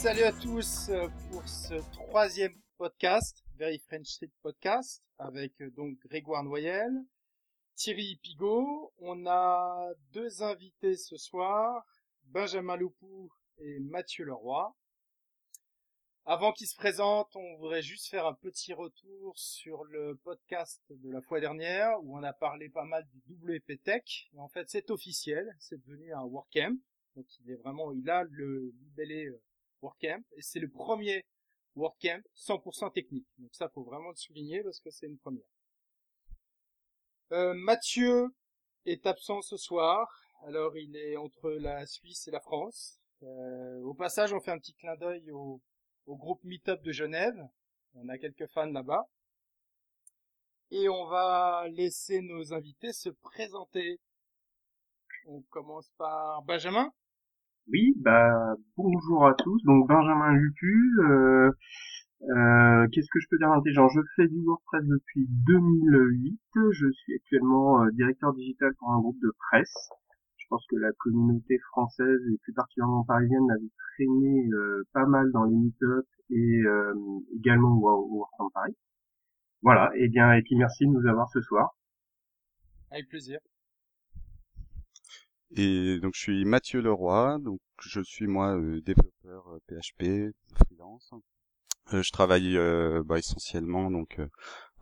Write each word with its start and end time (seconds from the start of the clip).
salut 0.00 0.22
à 0.22 0.32
tous 0.32 0.88
euh, 0.88 1.08
pour 1.30 1.46
ce 1.46 1.74
troisième 1.92 2.58
podcast, 2.78 3.44
Very 3.58 3.78
French 3.80 4.06
Street 4.06 4.30
Podcast, 4.40 5.04
avec 5.18 5.60
euh, 5.60 5.70
donc 5.72 5.98
Grégoire 6.06 6.42
Noyel, 6.42 6.90
Thierry 7.74 8.18
Pigot. 8.22 8.94
On 8.96 9.26
a 9.26 9.90
deux 10.14 10.42
invités 10.42 10.96
ce 10.96 11.18
soir, 11.18 11.84
Benjamin 12.24 12.76
Loupou 12.76 13.30
et 13.58 13.78
Mathieu 13.80 14.24
Leroy. 14.24 14.74
Avant 16.24 16.52
qu'ils 16.52 16.68
se 16.68 16.76
présentent, 16.76 17.36
on 17.36 17.58
voudrait 17.58 17.82
juste 17.82 18.08
faire 18.08 18.24
un 18.26 18.34
petit 18.34 18.72
retour 18.72 19.38
sur 19.38 19.84
le 19.84 20.18
podcast 20.24 20.80
de 20.88 21.10
la 21.10 21.20
fois 21.20 21.40
dernière 21.40 22.02
où 22.04 22.16
on 22.16 22.22
a 22.22 22.32
parlé 22.32 22.70
pas 22.70 22.86
mal 22.86 23.06
du 23.12 23.34
WP 23.34 23.82
Tech. 23.82 24.30
En 24.38 24.48
fait, 24.48 24.70
c'est 24.70 24.90
officiel, 24.90 25.54
c'est 25.58 25.78
devenu 25.84 26.14
un 26.14 26.24
WordCamp. 26.24 26.78
Donc 27.16 27.26
il 27.40 27.50
est 27.50 27.56
vraiment, 27.56 27.92
il 27.92 28.08
a 28.08 28.24
le 28.24 28.72
libellé 28.80 29.26
euh, 29.26 29.42
WordCamp 29.82 30.22
et 30.36 30.42
c'est 30.42 30.60
le 30.60 30.68
premier 30.68 31.24
WordCamp 31.76 32.22
100% 32.36 32.92
technique. 32.92 33.26
Donc 33.38 33.50
ça, 33.54 33.68
faut 33.68 33.84
vraiment 33.84 34.10
le 34.10 34.16
souligner 34.16 34.62
parce 34.62 34.80
que 34.80 34.90
c'est 34.90 35.06
une 35.06 35.18
première. 35.18 35.44
Euh, 37.32 37.54
Mathieu 37.54 38.28
est 38.86 39.06
absent 39.06 39.42
ce 39.42 39.56
soir. 39.56 40.08
Alors 40.46 40.76
il 40.76 40.96
est 40.96 41.16
entre 41.16 41.50
la 41.50 41.86
Suisse 41.86 42.26
et 42.28 42.30
la 42.30 42.40
France. 42.40 42.98
Euh, 43.22 43.80
au 43.82 43.94
passage, 43.94 44.32
on 44.32 44.40
fait 44.40 44.50
un 44.50 44.58
petit 44.58 44.74
clin 44.74 44.96
d'œil 44.96 45.30
au, 45.30 45.60
au 46.06 46.16
groupe 46.16 46.42
Meetup 46.44 46.82
de 46.82 46.92
Genève. 46.92 47.36
On 47.94 48.08
a 48.08 48.18
quelques 48.18 48.46
fans 48.48 48.70
là-bas. 48.70 49.08
Et 50.70 50.88
on 50.88 51.06
va 51.06 51.66
laisser 51.68 52.20
nos 52.20 52.52
invités 52.52 52.92
se 52.92 53.10
présenter. 53.10 54.00
On 55.26 55.42
commence 55.42 55.90
par 55.98 56.42
Benjamin. 56.42 56.92
Oui, 57.72 57.94
bah 58.00 58.56
bonjour 58.76 59.26
à 59.28 59.34
tous. 59.34 59.62
Donc 59.62 59.86
Benjamin 59.86 60.32
Lupu. 60.32 60.90
Euh, 61.04 61.50
euh, 62.22 62.88
Qu'est-ce 62.90 63.06
que 63.12 63.20
je 63.20 63.28
peux 63.30 63.38
dire 63.38 63.48
d'intelligent 63.48 63.88
Je 63.88 64.00
fais 64.16 64.26
du 64.26 64.42
WordPress 64.42 64.84
depuis 64.86 65.28
2008. 65.46 66.40
Je 66.72 66.90
suis 66.90 67.14
actuellement 67.14 67.82
euh, 67.82 67.90
directeur 67.92 68.34
digital 68.34 68.74
pour 68.78 68.90
un 68.90 68.98
groupe 68.98 69.20
de 69.22 69.32
presse. 69.38 69.90
Je 70.36 70.46
pense 70.48 70.66
que 70.68 70.76
la 70.76 70.90
communauté 70.98 71.58
française 71.70 72.20
et 72.32 72.38
plus 72.42 72.52
particulièrement 72.54 73.04
parisienne 73.04 73.48
avait 73.52 73.70
traîné 73.94 74.50
pas 74.92 75.06
mal 75.06 75.30
dans 75.30 75.44
les 75.44 75.54
meet 75.54 75.76
et 76.30 76.62
également 77.36 77.76
au, 77.76 77.88
au 77.88 78.16
WordCamp 78.16 78.50
Paris. 78.52 78.76
Voilà. 79.62 79.92
Et 79.94 80.08
bien 80.08 80.32
et 80.32 80.42
puis 80.42 80.56
merci 80.56 80.86
de 80.86 80.90
nous 80.90 81.06
avoir 81.06 81.28
ce 81.30 81.40
soir. 81.40 81.76
Avec 82.90 83.08
plaisir. 83.08 83.38
Et 85.56 85.98
donc 85.98 86.14
je 86.14 86.20
suis 86.20 86.44
Mathieu 86.44 86.80
Leroy, 86.80 87.38
donc 87.40 87.60
je 87.80 88.00
suis 88.00 88.26
moi 88.26 88.56
euh, 88.56 88.80
développeur 88.82 89.58
PHP 89.66 90.02
euh, 90.02 90.32
freelance. 90.54 91.10
Euh, 91.92 92.02
je 92.02 92.12
travaille 92.12 92.56
bah, 93.04 93.18
essentiellement 93.18 93.90
donc 93.90 94.20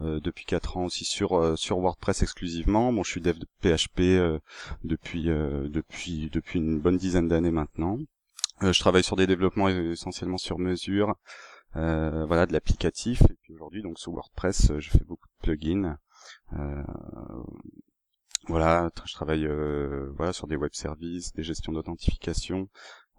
depuis 0.01 0.45
quatre 0.45 0.77
ans 0.77 0.85
aussi 0.85 1.05
sur 1.05 1.59
sur 1.59 1.79
WordPress 1.79 2.23
exclusivement. 2.23 2.93
Bon, 2.93 3.03
je 3.03 3.11
suis 3.11 3.21
dev 3.21 3.39
de 3.39 3.47
PHP 3.63 4.41
depuis 4.85 5.25
depuis 5.25 6.29
depuis 6.31 6.59
une 6.59 6.81
bonne 6.81 6.99
dizaine 6.99 7.29
d'années 7.29 7.51
maintenant. 7.51 7.99
je 8.61 8.79
travaille 8.79 9.03
sur 9.03 9.17
des 9.17 9.27
développements 9.27 9.69
essentiellement 9.69 10.39
sur 10.39 10.59
mesure, 10.59 11.15
voilà 11.73 12.45
de 12.47 12.53
l'applicatif. 12.53 13.23
Et 13.23 13.37
puis 13.41 13.55
aujourd'hui 13.55 13.83
donc 13.83 13.99
sur 13.99 14.13
WordPress, 14.13 14.73
je 14.79 14.91
fais 14.91 15.05
beaucoup 15.05 15.29
de 15.29 15.43
plugins. 15.43 15.97
Voilà, 18.49 18.89
je 19.05 19.13
travaille 19.13 19.47
euh, 19.47 20.11
voilà 20.17 20.33
sur 20.33 20.47
des 20.47 20.57
web 20.57 20.73
services, 20.73 21.35
des 21.35 21.43
gestions 21.43 21.71
d'authentification, 21.71 22.71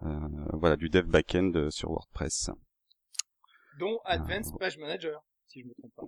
euh, 0.01 0.27
voilà 0.53 0.75
du 0.75 0.89
dev 0.89 1.05
backend 1.05 1.55
euh, 1.55 1.69
sur 1.69 1.91
WordPress. 1.91 2.49
Dont 3.77 3.99
Advanced 4.05 4.57
Page 4.57 4.79
Manager, 4.79 5.21
si 5.45 5.61
je 5.61 5.67
me 5.67 5.73
trompe 5.75 5.93
pas. 5.95 6.07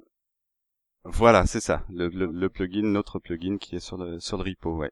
Voilà, 1.04 1.46
c'est 1.46 1.60
ça, 1.60 1.86
le, 1.90 2.08
le, 2.08 2.50
plugin, 2.50 2.82
notre 2.82 3.20
plugin 3.20 3.58
qui 3.60 3.76
est 3.76 3.80
sur 3.80 3.98
le 3.98 4.20
sur 4.20 4.38
le 4.38 4.44
repo, 4.44 4.76
ouais. 4.76 4.92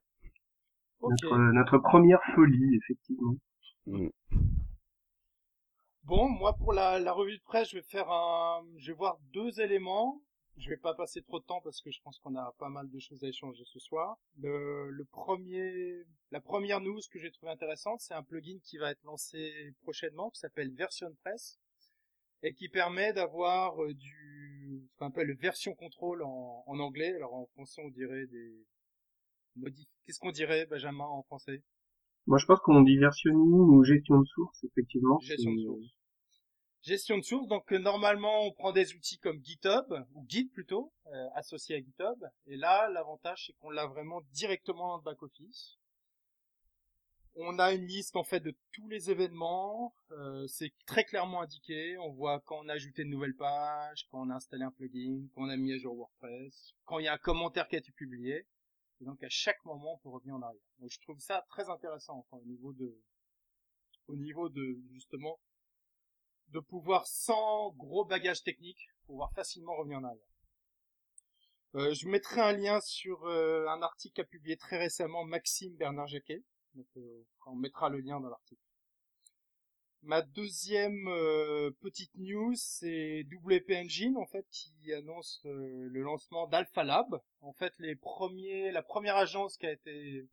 Notre, 1.01 1.37
notre 1.53 1.77
première 1.79 2.21
folie, 2.35 2.77
effectivement. 2.83 3.33
Mm. 3.87 4.09
Bon, 6.03 6.29
moi 6.29 6.53
pour 6.53 6.73
la, 6.73 6.99
la 6.99 7.13
revue 7.13 7.37
de 7.37 7.43
presse, 7.43 7.71
je 7.71 7.77
vais 7.77 7.83
faire 7.83 8.11
un, 8.11 8.63
je 8.77 8.91
vais 8.91 8.97
voir 8.97 9.17
deux 9.33 9.59
éléments 9.59 10.21
je 10.59 10.69
vais 10.69 10.77
pas 10.77 10.93
passer 10.93 11.21
trop 11.21 11.39
de 11.39 11.45
temps 11.45 11.61
parce 11.61 11.81
que 11.81 11.91
je 11.91 11.99
pense 12.01 12.19
qu'on 12.19 12.35
a 12.35 12.53
pas 12.59 12.69
mal 12.69 12.89
de 12.89 12.99
choses 12.99 13.23
à 13.23 13.27
échanger 13.27 13.63
ce 13.65 13.79
soir. 13.79 14.17
Le, 14.37 14.89
le 14.89 15.05
premier, 15.05 16.05
la 16.31 16.41
première 16.41 16.81
news 16.81 16.99
que 17.11 17.19
j'ai 17.19 17.31
trouvé 17.31 17.51
intéressante, 17.51 18.01
c'est 18.01 18.13
un 18.13 18.23
plugin 18.23 18.59
qui 18.63 18.77
va 18.77 18.91
être 18.91 19.03
lancé 19.03 19.73
prochainement, 19.81 20.29
qui 20.29 20.39
s'appelle 20.39 20.73
Version 20.73 21.13
Press, 21.23 21.59
et 22.43 22.53
qui 22.53 22.69
permet 22.69 23.13
d'avoir 23.13 23.81
euh, 23.83 23.93
du, 23.93 24.87
ce 24.91 24.97
qu'on 24.97 25.07
appelle 25.07 25.33
version 25.35 25.73
control 25.75 26.23
en, 26.23 26.63
en 26.65 26.79
anglais. 26.79 27.13
Alors 27.15 27.33
en 27.33 27.45
français, 27.47 27.81
on 27.83 27.89
dirait 27.89 28.27
des 28.27 28.65
modif... 29.55 29.87
Qu'est-ce 30.05 30.19
qu'on 30.19 30.31
dirait, 30.31 30.65
Benjamin, 30.65 31.05
en 31.05 31.23
français? 31.23 31.63
Moi, 32.27 32.37
je 32.37 32.45
pense 32.45 32.59
qu'on 32.59 32.81
dit 32.81 32.97
versionning 32.97 33.51
ou 33.51 33.83
gestion 33.83 34.19
de 34.21 34.25
source, 34.25 34.63
effectivement. 34.63 35.19
Gestion 35.19 35.51
de 35.53 35.61
source. 35.61 35.87
Gestion 36.81 37.17
de 37.17 37.23
source, 37.23 37.47
donc 37.47 37.73
euh, 37.73 37.77
normalement 37.77 38.45
on 38.45 38.53
prend 38.53 38.71
des 38.71 38.93
outils 38.93 39.19
comme 39.19 39.43
GitHub, 39.43 39.93
ou 40.13 40.25
Git 40.29 40.45
plutôt, 40.45 40.93
euh, 41.07 41.27
associés 41.35 41.75
à 41.75 41.79
GitHub, 41.79 42.23
et 42.47 42.55
là 42.55 42.87
l'avantage 42.89 43.47
c'est 43.47 43.53
qu'on 43.59 43.69
l'a 43.69 43.85
vraiment 43.85 44.21
directement 44.31 44.87
dans 44.87 44.97
le 44.97 45.03
back-office. 45.03 45.77
On 47.35 47.59
a 47.59 47.73
une 47.73 47.85
liste 47.85 48.15
en 48.15 48.23
fait 48.23 48.39
de 48.39 48.55
tous 48.71 48.87
les 48.87 49.11
événements, 49.11 49.93
euh, 50.11 50.47
c'est 50.47 50.71
très 50.85 51.03
clairement 51.03 51.41
indiqué, 51.41 51.97
on 51.97 52.11
voit 52.11 52.39
quand 52.45 52.63
on 52.63 52.69
a 52.69 52.73
ajouté 52.73 53.01
une 53.01 53.09
nouvelle 53.09 53.35
page, 53.35 54.07
quand 54.09 54.25
on 54.25 54.29
a 54.29 54.35
installé 54.35 54.63
un 54.63 54.71
plugin, 54.71 55.27
quand 55.35 55.43
on 55.43 55.49
a 55.49 55.57
mis 55.57 55.73
à 55.73 55.77
jour 55.77 55.97
WordPress, 55.97 56.73
quand 56.85 56.99
il 56.99 57.05
y 57.05 57.07
a 57.09 57.13
un 57.13 57.17
commentaire 57.17 57.67
qui 57.67 57.75
a 57.75 57.79
été 57.79 57.91
publié, 57.91 58.47
et 59.01 59.05
donc 59.05 59.21
à 59.21 59.29
chaque 59.29 59.63
moment 59.65 59.95
on 59.95 59.97
peut 59.97 60.09
revenir 60.09 60.35
en 60.35 60.41
arrière. 60.41 60.63
Donc 60.79 60.91
je 60.91 60.99
trouve 61.01 61.19
ça 61.19 61.45
très 61.49 61.69
intéressant 61.69 62.25
au 62.31 62.45
niveau 62.45 62.71
de 62.71 62.97
au 64.07 64.15
niveau 64.15 64.47
de 64.47 64.79
justement 64.93 65.39
de 66.51 66.59
pouvoir, 66.59 67.07
sans 67.07 67.71
gros 67.71 68.05
bagage 68.05 68.43
technique, 68.43 68.89
pouvoir 69.05 69.31
facilement 69.33 69.75
revenir 69.75 69.99
en 69.99 70.03
arrière. 70.05 70.25
Euh, 71.75 71.93
je 71.93 72.07
mettrai 72.07 72.41
un 72.41 72.53
lien 72.53 72.81
sur 72.81 73.25
euh, 73.25 73.67
un 73.67 73.81
article 73.83 74.15
qu'a 74.15 74.23
publié 74.23 74.57
très 74.57 74.77
récemment 74.77 75.23
Maxime 75.23 75.75
Bernard 75.75 76.07
Jacquet. 76.07 76.43
Donc, 76.73 76.87
euh, 76.97 77.25
on 77.45 77.55
mettra 77.55 77.89
le 77.89 77.99
lien 77.99 78.19
dans 78.19 78.29
l'article. 78.29 78.61
Ma 80.01 80.21
deuxième 80.21 81.03
petite 81.81 82.15
news, 82.15 82.53
c'est 82.55 83.25
WP 83.29 83.71
Engine 83.71 84.15
en 84.15 84.25
fait 84.25 84.45
qui 84.49 84.93
annonce 84.93 85.41
le 85.43 86.01
lancement 86.01 86.47
d'Alpha 86.47 86.85
Lab. 86.85 87.19
En 87.41 87.51
fait, 87.51 87.73
les 87.79 87.97
premiers, 87.97 88.71
la 88.71 88.81
première 88.81 89.17
agence 89.17 89.57
qui 89.57 89.65
a 89.65 89.73
été 89.73 90.25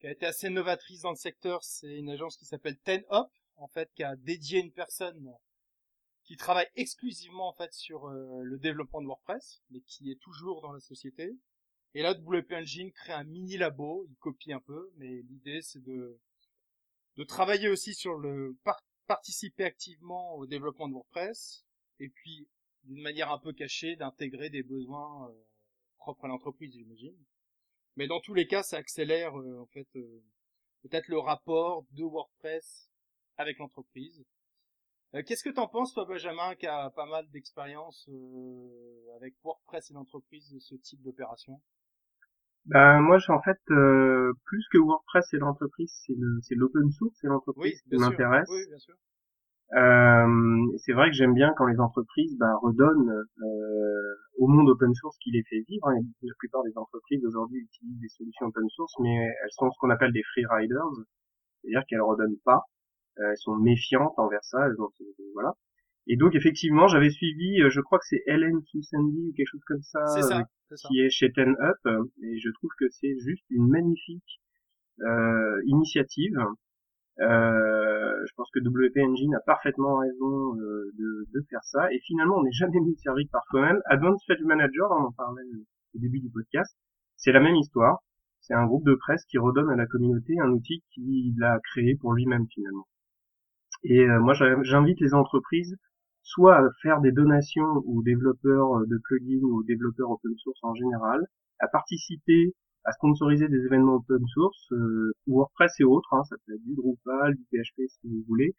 qui 0.00 0.06
a 0.06 0.10
été 0.10 0.24
assez 0.24 0.48
novatrice 0.48 1.02
dans 1.02 1.10
le 1.10 1.16
secteur, 1.16 1.62
c'est 1.62 1.98
une 1.98 2.08
agence 2.08 2.38
qui 2.38 2.46
s'appelle 2.46 2.78
Ten 2.78 3.04
Up, 3.10 3.28
en 3.56 3.68
fait, 3.68 3.90
qui 3.94 4.02
a 4.02 4.16
dédié 4.16 4.60
une 4.60 4.72
personne 4.72 5.32
qui 6.24 6.36
travaille 6.36 6.68
exclusivement 6.76 7.48
en 7.48 7.52
fait 7.52 7.72
sur 7.72 8.08
euh, 8.08 8.42
le 8.42 8.58
développement 8.58 9.00
de 9.00 9.06
WordPress, 9.06 9.62
mais 9.70 9.80
qui 9.80 10.10
est 10.10 10.20
toujours 10.20 10.60
dans 10.60 10.72
la 10.72 10.80
société. 10.80 11.36
Et 11.94 12.02
là, 12.02 12.14
WP 12.14 12.52
Engine 12.52 12.92
crée 12.92 13.12
un 13.12 13.24
mini 13.24 13.56
labo, 13.56 14.06
il 14.08 14.16
copie 14.16 14.52
un 14.52 14.60
peu, 14.60 14.92
mais 14.96 15.22
l'idée 15.22 15.62
c'est 15.62 15.82
de 15.82 16.18
de 17.16 17.24
travailler 17.24 17.68
aussi 17.68 17.92
sur 17.94 18.14
le 18.14 18.56
participer 19.06 19.64
activement 19.64 20.34
au 20.36 20.46
développement 20.46 20.88
de 20.88 20.94
WordPress, 20.94 21.66
et 21.98 22.08
puis 22.08 22.48
d'une 22.84 23.02
manière 23.02 23.30
un 23.30 23.38
peu 23.38 23.52
cachée 23.52 23.96
d'intégrer 23.96 24.48
des 24.48 24.62
besoins 24.62 25.28
euh, 25.28 25.34
propres 25.98 26.24
à 26.24 26.28
l'entreprise, 26.28 26.72
j'imagine. 26.72 27.16
Mais 27.96 28.06
dans 28.06 28.20
tous 28.20 28.32
les 28.32 28.46
cas, 28.46 28.62
ça 28.62 28.78
accélère 28.78 29.38
euh, 29.38 29.60
en 29.60 29.66
fait 29.66 29.86
peut-être 30.82 31.08
le 31.08 31.18
rapport 31.18 31.84
de 31.90 32.04
WordPress 32.04 32.91
avec 33.36 33.58
l'entreprise. 33.58 34.24
Euh, 35.14 35.22
qu'est-ce 35.26 35.44
que 35.44 35.54
t'en 35.54 35.68
penses, 35.68 35.92
toi, 35.92 36.06
Benjamin, 36.06 36.54
qui 36.54 36.66
a 36.66 36.90
pas 36.90 37.06
mal 37.06 37.28
d'expérience 37.30 38.08
euh, 38.08 39.16
avec 39.16 39.34
WordPress 39.44 39.90
et 39.90 39.94
l'entreprise 39.94 40.50
de 40.50 40.58
ce 40.58 40.74
type 40.76 41.02
d'opération? 41.02 41.60
Ben 42.66 43.00
moi, 43.00 43.18
en 43.28 43.42
fait, 43.42 43.58
euh, 43.70 44.32
plus 44.44 44.64
que 44.72 44.78
WordPress 44.78 45.34
et 45.34 45.38
l'entreprise, 45.38 45.92
c'est 46.06 46.14
le, 46.16 46.38
c'est 46.42 46.54
l'open 46.54 46.90
source 46.92 47.22
et 47.24 47.26
l'entreprise 47.26 47.82
qui 47.82 47.96
m'intéresse. 47.96 48.48
Oui, 48.50 48.66
bien 48.68 48.78
sûr. 48.78 48.94
Euh, 49.74 50.78
c'est 50.84 50.92
vrai 50.92 51.10
que 51.10 51.16
j'aime 51.16 51.34
bien 51.34 51.52
quand 51.56 51.66
les 51.66 51.80
entreprises 51.80 52.36
bah, 52.38 52.54
redonnent 52.62 53.24
euh, 53.42 54.14
au 54.38 54.46
monde 54.46 54.68
open 54.68 54.94
source 54.94 55.16
qui 55.18 55.30
les 55.30 55.42
fait 55.44 55.64
vivre. 55.66 55.88
Hein. 55.88 56.00
La 56.22 56.34
plupart 56.38 56.62
des 56.62 56.76
entreprises 56.76 57.24
aujourd'hui 57.24 57.60
utilisent 57.60 58.00
des 58.00 58.08
solutions 58.08 58.46
open 58.46 58.68
source, 58.68 58.94
mais 59.00 59.14
elles 59.14 59.52
sont 59.52 59.70
ce 59.70 59.78
qu'on 59.78 59.90
appelle 59.90 60.12
des 60.12 60.22
free 60.22 60.44
riders, 60.46 60.92
c'est-à-dire 61.60 61.82
qu'elles 61.88 62.02
redonnent 62.02 62.38
pas 62.44 62.62
elles 63.16 63.36
sont 63.36 63.56
méfiantes 63.56 64.14
envers 64.18 64.44
ça. 64.44 64.68
Ont, 64.78 64.88
voilà. 65.34 65.54
Et 66.06 66.16
donc 66.16 66.34
effectivement, 66.34 66.88
j'avais 66.88 67.10
suivi, 67.10 67.62
euh, 67.62 67.70
je 67.70 67.80
crois 67.80 67.98
que 67.98 68.06
c'est 68.06 68.22
Helen 68.26 68.60
Sandy 68.82 69.28
ou 69.28 69.32
quelque 69.36 69.46
chose 69.46 69.64
comme 69.66 69.82
ça, 69.82 70.04
ça, 70.06 70.38
euh, 70.38 70.76
qui 70.88 71.00
est 71.00 71.10
chez 71.10 71.30
Ten 71.32 71.54
Up, 71.60 72.06
et 72.22 72.38
je 72.40 72.50
trouve 72.50 72.70
que 72.78 72.88
c'est 72.90 73.14
juste 73.20 73.44
une 73.50 73.68
magnifique 73.68 74.40
euh, 75.00 75.60
initiative 75.66 76.38
Euh, 77.20 78.24
je 78.26 78.32
pense 78.36 78.50
que 78.52 78.60
WP 78.60 78.96
Engine 78.98 79.34
a 79.34 79.40
parfaitement 79.40 79.98
raison 79.98 80.56
euh, 80.56 80.90
de, 80.98 81.28
de, 81.34 81.46
faire 81.50 81.62
ça. 81.62 81.92
Et 81.92 82.00
finalement, 82.00 82.38
on 82.38 82.42
n'est 82.42 82.52
jamais 82.52 82.80
mieux 82.80 82.96
servi 82.96 83.26
par 83.26 83.44
soi-même. 83.50 83.80
Advanced 83.84 84.24
Fetch 84.26 84.40
Manager, 84.40 84.90
on 84.90 85.04
en 85.08 85.12
parlait 85.12 85.42
au 85.94 85.98
début 85.98 86.20
du 86.20 86.30
podcast, 86.30 86.74
c'est 87.16 87.32
la 87.32 87.40
même 87.40 87.56
histoire. 87.56 87.98
C'est 88.40 88.54
un 88.54 88.66
groupe 88.66 88.84
de 88.86 88.94
presse 88.94 89.24
qui 89.26 89.38
redonne 89.38 89.70
à 89.70 89.76
la 89.76 89.86
communauté 89.86 90.34
un 90.40 90.50
outil 90.50 90.82
qu'il 90.94 91.42
a 91.44 91.60
créé 91.72 91.96
pour 91.96 92.14
lui-même 92.14 92.46
finalement. 92.48 92.86
Et 93.84 94.00
euh, 94.00 94.20
moi, 94.20 94.34
j'invite 94.62 95.00
les 95.00 95.14
entreprises 95.14 95.76
soit 96.22 96.56
à 96.56 96.70
faire 96.82 97.00
des 97.00 97.12
donations 97.12 97.82
aux 97.84 98.02
développeurs 98.02 98.86
de 98.86 98.98
plugins 99.04 99.42
ou 99.42 99.58
aux 99.58 99.64
développeurs 99.64 100.10
open 100.10 100.32
source 100.38 100.60
en 100.62 100.74
général, 100.74 101.26
à 101.58 101.68
participer 101.68 102.54
à 102.84 102.92
sponsoriser 102.92 103.48
des 103.48 103.64
événements 103.64 103.96
open 103.96 104.24
source, 104.26 104.72
euh, 104.72 105.12
WordPress 105.26 105.72
et 105.80 105.84
autres, 105.84 106.12
hein, 106.14 106.22
ça 106.24 106.36
peut 106.44 106.54
être 106.54 106.64
du 106.64 106.74
Drupal, 106.74 107.34
du 107.34 107.44
PHP 107.44 107.82
si 107.88 108.08
vous 108.08 108.24
voulez, 108.26 108.54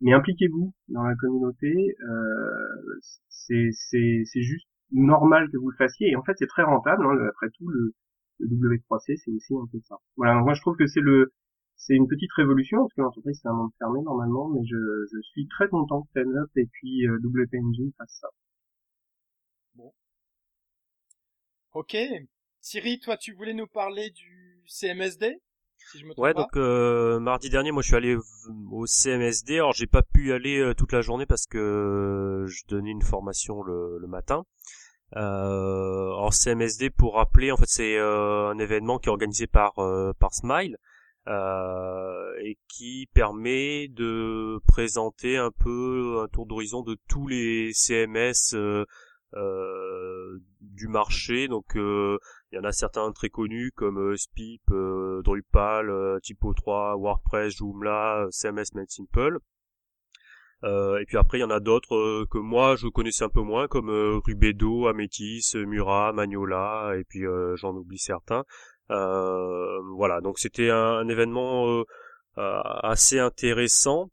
mais 0.00 0.12
impliquez-vous 0.12 0.72
dans 0.88 1.02
la 1.02 1.14
communauté, 1.14 1.94
euh, 2.08 2.98
c'est 3.28 4.42
juste 4.42 4.66
normal 4.90 5.48
que 5.50 5.56
vous 5.58 5.70
le 5.70 5.76
fassiez, 5.76 6.10
et 6.10 6.16
en 6.16 6.22
fait 6.22 6.34
c'est 6.38 6.46
très 6.46 6.62
rentable, 6.62 7.04
hein, 7.06 7.18
après 7.28 7.50
tout 7.56 7.68
le, 7.68 7.92
W3C 8.40 9.16
c'est 9.16 9.32
aussi 9.32 9.52
un 9.54 9.66
peu 9.70 9.80
ça. 9.88 9.96
Voilà, 10.16 10.34
moi 10.34 10.54
je 10.54 10.60
trouve 10.60 10.76
que 10.76 10.86
c'est 10.86 11.00
le 11.00 11.32
c'est 11.78 11.94
une 11.94 12.06
petite 12.06 12.32
révolution, 12.34 12.78
parce 12.80 12.94
que 12.94 13.00
l'entreprise 13.00 13.38
c'est 13.42 13.48
un 13.48 13.54
monde 13.54 13.70
fermé 13.78 14.02
normalement, 14.02 14.48
mais 14.48 14.60
je, 14.66 14.76
je 15.10 15.20
suis 15.32 15.48
très 15.48 15.68
content 15.68 16.02
que 16.02 16.20
TenUp 16.20 16.50
et 16.56 16.66
puis 16.66 17.06
euh, 17.06 17.18
WP 17.24 17.54
Engine 17.54 17.92
fassent 17.96 18.18
ça. 18.20 18.28
Bon. 19.74 19.92
Ok, 21.72 21.96
Thierry, 22.60 23.00
toi, 23.00 23.16
tu 23.16 23.32
voulais 23.32 23.54
nous 23.54 23.68
parler 23.68 24.10
du 24.10 24.62
CMSD 24.66 25.40
si 25.90 25.98
je 25.98 26.04
me 26.04 26.12
trompe 26.12 26.24
Ouais, 26.24 26.34
donc 26.34 26.56
euh, 26.56 27.18
mardi 27.20 27.50
dernier, 27.50 27.72
moi, 27.72 27.82
je 27.82 27.88
suis 27.88 27.96
allé 27.96 28.16
au 28.70 28.86
CMSD. 28.86 29.56
Alors, 29.56 29.72
j'ai 29.72 29.86
pas 29.86 30.02
pu 30.02 30.28
y 30.28 30.32
aller 30.32 30.58
euh, 30.58 30.74
toute 30.74 30.92
la 30.92 31.00
journée 31.00 31.26
parce 31.26 31.46
que 31.46 31.58
euh, 31.58 32.46
je 32.46 32.64
donnais 32.68 32.90
une 32.90 33.02
formation 33.02 33.62
le, 33.62 34.06
matin. 34.06 34.44
Euh, 35.16 36.12
en 36.12 36.30
CMSD, 36.30 36.90
pour 36.90 37.14
rappeler, 37.14 37.52
en 37.52 37.56
fait, 37.56 37.68
c'est 37.68 37.98
un 37.98 38.58
événement 38.58 38.98
qui 38.98 39.08
est 39.08 39.12
organisé 39.12 39.46
par 39.46 39.74
par 40.18 40.34
Smile. 40.34 40.76
Et 41.28 42.56
qui 42.68 43.06
permet 43.12 43.88
de 43.88 44.60
présenter 44.66 45.36
un 45.36 45.50
peu 45.50 46.20
un 46.22 46.28
tour 46.28 46.46
d'horizon 46.46 46.82
de 46.82 46.96
tous 47.08 47.26
les 47.26 47.72
CMS 47.74 48.54
euh, 49.34 50.38
du 50.62 50.88
marché. 50.88 51.48
Donc 51.48 51.76
euh, 51.76 52.18
il 52.50 52.56
y 52.56 52.58
en 52.58 52.64
a 52.64 52.72
certains 52.72 53.10
très 53.12 53.28
connus 53.28 53.72
comme 53.74 53.98
euh, 53.98 54.16
Spip, 54.16 54.62
Drupal, 54.70 55.88
Typo3, 56.22 56.98
WordPress, 56.98 57.56
Joomla, 57.56 58.26
CMS 58.30 58.74
Made 58.74 58.88
Simple. 58.90 59.38
et 60.64 61.04
puis 61.06 61.18
après, 61.18 61.38
il 61.38 61.40
y 61.42 61.44
en 61.44 61.50
a 61.50 61.60
d'autres 61.60 62.24
que 62.30 62.38
moi 62.38 62.76
je 62.76 62.88
connaissais 62.88 63.24
un 63.24 63.28
peu 63.28 63.42
moins, 63.42 63.68
comme 63.68 63.90
Rubedo, 64.24 64.86
Ametis, 64.86 65.52
Mura, 65.54 66.12
Magnola, 66.12 66.94
et 66.98 67.04
puis 67.04 67.24
j'en 67.56 67.74
oublie 67.74 67.98
certains. 67.98 68.44
Voilà, 68.88 70.20
donc 70.22 70.38
c'était 70.38 70.70
un, 70.70 71.08
événement 71.08 71.84
assez 72.36 73.18
intéressant. 73.18 74.10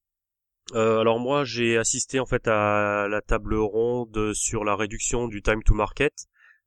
Euh, 0.74 1.00
alors 1.00 1.20
moi 1.20 1.44
j'ai 1.44 1.78
assisté 1.78 2.20
en 2.20 2.26
fait 2.26 2.48
à 2.48 3.08
la 3.08 3.22
table 3.22 3.56
ronde 3.56 4.34
sur 4.34 4.64
la 4.64 4.76
réduction 4.76 5.28
du 5.28 5.42
time 5.42 5.62
to 5.64 5.76
market. 5.76 6.14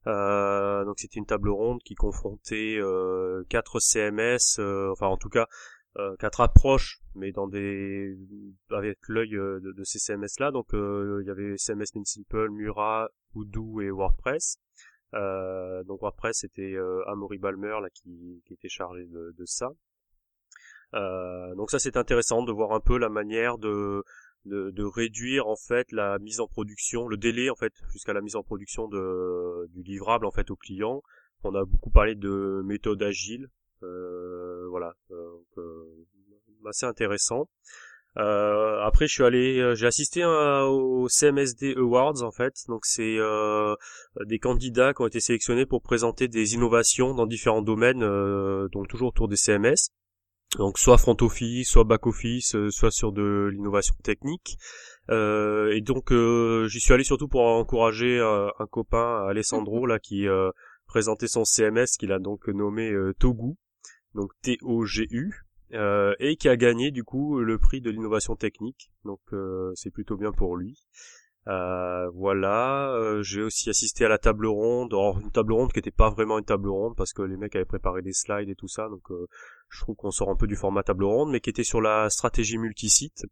Euh, 0.07 0.85
donc 0.85 0.99
c'était 0.99 1.19
une 1.19 1.25
table 1.25 1.49
ronde 1.49 1.81
qui 1.83 1.95
confrontait 1.95 2.77
euh, 2.79 3.43
quatre 3.49 3.79
CMS, 3.81 4.59
euh, 4.59 4.89
enfin 4.93 5.07
en 5.07 5.17
tout 5.17 5.27
cas 5.27 5.47
euh, 5.97 6.15
quatre 6.17 6.39
approches, 6.39 6.99
mais 7.15 7.33
dans 7.33 7.47
des 7.47 8.15
avec 8.71 8.99
l'œil 9.09 9.31
de, 9.31 9.73
de, 9.75 9.83
ces 9.83 9.99
CMS 9.99 10.39
là. 10.39 10.51
Donc 10.51 10.67
il 10.71 11.23
y 11.27 11.29
avait 11.29 11.57
CMS 11.57 11.87
Simple, 12.05 12.49
Mura, 12.51 13.09
Odoo 13.35 13.81
et 13.81 13.91
WordPress. 13.91 14.57
Donc 15.13 16.01
WordPress 16.01 16.39
c'était 16.39 16.75
Amory 17.07 17.37
Balmer 17.37 17.79
là 17.81 17.89
qui, 17.89 18.41
était 18.51 18.69
chargé 18.69 19.05
de, 19.05 19.45
ça. 19.45 19.69
Euh, 20.95 21.55
donc 21.55 21.71
ça 21.71 21.79
c'est 21.79 21.97
intéressant 21.97 22.43
de 22.43 22.51
voir 22.51 22.71
un 22.71 22.79
peu 22.79 22.97
la 22.97 23.09
manière 23.09 23.57
de, 23.57 24.03
de, 24.45 24.83
réduire 24.83 25.47
en 25.47 25.55
fait 25.55 25.91
la 25.91 26.17
mise 26.19 26.39
en 26.39 26.47
production, 26.47 27.07
le 27.07 27.17
délai 27.17 27.49
en 27.49 27.55
fait 27.55 27.73
jusqu'à 27.91 28.13
la 28.13 28.21
mise 28.21 28.35
en 28.35 28.43
production 28.43 28.87
du 28.87 29.83
livrable 29.83 30.25
en 30.25 30.31
fait 30.31 30.49
au 30.51 30.55
client. 30.55 31.01
On 31.43 31.55
a 31.55 31.63
beaucoup 31.63 31.89
parlé 31.89 32.15
de 32.15 32.61
méthode 32.65 33.01
agile, 33.01 33.47
euh, 33.83 34.67
voilà, 34.69 34.93
euh, 35.11 36.05
assez 36.67 36.85
intéressant. 36.85 37.49
Après, 38.19 39.07
je 39.07 39.13
suis 39.13 39.23
allé, 39.23 39.73
j'ai 39.75 39.87
assisté 39.87 40.25
au 40.25 41.07
CMSD 41.09 41.75
Awards 41.77 42.21
en 42.23 42.31
fait. 42.31 42.53
Donc 42.67 42.85
c'est 42.85 43.17
des 44.25 44.39
candidats 44.39 44.93
qui 44.93 45.01
ont 45.01 45.07
été 45.07 45.19
sélectionnés 45.19 45.65
pour 45.65 45.81
présenter 45.81 46.27
des 46.27 46.53
innovations 46.53 47.13
dans 47.13 47.25
différents 47.25 47.61
domaines, 47.61 48.01
donc 48.71 48.87
toujours 48.87 49.09
autour 49.09 49.27
des 49.27 49.37
CMS 49.37 49.91
donc 50.57 50.79
soit 50.79 50.97
front 50.97 51.15
office, 51.21 51.69
soit 51.69 51.83
back 51.83 52.07
office, 52.07 52.55
euh, 52.55 52.71
soit 52.71 52.91
sur 52.91 53.11
de 53.11 53.49
l'innovation 53.51 53.95
technique. 54.03 54.57
Euh, 55.09 55.71
et 55.71 55.81
donc 55.81 56.11
euh, 56.11 56.67
j'y 56.67 56.79
suis 56.79 56.93
allé 56.93 57.03
surtout 57.03 57.27
pour 57.27 57.41
encourager 57.41 58.19
un 58.19 58.65
copain 58.67 59.25
Alessandro 59.27 59.85
là 59.85 59.99
qui 59.99 60.27
présentait 60.87 61.27
son 61.27 61.45
CMS 61.45 61.97
qu'il 61.99 62.11
a 62.11 62.19
donc 62.19 62.47
nommé 62.47 62.91
Togu, 63.19 63.55
donc 64.13 64.31
T-O-G-U, 64.41 65.33
et 65.71 66.35
qui 66.37 66.49
a 66.49 66.57
gagné 66.57 66.91
du 66.91 67.03
coup 67.03 67.39
le 67.39 67.57
prix 67.57 67.81
de 67.81 67.89
l'innovation 67.89 68.35
technique. 68.35 68.91
Donc 69.05 69.21
c'est 69.75 69.91
plutôt 69.91 70.17
bien 70.17 70.31
pour 70.31 70.57
lui. 70.57 70.77
Euh, 71.47 72.09
voilà, 72.11 72.91
euh, 72.91 73.23
j'ai 73.23 73.41
aussi 73.41 73.69
assisté 73.69 74.05
à 74.05 74.09
la 74.09 74.19
table 74.19 74.45
ronde, 74.45 74.93
or 74.93 75.19
une 75.19 75.31
table 75.31 75.53
ronde 75.53 75.71
qui 75.71 75.79
n'était 75.79 75.89
pas 75.89 76.09
vraiment 76.11 76.37
une 76.37 76.45
table 76.45 76.69
ronde 76.69 76.95
parce 76.95 77.11
que 77.11 77.23
les 77.23 77.37
mecs 77.37 77.55
avaient 77.55 77.65
préparé 77.65 78.03
des 78.03 78.13
slides 78.13 78.49
et 78.49 78.55
tout 78.55 78.67
ça, 78.67 78.87
donc 78.87 79.09
euh, 79.09 79.25
je 79.69 79.81
trouve 79.81 79.95
qu'on 79.95 80.11
sort 80.11 80.29
un 80.29 80.35
peu 80.35 80.45
du 80.45 80.55
format 80.55 80.83
table 80.83 81.05
ronde, 81.05 81.31
mais 81.31 81.39
qui 81.39 81.49
était 81.49 81.63
sur 81.63 81.81
la 81.81 82.09
stratégie 82.11 82.57
multisite. 82.59 83.25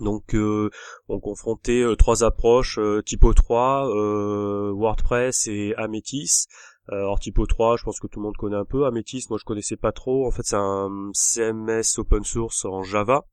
Donc 0.00 0.36
on 1.08 1.18
confrontait 1.18 1.84
trois 1.98 2.22
approches, 2.22 2.78
Typo 3.04 3.34
3, 3.34 3.88
WordPress 4.72 5.48
et 5.48 5.74
Ametis. 5.76 6.46
Alors 6.90 7.20
Typo 7.20 7.46
3, 7.46 7.76
je 7.76 7.84
pense 7.84 8.00
que 8.00 8.06
tout 8.06 8.18
le 8.18 8.24
monde 8.24 8.36
connaît 8.36 8.56
un 8.56 8.64
peu. 8.64 8.84
Ametis, 8.86 9.26
moi 9.30 9.38
je 9.38 9.44
connaissais 9.44 9.76
pas 9.76 9.92
trop. 9.92 10.26
En 10.26 10.30
fait, 10.30 10.42
c'est 10.44 10.56
un 10.56 11.10
CMS 11.12 11.98
open 11.98 12.24
source 12.24 12.64
en 12.64 12.82
Java. 12.82 13.24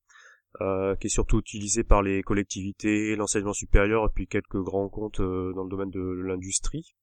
Euh, 0.62 0.96
qui 0.96 1.06
est 1.06 1.12
surtout 1.12 1.38
utilisé 1.38 1.84
par 1.84 2.02
les 2.02 2.24
collectivités, 2.24 3.16
l'enseignement 3.16 3.54
supérieur 3.54 4.06
et 4.06 4.10
puis 4.12 4.28
quelques 4.28 4.60
grands 4.60 4.90
comptes 4.90 5.20
euh, 5.20 5.54
dans 5.54 5.64
le 5.64 5.70
domaine 5.70 5.92
de 5.92 6.00
l'industrie. 6.26 6.96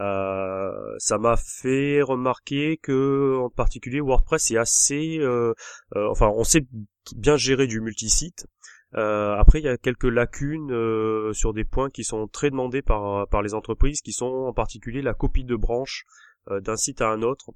Euh, 0.00 0.94
ça 0.96 1.18
m'a 1.18 1.36
fait 1.36 2.00
remarquer 2.00 2.78
que 2.78 3.36
en 3.36 3.50
particulier 3.50 4.00
WordPress 4.00 4.52
est 4.52 4.56
assez, 4.56 5.18
enfin 5.94 6.32
on 6.34 6.44
sait 6.44 6.66
bien 7.14 7.36
gérer 7.36 7.66
du 7.66 7.82
multisite. 7.82 8.46
Après 8.92 9.60
il 9.60 9.64
y 9.64 9.68
a 9.68 9.76
quelques 9.76 10.04
lacunes 10.04 11.32
sur 11.34 11.52
des 11.52 11.64
points 11.64 11.90
qui 11.90 12.04
sont 12.04 12.26
très 12.26 12.50
demandés 12.50 12.82
par 12.82 13.28
par 13.28 13.42
les 13.42 13.54
entreprises, 13.54 14.00
qui 14.00 14.12
sont 14.12 14.26
en 14.26 14.52
particulier 14.52 15.02
la 15.02 15.14
copie 15.14 15.44
de 15.44 15.56
branche 15.56 16.04
d'un 16.50 16.76
site 16.76 17.00
à 17.00 17.10
un 17.10 17.22
autre. 17.22 17.52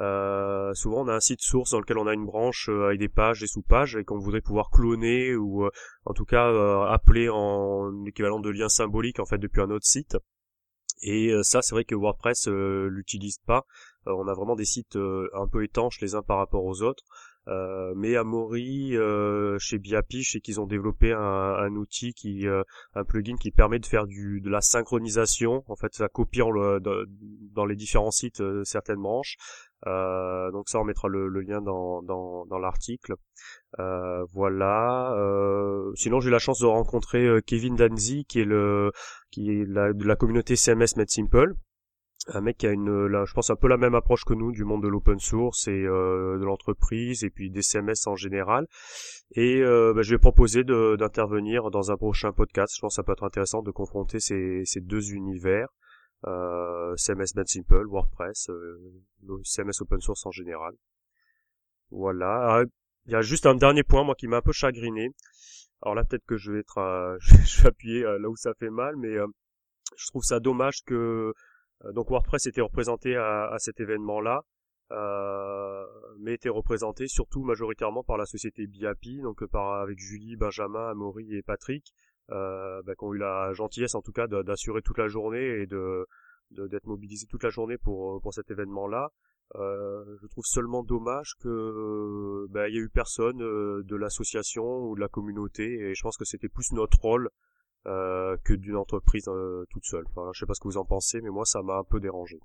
Euh, 0.00 0.72
souvent 0.72 1.02
on 1.04 1.08
a 1.08 1.14
un 1.14 1.20
site 1.20 1.42
source 1.42 1.72
dans 1.72 1.80
lequel 1.80 1.98
on 1.98 2.06
a 2.06 2.14
une 2.14 2.24
branche 2.24 2.70
euh, 2.70 2.86
avec 2.86 2.98
des 2.98 3.10
pages, 3.10 3.40
des 3.40 3.46
sous-pages 3.46 3.96
et 3.96 4.04
qu'on 4.04 4.18
voudrait 4.18 4.40
pouvoir 4.40 4.70
cloner 4.70 5.36
ou 5.36 5.66
euh, 5.66 5.70
en 6.06 6.14
tout 6.14 6.24
cas 6.24 6.48
appeler 6.86 7.28
en 7.28 8.04
équivalent 8.06 8.40
de 8.40 8.48
lien 8.48 8.70
symbolique 8.70 9.20
en 9.20 9.26
fait 9.26 9.36
depuis 9.36 9.60
un 9.60 9.70
autre 9.70 9.84
site. 9.84 10.16
Et 11.02 11.32
ça 11.42 11.62
c'est 11.62 11.74
vrai 11.74 11.84
que 11.84 11.96
WordPress 11.96 12.46
l'utilise 12.46 13.38
pas. 13.44 13.66
on 14.06 14.28
a 14.28 14.34
vraiment 14.34 14.54
des 14.54 14.64
sites 14.64 14.96
un 14.96 15.48
peu 15.48 15.64
étanches 15.64 16.00
les 16.00 16.14
uns 16.14 16.22
par 16.22 16.38
rapport 16.38 16.64
aux 16.64 16.82
autres. 16.82 17.02
Euh, 17.48 17.92
mais 17.96 18.16
Amori, 18.16 18.96
euh, 18.96 19.58
chez 19.58 19.78
Biapi, 19.78 20.22
je 20.22 20.32
sais 20.32 20.40
qu'ils 20.40 20.60
ont 20.60 20.66
développé 20.66 21.12
un, 21.12 21.74
outil 21.74 22.14
qui, 22.14 22.46
euh, 22.46 22.62
un 22.94 23.04
plugin 23.04 23.36
qui 23.36 23.50
permet 23.50 23.78
de 23.78 23.86
faire 23.86 24.06
de 24.06 24.48
la 24.48 24.60
synchronisation. 24.60 25.64
En 25.68 25.76
fait, 25.76 25.94
ça 25.94 26.08
copie 26.08 26.38
le, 26.38 26.80
dans 27.52 27.64
les 27.64 27.76
différents 27.76 28.10
sites 28.10 28.40
euh, 28.40 28.62
certaines 28.64 29.00
branches. 29.02 29.36
donc 29.84 30.68
ça, 30.68 30.80
on 30.80 30.84
mettra 30.84 31.08
le, 31.08 31.28
lien 31.40 31.60
dans, 31.60 32.58
l'article. 32.60 33.14
voilà. 34.32 35.12
sinon, 35.96 36.20
j'ai 36.20 36.28
eu 36.28 36.32
la 36.32 36.38
chance 36.38 36.60
de 36.60 36.66
rencontrer 36.66 37.28
Kevin 37.46 37.74
Danzi, 37.74 38.24
qui 38.26 38.40
est 38.40 38.44
le, 38.44 38.92
qui 39.30 39.50
est 39.50 39.66
de 39.66 40.04
la 40.04 40.16
communauté 40.16 40.54
CMS 40.54 40.96
Made 40.96 41.10
Simple 41.10 41.54
un 42.28 42.40
mec 42.40 42.58
qui 42.58 42.66
a 42.66 42.70
une, 42.70 43.06
là, 43.06 43.24
je 43.24 43.32
pense 43.32 43.50
un 43.50 43.56
peu 43.56 43.68
la 43.68 43.76
même 43.76 43.94
approche 43.94 44.24
que 44.24 44.34
nous 44.34 44.52
du 44.52 44.64
monde 44.64 44.82
de 44.82 44.88
l'open 44.88 45.18
source 45.18 45.66
et 45.66 45.84
euh, 45.84 46.38
de 46.38 46.44
l'entreprise 46.44 47.24
et 47.24 47.30
puis 47.30 47.50
des 47.50 47.62
CMS 47.62 48.06
en 48.06 48.14
général. 48.14 48.66
Et 49.32 49.60
euh, 49.60 49.92
bah, 49.94 50.02
je 50.02 50.14
vais 50.14 50.18
proposer 50.18 50.62
d'intervenir 50.62 51.70
dans 51.70 51.90
un 51.90 51.96
prochain 51.96 52.32
podcast. 52.32 52.74
Je 52.76 52.80
pense 52.80 52.92
que 52.92 52.96
ça 52.96 53.02
peut 53.02 53.12
être 53.12 53.24
intéressant 53.24 53.62
de 53.62 53.70
confronter 53.70 54.20
ces, 54.20 54.62
ces 54.64 54.80
deux 54.80 55.12
univers, 55.12 55.68
euh, 56.26 56.94
CMS 56.96 57.34
Bad 57.34 57.48
Simple, 57.48 57.86
WordPress, 57.86 58.50
euh, 58.50 58.78
CMS 59.42 59.80
open 59.80 60.00
source 60.00 60.24
en 60.24 60.30
général. 60.30 60.74
Voilà. 61.90 62.64
Il 63.06 63.12
y 63.12 63.16
a 63.16 63.22
juste 63.22 63.46
un 63.46 63.56
dernier 63.56 63.82
point, 63.82 64.04
moi, 64.04 64.14
qui 64.14 64.28
m'a 64.28 64.36
un 64.36 64.42
peu 64.42 64.52
chagriné. 64.52 65.08
Alors 65.82 65.96
là, 65.96 66.04
peut-être 66.04 66.24
que 66.24 66.36
je 66.36 66.52
vais 66.52 66.60
être, 66.60 66.78
euh, 66.78 67.16
je 67.20 67.62
vais 67.62 67.68
appuyer 67.68 68.02
là 68.02 68.28
où 68.28 68.36
ça 68.36 68.54
fait 68.54 68.70
mal, 68.70 68.94
mais 68.96 69.16
je 69.96 70.06
trouve 70.06 70.22
ça 70.22 70.38
dommage 70.38 70.84
que 70.86 71.32
donc 71.92 72.10
WordPress 72.10 72.46
était 72.46 72.60
représenté 72.60 73.16
à, 73.16 73.48
à 73.48 73.58
cet 73.58 73.80
événement-là, 73.80 74.44
euh, 74.92 75.84
mais 76.18 76.34
était 76.34 76.48
représenté 76.48 77.08
surtout 77.08 77.42
majoritairement 77.42 78.04
par 78.04 78.18
la 78.18 78.26
société 78.26 78.66
BIAPI, 78.66 79.22
donc 79.22 79.44
par 79.46 79.80
avec 79.80 79.98
Julie, 79.98 80.36
Benjamin, 80.36 80.90
Amaury 80.90 81.34
et 81.34 81.42
Patrick, 81.42 81.92
euh, 82.30 82.82
bah, 82.82 82.94
qui 82.94 83.04
ont 83.04 83.14
eu 83.14 83.18
la 83.18 83.52
gentillesse 83.52 83.94
en 83.94 84.02
tout 84.02 84.12
cas 84.12 84.26
d'assurer 84.26 84.82
toute 84.82 84.98
la 84.98 85.08
journée 85.08 85.62
et 85.62 85.66
de 85.66 86.06
d'être 86.50 86.86
mobilisés 86.86 87.26
toute 87.26 87.42
la 87.42 87.48
journée 87.48 87.78
pour 87.78 88.20
pour 88.20 88.34
cet 88.34 88.50
événement-là. 88.50 89.10
Euh, 89.56 90.16
je 90.20 90.26
trouve 90.28 90.44
seulement 90.46 90.82
dommage 90.82 91.34
que 91.40 92.46
bah, 92.48 92.68
il 92.68 92.74
y 92.74 92.78
a 92.78 92.80
eu 92.80 92.88
personne 92.88 93.42
euh, 93.42 93.82
de 93.84 93.96
l'association 93.96 94.84
ou 94.84 94.94
de 94.94 95.00
la 95.00 95.08
communauté 95.08 95.64
et 95.64 95.94
je 95.94 96.02
pense 96.02 96.16
que 96.16 96.24
c'était 96.24 96.48
plus 96.48 96.72
notre 96.72 96.98
rôle 97.00 97.28
euh, 97.86 98.36
que 98.44 98.54
d'une 98.54 98.76
entreprise 98.76 99.28
euh, 99.28 99.64
toute 99.70 99.84
seule. 99.84 100.04
Enfin, 100.10 100.30
je 100.32 100.40
sais 100.40 100.46
pas 100.46 100.54
ce 100.54 100.60
que 100.60 100.68
vous 100.68 100.78
en 100.78 100.84
pensez, 100.84 101.20
mais 101.20 101.30
moi 101.30 101.44
ça 101.44 101.62
m'a 101.62 101.78
un 101.78 101.84
peu 101.84 102.00
dérangé. 102.00 102.38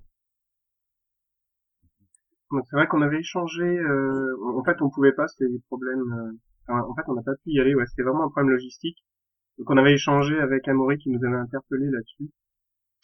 C'est 2.50 2.76
vrai 2.76 2.86
qu'on 2.88 3.02
avait 3.02 3.20
échangé. 3.20 3.62
Euh, 3.62 4.34
en 4.42 4.64
fait, 4.64 4.80
on 4.80 4.90
pouvait 4.90 5.12
pas, 5.12 5.28
c'était 5.28 5.50
des 5.50 5.60
problèmes. 5.68 6.38
en 6.68 6.94
fait, 6.94 7.02
on 7.08 7.14
n'a 7.14 7.22
pas 7.22 7.34
pu 7.36 7.50
y 7.50 7.60
aller. 7.60 7.74
Ouais, 7.74 7.84
c'était 7.86 8.02
vraiment 8.02 8.24
un 8.24 8.30
problème 8.30 8.52
logistique. 8.52 8.96
Donc, 9.58 9.70
on 9.70 9.76
avait 9.76 9.92
échangé 9.92 10.38
avec 10.40 10.66
Amaury 10.66 10.96
qui 10.98 11.10
nous 11.10 11.22
avait 11.24 11.36
interpellé 11.36 11.90
là-dessus. 11.90 12.30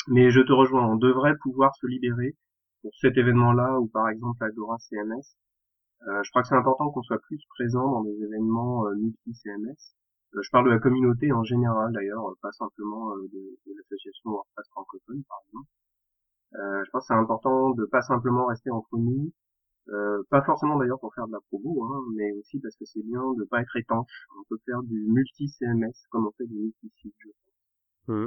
Mais 0.08 0.30
je 0.30 0.40
te 0.40 0.52
rejoins, 0.52 0.86
on 0.86 0.96
devrait 0.96 1.36
pouvoir 1.42 1.74
se 1.76 1.86
libérer 1.86 2.36
pour 2.82 2.92
cet 3.00 3.16
événement-là 3.16 3.80
ou 3.80 3.88
par 3.88 4.08
exemple 4.08 4.42
Agora 4.44 4.78
CMS. 4.78 5.36
Euh, 6.08 6.22
je 6.22 6.30
crois 6.30 6.42
que 6.42 6.48
c'est 6.48 6.54
important 6.54 6.90
qu'on 6.90 7.02
soit 7.02 7.20
plus 7.20 7.40
présent 7.48 7.90
dans 7.90 8.04
des 8.04 8.22
événements 8.22 8.84
multi-CMS 8.96 9.70
euh, 9.70 10.03
je 10.42 10.50
parle 10.50 10.66
de 10.66 10.70
la 10.70 10.78
communauté 10.78 11.32
en 11.32 11.44
général 11.44 11.92
d'ailleurs, 11.92 12.24
pas 12.42 12.52
simplement 12.52 13.12
euh, 13.14 13.28
de, 13.32 13.58
de 13.66 13.74
l'association 13.76 14.30
WordPress 14.30 14.68
francophone 14.70 15.22
par 15.28 15.38
exemple. 15.46 15.68
Euh, 16.54 16.84
je 16.84 16.90
pense 16.90 17.02
que 17.02 17.06
c'est 17.08 17.20
important 17.20 17.70
de 17.70 17.84
pas 17.86 18.02
simplement 18.02 18.46
rester 18.46 18.70
entre 18.70 18.96
nous, 18.96 19.32
euh, 19.88 20.22
pas 20.30 20.42
forcément 20.42 20.78
d'ailleurs 20.78 21.00
pour 21.00 21.14
faire 21.14 21.26
de 21.26 21.32
la 21.32 21.40
promo, 21.48 21.84
hein, 21.84 22.04
mais 22.16 22.32
aussi 22.32 22.58
parce 22.60 22.76
que 22.76 22.84
c'est 22.84 23.02
bien 23.02 23.22
de 23.34 23.44
pas 23.44 23.60
être 23.60 23.76
étanche. 23.76 24.26
On 24.38 24.44
peut 24.48 24.60
faire 24.64 24.82
du 24.82 25.06
multi-CMS 25.08 26.06
comme 26.10 26.26
on 26.26 26.32
fait 26.32 26.46
du 26.46 26.54
multi-site. 26.54 27.14
Mmh. 28.06 28.26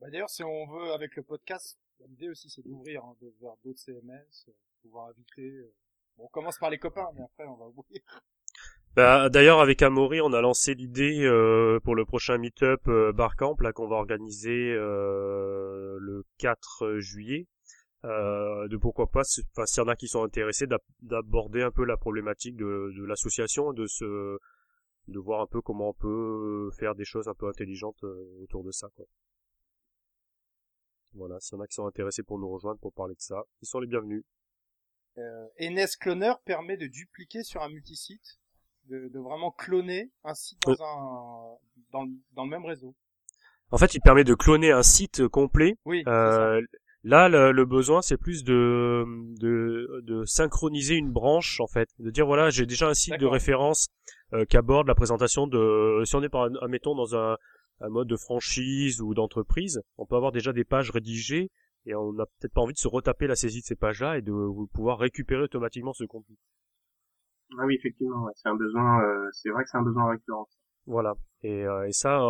Bah 0.00 0.10
d'ailleurs, 0.10 0.30
si 0.30 0.44
on 0.44 0.66
veut 0.66 0.92
avec 0.92 1.16
le 1.16 1.22
podcast, 1.22 1.78
l'idée 2.06 2.28
aussi 2.28 2.48
c'est 2.50 2.62
d'ouvrir 2.62 3.04
hein, 3.04 3.16
vers 3.40 3.56
d'autres 3.64 3.80
CMS, 3.80 4.50
pouvoir 4.82 5.08
inviter. 5.08 5.72
Bon, 6.16 6.24
on 6.24 6.28
commence 6.28 6.58
par 6.58 6.70
les 6.70 6.78
copains, 6.78 7.08
mais 7.14 7.22
après 7.22 7.46
on 7.46 7.56
va 7.56 7.66
ouvrir. 7.66 8.02
Bah, 8.96 9.28
d'ailleurs, 9.28 9.60
avec 9.60 9.80
Amaury, 9.82 10.20
on 10.20 10.32
a 10.32 10.40
lancé 10.40 10.74
l'idée 10.74 11.24
euh, 11.24 11.78
pour 11.80 11.94
le 11.94 12.04
prochain 12.04 12.36
meet-up 12.38 12.80
euh, 12.88 13.12
Barcamp, 13.12 13.56
là 13.60 13.72
qu'on 13.72 13.86
va 13.86 13.96
organiser 13.96 14.72
euh, 14.74 15.96
le 16.00 16.24
4 16.38 16.98
juillet. 16.98 17.46
de 18.04 18.76
pourquoi 18.76 19.08
pas, 19.08 19.22
s'il 19.24 19.44
y 19.76 19.80
en 19.80 19.88
a 19.88 19.96
qui 19.96 20.08
sont 20.08 20.24
intéressés, 20.24 20.66
d'aborder 21.02 21.62
un 21.62 21.70
peu 21.70 21.84
la 21.84 21.96
problématique 21.96 22.56
de, 22.56 22.92
l'association, 23.06 23.72
de 23.72 23.86
se, 23.86 24.38
de 25.08 25.18
voir 25.18 25.42
un 25.42 25.46
peu 25.46 25.60
comment 25.60 25.90
on 25.90 25.94
peut 25.94 26.70
faire 26.78 26.94
des 26.94 27.04
choses 27.04 27.28
un 27.28 27.34
peu 27.34 27.48
intelligentes 27.48 28.02
autour 28.42 28.64
de 28.64 28.72
ça. 28.72 28.88
Quoi. 28.96 29.06
Voilà, 31.14 31.40
s'il 31.40 31.56
y 31.56 31.60
en 31.60 31.64
a 31.64 31.66
qui 31.66 31.74
sont 31.74 31.86
intéressés 31.86 32.22
pour 32.22 32.38
nous 32.38 32.50
rejoindre 32.50 32.80
pour 32.80 32.92
parler 32.92 33.14
de 33.14 33.20
ça, 33.20 33.42
ils 33.62 33.66
sont 33.66 33.80
les 33.80 33.86
bienvenus. 33.86 34.24
Euh, 35.18 35.46
Cloner 36.00 36.34
permet 36.44 36.76
de 36.76 36.86
dupliquer 36.86 37.42
sur 37.42 37.62
un 37.62 37.68
multisite? 37.68 38.38
De, 38.88 39.08
de 39.08 39.18
vraiment 39.18 39.50
cloner 39.50 40.10
un 40.24 40.34
site 40.34 40.60
dans, 40.66 40.72
un, 40.72 41.56
dans, 41.92 42.06
dans, 42.32 42.44
le 42.44 42.50
même 42.50 42.64
réseau. 42.64 42.94
En 43.70 43.78
fait, 43.78 43.94
il 43.94 44.00
permet 44.00 44.24
de 44.24 44.34
cloner 44.34 44.72
un 44.72 44.82
site 44.82 45.28
complet. 45.28 45.76
Oui. 45.84 46.02
Euh, 46.06 46.60
là, 47.02 47.28
le, 47.28 47.64
besoin, 47.64 48.02
c'est 48.02 48.16
plus 48.16 48.44
de, 48.44 49.04
de, 49.40 50.02
de 50.04 50.24
synchroniser 50.24 50.94
une 50.94 51.10
branche, 51.10 51.60
en 51.60 51.66
fait, 51.66 51.88
de 51.98 52.10
dire 52.10 52.26
voilà, 52.26 52.50
j'ai 52.50 52.66
déjà 52.66 52.88
un 52.88 52.94
site 52.94 53.18
de 53.18 53.26
référence 53.26 53.88
euh, 54.32 54.44
qui 54.44 54.56
aborde 54.56 54.86
la 54.86 54.94
présentation 54.94 55.46
de. 55.46 56.02
Si 56.04 56.16
on 56.16 56.22
est 56.22 56.28
par, 56.28 56.48
admettons, 56.62 56.94
dans 56.94 57.16
un, 57.16 57.36
un 57.80 57.88
mode 57.88 58.08
de 58.08 58.16
franchise 58.16 59.00
ou 59.00 59.14
d'entreprise, 59.14 59.82
on 59.98 60.06
peut 60.06 60.16
avoir 60.16 60.32
déjà 60.32 60.52
des 60.52 60.64
pages 60.64 60.90
rédigées 60.90 61.50
et 61.86 61.94
on 61.94 62.12
n'a 62.12 62.26
peut-être 62.26 62.52
pas 62.52 62.60
envie 62.60 62.74
de 62.74 62.78
se 62.78 62.88
retaper 62.88 63.26
la 63.26 63.36
saisie 63.36 63.60
de 63.60 63.66
ces 63.66 63.76
pages-là 63.76 64.18
et 64.18 64.22
de 64.22 64.32
pouvoir 64.72 64.98
récupérer 64.98 65.42
automatiquement 65.42 65.92
ce 65.92 66.04
contenu. 66.04 66.36
Ah 67.56 67.64
oui, 67.64 67.76
effectivement, 67.76 68.28
c'est 68.34 68.48
un 68.48 68.56
besoin, 68.56 69.02
euh, 69.02 69.28
c'est 69.32 69.48
vrai 69.48 69.64
que 69.64 69.70
c'est 69.70 69.78
un 69.78 69.82
besoin 69.82 70.10
récurrent. 70.10 70.48
Voilà. 70.86 71.14
Et, 71.42 71.64
euh, 71.66 71.86
et 71.86 71.92
ça, 71.92 72.20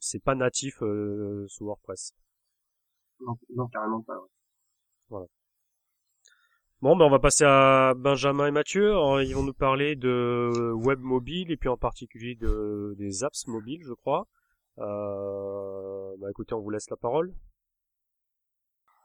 c'est 0.00 0.22
pas 0.22 0.34
natif 0.34 0.82
euh, 0.82 1.44
sous 1.48 1.64
WordPress. 1.64 2.12
Non, 3.20 3.34
non 3.54 3.66
carrément 3.68 4.02
pas. 4.02 4.14
Ouais. 4.14 4.28
Voilà. 5.10 5.26
Bon, 6.82 6.94
ben 6.94 7.06
on 7.06 7.10
va 7.10 7.18
passer 7.18 7.44
à 7.44 7.94
Benjamin 7.96 8.48
et 8.48 8.50
Mathieu. 8.50 8.92
ils 9.22 9.34
vont 9.34 9.42
nous 9.42 9.54
parler 9.54 9.96
de 9.96 10.72
web 10.74 11.00
mobile 11.00 11.50
et 11.50 11.56
puis 11.56 11.70
en 11.70 11.78
particulier 11.78 12.34
de 12.34 12.94
des 12.98 13.24
apps 13.24 13.46
mobiles, 13.46 13.82
je 13.82 13.94
crois. 13.94 14.26
Euh, 14.78 16.14
bah 16.18 16.28
écoutez, 16.30 16.54
on 16.54 16.60
vous 16.60 16.70
laisse 16.70 16.90
la 16.90 16.96
parole. 16.98 17.32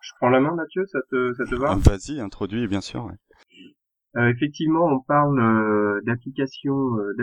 Je 0.02 0.12
prends 0.18 0.30
la 0.30 0.42
main, 0.42 0.54
Mathieu, 0.54 0.86
ça 0.88 1.00
te 1.10 1.34
ça 1.34 1.46
te 1.46 1.56
va? 1.56 1.76
Vas-y, 1.76 2.20
introduis, 2.20 2.68
bien 2.68 2.82
sûr. 2.82 3.06
Ouais. 3.06 3.16
Euh, 4.18 4.30
effectivement, 4.30 4.86
on 4.88 5.00
parle 5.00 5.40
euh, 5.40 6.02
d'applications 6.06 6.98
euh, 6.98 7.16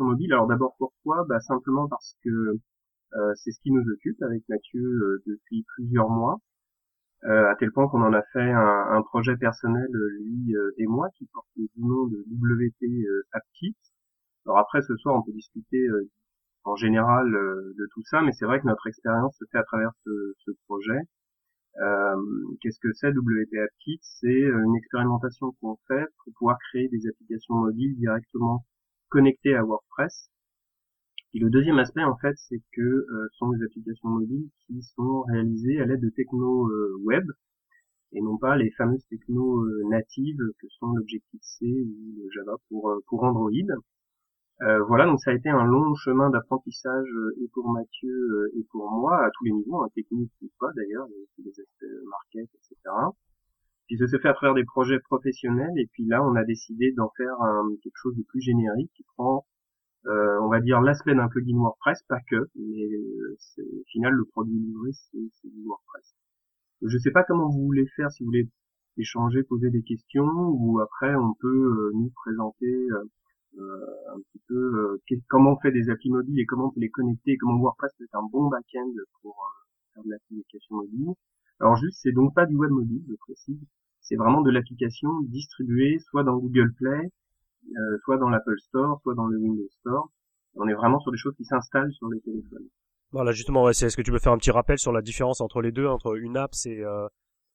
mobiles. 0.00 0.32
Alors 0.32 0.46
d'abord 0.46 0.76
pourquoi? 0.78 1.24
Bah 1.28 1.40
simplement 1.40 1.88
parce 1.88 2.16
que 2.24 2.58
c'est 3.36 3.50
ce 3.50 3.60
qui 3.60 3.70
nous 3.70 3.82
occupe 3.90 4.20
avec 4.22 4.42
Mathieu 4.48 5.22
depuis 5.26 5.64
plusieurs 5.74 6.10
mois, 6.10 6.38
à 7.22 7.54
tel 7.58 7.72
point 7.72 7.88
qu'on 7.88 8.02
en 8.02 8.12
a 8.12 8.22
fait 8.32 8.50
un, 8.52 9.02
projet 9.02 9.36
personnel 9.38 9.88
lui 10.20 10.54
et 10.76 10.86
moi 10.86 11.08
qui 11.16 11.26
porte 11.32 11.48
le 11.56 11.66
nom 11.78 12.06
de 12.08 12.18
WT 12.30 13.06
AppKit. 13.32 13.74
Alors 14.44 14.58
après 14.58 14.82
ce 14.82 14.94
soir 14.96 15.14
on 15.16 15.22
peut 15.22 15.32
discuter 15.32 15.88
en 16.64 16.76
général 16.76 17.30
de 17.30 17.88
tout 17.94 18.02
ça, 18.04 18.20
mais 18.20 18.32
c'est 18.32 18.44
vrai 18.44 18.60
que 18.60 18.66
notre 18.66 18.86
expérience 18.86 19.36
se 19.38 19.44
fait 19.50 19.58
à 19.58 19.64
travers 19.64 19.92
ce 20.04 20.50
projet. 20.66 21.00
Euh, 21.80 22.16
qu'est-ce 22.60 22.80
que 22.80 22.92
c'est 22.94 23.10
WP 23.10 23.54
Kit? 23.80 23.98
C'est 24.02 24.28
euh, 24.28 24.64
une 24.64 24.76
expérimentation 24.76 25.52
qu'on 25.60 25.76
fait 25.88 26.06
pour 26.24 26.32
pouvoir 26.34 26.58
créer 26.70 26.88
des 26.88 27.06
applications 27.08 27.54
mobiles 27.54 27.96
directement 27.96 28.64
connectées 29.10 29.54
à 29.54 29.62
WordPress. 29.62 30.30
Et 31.34 31.38
le 31.38 31.50
deuxième 31.50 31.78
aspect, 31.78 32.02
en 32.02 32.16
fait, 32.16 32.34
c'est 32.36 32.62
que 32.72 32.80
euh, 32.80 33.28
sont 33.32 33.50
des 33.50 33.62
applications 33.64 34.08
mobiles 34.08 34.48
qui 34.66 34.82
sont 34.82 35.22
réalisées 35.22 35.80
à 35.80 35.84
l'aide 35.84 36.00
de 36.00 36.10
techno 36.10 36.70
web 37.04 37.24
et 38.12 38.22
non 38.22 38.38
pas 38.38 38.56
les 38.56 38.70
fameuses 38.70 39.04
techno 39.10 39.66
natives 39.90 40.40
que 40.60 40.68
sont 40.78 40.92
l'Objective-C 40.94 41.66
ou 41.66 42.22
le 42.22 42.30
Java 42.32 42.56
pour 42.68 43.24
Android. 43.24 43.50
Euh, 44.62 44.82
voilà, 44.84 45.04
donc 45.04 45.20
ça 45.20 45.32
a 45.32 45.34
été 45.34 45.50
un 45.50 45.64
long 45.64 45.94
chemin 45.96 46.30
d'apprentissage 46.30 47.08
euh, 47.14 47.36
et 47.42 47.48
pour 47.52 47.70
Mathieu 47.70 48.10
euh, 48.10 48.58
et 48.58 48.64
pour 48.70 48.90
moi 48.90 49.22
à 49.22 49.30
tous 49.30 49.44
les 49.44 49.52
niveaux, 49.52 49.82
hein, 49.82 49.88
technique 49.94 50.32
ou 50.40 50.50
pas 50.58 50.72
d'ailleurs, 50.74 51.06
des 51.38 51.50
aspects 51.50 51.84
market, 52.08 52.48
etc. 52.54 52.76
Puis 53.86 53.98
ça 53.98 54.06
s'est 54.06 54.18
fait 54.18 54.28
à 54.28 54.32
travers 54.32 54.54
des 54.54 54.64
projets 54.64 54.98
professionnels 54.98 55.78
et 55.78 55.86
puis 55.92 56.06
là 56.06 56.22
on 56.24 56.34
a 56.36 56.44
décidé 56.44 56.92
d'en 56.92 57.12
faire 57.18 57.36
quelque 57.82 57.96
chose 57.96 58.16
de 58.16 58.22
plus 58.22 58.40
générique 58.40 58.90
qui 58.96 59.04
prend, 59.16 59.46
euh, 60.06 60.40
on 60.40 60.48
va 60.48 60.60
dire 60.60 60.80
l'aspect 60.80 61.14
d'un 61.14 61.28
plugin 61.28 61.58
WordPress, 61.58 62.02
pas 62.08 62.20
que, 62.26 62.48
mais 62.56 62.96
au 63.58 63.84
final 63.88 64.14
le 64.14 64.24
produit 64.24 64.58
livré 64.58 64.90
c'est 64.92 65.48
du 65.50 65.62
WordPress. 65.66 66.14
Je 66.80 66.96
sais 66.96 67.10
pas 67.10 67.24
comment 67.24 67.50
vous 67.50 67.66
voulez 67.66 67.86
faire, 67.94 68.10
si 68.10 68.22
vous 68.22 68.28
voulez 68.28 68.48
échanger, 68.96 69.42
poser 69.42 69.68
des 69.68 69.82
questions 69.82 70.24
ou 70.24 70.80
après 70.80 71.14
on 71.14 71.34
peut 71.34 71.90
nous 71.94 72.10
présenter 72.24 72.88
un 73.58 74.20
petit 74.20 74.40
peu 74.48 74.54
euh, 74.54 75.18
comment 75.28 75.52
on 75.52 75.60
fait 75.60 75.72
des 75.72 75.88
applis 75.90 76.10
mobiles 76.10 76.38
et 76.40 76.46
comment 76.46 76.66
on 76.66 76.70
peut 76.70 76.80
les 76.80 76.90
connecter 76.90 77.36
comment 77.38 77.58
WordPress 77.58 77.92
peut 77.98 78.04
être 78.04 78.14
un 78.14 78.28
bon 78.30 78.48
back-end 78.48 78.92
pour 79.22 79.32
euh, 79.32 79.94
faire 79.94 80.04
de 80.04 80.10
l'application 80.10 80.76
mobile. 80.76 81.14
Alors 81.60 81.76
juste, 81.76 81.98
c'est 82.02 82.12
donc 82.12 82.34
pas 82.34 82.46
du 82.46 82.54
web 82.54 82.70
mobile, 82.70 83.02
je 83.08 83.14
précise. 83.16 83.60
C'est 84.02 84.16
vraiment 84.16 84.42
de 84.42 84.50
l'application 84.50 85.08
distribuée 85.22 85.98
soit 86.10 86.22
dans 86.22 86.36
Google 86.36 86.72
Play, 86.74 87.10
soit 88.04 88.18
dans 88.18 88.28
l'Apple 88.28 88.58
Store, 88.58 89.00
soit 89.02 89.14
dans 89.14 89.26
le 89.26 89.38
Windows 89.38 89.68
Store. 89.80 90.10
On 90.54 90.68
est 90.68 90.74
vraiment 90.74 91.00
sur 91.00 91.10
des 91.10 91.18
choses 91.18 91.34
qui 91.36 91.44
s'installent 91.44 91.92
sur 91.92 92.08
les 92.08 92.20
téléphones. 92.20 92.68
Voilà, 93.10 93.32
justement, 93.32 93.68
est-ce 93.68 93.96
que 93.96 94.02
tu 94.02 94.12
peux 94.12 94.18
faire 94.18 94.32
un 94.32 94.38
petit 94.38 94.50
rappel 94.50 94.78
sur 94.78 94.92
la 94.92 95.02
différence 95.02 95.40
entre 95.40 95.60
les 95.60 95.72
deux, 95.72 95.86
entre 95.86 96.16
une 96.16 96.36
app 96.36 96.52
et, 96.66 96.84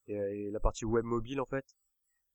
et 0.08 0.52
la 0.52 0.60
partie 0.60 0.84
web 0.84 1.06
mobile 1.06 1.40
en 1.40 1.46
fait? 1.46 1.66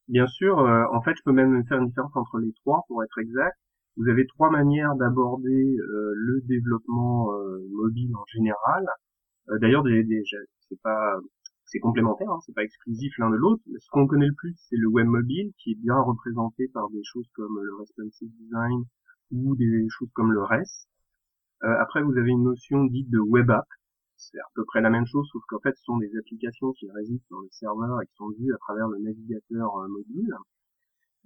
Bien 0.07 0.27
sûr, 0.27 0.59
euh, 0.59 0.85
en 0.91 1.01
fait, 1.01 1.13
je 1.17 1.21
peux 1.23 1.31
même 1.31 1.65
faire 1.67 1.79
une 1.79 1.87
différence 1.87 2.15
entre 2.15 2.39
les 2.39 2.53
trois 2.63 2.83
pour 2.87 3.03
être 3.03 3.17
exact. 3.19 3.57
Vous 3.97 4.07
avez 4.09 4.25
trois 4.27 4.49
manières 4.49 4.95
d'aborder 4.95 5.75
euh, 5.79 6.13
le 6.15 6.41
développement 6.41 7.33
euh, 7.33 7.59
mobile 7.71 8.15
en 8.15 8.25
général. 8.27 8.85
D'ailleurs, 9.61 9.83
des, 9.83 10.03
des, 10.03 10.23
c'est 10.67 10.81
pas 10.81 11.15
c'est 11.67 11.79
complémentaire, 11.79 12.29
hein, 12.29 12.39
c'est 12.45 12.53
pas 12.53 12.63
exclusif 12.63 13.13
l'un 13.17 13.29
de 13.29 13.35
l'autre. 13.35 13.61
Ce 13.79 13.89
qu'on 13.91 14.07
connaît 14.07 14.27
le 14.27 14.33
plus, 14.33 14.55
c'est 14.69 14.77
le 14.77 14.87
web 14.87 15.07
mobile, 15.07 15.51
qui 15.57 15.71
est 15.71 15.81
bien 15.81 15.99
représenté 15.99 16.69
par 16.73 16.89
des 16.89 17.03
choses 17.03 17.27
comme 17.35 17.59
le 17.61 17.75
responsive 17.75 18.29
design 18.39 18.83
ou 19.31 19.55
des 19.55 19.85
choses 19.89 20.09
comme 20.13 20.31
le 20.31 20.43
REST. 20.43 20.87
Euh, 21.63 21.75
après, 21.81 22.01
vous 22.03 22.17
avez 22.17 22.31
une 22.31 22.43
notion 22.43 22.85
dite 22.85 23.09
de 23.09 23.19
web 23.19 23.49
app. 23.51 23.67
C'est 24.17 24.39
à 24.39 24.49
peu 24.55 24.65
près 24.65 24.81
la 24.81 24.89
même 24.89 25.05
chose, 25.05 25.29
sauf 25.31 25.43
qu'en 25.47 25.59
fait, 25.59 25.75
ce 25.77 25.83
sont 25.83 25.97
des 25.97 26.17
applications 26.17 26.73
qui 26.73 26.89
résident 26.89 27.23
dans 27.29 27.41
le 27.41 27.49
serveur 27.51 28.01
et 28.01 28.07
qui 28.07 28.15
sont 28.15 28.29
vues 28.29 28.51
à 28.51 28.57
travers 28.57 28.87
le 28.87 28.97
navigateur 28.97 29.77
euh, 29.77 29.87
mobile. 29.87 30.33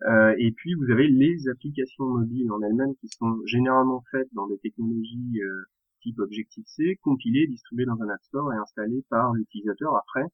Euh, 0.03 0.35
et 0.37 0.51
puis, 0.51 0.73
vous 0.73 0.91
avez 0.91 1.07
les 1.07 1.47
applications 1.47 2.03
mobiles 2.05 2.51
en 2.51 2.61
elles-mêmes 2.61 2.95
qui 2.95 3.07
sont 3.07 3.39
généralement 3.45 4.03
faites 4.11 4.27
dans 4.33 4.45
des 4.47 4.57
technologies 4.57 5.41
euh, 5.41 5.63
type 6.01 6.19
Objective-C, 6.19 6.97
compilées, 7.01 7.47
distribuées 7.47 7.85
dans 7.85 8.01
un 8.01 8.09
App 8.09 8.21
Store 8.23 8.51
et 8.51 8.57
installées 8.57 9.05
par 9.09 9.31
l'utilisateur 9.33 9.95
après. 9.95 10.25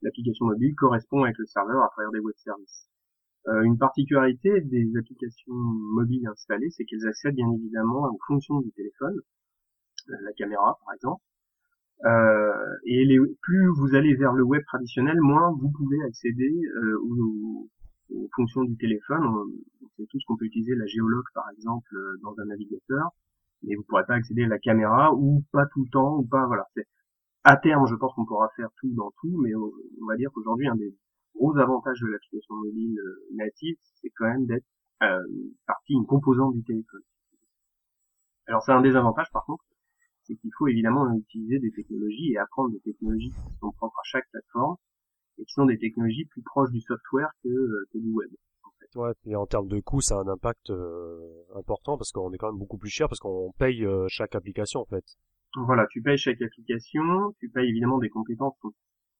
L'application 0.00 0.46
mobile 0.46 0.74
correspond 0.76 1.24
avec 1.24 1.36
le 1.36 1.44
serveur 1.44 1.82
à 1.82 1.88
travers 1.88 2.12
des 2.12 2.20
web 2.20 2.36
services. 2.36 2.88
Une 3.46 3.78
particularité 3.78 4.60
des 4.60 4.94
applications 4.96 5.54
mobiles 5.54 6.26
installées, 6.28 6.70
c'est 6.70 6.84
qu'elles 6.84 7.06
accèdent 7.06 7.34
bien 7.34 7.50
évidemment 7.50 8.04
aux 8.04 8.18
fonctions 8.26 8.60
du 8.60 8.70
téléphone, 8.72 9.16
la 10.06 10.32
caméra 10.34 10.78
par 10.84 10.94
exemple. 10.94 11.22
Euh, 12.04 12.76
et 12.84 13.04
les, 13.04 13.18
plus 13.42 13.68
vous 13.76 13.94
allez 13.94 14.14
vers 14.14 14.32
le 14.32 14.44
web 14.44 14.62
traditionnel, 14.66 15.16
moins 15.20 15.50
vous 15.60 15.70
pouvez 15.70 16.00
accéder 16.04 16.52
euh, 16.76 16.98
aux, 17.02 17.68
aux, 18.10 18.28
fonctions 18.36 18.62
du 18.64 18.76
téléphone. 18.76 19.24
On 19.26 19.88
sait 19.96 20.06
tous 20.10 20.22
qu'on 20.26 20.36
peut 20.36 20.44
utiliser 20.44 20.74
la 20.76 20.86
géologue 20.86 21.26
par 21.34 21.50
exemple 21.50 21.94
dans 22.22 22.34
un 22.38 22.46
navigateur, 22.46 23.10
mais 23.62 23.74
vous 23.74 23.82
pourrez 23.88 24.04
pas 24.06 24.14
accéder 24.14 24.44
à 24.44 24.48
la 24.48 24.58
caméra 24.58 25.12
ou 25.14 25.44
pas 25.52 25.66
tout 25.66 25.82
le 25.82 25.90
temps 25.90 26.18
ou 26.18 26.24
pas. 26.24 26.46
Voilà. 26.46 26.66
À 27.44 27.56
terme, 27.56 27.86
je 27.86 27.94
pense 27.94 28.14
qu'on 28.14 28.26
pourra 28.26 28.48
faire 28.56 28.68
tout 28.80 28.92
dans 28.94 29.10
tout, 29.20 29.40
mais 29.42 29.54
on 29.54 30.06
va 30.06 30.16
dire 30.16 30.30
qu'aujourd'hui 30.32 30.68
un 30.68 30.76
des 30.76 30.94
gros 31.38 31.56
avantage 31.56 32.00
de 32.00 32.08
l'application 32.08 32.54
mobile 32.56 32.98
euh, 32.98 33.26
native, 33.34 33.76
c'est 34.02 34.10
quand 34.16 34.26
même 34.26 34.46
d'être 34.46 34.66
euh, 35.02 35.22
partie 35.66 35.94
une 35.94 36.06
composante 36.06 36.54
du 36.54 36.64
téléphone. 36.64 37.02
Alors 38.46 38.62
c'est 38.62 38.72
un 38.72 38.80
désavantage 38.80 39.30
par 39.32 39.44
contre, 39.44 39.64
c'est 40.28 40.36
qu'il 40.36 40.50
faut 40.56 40.68
évidemment 40.68 41.12
utiliser 41.16 41.58
des 41.58 41.72
technologies 41.72 42.32
et 42.32 42.38
apprendre 42.38 42.70
des 42.72 42.80
technologies 42.80 43.30
qui 43.30 43.58
sont 43.60 43.72
propres 43.72 43.98
à 43.98 44.04
chaque 44.04 44.28
plateforme 44.30 44.76
et 45.38 45.44
qui 45.44 45.52
sont 45.52 45.66
des 45.66 45.78
technologies 45.78 46.26
plus 46.26 46.42
proches 46.42 46.70
du 46.70 46.80
software 46.80 47.30
que, 47.42 47.48
euh, 47.48 47.88
que 47.92 47.98
du 47.98 48.10
web. 48.10 48.30
En 48.64 48.70
fait. 48.78 48.98
Ouais, 48.98 49.12
et 49.24 49.36
en 49.36 49.46
termes 49.46 49.68
de 49.68 49.80
coût, 49.80 50.00
ça 50.00 50.16
a 50.16 50.22
un 50.22 50.28
impact 50.28 50.70
euh, 50.70 51.44
important 51.56 51.96
parce 51.96 52.12
qu'on 52.12 52.32
est 52.32 52.38
quand 52.38 52.50
même 52.50 52.58
beaucoup 52.58 52.78
plus 52.78 52.90
cher 52.90 53.08
parce 53.08 53.20
qu'on 53.20 53.52
paye 53.58 53.84
euh, 53.84 54.06
chaque 54.08 54.34
application 54.34 54.80
en 54.80 54.86
fait. 54.86 55.04
Voilà, 55.56 55.86
tu 55.90 56.02
payes 56.02 56.18
chaque 56.18 56.42
application, 56.42 57.34
tu 57.40 57.48
payes 57.48 57.68
évidemment 57.68 57.98
des 57.98 58.10
compétences 58.10 58.54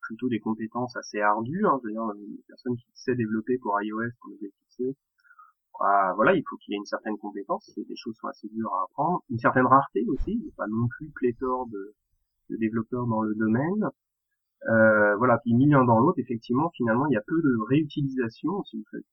plutôt 0.03 0.29
des 0.29 0.41
compétences 0.41 0.95
assez 0.97 1.21
ardues. 1.21 1.65
Hein, 1.65 1.79
je 1.83 1.89
veux 1.89 1.93
dire, 1.93 2.03
une 2.03 2.39
personne 2.47 2.77
qui 2.77 2.87
sait 2.95 3.15
développer 3.15 3.59
pour 3.59 3.81
iOS, 3.81 4.11
pour 4.21 4.33
Objective-C, 4.33 4.97
bah, 5.79 6.13
voilà, 6.17 6.35
il 6.35 6.43
faut 6.49 6.57
qu'il 6.57 6.75
ait 6.75 6.79
une 6.79 6.85
certaine 6.85 7.17
compétence. 7.19 7.71
Des 7.77 7.97
choses 7.97 8.17
sont 8.17 8.29
assez 8.29 8.49
dures 8.49 8.73
à 8.75 8.85
apprendre, 8.85 9.23
une 9.31 9.39
certaine 9.39 9.67
rareté 9.67 10.05
aussi. 10.09 10.33
Il 10.33 10.43
n'y 10.43 10.49
a 10.49 10.57
pas 10.57 10.67
non 10.67 10.89
plus 10.89 11.11
pléthore 11.11 11.67
de, 11.69 11.95
de 12.51 12.57
développeurs 12.57 13.07
dans 13.07 13.23
le 13.23 13.35
domaine. 13.35 13.89
Euh, 14.69 15.17
voilà, 15.17 15.39
puis 15.39 15.55
mis 15.55 15.69
l'un 15.69 15.85
dans 15.85 16.01
l'autre, 16.01 16.19
effectivement, 16.19 16.71
finalement, 16.77 17.07
il 17.07 17.15
y 17.15 17.17
a 17.17 17.23
peu 17.27 17.41
de 17.41 17.57
réutilisation. 17.69 18.63
Si 18.65 18.77
vous 18.77 18.85
faites 18.91 19.07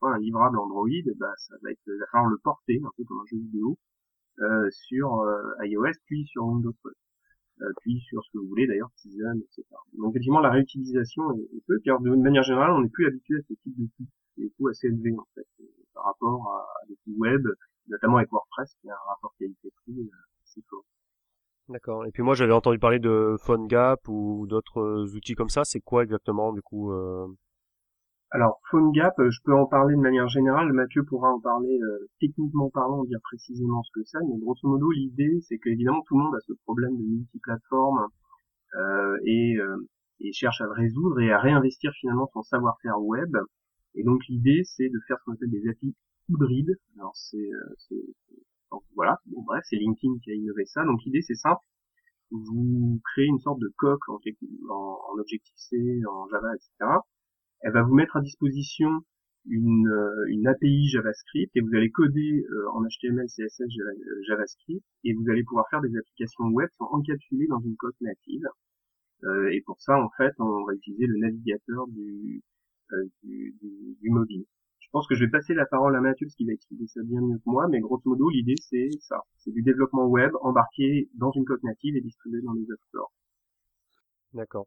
pas 0.00 0.10
un 0.10 0.18
livrable 0.18 0.58
Android, 0.58 0.88
bah, 1.16 1.32
ça 1.36 1.56
va 1.62 1.72
être, 1.72 1.80
il 1.86 1.98
va 1.98 2.06
falloir 2.12 2.30
le 2.30 2.38
porter, 2.38 2.80
un 2.84 2.90
peu 2.96 3.04
comme 3.04 3.18
un 3.18 3.26
jeu 3.26 3.38
vidéo, 3.38 3.76
euh, 4.40 4.70
sur 4.70 5.20
euh, 5.22 5.64
iOS 5.64 5.98
puis 6.06 6.24
sur 6.26 6.44
Windows. 6.46 6.74
Euh, 7.60 7.72
puis 7.80 7.98
sur 8.00 8.22
ce 8.24 8.30
que 8.30 8.38
vous 8.38 8.46
voulez 8.46 8.68
d'ailleurs, 8.68 8.90
Tizen, 8.96 9.40
etc. 9.40 9.64
Donc 9.94 10.10
effectivement 10.12 10.38
la 10.38 10.50
réutilisation 10.50 11.32
est, 11.32 11.62
peu, 11.66 11.80
car 11.84 12.00
de 12.00 12.10
manière 12.10 12.44
générale 12.44 12.70
on 12.70 12.82
n'est 12.82 12.88
plus 12.88 13.06
habitué 13.06 13.36
à 13.36 13.42
ce 13.42 13.54
type 13.54 13.76
de 13.76 13.88
coûts, 13.96 14.06
des 14.36 14.50
coûts 14.50 14.68
assez 14.68 14.86
élevés 14.86 15.16
en 15.18 15.26
fait, 15.34 15.46
euh, 15.60 15.64
par 15.98 16.06
rapport 16.06 16.54
à, 16.54 16.86
des 16.88 16.96
web, 17.16 17.42
notamment 17.88 18.18
avec 18.18 18.30
WordPress 18.30 18.74
qui 18.80 18.88
a 18.88 18.92
un 18.92 19.08
rapport 19.08 19.34
qualité-prix 19.38 19.98
euh, 19.98 20.44
assez 20.44 20.62
fort. 20.70 20.84
D'accord. 21.68 22.06
Et 22.06 22.10
puis 22.12 22.22
moi 22.22 22.34
j'avais 22.34 22.52
entendu 22.52 22.78
parler 22.78 22.98
de 22.98 23.36
PhoneGap 23.40 24.08
ou 24.08 24.46
d'autres 24.48 25.14
outils 25.14 25.34
comme 25.34 25.50
ça. 25.50 25.64
C'est 25.64 25.80
quoi 25.80 26.04
exactement 26.04 26.52
du 26.52 26.62
coup 26.62 26.92
euh... 26.92 27.26
Alors, 28.30 28.60
PhoneGap, 28.70 29.18
euh, 29.20 29.30
je 29.30 29.40
peux 29.42 29.54
en 29.54 29.64
parler 29.64 29.96
de 29.96 30.00
manière 30.00 30.28
générale. 30.28 30.70
Mathieu 30.74 31.02
pourra 31.02 31.30
en 31.30 31.40
parler 31.40 31.78
euh, 31.80 32.10
techniquement 32.20 32.68
parlant, 32.68 33.02
dire 33.04 33.20
précisément 33.22 33.82
ce 33.82 33.90
que 33.94 34.04
c'est. 34.04 34.18
Mais 34.18 34.38
grosso 34.38 34.68
modo, 34.68 34.90
l'idée, 34.90 35.40
c'est 35.48 35.58
qu'évidemment, 35.58 36.02
tout 36.06 36.18
le 36.18 36.24
monde 36.24 36.34
a 36.34 36.40
ce 36.40 36.52
problème 36.64 36.94
de 36.98 37.04
multiplateforme 37.04 38.08
euh, 38.76 39.16
et, 39.24 39.56
euh, 39.56 39.88
et 40.20 40.32
cherche 40.32 40.60
à 40.60 40.64
le 40.64 40.72
résoudre 40.72 41.18
et 41.20 41.32
à 41.32 41.38
réinvestir 41.38 41.90
finalement 41.98 42.28
son 42.34 42.42
savoir-faire 42.42 43.00
web. 43.00 43.34
Et 43.94 44.04
donc, 44.04 44.26
l'idée, 44.28 44.62
c'est 44.64 44.88
de 44.88 45.00
faire 45.06 45.18
ce 45.18 45.24
qu'on 45.24 45.32
appelle 45.32 45.50
des 45.50 45.68
API 45.68 45.94
hybrides. 46.28 46.76
Alors, 46.96 47.16
c'est... 47.16 47.50
voilà, 48.94 49.20
bon, 49.26 49.42
bref, 49.42 49.64
c'est 49.68 49.76
LinkedIn 49.76 50.18
qui 50.22 50.30
a 50.30 50.34
innové 50.34 50.64
ça. 50.66 50.84
Donc, 50.84 51.02
l'idée, 51.04 51.22
c'est 51.22 51.34
simple. 51.34 51.60
Vous 52.30 53.00
créez 53.12 53.26
une 53.26 53.38
sorte 53.38 53.58
de 53.60 53.72
coque 53.76 54.08
en, 54.08 54.20
en, 54.70 55.18
Objective-C, 55.18 56.00
en 56.06 56.28
Java, 56.28 56.54
etc 56.54 57.00
elle 57.60 57.72
va 57.72 57.82
vous 57.82 57.94
mettre 57.94 58.16
à 58.16 58.20
disposition 58.20 58.88
une, 59.46 59.88
euh, 59.88 60.26
une 60.28 60.46
API 60.46 60.88
JavaScript 60.88 61.56
et 61.56 61.60
vous 61.60 61.74
allez 61.74 61.90
coder 61.90 62.44
euh, 62.50 62.70
en 62.72 62.82
HTML, 62.84 63.26
CSS, 63.26 63.60
euh, 63.60 64.22
JavaScript 64.26 64.84
et 65.04 65.14
vous 65.14 65.28
allez 65.30 65.42
pouvoir 65.42 65.66
faire 65.70 65.80
des 65.80 65.96
applications 65.96 66.44
web 66.46 66.68
qui 66.68 66.76
sont 66.76 66.88
encapsulées 66.90 67.46
dans 67.48 67.60
une 67.60 67.76
code 67.76 67.94
native. 68.00 68.46
et 69.50 69.62
pour 69.62 69.80
ça, 69.80 69.98
en 69.98 70.10
fait, 70.16 70.32
on 70.38 70.64
va 70.64 70.74
utiliser 70.74 71.06
le 71.06 71.18
navigateur 71.18 71.88
du, 71.88 72.42
du, 73.22 73.54
du, 73.60 73.96
du, 74.00 74.10
mobile. 74.10 74.44
Je 74.80 74.88
pense 74.92 75.06
que 75.06 75.14
je 75.14 75.24
vais 75.24 75.30
passer 75.30 75.54
la 75.54 75.66
parole 75.66 75.94
à 75.96 76.00
Mathieu 76.00 76.26
parce 76.26 76.34
qu'il 76.34 76.46
va 76.46 76.52
expliquer 76.52 76.86
ça 76.86 77.00
bien 77.04 77.20
mieux 77.20 77.36
que 77.36 77.42
moi, 77.46 77.68
mais 77.68 77.80
grosso 77.80 78.02
modo, 78.06 78.30
l'idée 78.30 78.54
c'est 78.60 78.88
ça. 79.00 79.20
C'est 79.36 79.52
du 79.52 79.62
développement 79.62 80.06
web 80.06 80.32
embarqué 80.40 81.08
dans 81.14 81.30
une 81.32 81.44
code 81.44 81.62
native 81.62 81.96
et 81.96 82.00
distribué 82.00 82.40
dans 82.42 82.52
les 82.52 82.64
App 82.72 82.80
Store. 82.88 83.12
D'accord. 84.32 84.66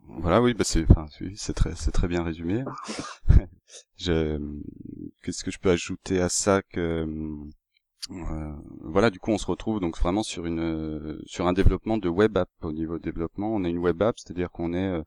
Voilà, 0.00 0.40
oui, 0.40 0.54
bah 0.54 0.64
c'est, 0.64 0.84
enfin, 0.90 1.06
c'est 1.36 1.52
très, 1.52 1.74
c'est 1.74 1.90
très 1.90 2.08
bien 2.08 2.22
résumé. 2.22 2.64
je, 3.98 4.38
qu'est-ce 5.22 5.44
que 5.44 5.50
je 5.50 5.58
peux 5.58 5.70
ajouter 5.70 6.20
à 6.20 6.28
ça 6.28 6.62
que, 6.62 7.06
euh, 8.10 8.52
voilà, 8.80 9.10
du 9.10 9.18
coup, 9.18 9.30
on 9.32 9.38
se 9.38 9.46
retrouve 9.46 9.80
donc 9.80 9.98
vraiment 9.98 10.22
sur 10.22 10.46
une, 10.46 11.20
sur 11.26 11.46
un 11.46 11.52
développement 11.52 11.98
de 11.98 12.08
web 12.08 12.36
app. 12.38 12.48
Au 12.62 12.72
niveau 12.72 12.98
développement, 12.98 13.54
on 13.54 13.64
a 13.64 13.68
une 13.68 13.78
web 13.78 14.00
app, 14.02 14.18
c'est-à-dire 14.18 14.50
qu'on 14.50 14.72
est 14.72 14.88
euh, 14.88 15.02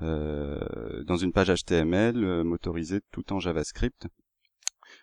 dans 0.00 1.16
une 1.16 1.32
page 1.32 1.52
HTML 1.52 2.24
euh, 2.24 2.44
motorisée 2.44 3.00
tout 3.10 3.32
en 3.32 3.40
JavaScript. 3.40 4.06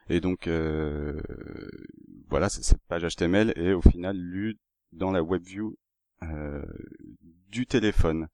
Et 0.10 0.20
donc, 0.20 0.48
euh, 0.48 1.22
voilà, 2.30 2.50
cette 2.50 2.82
page 2.88 3.04
HTML 3.04 3.54
est 3.56 3.74
au 3.74 3.82
final 3.82 4.18
lue 4.18 4.58
dans 4.92 5.12
la 5.12 5.22
WebView 5.22 5.78
euh, 6.24 6.64
du 7.50 7.66
téléphone. 7.66 8.28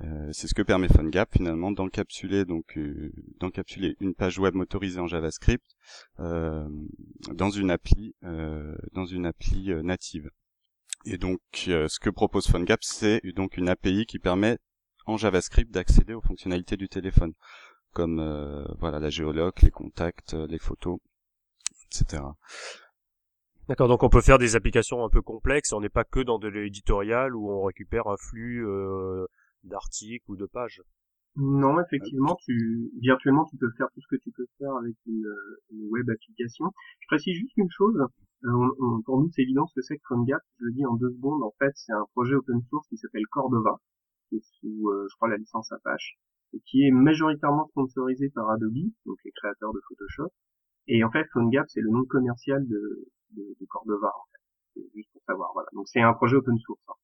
Euh, 0.00 0.30
c'est 0.32 0.48
ce 0.48 0.54
que 0.54 0.62
permet 0.62 0.88
PhoneGap 0.88 1.32
finalement 1.32 1.70
d'encapsuler 1.70 2.44
donc 2.44 2.76
euh, 2.76 3.12
d'encapsuler 3.38 3.96
une 4.00 4.14
page 4.14 4.38
web 4.38 4.54
motorisée 4.54 4.98
en 4.98 5.06
JavaScript 5.06 5.64
euh, 6.18 6.66
dans 7.32 7.50
une 7.50 7.70
appli 7.70 8.14
dans 8.22 9.04
une 9.04 9.26
appli 9.26 9.72
native. 9.82 10.30
Et 11.04 11.18
donc 11.18 11.40
ce 11.54 12.00
que 12.00 12.10
propose 12.10 12.46
PhoneGap, 12.46 12.82
c'est 12.82 13.20
donc 13.34 13.56
une 13.56 13.68
API 13.68 14.06
qui 14.06 14.18
permet 14.18 14.58
en 15.06 15.16
JavaScript 15.16 15.70
d'accéder 15.70 16.14
aux 16.14 16.20
fonctionnalités 16.20 16.76
du 16.76 16.88
téléphone, 16.88 17.32
comme 17.92 18.20
voilà 18.78 19.00
la 19.00 19.10
géologue, 19.10 19.60
les 19.62 19.70
contacts, 19.70 20.34
les 20.34 20.58
photos, 20.58 20.98
etc. 21.86 22.22
D'accord, 23.68 23.86
donc 23.86 24.02
on 24.02 24.08
peut 24.08 24.20
faire 24.20 24.38
des 24.38 24.56
applications 24.56 25.04
un 25.04 25.08
peu 25.08 25.22
complexes, 25.22 25.72
on 25.72 25.80
n'est 25.80 25.88
pas 25.88 26.04
que 26.04 26.20
dans 26.20 26.38
de 26.38 26.48
l'éditorial 26.48 27.36
où 27.36 27.50
on 27.50 27.62
récupère 27.62 28.08
un 28.08 28.16
flux 28.16 28.66
euh, 28.66 29.26
d'articles 29.62 30.28
ou 30.28 30.36
de 30.36 30.46
pages. 30.46 30.82
Non, 31.36 31.80
effectivement, 31.80 32.36
tu 32.44 32.90
virtuellement 33.00 33.46
tu 33.46 33.56
peux 33.56 33.70
faire 33.78 33.86
tout 33.94 34.00
ce 34.00 34.08
que 34.08 34.20
tu 34.20 34.32
peux 34.32 34.46
faire 34.58 34.74
avec 34.76 34.94
une, 35.06 35.32
une 35.70 35.88
web 35.90 36.10
application. 36.10 36.66
Je 37.00 37.06
précise 37.06 37.34
juste 37.34 37.56
une 37.56 37.70
chose. 37.70 37.96
Euh, 38.44 38.50
on, 38.80 39.00
pour 39.02 39.20
nous, 39.20 39.30
c'est 39.30 39.42
évident 39.42 39.66
ce 39.66 39.74
que 39.74 39.82
c'est 39.82 39.96
que 39.96 40.02
PhoneGap. 40.08 40.42
Je 40.58 40.66
le 40.66 40.72
dis 40.72 40.84
en 40.84 40.96
deux 40.96 41.12
secondes. 41.12 41.42
En 41.42 41.54
fait, 41.58 41.72
c'est 41.74 41.92
un 41.92 42.04
projet 42.12 42.34
open 42.34 42.60
source 42.68 42.86
qui 42.88 42.98
s'appelle 42.98 43.26
Cordova, 43.30 43.80
qui 44.32 44.36
est 44.36 44.44
sous, 44.60 44.88
euh, 44.88 45.06
je 45.10 45.16
crois, 45.16 45.28
la 45.28 45.36
licence 45.36 45.70
Apache, 45.72 46.16
et 46.54 46.60
qui 46.60 46.86
est 46.86 46.90
majoritairement 46.90 47.66
sponsorisé 47.68 48.30
par 48.30 48.48
Adobe, 48.48 48.90
donc 49.04 49.18
les 49.24 49.32
créateurs 49.32 49.72
de 49.74 49.80
Photoshop. 49.88 50.32
Et 50.88 51.04
en 51.04 51.10
fait, 51.10 51.26
PhoneGap, 51.32 51.68
c'est 51.68 51.80
le 51.80 51.90
nom 51.90 52.04
commercial 52.06 52.66
de, 52.66 53.08
de, 53.30 53.42
de 53.60 53.66
Cordova. 53.66 54.08
En 54.08 54.24
fait. 54.32 54.82
Juste 54.94 55.10
pour 55.12 55.22
savoir. 55.26 55.50
Voilà. 55.52 55.68
Donc 55.74 55.86
c'est 55.88 56.00
un 56.00 56.14
projet 56.14 56.36
open 56.36 56.58
source. 56.58 56.80
Hein, 56.88 56.94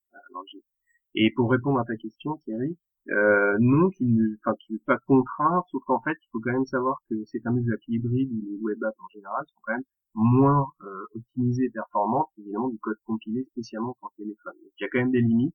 et 1.15 1.33
pour 1.37 1.51
répondre 1.51 1.79
à 1.79 1.85
ta 1.85 1.97
question, 1.97 2.37
Thierry, 2.45 2.77
euh, 3.11 3.57
non, 3.61 3.91
tu 3.91 4.05
ne, 4.05 4.37
enfin, 4.37 4.55
tu 4.59 4.73
n'es 4.73 4.79
pas 4.81 4.99
contraint, 4.99 5.65
sauf 5.71 5.83
qu'en 5.85 6.01
fait, 6.01 6.17
il 6.23 6.29
faut 6.31 6.41
quand 6.41 6.53
même 6.53 6.67
savoir 6.67 6.99
que 7.09 7.25
ces 7.25 7.41
fameuses 7.41 7.71
applis 7.73 7.95
hybrides 7.95 8.31
ou 8.33 8.41
les 8.43 8.59
web 8.61 8.85
apps 8.85 8.99
en 9.01 9.09
général 9.09 9.45
sont 9.49 9.61
quand 9.63 9.73
même 9.73 9.85
moins 10.15 10.67
euh, 10.83 11.05
optimisées 11.15 11.65
et 11.65 11.71
performantes, 11.71 12.29
évidemment, 12.39 12.69
du 12.69 12.79
code 12.79 12.99
compilé 13.05 13.45
spécialement 13.45 13.97
pour 14.01 14.13
téléphone. 14.17 14.53
Donc, 14.63 14.73
il 14.79 14.83
y 14.83 14.87
a 14.87 14.89
quand 14.91 14.99
même 14.99 15.11
des 15.11 15.23
limites. 15.23 15.55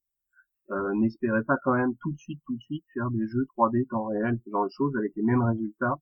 N'espérez 0.96 1.44
pas 1.44 1.58
quand 1.64 1.74
même 1.74 1.96
tout 2.02 2.12
de 2.12 2.18
suite, 2.18 2.42
tout 2.46 2.56
de 2.56 2.62
suite 2.62 2.84
faire 2.94 3.10
des 3.12 3.28
jeux 3.28 3.46
3D 3.58 3.88
temps 3.88 4.06
réel, 4.06 4.40
ce 4.44 4.50
genre 4.50 4.66
de 4.66 4.72
choses 4.72 4.96
avec 4.98 5.14
les 5.16 5.24
mêmes 5.24 5.44
résultats. 5.44 5.96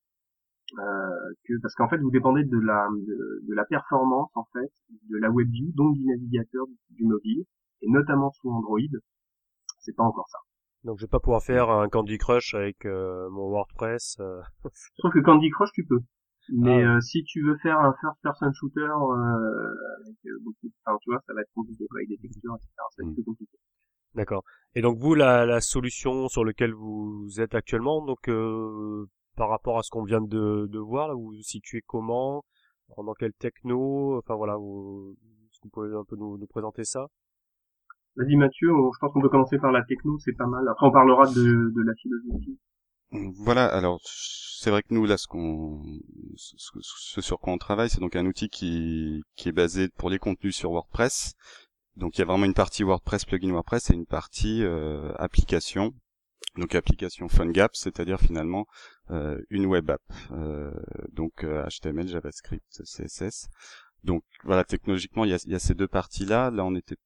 que 0.78 1.54
parce 1.62 1.76
qu'en 1.76 1.90
fait 1.90 1.98
vous 1.98 2.12
dépendez 2.12 2.44
de 2.44 2.60
la 2.60 2.88
de, 2.92 3.54
la 3.54 3.66
performance 3.66 4.32
en 4.36 4.48
fait 4.54 4.72
de 5.10 5.18
la 5.18 5.30
WebView 5.30 5.72
donc 5.74 5.96
du 5.96 6.06
navigateur 6.06 6.66
du 6.92 7.06
mobile 7.06 7.44
et 7.82 7.90
notamment 7.90 8.32
sous 8.32 8.50
Android 8.50 8.80
c'est 9.80 9.96
pas 9.96 10.04
encore 10.04 10.30
ça 10.30 10.40
donc 10.84 10.98
je 10.98 11.06
vais 11.06 11.10
pas 11.10 11.20
pouvoir 11.20 11.44
faire 11.44 11.70
un 11.70 11.90
Candy 11.90 12.18
Crush 12.18 12.56
avec 12.56 12.86
euh, 12.86 13.30
mon 13.30 13.50
WordPress. 13.50 14.18
Euh... 14.20 14.42
Sauf 14.98 15.14
que 15.14 15.20
Candy 15.20 15.50
Crush 15.52 15.72
tu 15.74 15.86
peux. 15.86 16.00
Mais 16.54 16.84
ah 16.84 16.96
euh, 16.96 17.02
si 17.02 17.24
tu 17.24 17.46
veux 17.46 17.56
faire 17.58 17.80
un 17.80 17.94
first 18.02 18.20
person 18.24 18.52
shooter 18.52 18.82
euh, 18.82 19.76
avec 20.02 20.18
beaucoup, 20.44 20.72
enfin 20.84 20.98
tu 21.04 21.12
vois, 21.12 21.22
ça 21.28 21.34
va 21.36 21.42
être 21.42 21.52
compliqué 21.54 21.86
quoi, 21.88 22.00
avec 22.00 22.10
des 22.10 22.18
textures, 22.18 22.56
etc. 22.56 22.72
Ça 22.76 23.04
va 23.04 23.04
être 23.04 23.12
mm. 23.12 23.14
plus 23.14 23.24
compliqué. 23.24 23.51
D'accord. 24.22 24.44
Et 24.76 24.82
donc 24.84 25.00
vous, 25.00 25.16
la, 25.16 25.48
la 25.48 25.62
solution 25.62 26.28
sur 26.28 26.46
laquelle 26.46 26.74
vous 26.76 27.28
êtes 27.40 27.56
actuellement, 27.56 28.06
donc 28.06 28.30
par 29.36 29.50
rapport 29.50 29.80
à 29.80 29.82
ce 29.82 29.90
qu'on 29.90 30.04
vient 30.04 30.22
de, 30.22 30.68
de 30.70 30.78
voir, 30.78 31.08
là, 31.08 31.16
vous 31.16 31.32
vous 31.32 31.42
situez 31.42 31.82
comment, 31.88 32.46
dans 32.96 33.16
quel 33.18 33.34
techno, 33.34 34.20
enfin 34.20 34.36
voilà, 34.36 34.58
vous, 34.58 35.16
est-ce 35.50 35.58
que 35.60 35.64
vous 35.64 35.70
pouvez 35.72 35.96
un 35.96 36.04
peu 36.08 36.16
nous, 36.18 36.38
nous 36.38 36.46
présenter 36.46 36.84
ça? 36.84 37.08
Vas-y 38.16 38.36
Mathieu, 38.36 38.70
je 38.70 39.00
pense 39.00 39.12
qu'on 39.12 39.22
peut 39.22 39.30
commencer 39.30 39.58
par 39.58 39.72
la 39.72 39.84
techno, 39.86 40.20
c'est 40.20 40.34
pas 40.34 40.46
mal. 40.46 40.68
Après 40.68 40.86
on 40.86 40.92
parlera 40.92 41.26
de, 41.26 41.74
de 41.74 41.82
la 41.82 41.96
philosophie. 41.96 42.60
Voilà, 43.44 43.66
alors 43.66 44.00
c'est 44.04 44.70
vrai 44.70 44.84
que 44.84 44.94
nous 44.94 45.06
là 45.06 45.18
ce 45.18 45.28
qu'on 45.28 45.82
ce, 46.36 47.22
sur 47.22 47.40
quoi 47.40 47.54
on 47.54 47.58
travaille, 47.58 47.90
c'est 47.90 48.00
donc 48.00 48.16
un 48.16 48.28
outil 48.28 48.50
qui 48.50 49.24
qui 49.36 49.50
est 49.50 49.54
basé 49.54 49.90
pour 49.90 50.12
les 50.12 50.20
contenus 50.20 50.56
sur 50.56 50.72
WordPress. 50.72 51.34
Donc 51.96 52.18
il 52.18 52.20
y 52.20 52.22
a 52.22 52.26
vraiment 52.26 52.46
une 52.46 52.54
partie 52.54 52.84
WordPress 52.84 53.26
plugin 53.26 53.52
WordPress 53.52 53.90
et 53.90 53.94
une 53.94 54.06
partie 54.06 54.64
euh, 54.64 55.14
application. 55.16 55.94
Donc 56.58 56.76
application 56.76 57.28
PhoneGap, 57.30 57.76
c'est-à-dire 57.76 58.20
finalement 58.20 58.66
euh, 59.12 59.42
une 59.50 59.66
web 59.66 59.90
app. 59.90 60.02
Euh, 60.32 60.72
donc 61.12 61.44
HTML, 61.44 62.08
JavaScript, 62.08 62.84
CSS. 62.84 63.50
Donc 64.04 64.24
voilà, 64.44 64.64
technologiquement 64.64 65.26
il 65.26 65.32
y 65.32 65.34
a, 65.34 65.44
il 65.46 65.52
y 65.52 65.56
a 65.56 65.60
ces 65.60 65.76
deux 65.76 65.88
parties 65.88 66.26
là. 66.26 66.50
Là 66.50 66.66
on 66.66 66.76
était 66.76 66.98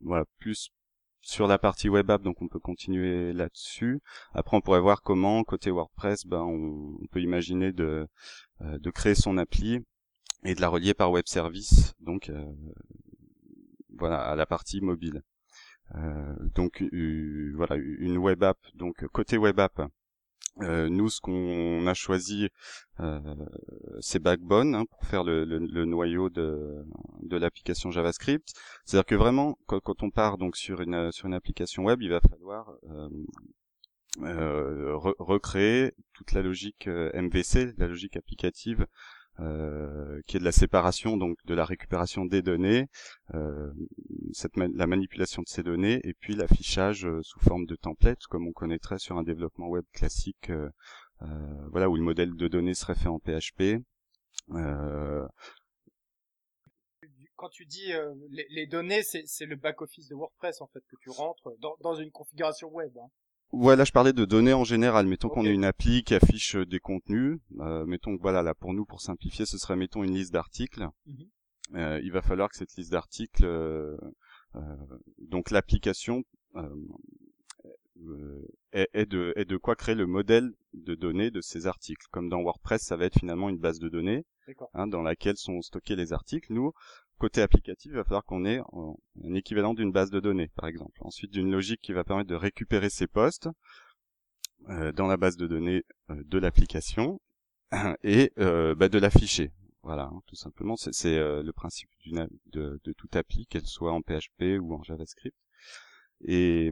voilà, 0.00 0.24
plus 0.38 0.70
sur 1.24 1.46
la 1.46 1.58
partie 1.58 1.88
web 1.88 2.10
app, 2.10 2.22
donc 2.22 2.40
on 2.42 2.48
peut 2.48 2.60
continuer 2.60 3.32
là-dessus. 3.32 4.00
Après, 4.34 4.56
on 4.56 4.60
pourrait 4.60 4.80
voir 4.80 5.02
comment, 5.02 5.42
côté 5.42 5.70
WordPress, 5.70 6.26
ben, 6.26 6.42
on, 6.42 7.06
peut 7.10 7.20
imaginer 7.20 7.72
de, 7.72 8.06
euh, 8.60 8.78
de 8.78 8.90
créer 8.90 9.14
son 9.14 9.38
appli 9.38 9.80
et 10.44 10.54
de 10.54 10.60
la 10.60 10.68
relier 10.68 10.92
par 10.94 11.10
web 11.10 11.24
service, 11.26 11.94
donc 12.00 12.28
euh, 12.28 12.44
voilà, 13.98 14.20
à 14.20 14.36
la 14.36 14.46
partie 14.46 14.80
mobile. 14.80 15.22
Euh, 15.96 16.34
donc 16.54 16.82
voilà, 17.54 17.76
une 17.76 18.18
web 18.18 18.42
app, 18.42 18.58
donc 18.74 19.06
côté 19.08 19.36
web 19.38 19.58
app, 19.60 19.80
euh, 20.62 20.88
nous, 20.88 21.10
ce 21.10 21.20
qu'on 21.20 21.86
a 21.86 21.94
choisi, 21.94 22.48
euh, 23.00 23.20
c'est 24.00 24.20
Backbone 24.20 24.74
hein, 24.76 24.84
pour 24.88 25.04
faire 25.04 25.24
le, 25.24 25.44
le, 25.44 25.84
noyau 25.84 26.30
de, 26.30 26.84
de 27.22 27.36
l'application 27.36 27.90
JavaScript. 27.90 28.52
C'est-à-dire 28.84 29.06
que 29.06 29.14
vraiment, 29.16 29.58
quand, 29.66 30.02
on 30.02 30.10
part 30.10 30.38
donc 30.38 30.56
sur 30.56 30.80
une 30.80 31.10
sur 31.10 31.26
une 31.26 31.34
application 31.34 31.84
web, 31.84 32.02
il 32.02 32.10
va 32.10 32.20
falloir 32.20 32.72
euh, 32.84 33.08
euh 34.22 34.96
recréer 34.96 35.92
toute 36.12 36.32
la 36.32 36.42
logique 36.42 36.86
MVC, 36.86 37.74
la 37.76 37.88
logique 37.88 38.16
applicative 38.16 38.86
euh, 39.40 40.20
qui 40.28 40.36
est 40.36 40.40
de 40.40 40.44
la 40.44 40.52
séparation, 40.52 41.16
donc 41.16 41.44
de 41.44 41.54
la 41.54 41.64
récupération 41.64 42.24
des 42.24 42.40
données, 42.40 42.86
euh, 43.34 43.72
cette 44.32 44.56
la 44.56 44.86
manipulation 44.86 45.42
de 45.42 45.48
ces 45.48 45.64
données, 45.64 46.00
et 46.04 46.14
puis 46.14 46.36
l'affichage 46.36 47.04
euh, 47.04 47.20
sous 47.22 47.40
forme 47.40 47.66
de 47.66 47.74
template, 47.74 48.24
comme 48.28 48.46
on 48.46 48.52
connaîtrait 48.52 49.00
sur 49.00 49.18
un 49.18 49.24
développement 49.24 49.66
web 49.66 49.84
classique, 49.92 50.52
voilà, 51.70 51.88
où 51.88 51.96
le 51.96 52.02
modèle 52.02 52.36
de 52.36 52.48
données 52.48 52.74
serait 52.74 52.94
fait 52.94 53.08
en 53.08 53.18
PHP. 53.18 53.82
quand 57.36 57.48
tu 57.48 57.66
dis 57.66 57.92
les, 58.30 58.66
données, 58.66 59.02
c'est 59.02 59.46
le 59.46 59.56
back-office 59.56 60.08
de 60.08 60.14
WordPress 60.14 60.60
en 60.60 60.68
fait 60.68 60.84
que 60.86 60.96
tu 61.00 61.10
rentres 61.10 61.50
dans, 61.58 61.76
dans 61.80 61.94
une 61.94 62.10
configuration 62.12 62.68
web. 62.68 62.96
Hein. 62.98 63.08
Ouais, 63.52 63.76
là 63.76 63.84
je 63.84 63.92
parlais 63.92 64.12
de 64.12 64.24
données 64.24 64.52
en 64.52 64.64
général. 64.64 65.06
Mettons 65.06 65.28
qu'on 65.28 65.44
ait 65.44 65.54
une 65.54 65.64
appli 65.64 66.02
qui 66.02 66.14
affiche 66.14 66.56
euh, 66.56 66.66
des 66.66 66.80
contenus. 66.80 67.38
Euh, 67.60 67.86
mettons 67.86 68.16
que 68.16 68.22
voilà, 68.22 68.42
là 68.42 68.54
pour 68.54 68.74
nous, 68.74 68.84
pour 68.84 69.00
simplifier, 69.00 69.46
ce 69.46 69.58
serait 69.58 69.76
mettons 69.76 70.02
une 70.02 70.14
liste 70.14 70.32
d'articles. 70.32 70.88
Mhm. 71.06 71.28
euh, 71.76 72.00
il 72.02 72.10
va 72.10 72.20
falloir 72.20 72.48
que 72.48 72.56
cette 72.56 72.74
liste 72.76 72.92
d'articles, 72.92 73.44
euh, 73.44 73.96
euh 74.56 74.60
donc 75.18 75.50
l'application 75.50 76.24
est, 78.72 79.06
de, 79.06 79.32
est 79.36 79.44
de 79.44 79.56
quoi 79.56 79.76
créer 79.76 79.94
le 79.94 80.06
modèle 80.06 80.52
de 80.72 80.94
données 80.94 81.30
de 81.30 81.40
ces 81.40 81.66
articles. 81.66 82.06
Comme 82.10 82.28
dans 82.28 82.42
WordPress, 82.42 82.82
ça 82.82 82.96
va 82.96 83.04
être 83.06 83.18
finalement 83.18 83.48
une 83.48 83.58
base 83.58 83.78
de 83.78 83.88
données 83.88 84.24
hein, 84.74 84.86
dans 84.86 85.02
laquelle 85.02 85.36
sont 85.36 85.62
stockés 85.62 85.96
les 85.96 86.12
articles. 86.12 86.52
Nous, 86.52 86.72
côté 87.24 87.40
applicatif, 87.40 87.90
il 87.90 87.96
va 87.96 88.04
falloir 88.04 88.26
qu'on 88.26 88.44
ait 88.44 88.60
un 88.60 89.34
équivalent 89.34 89.72
d'une 89.72 89.92
base 89.92 90.10
de 90.10 90.20
données, 90.20 90.50
par 90.56 90.68
exemple. 90.68 90.98
Ensuite, 91.00 91.30
d'une 91.30 91.50
logique 91.50 91.80
qui 91.80 91.94
va 91.94 92.04
permettre 92.04 92.28
de 92.28 92.34
récupérer 92.34 92.90
ces 92.90 93.06
postes 93.06 93.48
euh, 94.68 94.92
dans 94.92 95.06
la 95.06 95.16
base 95.16 95.38
de 95.38 95.46
données 95.46 95.84
euh, 96.10 96.22
de 96.26 96.38
l'application 96.38 97.22
et 98.02 98.30
euh, 98.38 98.74
bah, 98.74 98.90
de 98.90 98.98
l'afficher. 98.98 99.52
Voilà, 99.82 100.10
hein, 100.12 100.20
tout 100.26 100.36
simplement, 100.36 100.76
c'est 100.76 101.16
le 101.16 101.52
principe 101.52 101.88
de, 102.52 102.78
toute 102.98 103.16
appli, 103.16 103.46
qu'elle 103.46 103.66
soit 103.66 103.92
en 103.92 104.02
PHP 104.02 104.60
ou 104.60 104.74
en 104.74 104.82
JavaScript. 104.82 105.36
Et 106.26 106.70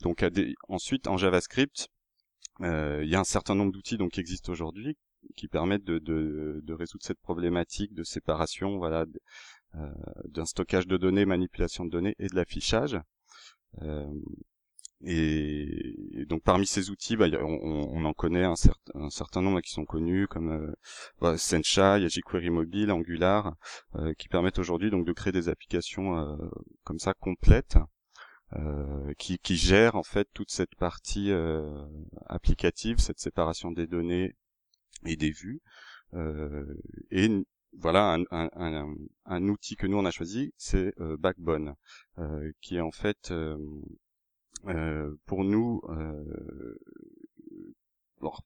donc 0.00 0.24
ensuite, 0.68 1.08
en 1.08 1.16
JavaScript, 1.16 1.88
il 2.60 3.08
y 3.08 3.16
a 3.16 3.20
un 3.20 3.24
certain 3.24 3.56
nombre 3.56 3.72
d'outils 3.72 3.98
qui 4.12 4.20
existent 4.20 4.52
aujourd'hui 4.52 4.96
qui 5.36 5.48
permettent 5.48 5.84
de, 5.84 5.98
de, 5.98 6.72
résoudre 6.72 7.04
cette 7.04 7.20
problématique 7.20 7.94
de 7.94 8.02
séparation 8.02 8.78
voilà 8.78 9.04
d'un 10.24 10.46
stockage 10.46 10.86
de 10.86 10.96
données, 10.96 11.24
manipulation 11.24 11.84
de 11.84 11.90
données 11.90 12.14
et 12.18 12.26
de 12.26 12.34
l'affichage. 12.34 12.98
Euh, 13.82 14.06
et, 15.04 16.26
donc 16.28 16.42
parmi 16.42 16.66
ces 16.66 16.90
outils, 16.90 17.16
bah, 17.16 17.26
on, 17.40 18.04
en 18.04 18.12
connaît 18.12 18.44
un, 18.44 18.56
certain 18.56 19.42
nombre 19.42 19.60
qui 19.60 19.70
sont 19.70 19.84
connus 19.84 20.26
comme 20.26 20.50
euh, 20.50 20.74
bah, 21.20 21.38
Sencha, 21.38 22.00
jQuery 22.06 22.50
Mobile, 22.50 22.90
Angular, 22.90 23.54
euh, 23.94 24.12
qui 24.14 24.28
permettent 24.28 24.58
aujourd'hui 24.58 24.90
donc 24.90 25.06
de 25.06 25.12
créer 25.12 25.32
des 25.32 25.48
applications 25.48 26.18
euh, 26.18 26.36
comme 26.82 26.98
ça 26.98 27.14
complètes, 27.14 27.78
euh, 28.56 29.12
qui, 29.18 29.38
gèrent 29.56 29.94
en 29.94 30.02
fait 30.02 30.28
toute 30.34 30.50
cette 30.50 30.74
partie 30.74 31.30
applicative, 32.26 32.98
cette 32.98 33.20
séparation 33.20 33.70
des 33.70 33.86
données 33.86 34.34
et 35.04 35.16
des 35.16 35.30
vues, 35.30 35.60
voilà 37.72 38.14
un, 38.14 38.24
un, 38.30 38.96
un, 39.24 39.48
outil 39.48 39.76
que 39.76 39.86
nous 39.86 39.96
on 39.96 40.04
a 40.04 40.10
choisi, 40.10 40.52
c'est 40.56 40.98
euh, 41.00 41.16
Backbone, 41.16 41.74
euh, 42.18 42.50
qui 42.60 42.76
est 42.76 42.80
en 42.80 42.90
fait 42.90 43.30
euh, 43.30 43.56
pour 45.26 45.44
nous. 45.44 45.80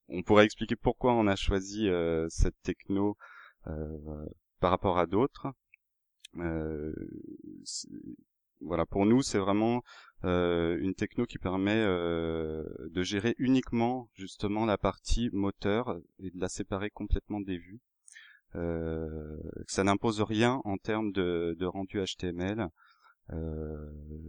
on 0.08 0.22
pourrait 0.22 0.44
expliquer 0.44 0.76
pourquoi 0.76 1.14
on 1.14 1.26
a 1.26 1.36
choisi 1.36 1.88
cette 2.28 2.60
techno 2.62 3.16
par 3.64 4.70
rapport 4.70 4.98
à 4.98 5.06
d'autres. 5.06 5.48
voilà, 8.60 8.86
pour 8.86 9.06
nous, 9.06 9.22
c'est 9.22 9.38
vraiment 9.38 9.82
une 10.22 10.94
techno 10.94 11.26
qui 11.26 11.38
permet 11.38 11.82
de 11.84 13.02
gérer 13.02 13.34
uniquement 13.38 14.10
justement 14.14 14.66
la 14.66 14.78
partie 14.78 15.30
moteur 15.32 15.98
et 16.18 16.30
de 16.30 16.40
la 16.40 16.48
séparer 16.48 16.90
complètement 16.90 17.40
des 17.40 17.56
vues. 17.56 17.80
Euh, 18.54 19.36
ça 19.66 19.82
n'impose 19.84 20.20
rien 20.20 20.60
en 20.64 20.76
termes 20.76 21.12
de, 21.12 21.56
de 21.58 21.66
rendu 21.66 22.00
HTML. 22.00 22.68
Euh, 23.32 23.76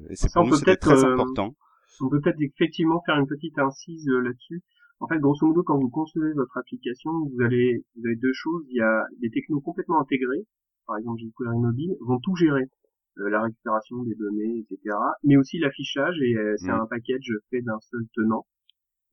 et 0.09 0.15
c'est 0.15 0.31
pour 0.31 0.45
nous 0.45 0.57
très 0.57 0.77
euh, 0.87 1.13
important. 1.13 1.55
On 2.01 2.09
peut 2.09 2.21
peut-être 2.21 2.41
effectivement 2.41 3.01
faire 3.05 3.17
une 3.17 3.27
petite 3.27 3.57
incise 3.59 4.07
là-dessus. 4.07 4.61
En 4.99 5.07
fait, 5.07 5.19
grosso 5.19 5.45
modo, 5.45 5.63
quand 5.63 5.77
vous 5.77 5.89
concevez 5.89 6.31
votre 6.33 6.57
application, 6.57 7.11
vous 7.11 7.41
allez, 7.43 7.83
vous 7.95 8.05
avez 8.05 8.15
deux 8.15 8.31
choses. 8.33 8.65
Il 8.69 8.77
y 8.77 8.81
a 8.81 9.05
des 9.19 9.29
technos 9.29 9.59
complètement 9.59 9.99
intégrés, 9.99 10.45
par 10.87 10.97
exemple 10.97 11.19
jQuery 11.19 11.59
Mobile, 11.59 11.95
vont 12.01 12.19
tout 12.19 12.35
gérer, 12.35 12.69
la 13.17 13.41
récupération 13.41 14.03
des 14.03 14.15
données, 14.15 14.59
etc. 14.59 14.95
Mais 15.23 15.35
aussi 15.35 15.59
l'affichage, 15.59 16.15
et 16.21 16.35
c'est 16.57 16.71
mm. 16.71 16.81
un 16.81 16.85
package 16.87 17.31
fait 17.49 17.61
d'un 17.61 17.79
seul 17.81 18.05
tenant. 18.15 18.45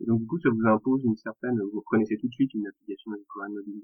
Et 0.01 0.07
donc 0.07 0.21
du 0.21 0.27
coup, 0.27 0.39
ça 0.39 0.51
vous 0.51 0.67
impose 0.67 1.03
une 1.05 1.17
certaine, 1.17 1.59
vous 1.73 1.83
connaissez 1.87 2.17
tout 2.19 2.29
de 2.29 2.33
suite 2.33 2.55
une 2.55 2.69
application 2.69 3.11
jQuery 3.13 3.53
Mobile 3.53 3.83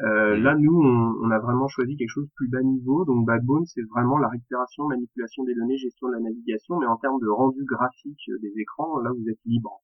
euh, 0.00 0.36
là, 0.38 0.54
nous, 0.56 0.80
on, 0.80 1.30
a 1.30 1.38
vraiment 1.38 1.68
choisi 1.68 1.96
quelque 1.96 2.10
chose 2.10 2.26
de 2.26 2.32
plus 2.34 2.48
bas 2.48 2.62
niveau. 2.62 3.04
Donc, 3.04 3.26
Backbone, 3.26 3.66
c'est 3.66 3.82
vraiment 3.94 4.18
la 4.18 4.28
récupération, 4.28 4.88
manipulation 4.88 5.44
des 5.44 5.54
données, 5.54 5.76
gestion 5.76 6.08
de 6.08 6.14
la 6.14 6.20
navigation, 6.20 6.78
mais 6.78 6.86
en 6.86 6.96
termes 6.96 7.20
de 7.20 7.28
rendu 7.28 7.64
graphique 7.64 8.30
des 8.40 8.52
écrans, 8.56 8.98
là, 9.00 9.10
vous 9.10 9.28
êtes 9.28 9.40
libre. 9.44 9.82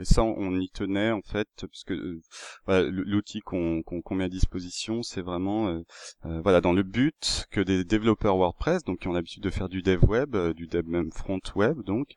Et 0.00 0.04
ça, 0.04 0.22
on 0.22 0.58
y 0.58 0.68
tenait 0.70 1.10
en 1.10 1.20
fait, 1.20 1.48
parce 1.60 1.84
que 1.84 2.20
euh, 2.68 2.90
l'outil 2.90 3.40
qu'on 3.40 3.82
met 4.12 4.24
à 4.24 4.28
disposition, 4.28 5.02
c'est 5.02 5.20
vraiment 5.20 5.68
euh, 5.68 5.82
euh, 6.24 6.40
voilà 6.40 6.60
dans 6.60 6.72
le 6.72 6.82
but 6.82 7.46
que 7.50 7.60
des 7.60 7.84
développeurs 7.84 8.36
WordPress, 8.36 8.82
donc 8.84 9.00
qui 9.00 9.08
ont 9.08 9.12
l'habitude 9.12 9.42
de 9.42 9.50
faire 9.50 9.68
du 9.68 9.82
dev 9.82 10.02
web, 10.04 10.36
du 10.54 10.66
dev 10.66 10.88
même 10.88 11.12
front 11.12 11.40
web, 11.54 11.82
donc 11.82 12.14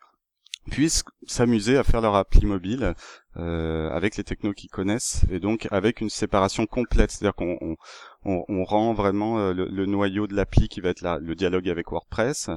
puissent 0.72 1.04
s'amuser 1.28 1.78
à 1.78 1.84
faire 1.84 2.02
leur 2.02 2.16
appli 2.16 2.46
mobile 2.46 2.94
avec 3.36 4.18
les 4.18 4.24
technos 4.24 4.54
qu'ils 4.54 4.70
connaissent 4.70 5.26
et 5.30 5.40
donc 5.40 5.68
avec 5.72 6.02
une 6.02 6.10
séparation 6.10 6.66
complète, 6.66 7.12
c'est-à-dire 7.12 7.36
qu'on 7.36 7.78
on, 8.24 8.64
rend 8.64 8.94
vraiment 8.94 9.52
le, 9.52 9.86
noyau 9.86 10.28
de 10.28 10.36
l'appli 10.36 10.68
qui 10.68 10.82
va 10.82 10.90
être 10.90 11.02
là, 11.02 11.20
le 11.20 11.36
dialogue 11.36 11.70
avec 11.70 11.92
WordPress, 11.92 12.50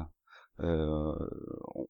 euh, 0.60 1.14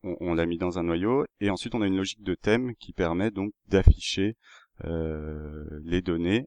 on, 0.02 0.16
on 0.20 0.34
l'a 0.34 0.44
mis 0.44 0.58
dans 0.58 0.78
un 0.78 0.82
noyau 0.82 1.24
et 1.40 1.48
ensuite 1.48 1.74
on 1.74 1.80
a 1.80 1.86
une 1.86 1.96
logique 1.96 2.22
de 2.22 2.34
thème 2.34 2.74
qui 2.76 2.92
permet 2.92 3.30
donc 3.30 3.52
d'afficher 3.68 4.36
euh, 4.84 5.64
les 5.84 6.02
données. 6.02 6.46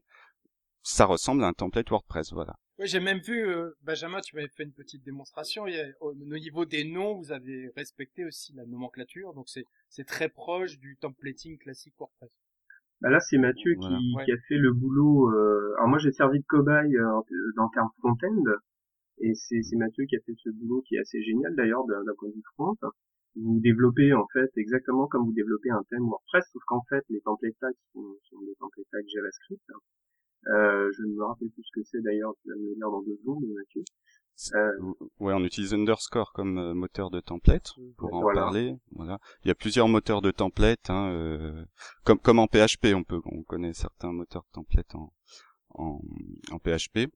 Ça 0.82 1.06
ressemble 1.06 1.44
à 1.44 1.48
un 1.48 1.52
template 1.52 1.90
WordPress, 1.90 2.32
voilà. 2.32 2.54
Oui, 2.82 2.88
j'ai 2.88 2.98
même 2.98 3.20
vu, 3.20 3.46
euh, 3.46 3.70
Benjamin, 3.82 4.20
tu 4.20 4.34
m'avais 4.34 4.48
fait 4.48 4.64
une 4.64 4.72
petite 4.72 5.04
démonstration. 5.04 5.66
au, 6.00 6.14
niveau 6.14 6.64
des 6.64 6.82
noms, 6.82 7.14
vous 7.14 7.30
avez 7.30 7.70
respecté 7.76 8.24
aussi 8.24 8.54
la 8.54 8.66
nomenclature, 8.66 9.34
donc 9.34 9.48
c'est 9.48 9.66
c'est 9.88 10.04
très 10.04 10.28
proche 10.28 10.80
du 10.80 10.96
templating 10.96 11.58
classique 11.58 11.94
WordPress. 11.96 12.32
Bah 13.00 13.10
là, 13.10 13.20
c'est 13.20 13.38
Mathieu 13.38 13.74
qui, 13.74 14.24
qui, 14.24 14.32
a 14.32 14.36
fait 14.48 14.56
le 14.56 14.72
boulot. 14.72 15.30
Euh... 15.30 15.74
Alors 15.76 15.90
moi, 15.90 15.98
j'ai 15.98 16.10
servi 16.10 16.40
de 16.40 16.44
cobaye 16.44 16.96
euh, 16.96 17.20
dans 17.54 17.66
le 17.66 17.72
terme 17.72 17.88
front-end, 18.00 18.42
et 19.18 19.32
c'est 19.36 19.76
Mathieu 19.76 20.04
qui 20.06 20.16
a 20.16 20.20
fait 20.26 20.34
ce 20.42 20.50
boulot 20.50 20.82
qui 20.82 20.96
est 20.96 21.00
assez 21.00 21.22
génial 21.22 21.54
d'ailleurs 21.54 21.86
d'un 21.86 22.02
point 22.18 22.30
de 22.30 22.34
vue 22.34 22.42
front. 22.54 22.76
Vous 23.36 23.60
développez 23.60 24.12
en 24.12 24.26
fait 24.32 24.50
exactement 24.56 25.06
comme 25.06 25.24
vous 25.24 25.32
développez 25.32 25.70
un 25.70 25.84
thème 25.88 26.02
WordPress, 26.08 26.50
sauf 26.52 26.62
qu'en 26.66 26.82
fait 26.88 27.04
les 27.10 27.20
template 27.20 27.54
tags 27.60 27.70
sont, 27.92 28.16
des 28.44 28.56
template 28.58 28.86
tags 28.90 29.06
JavaScript. 29.06 29.62
Euh, 29.70 29.78
je 30.46 31.02
ne 31.02 31.14
me 31.14 31.24
rappelle 31.24 31.50
plus 31.50 31.62
ce 31.62 31.80
que 31.80 31.84
c'est 31.84 32.02
d'ailleurs, 32.02 32.34
tu 32.42 32.48
vas 32.48 32.56
me 32.56 32.74
dire 32.74 32.90
dans 32.90 33.02
deux 33.02 33.16
secondes, 33.16 33.44
Mathieu. 33.54 33.82
Euh, 34.54 34.92
ouais, 35.20 35.34
on 35.34 35.44
utilise 35.44 35.72
underscore 35.74 36.32
comme 36.32 36.58
euh, 36.58 36.74
moteur 36.74 37.10
de 37.10 37.20
template 37.20 37.74
pour 37.96 38.12
en 38.14 38.32
parler. 38.32 38.76
Voilà, 38.92 39.18
il 39.44 39.48
y 39.48 39.50
a 39.50 39.54
plusieurs 39.54 39.88
moteurs 39.88 40.22
de 40.22 40.30
template, 40.30 40.90
hein, 40.90 41.12
euh, 41.12 41.64
comme 42.04 42.18
comme 42.18 42.38
en 42.38 42.48
PHP, 42.48 42.88
on 42.94 43.04
peut, 43.04 43.20
on 43.26 43.42
connaît 43.42 43.74
certains 43.74 44.12
moteurs 44.12 44.42
de 44.42 44.52
template 44.52 44.94
en 44.94 45.12
en, 45.74 46.00
en 46.50 46.58
PHP. 46.58 47.10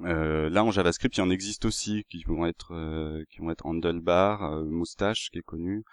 Euh, 0.00 0.48
là 0.48 0.64
en 0.64 0.70
JavaScript, 0.70 1.16
il 1.16 1.20
y 1.20 1.22
en 1.22 1.30
existe 1.30 1.64
aussi 1.64 2.04
qui 2.08 2.24
vont 2.24 2.46
être 2.46 2.74
euh, 2.74 3.22
qui 3.30 3.40
vont 3.40 3.50
être 3.50 3.66
handlebar, 3.66 4.42
euh, 4.42 4.64
moustache 4.64 5.30
qui 5.30 5.38
est 5.38 5.42
connu. 5.42 5.84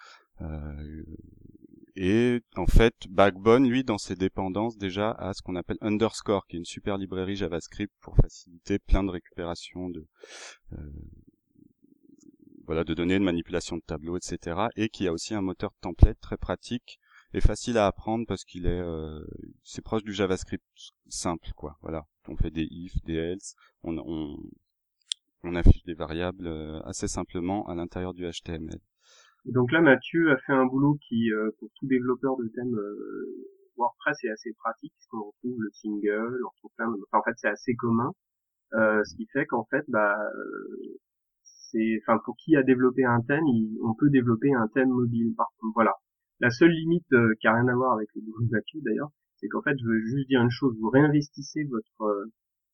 Euh, 2.00 2.38
et 2.38 2.42
en 2.56 2.68
fait, 2.68 2.96
Backbone, 3.10 3.68
lui, 3.68 3.84
dans 3.84 3.98
ses 3.98 4.16
dépendances 4.16 4.78
déjà, 4.78 5.12
a 5.12 5.34
ce 5.34 5.42
qu'on 5.42 5.56
appelle 5.56 5.78
underscore, 5.82 6.48
qui 6.48 6.56
est 6.56 6.60
une 6.60 6.66
super 6.66 6.98
librairie 6.98 7.36
JavaScript 7.36 7.94
pour 8.02 8.16
faciliter 8.16 8.80
plein 8.80 9.04
de 9.04 9.12
récupération 9.12 9.90
de 9.90 10.08
voilà 12.66 12.84
de 12.84 12.94
données, 12.94 13.18
de 13.18 13.24
manipulation 13.24 13.78
de 13.78 13.82
tableaux, 13.82 14.16
etc. 14.16 14.68
Et 14.76 14.90
qui 14.90 15.08
a 15.08 15.14
aussi 15.14 15.34
un 15.34 15.42
moteur 15.42 15.74
template 15.82 16.20
très 16.22 16.38
pratique 16.38 17.00
et 17.34 17.42
facile 17.42 17.78
à 17.80 17.88
apprendre 17.88 18.26
parce 18.28 18.44
qu'il 18.46 18.68
est 18.68 18.82
c'est 19.64 19.82
proche 19.82 20.04
du 20.04 20.14
JavaScript 20.14 20.64
simple, 21.08 21.50
quoi. 21.56 21.78
Voilà 21.82 22.06
on 22.30 22.38
fait 22.38 22.52
des 22.52 22.68
if, 22.70 22.94
des 23.04 23.16
else, 23.16 23.56
on, 23.84 23.98
on, 23.98 24.38
on 25.44 25.56
affiche 25.56 25.84
des 25.84 25.94
variables 25.94 26.48
euh, 26.48 26.82
assez 26.84 27.08
simplement 27.08 27.68
à 27.68 27.76
l'intérieur 27.76 28.14
du 28.14 28.30
HTML. 28.30 28.80
Donc 29.46 29.72
là, 29.72 29.82
Mathieu 29.82 30.32
a 30.32 30.38
fait 30.38 30.54
un 30.54 30.66
boulot 30.66 30.98
qui, 31.08 31.32
euh, 31.32 31.52
pour 31.60 31.70
tout 31.80 31.88
développeur 31.88 32.38
de 32.38 32.48
thème 32.50 32.76
euh, 32.76 33.26
WordPress, 33.78 34.24
est 34.24 34.30
assez 34.30 34.54
pratique, 34.54 34.94
puisqu'on 34.96 35.24
retrouve 35.24 35.62
le 35.62 35.70
single, 35.72 36.40
on 36.44 36.50
retrouve 36.50 36.72
plein 36.78 36.92
de... 36.92 36.98
Enfin, 37.12 37.20
en 37.20 37.24
fait, 37.24 37.38
c'est 37.38 37.50
assez 37.50 37.76
commun, 37.76 38.14
euh, 38.74 39.04
ce 39.04 39.16
qui 39.16 39.28
fait 39.28 39.46
qu'en 39.46 39.66
fait, 39.66 39.86
bah, 39.88 40.18
c'est, 41.44 42.02
enfin, 42.04 42.20
pour 42.26 42.36
qui 42.38 42.56
a 42.56 42.64
développé 42.64 43.06
un 43.06 43.22
thème, 43.22 43.46
on 43.84 43.94
peut 43.96 44.10
développer 44.10 44.54
un 44.54 44.68
thème 44.70 44.90
mobile. 44.90 45.34
Par 45.36 45.48
voilà. 45.74 45.94
La 46.40 46.50
seule 46.50 46.72
limite 46.72 47.08
qui 47.40 47.48
a 47.48 47.54
rien 47.54 47.68
à 47.68 47.76
voir 47.76 47.94
avec 47.94 48.10
le 48.16 48.22
boulot 48.22 48.46
de 48.46 48.52
Mathieu, 48.52 48.80
d'ailleurs, 48.84 49.12
c'est 49.40 49.48
qu'en 49.48 49.62
fait, 49.62 49.78
je 49.80 49.86
veux 49.86 50.00
juste 50.02 50.28
dire 50.28 50.42
une 50.42 50.50
chose, 50.50 50.76
vous 50.80 50.90
réinvestissez 50.90 51.64
votre 51.66 52.04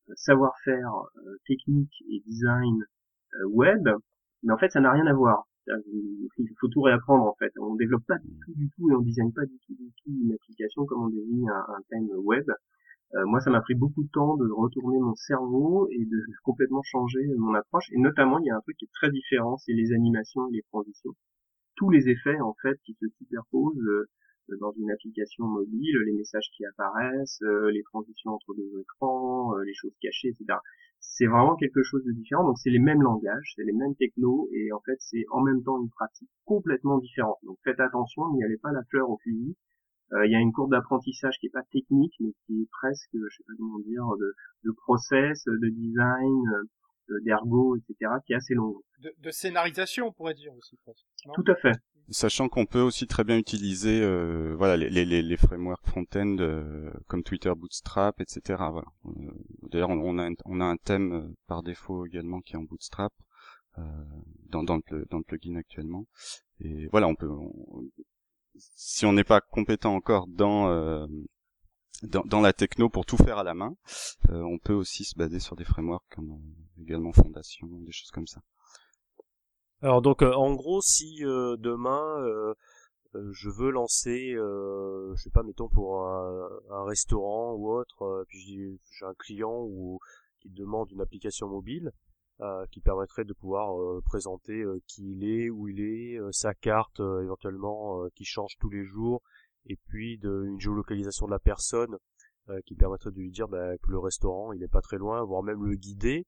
euh, 0.10 0.16
savoir-faire 0.16 0.92
euh, 1.18 1.38
technique 1.48 2.04
et 2.10 2.22
design 2.26 2.86
euh, 3.36 3.48
web, 3.50 3.88
mais 4.44 4.54
en 4.54 4.58
fait, 4.58 4.70
ça 4.70 4.80
n'a 4.80 4.92
rien 4.92 5.06
à 5.08 5.14
voir. 5.14 5.48
Il 5.68 6.54
faut 6.60 6.68
tout 6.68 6.82
réapprendre 6.82 7.26
en 7.26 7.36
fait. 7.36 7.52
On 7.60 7.76
développe 7.76 8.06
pas 8.06 8.18
du 8.20 8.32
tout, 8.46 8.54
du 8.56 8.70
tout, 8.70 8.90
et 8.90 8.94
on 8.96 9.02
design 9.02 9.34
pas 9.34 9.46
du 9.46 9.58
tout, 9.66 9.76
du 9.76 9.92
tout 10.04 10.12
une 10.12 10.34
application 10.34 10.86
comme 10.86 11.04
on 11.04 11.10
désigne 11.10 11.50
un, 11.50 11.82
thème 11.90 12.10
web. 12.18 12.46
moi, 13.26 13.40
ça 13.42 13.50
m'a 13.50 13.62
pris 13.62 13.76
beaucoup 13.76 14.04
de 14.04 14.10
temps 14.10 14.38
de 14.38 14.50
retourner 14.50 15.00
mon 15.00 15.16
cerveau 15.16 15.88
et 15.92 16.06
de 16.06 16.24
complètement 16.44 16.84
changer 16.84 17.26
mon 17.38 17.54
approche. 17.54 17.90
Et 17.92 17.98
notamment, 17.98 18.40
il 18.40 18.46
y 18.46 18.50
a 18.50 18.56
un 18.56 18.62
truc 18.62 18.78
qui 18.78 18.86
est 18.86 18.94
très 18.94 19.12
différent, 19.12 19.58
c'est 19.58 19.74
les 19.74 19.92
animations 19.94 20.48
les 20.52 20.64
transitions. 20.64 21.14
Tous 21.76 21.90
les 21.90 22.10
effets 22.10 22.40
en 22.40 22.56
fait 22.62 22.80
qui 22.86 22.94
se 22.94 23.08
superposent 23.18 24.08
dans 24.60 24.72
une 24.74 24.92
application 24.92 25.46
mobile, 25.46 25.98
les 26.06 26.14
messages 26.14 26.50
qui 26.56 26.66
apparaissent, 26.66 27.42
euh, 27.44 27.72
les 27.72 27.84
transitions 27.84 28.32
entre 28.32 28.54
deux 28.56 28.80
écrans, 28.80 29.56
euh, 29.56 29.64
les 29.64 29.74
choses 29.74 29.94
cachées, 30.02 30.30
etc. 30.30 30.60
C'est 31.00 31.28
vraiment 31.28 31.56
quelque 31.56 31.84
chose 31.84 32.04
de 32.04 32.12
différent. 32.12 32.46
Donc 32.46 32.58
c'est 32.58 32.70
les 32.70 32.80
mêmes 32.80 33.02
langages, 33.02 33.54
c'est 33.56 33.64
les 33.64 33.74
mêmes 33.74 33.96
technos, 33.96 34.50
et 34.54 34.72
en 34.72 34.80
fait 34.82 34.98
c'est 35.00 35.26
en 35.32 35.42
même 35.42 35.64
temps 35.64 35.82
une 35.82 35.90
pratique 35.90 36.30
complètement 36.46 36.98
différente. 36.98 37.38
Donc 37.44 37.58
faites 37.64 37.80
attention, 37.80 38.34
n'y 38.34 38.44
allez 38.44 38.58
pas 38.58 38.72
la 38.72 38.84
fleur 38.86 39.10
au 39.10 39.18
fusil. 39.18 39.56
Euh, 40.14 40.26
il 40.26 40.32
y 40.32 40.36
a 40.36 40.40
une 40.40 40.52
courbe 40.52 40.72
d'apprentissage 40.72 41.38
qui 41.40 41.48
est 41.48 41.52
pas 41.54 41.64
technique, 41.72 42.14
mais 42.20 42.32
qui 42.46 42.62
est 42.62 42.70
presque, 42.72 43.10
je 43.14 43.36
sais 43.38 43.44
pas 43.48 43.54
comment 43.58 43.80
dire, 43.80 44.06
de, 44.20 44.36
de 44.66 44.72
process, 44.72 45.46
de 45.46 45.70
design, 45.70 46.44
d'ergo, 47.24 47.76
etc., 47.76 48.12
qui 48.26 48.34
est 48.34 48.38
assez 48.38 48.54
longue. 48.54 48.78
De, 49.00 49.14
de, 49.20 49.32
scénarisation, 49.32 50.08
on 50.08 50.12
pourrait 50.12 50.34
dire 50.34 50.54
aussi. 50.56 50.78
Tout 51.36 51.44
à 51.48 51.56
fait. 51.56 51.74
Sachant 52.10 52.50
qu'on 52.50 52.66
peut 52.68 52.82
aussi 52.82 53.08
très 53.08 53.24
bien 53.24 53.38
utiliser 53.38 54.00
euh, 54.02 54.54
voilà 54.56 54.78
les, 54.78 54.90
les, 55.06 55.24
les 55.24 55.38
frameworks 55.38 55.88
front-end 55.88 56.38
euh, 56.40 56.92
comme 57.08 57.24
Twitter 57.24 57.52
Bootstrap, 57.56 58.22
etc. 58.22 58.64
Voilà. 58.72 58.88
Euh, 59.06 59.32
d'ailleurs, 59.72 59.90
on, 59.90 60.18
a 60.20 60.28
un, 60.30 60.34
on 60.46 60.62
a 60.62 60.66
un 60.66 60.78
thème 60.78 61.34
par 61.48 61.64
défaut 61.64 62.06
également 62.06 62.42
qui 62.42 62.54
est 62.54 62.58
en 62.58 62.64
Bootstrap 62.64 63.14
dans, 64.50 64.64
dans, 64.64 64.80
le, 64.90 65.06
dans 65.10 65.18
le 65.18 65.24
plugin 65.24 65.56
actuellement. 65.56 66.06
Et 66.62 66.88
voilà, 66.92 67.08
on 67.08 67.16
peut 67.16 67.30
si 68.56 69.06
on 69.06 69.12
n'est 69.12 69.26
pas 69.26 69.42
compétent 69.42 69.94
encore 69.94 70.28
dans, 70.28 71.08
dans, 72.04 72.24
dans 72.24 72.40
la 72.40 72.54
techno 72.54 72.88
pour 72.88 73.06
tout 73.06 73.18
faire 73.18 73.40
à 73.40 73.44
la 73.44 73.54
main, 73.54 73.76
on 74.30 74.60
peut 74.60 74.74
aussi 74.74 75.04
se 75.04 75.18
baser 75.18 75.40
sur 75.40 75.58
des 75.58 75.66
frameworks 75.66 76.08
comme 76.10 76.40
également 76.82 77.14
Fondation, 77.14 77.68
des 77.68 77.92
choses 77.92 78.12
comme 78.12 78.28
ça. 78.28 78.42
Alors 79.82 80.02
donc 80.02 80.24
euh, 80.24 80.34
en 80.34 80.56
gros 80.56 80.82
si 80.82 81.24
euh, 81.24 81.58
demain 81.58 82.18
euh, 82.22 82.54
je 83.14 83.50
veux 83.50 83.70
lancer, 83.70 84.34
je 84.34 85.14
sais 85.16 85.30
pas, 85.30 85.44
mettons 85.44 85.70
pour 85.70 86.06
un, 86.06 86.84
restaurant 86.84 87.54
ou 87.54 87.72
autre, 87.72 88.26
puis 88.28 88.78
j'ai 88.92 89.06
un 89.06 89.14
client 89.14 89.62
ou 89.62 90.00
qui 90.42 90.50
demande 90.50 90.92
une 90.92 91.00
application 91.00 91.48
mobile 91.48 91.92
qui 92.72 92.82
permettrait 92.82 93.24
de 93.24 93.32
pouvoir 93.32 93.78
présenter 94.04 94.66
qui 94.86 95.12
il 95.12 95.24
est, 95.24 95.50
où 95.50 95.70
il 95.70 95.80
est, 95.80 96.20
sa 96.34 96.54
carte 96.54 97.00
éventuellement 97.00 98.06
qui 98.16 98.26
change 98.26 98.58
tous 98.60 98.70
les 98.70 98.84
jours, 98.84 99.22
et 99.66 99.78
puis 99.88 100.18
de, 100.18 100.44
une 100.50 100.60
géolocalisation 100.60 101.26
de 101.26 101.32
la 101.32 101.40
personne 101.40 101.96
qui 102.66 102.76
permettrait 102.76 103.12
de 103.12 103.18
lui 103.18 103.32
dire 103.32 103.48
bah, 103.48 103.78
que 103.78 103.92
le 103.92 104.00
restaurant 104.00 104.52
il 104.52 104.62
est 104.62 104.68
pas 104.68 104.82
très 104.82 104.98
loin, 104.98 105.24
voire 105.24 105.42
même 105.42 105.64
le 105.64 105.76
guider, 105.76 106.26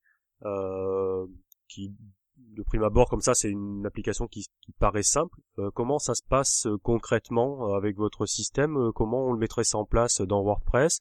qui 1.67 1.95
de 2.37 2.63
prime 2.63 2.83
abord 2.83 3.09
comme 3.09 3.21
ça, 3.21 3.33
c'est 3.33 3.49
une 3.49 3.85
application 3.85 4.27
qui, 4.27 4.45
qui 4.61 4.71
paraît 4.79 5.03
simple. 5.03 5.37
Euh, 5.59 5.69
comment 5.73 5.99
ça 5.99 6.13
se 6.15 6.23
passe 6.27 6.65
euh, 6.65 6.77
concrètement 6.81 7.69
euh, 7.69 7.77
avec 7.77 7.97
votre 7.97 8.25
système? 8.25 8.91
Comment 8.93 9.27
on 9.27 9.31
le 9.31 9.39
mettrait 9.39 9.63
ça 9.63 9.77
en 9.77 9.85
place 9.85 10.21
dans 10.21 10.41
WordPress? 10.41 10.99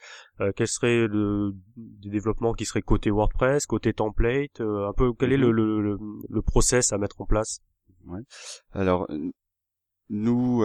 Quel 0.54 0.68
serait 0.68 1.06
le 1.06 1.54
des 1.76 2.10
développements 2.10 2.52
qui 2.52 2.66
seraient 2.66 2.82
côté 2.82 3.10
WordPress, 3.10 3.66
côté 3.66 3.92
template? 3.92 4.60
Un 4.60 4.92
peu 4.92 5.12
quel 5.14 5.32
est 5.32 5.36
le, 5.36 5.48
mhm. 5.48 5.80
le, 5.80 5.98
le, 6.28 6.42
process 6.42 6.92
à 6.92 6.98
mettre 6.98 7.20
en 7.20 7.26
place? 7.26 7.60
Ouais. 8.06 8.20
Alors 8.72 9.08
nous 10.08 10.62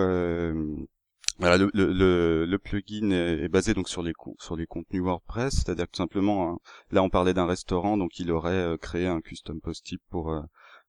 voilà, 1.40 1.58
le, 1.58 1.70
le, 1.74 2.46
le, 2.46 2.60
plugin 2.60 3.12
est, 3.12 3.48
basé 3.48 3.74
donc 3.74 3.90
sur 3.90 4.04
les 4.04 4.14
sur 4.40 4.56
les 4.56 4.66
contenus 4.66 5.02
WordPress, 5.02 5.56
c'est-à-dire 5.56 5.88
tout 5.88 5.98
simplement, 5.98 6.50
hein, 6.50 6.58
là 6.92 7.02
on 7.04 7.10
parlait 7.10 7.34
d'un 7.34 7.46
restaurant, 7.46 7.98
donc 7.98 8.20
il 8.20 8.32
aurait 8.32 8.78
créé 8.80 9.08
un 9.08 9.22
custom 9.22 9.60
post 9.62 9.86
type 9.86 10.02
pour 10.10 10.32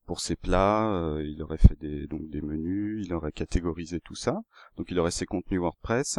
pour 0.07 0.21
ses 0.21 0.37
plats, 0.37 0.93
euh, 0.93 1.25
il 1.25 1.43
aurait 1.43 1.59
fait 1.59 1.79
des, 1.79 2.07
donc 2.07 2.29
des 2.29 2.43
menus, 2.43 3.07
il 3.07 3.15
aurait 3.15 3.33
catégorisé 3.33 4.01
tout 4.01 4.15
ça, 4.15 4.41
donc 4.77 4.91
il 4.91 4.99
aurait 4.99 5.11
ses 5.11 5.27
contenus 5.27 5.61
WordPress. 5.61 6.19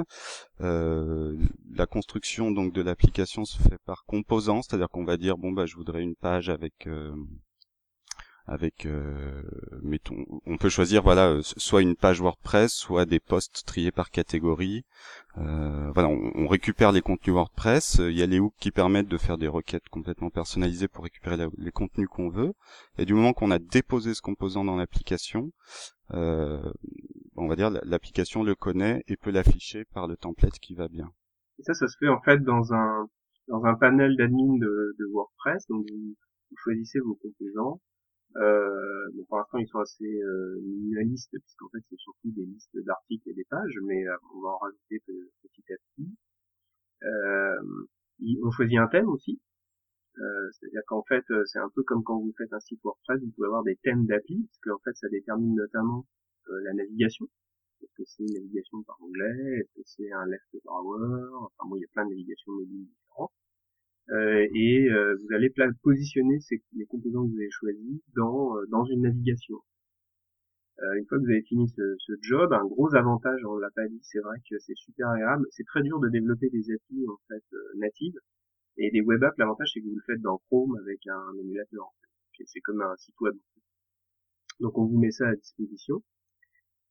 Euh, 0.62 1.38
la 1.72 1.86
construction 1.86 2.52
donc 2.52 2.74
de 2.74 2.82
l'application 2.82 3.46
se 3.46 3.62
fait 3.62 3.78
par 3.86 4.06
composants, 4.06 4.62
c'est-à-dire 4.62 4.90
qu'on 4.90 5.04
va 5.04 5.18
dire 5.18 5.38
bon 5.38 5.52
bah 5.52 5.66
je 5.66 5.76
voudrais 5.76 6.02
une 6.02 6.16
page 6.16 6.50
avec 6.50 6.88
euh, 6.88 7.14
avec 8.46 8.86
euh, 8.86 9.42
mettons 9.82 10.26
on 10.46 10.58
peut 10.58 10.70
choisir 10.70 11.02
voilà 11.02 11.30
euh, 11.30 11.42
soit 11.42 11.82
une 11.82 11.96
page 11.96 12.20
WordPress 12.20 12.74
soit 12.74 13.06
des 13.06 13.20
posts 13.20 13.66
triés 13.66 13.92
par 13.92 14.12
catégorie. 14.12 14.84
Euh, 15.38 15.90
voilà 15.94 16.10
on, 16.10 16.48
récupère 16.48 16.92
les 16.92 17.02
contenus 17.02 17.34
WordPress. 17.34 18.00
Il 18.00 18.18
y 18.18 18.22
a 18.22 18.26
les 18.26 18.40
hooks 18.40 18.54
qui 18.60 18.72
permettent 18.72 19.08
de 19.08 19.18
faire 19.18 19.38
des 19.38 19.48
requêtes 19.48 19.88
complètement 19.90 20.30
personnalisées 20.30 20.88
pour 20.88 21.06
récupérer 21.06 21.48
les 21.58 21.72
contenus 21.72 22.08
qu'on 22.10 22.30
veut. 22.30 22.54
Et 22.98 23.06
du 23.06 23.14
moment 23.14 23.34
qu'on 23.34 23.50
a 23.50 23.60
déposé 23.60 24.14
ce 24.14 24.22
composant 24.22 24.64
dans 24.64 24.76
l'application 24.76 25.52
on 27.36 27.48
va 27.48 27.56
dire 27.56 27.72
l'application 27.84 28.44
le 28.44 28.54
connaît 28.54 29.04
et 29.08 29.18
peut 29.18 29.32
l'afficher 29.32 29.86
par 29.86 30.06
le 30.06 30.16
template 30.16 30.60
qui 30.60 30.76
va 30.76 30.88
bien. 30.88 31.12
Et 31.60 31.64
ça 31.64 31.74
ça 31.74 31.88
se 31.88 31.98
fait 31.98 32.10
en 32.10 32.22
fait 32.22 32.44
dans 32.44 32.74
un 32.74 33.10
dans 33.48 33.64
un 33.66 33.74
panel 33.76 34.16
d'admin 34.16 34.58
de, 34.58 35.12
WordPress. 35.12 35.66
Donc 35.70 35.86
vous 35.90 36.58
choisissez 36.58 37.00
vos 37.00 37.16
composants 37.16 37.82
euh, 38.38 39.10
pour 39.28 39.38
l'instant, 39.38 39.58
ils 39.60 39.68
sont 39.68 39.80
assez 39.80 40.22
euh, 40.22 40.60
minimalistes 40.64 41.38
puisqu'en 41.40 41.70
fait, 41.70 41.80
c'est 41.90 42.00
surtout 42.00 42.32
des 42.32 42.46
listes 42.46 42.78
d'articles 42.86 43.30
et 43.30 43.34
des 43.34 43.46
pages, 43.46 43.78
mais 43.84 44.08
euh, 44.08 44.16
on 44.36 44.42
va 44.42 44.50
en 44.50 44.58
rajouter 44.58 45.02
petit 45.42 45.74
à 45.74 45.76
petit. 45.96 46.16
Euh, 47.04 47.86
on 48.44 48.52
choisit 48.52 48.78
un 48.78 48.88
thème 48.88 49.10
aussi. 49.10 49.40
Euh, 50.20 50.50
C'est-à-dire 50.52 50.82
qu'en 50.88 51.04
fait, 51.04 51.24
euh, 51.32 51.44
c'est 51.46 51.60
un 51.60 51.70
peu 51.70 51.84
comme 51.84 52.04
quand 52.04 52.20
vous 52.20 52.34
faites 52.38 52.54
un 52.54 52.60
site 52.60 52.82
WordPress, 52.84 53.22
vous 53.22 53.32
pouvez 53.32 53.48
avoir 53.48 53.64
des 53.64 53.78
thèmes 53.84 54.06
d'appli, 54.06 54.44
parce 54.48 54.60
qu'en 54.60 54.80
fait, 54.84 54.96
ça 54.96 55.10
détermine 55.10 55.56
notamment 55.56 56.06
la 56.50 56.74
navigation. 56.74 57.26
Est-ce 57.82 57.94
que 57.96 58.04
c'est 58.06 58.24
une 58.24 58.34
navigation 58.34 58.84
par 58.84 59.02
anglais 59.02 59.60
Est-ce 59.60 59.74
que 59.74 59.82
c'est 59.86 60.12
un 60.12 60.26
left 60.26 60.56
power? 60.64 61.30
Enfin 61.42 61.70
bon, 61.70 61.76
il 61.78 61.82
y 61.82 61.86
a 61.86 61.88
plein 61.94 62.06
de 62.06 62.10
navigations 62.10 62.52
mobiles. 62.52 62.88
Euh, 64.10 64.48
et 64.54 64.90
euh, 64.90 65.16
vous 65.16 65.34
allez 65.34 65.50
positionner 65.82 66.40
ces, 66.42 66.62
les 66.74 66.86
composants 66.86 67.26
que 67.26 67.32
vous 67.32 67.40
avez 67.40 67.52
choisis 67.52 68.02
dans, 68.16 68.58
euh, 68.58 68.66
dans 68.68 68.84
une 68.86 69.02
navigation. 69.02 69.62
une 70.98 71.06
fois 71.08 71.18
que 71.20 71.24
vous 71.24 71.30
avez 71.30 71.44
fini 71.44 71.70
ce, 71.70 71.96
ce 72.00 72.14
job, 72.22 72.52
un 72.52 72.66
gros 72.66 72.94
avantage, 72.96 73.40
on 73.46 73.56
l'a 73.58 73.72
pas 73.72 73.88
dit, 73.88 74.02
c'est 74.04 74.20
vrai 74.20 74.38
que 74.50 74.60
c'est 74.60 74.76
super 74.76 75.10
agréable. 75.10 75.46
C'est 75.52 75.64
très 75.64 75.82
dur 75.84 76.00
de 76.00 76.10
développer 76.10 76.50
des 76.50 76.74
applis 76.74 77.08
en 77.08 77.18
fait 77.30 77.44
natives 77.76 78.20
et 78.78 78.92
des 78.92 79.02
web 79.02 79.24
apps. 79.24 79.38
L'avantage 79.38 79.72
c'est 79.74 79.80
que 79.80 79.86
vous 79.86 79.96
le 79.96 80.04
faites 80.06 80.22
dans 80.22 80.38
Chrome 80.50 80.78
avec 80.82 81.00
un 81.08 81.34
émulateur. 81.40 81.86
En 81.86 81.94
fait. 82.02 82.44
C'est 82.46 82.60
comme 82.62 82.82
un 82.82 82.96
site 82.98 83.20
web. 83.22 83.36
Donc 84.60 84.78
on 84.78 84.86
vous 84.86 85.00
met 85.00 85.12
ça 85.12 85.30
à 85.30 85.36
disposition. 85.36 86.04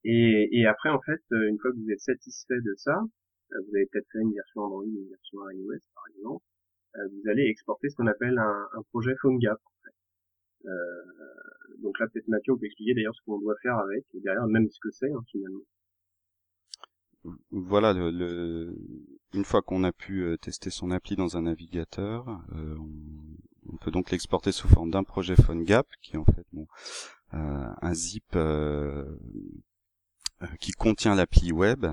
Et, 0.04 0.48
et 0.52 0.66
après 0.66 0.88
en 0.88 1.00
fait, 1.02 1.22
une 1.30 1.58
fois 1.58 1.72
que 1.72 1.76
vous 1.76 1.90
êtes 1.90 2.00
satisfait 2.00 2.60
de 2.60 2.74
ça, 2.76 2.98
vous 3.50 3.76
avez 3.76 3.86
peut-être 3.86 4.08
fait 4.12 4.20
une 4.20 4.32
version 4.32 4.62
Android, 4.62 4.84
une 4.86 5.08
version 5.10 5.38
iOS 5.50 5.84
par 5.94 6.04
exemple 6.16 6.44
euh, 6.44 6.61
vous 6.94 7.28
allez 7.28 7.46
exporter 7.46 7.88
ce 7.88 7.96
qu'on 7.96 8.06
appelle 8.06 8.38
un, 8.38 8.82
projet 8.90 9.14
PhoneGap. 9.20 9.58
En 9.64 9.84
fait. 9.84 10.68
euh, 10.68 11.02
donc 11.82 11.98
là, 11.98 12.06
peut-être 12.08 12.28
Mathieu, 12.28 12.56
peut 12.56 12.66
expliquer 12.66 12.94
d'ailleurs 12.94 13.14
ce 13.14 13.20
qu'on 13.24 13.38
doit 13.38 13.56
faire 13.62 13.76
avec, 13.76 14.04
et 14.14 14.20
derrière 14.20 14.46
même 14.46 14.68
ce 14.70 14.78
que 14.80 14.90
c'est 14.90 15.10
hein, 15.10 15.24
finalement. 15.30 15.62
Voilà, 17.50 17.92
le, 17.92 18.10
le... 18.10 18.76
une 19.32 19.44
fois 19.44 19.62
qu'on 19.62 19.84
a 19.84 19.92
pu 19.92 20.22
euh, 20.22 20.36
tester 20.36 20.70
son 20.70 20.90
appli 20.90 21.14
dans 21.14 21.36
un 21.36 21.42
navigateur, 21.42 22.28
euh, 22.52 22.76
on, 23.68 23.76
peut 23.76 23.92
donc 23.92 24.10
l'exporter 24.10 24.50
sous 24.50 24.68
forme 24.68 24.90
d'un 24.90 25.04
projet 25.04 25.36
PhoneGap, 25.36 25.86
qui 26.00 26.14
est 26.14 26.18
en 26.18 26.24
fait 26.24 26.46
euh, 26.54 27.68
un 27.80 27.94
zip 27.94 28.24
euh, 28.34 29.16
qui 30.58 30.72
contient 30.72 31.14
l'appli 31.14 31.52
web, 31.52 31.86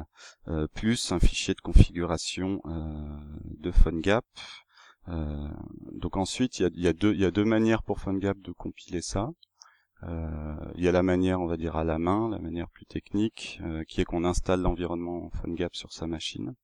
plus 0.73 1.11
un 1.11 1.19
fichier 1.19 1.53
de 1.53 1.61
configuration 1.61 2.61
de 3.45 3.69
PhoneGap 3.69 4.25
euh, 4.25 4.68
donc 5.93 6.17
ensuite, 6.17 6.59
il 6.59 6.63
y 6.63 6.65
a, 6.65 6.69
y, 6.75 6.87
a 6.87 6.93
deux, 6.93 7.13
y 7.15 7.25
a 7.25 7.31
deux 7.31 7.45
manières 7.45 7.83
pour 7.83 7.99
PhoneGap 7.99 8.39
de 8.39 8.51
compiler 8.51 9.01
ça. 9.01 9.29
Euh, 10.03 10.55
il 10.75 10.83
y 10.83 10.87
a 10.87 10.91
la 10.91 11.03
manière, 11.03 11.41
on 11.41 11.47
va 11.47 11.57
dire, 11.57 11.75
à 11.75 11.83
la 11.83 11.99
main, 11.99 12.29
la 12.29 12.39
manière 12.39 12.69
plus 12.69 12.85
technique, 12.85 13.59
euh, 13.63 13.83
qui 13.87 14.01
est 14.01 14.05
qu'on 14.05 14.23
installe 14.23 14.61
l'environnement 14.61 15.29
PhoneGap 15.41 15.75
sur 15.75 15.91
sa 15.91 16.07
machine, 16.07 16.55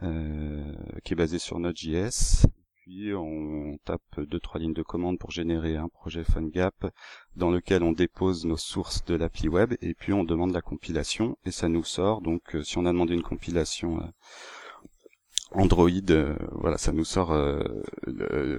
qui 0.00 1.12
est 1.12 1.16
basé 1.16 1.38
sur 1.38 1.58
Node.js. 1.58 2.46
Puis 2.74 3.12
on 3.14 3.78
tape 3.84 4.20
deux 4.20 4.38
trois 4.38 4.60
lignes 4.60 4.72
de 4.74 4.82
commande 4.82 5.18
pour 5.18 5.32
générer 5.32 5.74
un 5.76 5.88
projet 5.88 6.22
PhoneGap 6.22 6.86
dans 7.34 7.50
lequel 7.50 7.82
on 7.82 7.90
dépose 7.90 8.46
nos 8.46 8.56
sources 8.56 9.04
de 9.06 9.16
l'appli 9.16 9.48
web 9.48 9.74
et 9.80 9.94
puis 9.94 10.12
on 10.12 10.22
demande 10.22 10.52
la 10.52 10.60
compilation 10.60 11.36
et 11.44 11.50
ça 11.50 11.68
nous 11.68 11.82
sort. 11.82 12.20
Donc 12.20 12.56
si 12.62 12.78
on 12.78 12.86
a 12.86 12.92
demandé 12.92 13.14
une 13.14 13.24
compilation 13.24 14.12
Android, 15.56 15.90
euh, 16.10 16.36
voilà, 16.52 16.76
ça 16.76 16.92
nous 16.92 17.04
sort 17.04 17.32
euh, 17.32 17.62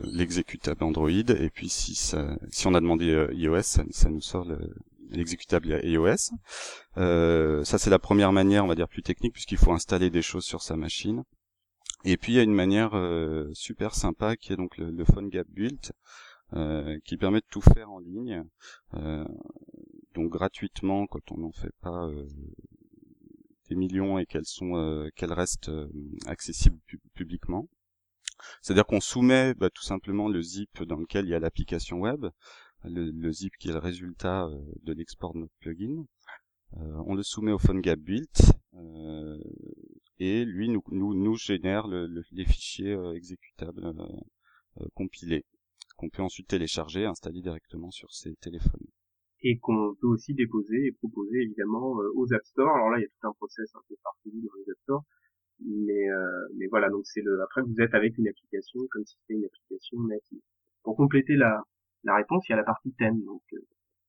l'exécutable 0.03 0.83
Android, 0.83 1.09
et 1.11 1.49
puis 1.51 1.69
si 1.69 2.15
on 2.65 2.73
a 2.73 2.79
demandé 2.79 3.11
euh, 3.11 3.31
iOS, 3.33 3.61
ça, 3.61 4.09
nous 4.09 4.21
sort 4.21 4.47
l'exécutable 5.11 5.79
iOS. 5.83 6.31
ça 6.95 7.77
c'est 7.77 7.91
la 7.91 7.99
première 7.99 8.33
manière, 8.33 8.65
on 8.65 8.67
va 8.67 8.73
dire 8.73 8.87
plus 8.87 9.03
technique, 9.03 9.33
puisqu'il 9.33 9.59
faut 9.59 9.73
installer 9.73 10.09
des 10.09 10.23
choses 10.23 10.43
sur 10.43 10.63
sa 10.63 10.75
machine. 10.75 11.23
Et 12.03 12.17
puis 12.17 12.33
il 12.33 12.35
y 12.35 12.39
a 12.39 12.43
une 12.43 12.53
manière 12.53 12.93
super 13.53 13.93
sympa 13.93 14.35
qui 14.35 14.53
est 14.53 14.57
donc 14.57 14.77
le, 14.77 14.89
le 14.89 15.05
PhoneGap 15.05 15.47
Build, 15.49 15.91
qui 17.05 17.17
permet 17.17 17.41
de 17.41 17.47
tout 17.49 17.61
faire 17.61 17.91
en 17.91 17.99
ligne, 17.99 18.43
donc 20.15 20.31
gratuitement 20.31 21.05
quand 21.05 21.31
on 21.31 21.37
n'en 21.37 21.51
fait 21.51 21.73
pas 21.81 22.09
des 23.69 23.75
millions 23.75 24.17
et 24.17 24.25
qu'elles 24.25 24.45
sont 24.45 24.75
euh, 24.75 25.09
qu'elles 25.15 25.33
restent 25.33 25.69
euh, 25.69 25.89
accessibles 26.25 26.79
publiquement. 27.13 27.67
C'est-à-dire 28.61 28.85
qu'on 28.85 28.99
soumet 28.99 29.53
bah, 29.55 29.69
tout 29.69 29.83
simplement 29.83 30.27
le 30.29 30.41
zip 30.41 30.83
dans 30.83 30.97
lequel 30.97 31.25
il 31.25 31.29
y 31.29 31.33
a 31.33 31.39
l'application 31.39 31.99
web, 31.99 32.27
le, 32.83 33.31
zip 33.31 33.53
qui 33.59 33.69
est 33.69 33.73
le 33.73 33.79
résultat 33.79 34.45
euh, 34.45 34.61
de 34.83 34.93
l'export 34.93 35.33
de 35.33 35.39
notre 35.39 35.55
plugin. 35.59 36.05
on 36.73 37.15
le 37.15 37.23
soumet 37.23 37.51
au 37.51 37.57
PhoneGap 37.57 37.99
Build 37.99 38.29
et 40.19 40.45
lui 40.45 40.69
nous, 40.69 40.83
nous, 40.91 41.15
nous 41.15 41.35
génère 41.35 41.87
les 41.87 42.45
fichiers 42.45 42.95
exécutables 43.15 43.95
compilés 44.93 45.45
qu'on 45.95 46.09
peut 46.09 46.21
ensuite 46.21 46.47
télécharger 46.47 47.01
et 47.01 47.05
installer 47.05 47.41
directement 47.41 47.89
sur 47.89 48.13
ses 48.13 48.35
téléphones 48.35 48.87
et 49.41 49.59
qu'on 49.59 49.95
peut 49.99 50.07
aussi 50.07 50.33
déposer 50.33 50.87
et 50.87 50.91
proposer 50.93 51.41
évidemment 51.41 52.01
euh, 52.01 52.11
aux 52.15 52.33
App 52.33 52.43
Store. 52.45 52.75
Alors 52.75 52.89
là, 52.89 52.97
il 52.99 53.01
y 53.01 53.05
a 53.05 53.07
tout 53.07 53.27
un 53.27 53.33
process 53.33 53.73
un 53.75 53.81
peu 53.87 53.95
particulier 54.03 54.41
dans 54.41 54.55
les 54.59 54.71
App 54.71 54.77
Store, 54.83 55.03
mais 55.65 56.09
euh, 56.09 56.47
mais 56.55 56.67
voilà, 56.67 56.89
donc 56.89 57.05
c'est 57.05 57.21
le 57.21 57.41
après 57.43 57.61
vous 57.61 57.79
êtes 57.79 57.93
avec 57.93 58.17
une 58.17 58.27
application 58.27 58.79
comme 58.91 59.05
si 59.05 59.17
c'était 59.21 59.39
une 59.39 59.45
application 59.45 59.99
native. 60.01 60.41
Pour 60.83 60.95
compléter 60.95 61.35
la 61.35 61.63
la 62.03 62.15
réponse, 62.15 62.47
il 62.47 62.51
y 62.51 62.53
a 62.53 62.57
la 62.57 62.63
partie 62.63 62.93
thème. 62.93 63.21
Donc 63.23 63.41
euh, 63.53 63.59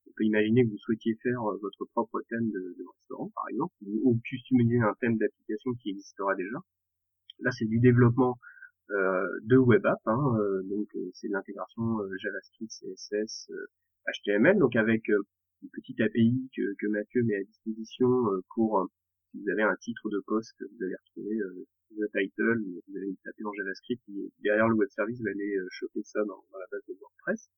on 0.07 0.13
peut 0.17 0.25
imaginer 0.25 0.65
que 0.65 0.71
vous 0.71 0.79
souhaitiez 0.79 1.15
faire 1.23 1.41
votre 1.61 1.85
propre 1.93 2.23
thème 2.29 2.51
de, 2.51 2.77
de 2.79 2.85
restaurant, 2.97 3.31
par 3.35 3.49
exemple, 3.51 3.75
ou 3.85 4.19
customiser 4.25 4.79
un 4.81 4.95
thème 5.01 5.19
d'application 5.19 5.73
qui 5.75 5.91
existera 5.91 6.35
déjà. 6.35 6.59
Là, 7.41 7.51
c'est 7.53 7.67
du 7.67 7.79
développement 7.79 8.39
euh, 8.91 9.29
de 9.43 9.57
web 9.57 9.85
app, 9.87 10.01
hein, 10.07 10.39
donc 10.65 10.89
c'est 11.13 11.29
l'intégration 11.29 11.99
JavaScript, 12.21 12.73
CSS, 12.73 13.51
HTML, 14.07 14.59
donc 14.59 14.77
avec 14.77 15.09
euh, 15.11 15.23
une 15.63 15.71
petite 15.71 16.01
API 16.01 16.51
que, 16.57 16.75
que 16.79 16.87
Mathieu 16.87 17.23
met 17.25 17.37
à 17.37 17.43
disposition 17.43 18.09
euh, 18.33 18.41
pour, 18.55 18.81
euh, 18.81 18.87
si 19.31 19.41
vous 19.41 19.51
avez 19.51 19.63
un 19.63 19.77
titre 19.77 20.09
de 20.11 20.21
poste, 20.27 20.57
vous 20.61 20.85
allez 20.85 20.95
retrouver 20.95 21.37
le 21.97 22.09
title, 22.09 22.63
vous 22.89 22.97
allez 22.97 23.11
le 23.11 23.17
taper 23.25 23.45
en 23.45 23.53
JavaScript, 23.53 24.03
et 24.09 24.33
derrière 24.43 24.69
le 24.69 24.75
web 24.75 24.89
service, 24.91 25.21
vous 25.21 25.29
allez 25.29 25.57
choper 25.71 26.03
ça 26.03 26.25
dans, 26.25 26.43
la 26.53 26.67
base 26.71 26.83
de 26.89 26.95
WordPress. 26.95 27.51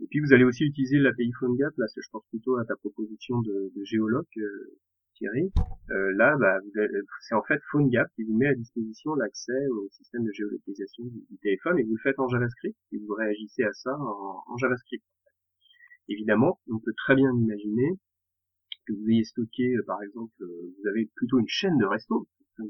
Et 0.00 0.06
puis 0.06 0.20
vous 0.20 0.32
allez 0.32 0.44
aussi 0.44 0.64
utiliser 0.64 0.98
l'API 0.98 1.32
PhoneGap, 1.40 1.72
là 1.76 1.86
je 1.94 2.08
pense 2.10 2.24
plutôt 2.30 2.56
à 2.56 2.64
ta 2.64 2.76
proposition 2.76 3.40
de, 3.40 3.72
de 3.74 3.84
Géoloc, 3.84 4.28
Thierry. 5.14 5.52
Euh, 5.90 6.12
là, 6.16 6.36
bah, 6.38 6.58
c'est 7.20 7.34
en 7.34 7.42
fait 7.42 7.60
PhoneGap 7.70 8.08
qui 8.14 8.24
vous 8.24 8.36
met 8.36 8.48
à 8.48 8.54
disposition 8.54 9.14
l'accès 9.14 9.66
au 9.68 9.88
système 9.90 10.24
de 10.24 10.32
géolocalisation 10.32 11.04
du, 11.04 11.38
téléphone 11.38 11.78
et 11.78 11.82
vous 11.84 11.94
le 11.94 12.02
faites 12.02 12.18
en 12.18 12.28
JavaScript 12.28 12.76
et 12.92 12.98
vous 12.98 13.14
réagissez 13.14 13.64
à 13.64 13.72
ça 13.72 13.96
en 13.98 14.56
JavaScript. 14.56 15.04
Évidemment, 16.12 16.60
on 16.68 16.78
peut 16.78 16.92
très 16.94 17.14
bien 17.14 17.32
imaginer 17.34 17.98
que 18.86 18.92
vous 18.92 19.08
ayez 19.08 19.24
stocké, 19.24 19.74
euh, 19.74 19.82
par 19.86 20.02
exemple, 20.02 20.32
euh, 20.42 20.74
vous 20.76 20.88
avez 20.88 21.06
plutôt 21.14 21.38
une 21.38 21.48
chaîne 21.48 21.78
de 21.78 21.86
restos, 21.86 22.28
c'est 22.56 22.62
un 22.62 22.66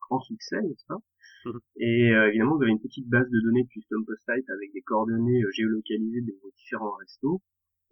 grand 0.00 0.20
succès, 0.20 0.60
n'est-ce 0.62 0.86
pas? 0.86 0.98
Mhm. 1.44 1.60
Et 1.76 2.10
euh, 2.12 2.28
évidemment, 2.28 2.56
vous 2.56 2.62
avez 2.62 2.72
une 2.72 2.80
petite 2.80 3.08
base 3.08 3.28
de 3.28 3.40
données 3.40 3.64
de 3.64 3.68
custom 3.68 4.04
post 4.06 4.22
type 4.24 4.48
avec 4.48 4.72
des 4.72 4.82
coordonnées 4.82 5.42
géolocalisées 5.52 6.22
de 6.22 6.32
vos 6.42 6.50
différents 6.56 6.94
restos. 6.96 7.42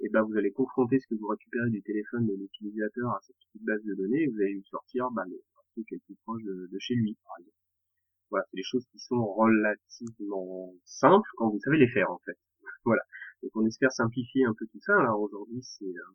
Et 0.01 0.09
ben, 0.11 0.23
vous 0.23 0.37
allez 0.37 0.52
confronter 0.52 0.98
ce 1.00 1.07
que 1.09 1.15
vous 1.15 1.27
récupérez 1.27 1.71
du 1.71 1.83
téléphone 1.83 2.27
de 2.27 2.35
l'utilisateur 2.35 3.11
à 3.11 3.21
cette 3.23 3.37
petite 3.37 3.65
base 3.65 3.83
de 3.85 3.94
données 3.94 4.23
et 4.23 4.27
vous 4.27 4.40
allez 4.40 4.54
lui 4.54 4.65
sortir 4.65 5.11
bah, 5.11 5.25
le 5.27 5.37
resto 5.37 5.85
qui 5.85 5.94
est 5.94 5.96
le 5.96 6.02
plus 6.07 6.17
proche 6.25 6.42
de, 6.42 6.69
de 6.71 6.79
chez 6.79 6.94
lui, 6.94 7.17
par 7.25 7.33
exemple. 7.38 7.57
Voilà, 8.31 8.44
c'est 8.50 8.57
des 8.57 8.63
choses 8.63 8.85
qui 8.92 8.98
sont 8.98 9.25
relativement 9.25 10.75
simples 10.85 11.29
quand 11.37 11.50
vous 11.50 11.61
savez 11.61 11.79
les 11.79 11.88
faire, 11.88 12.11
en 12.11 12.19
fait. 12.25 12.37
Voilà. 12.85 13.02
Donc 13.42 13.50
on 13.54 13.66
espère 13.66 13.92
simplifier 13.92 14.44
un 14.44 14.54
peu 14.58 14.66
tout 14.66 14.80
ça. 14.80 14.98
Alors 14.98 15.20
aujourd'hui 15.20 15.62
c'est 15.62 15.84
euh, 15.84 16.14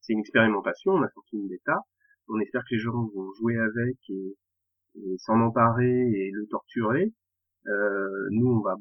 c'est 0.00 0.14
une 0.14 0.20
expérimentation, 0.20 0.92
on 0.92 1.02
a 1.02 1.08
sorti 1.10 1.36
une 1.36 1.48
bêta. 1.48 1.78
On 2.28 2.40
espère 2.40 2.62
que 2.62 2.74
les 2.74 2.80
gens 2.80 2.92
vont 3.14 3.32
jouer 3.34 3.56
avec 3.56 3.98
et, 4.10 4.36
s'en 5.18 5.40
emparer 5.40 6.10
et 6.10 6.30
le 6.32 6.46
torturer. 6.46 7.12
Euh, 7.66 8.28
nous 8.30 8.48
on 8.48 8.60
va 8.60 8.76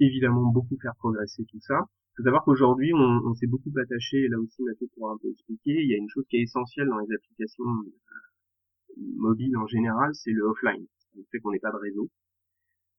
évidemment 0.00 0.50
beaucoup 0.52 0.76
faire 0.80 0.94
progresser 0.96 1.44
tout 1.46 1.60
ça. 1.60 1.88
faut 2.16 2.22
savoir 2.22 2.44
qu'aujourd'hui, 2.44 2.92
on, 2.92 3.22
on 3.24 3.34
s'est 3.34 3.46
beaucoup 3.46 3.72
attaché, 3.78 4.18
et 4.24 4.28
là 4.28 4.38
aussi 4.38 4.62
Mathieu 4.62 4.88
pourra 4.94 5.14
un 5.14 5.18
peu 5.18 5.28
expliquer, 5.30 5.72
il 5.82 5.90
y 5.90 5.94
a 5.94 5.96
une 5.96 6.08
chose 6.10 6.26
qui 6.28 6.36
est 6.36 6.42
essentielle 6.42 6.88
dans 6.88 6.98
les 6.98 7.14
applications 7.14 7.64
euh, 7.64 9.02
mobiles 9.16 9.56
en 9.56 9.66
général, 9.66 10.14
c'est 10.14 10.32
le 10.32 10.44
offline, 10.44 10.86
le 11.14 11.24
fait 11.30 11.38
qu'on 11.40 11.52
n'ait 11.52 11.58
pas 11.58 11.72
de 11.72 11.76
réseau. 11.76 12.10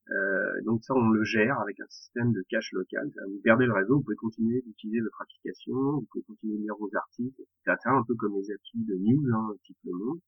Euh, 0.09 0.61
donc 0.63 0.83
ça, 0.83 0.93
on 0.95 1.09
le 1.09 1.23
gère 1.23 1.59
avec 1.59 1.79
un 1.79 1.87
système 1.89 2.31
de 2.31 2.43
cache 2.49 2.71
local. 2.71 3.11
Vous 3.27 3.41
perdez 3.43 3.65
le 3.65 3.73
réseau, 3.73 3.97
vous 3.97 4.03
pouvez 4.03 4.15
continuer 4.15 4.61
d'utiliser 4.61 5.01
votre 5.01 5.21
application, 5.21 5.73
vous 5.73 6.07
pouvez 6.11 6.23
continuer 6.23 6.57
de 6.57 6.61
lire 6.61 6.75
vos 6.79 6.89
articles, 6.95 7.41
etc. 7.41 7.77
un 7.85 8.03
peu 8.07 8.15
comme 8.15 8.35
les 8.35 8.51
applis 8.51 8.85
de 8.85 8.95
news, 8.95 9.35
hein, 9.35 9.53
type 9.65 9.77
Le 9.83 9.93
Monde. 9.93 10.19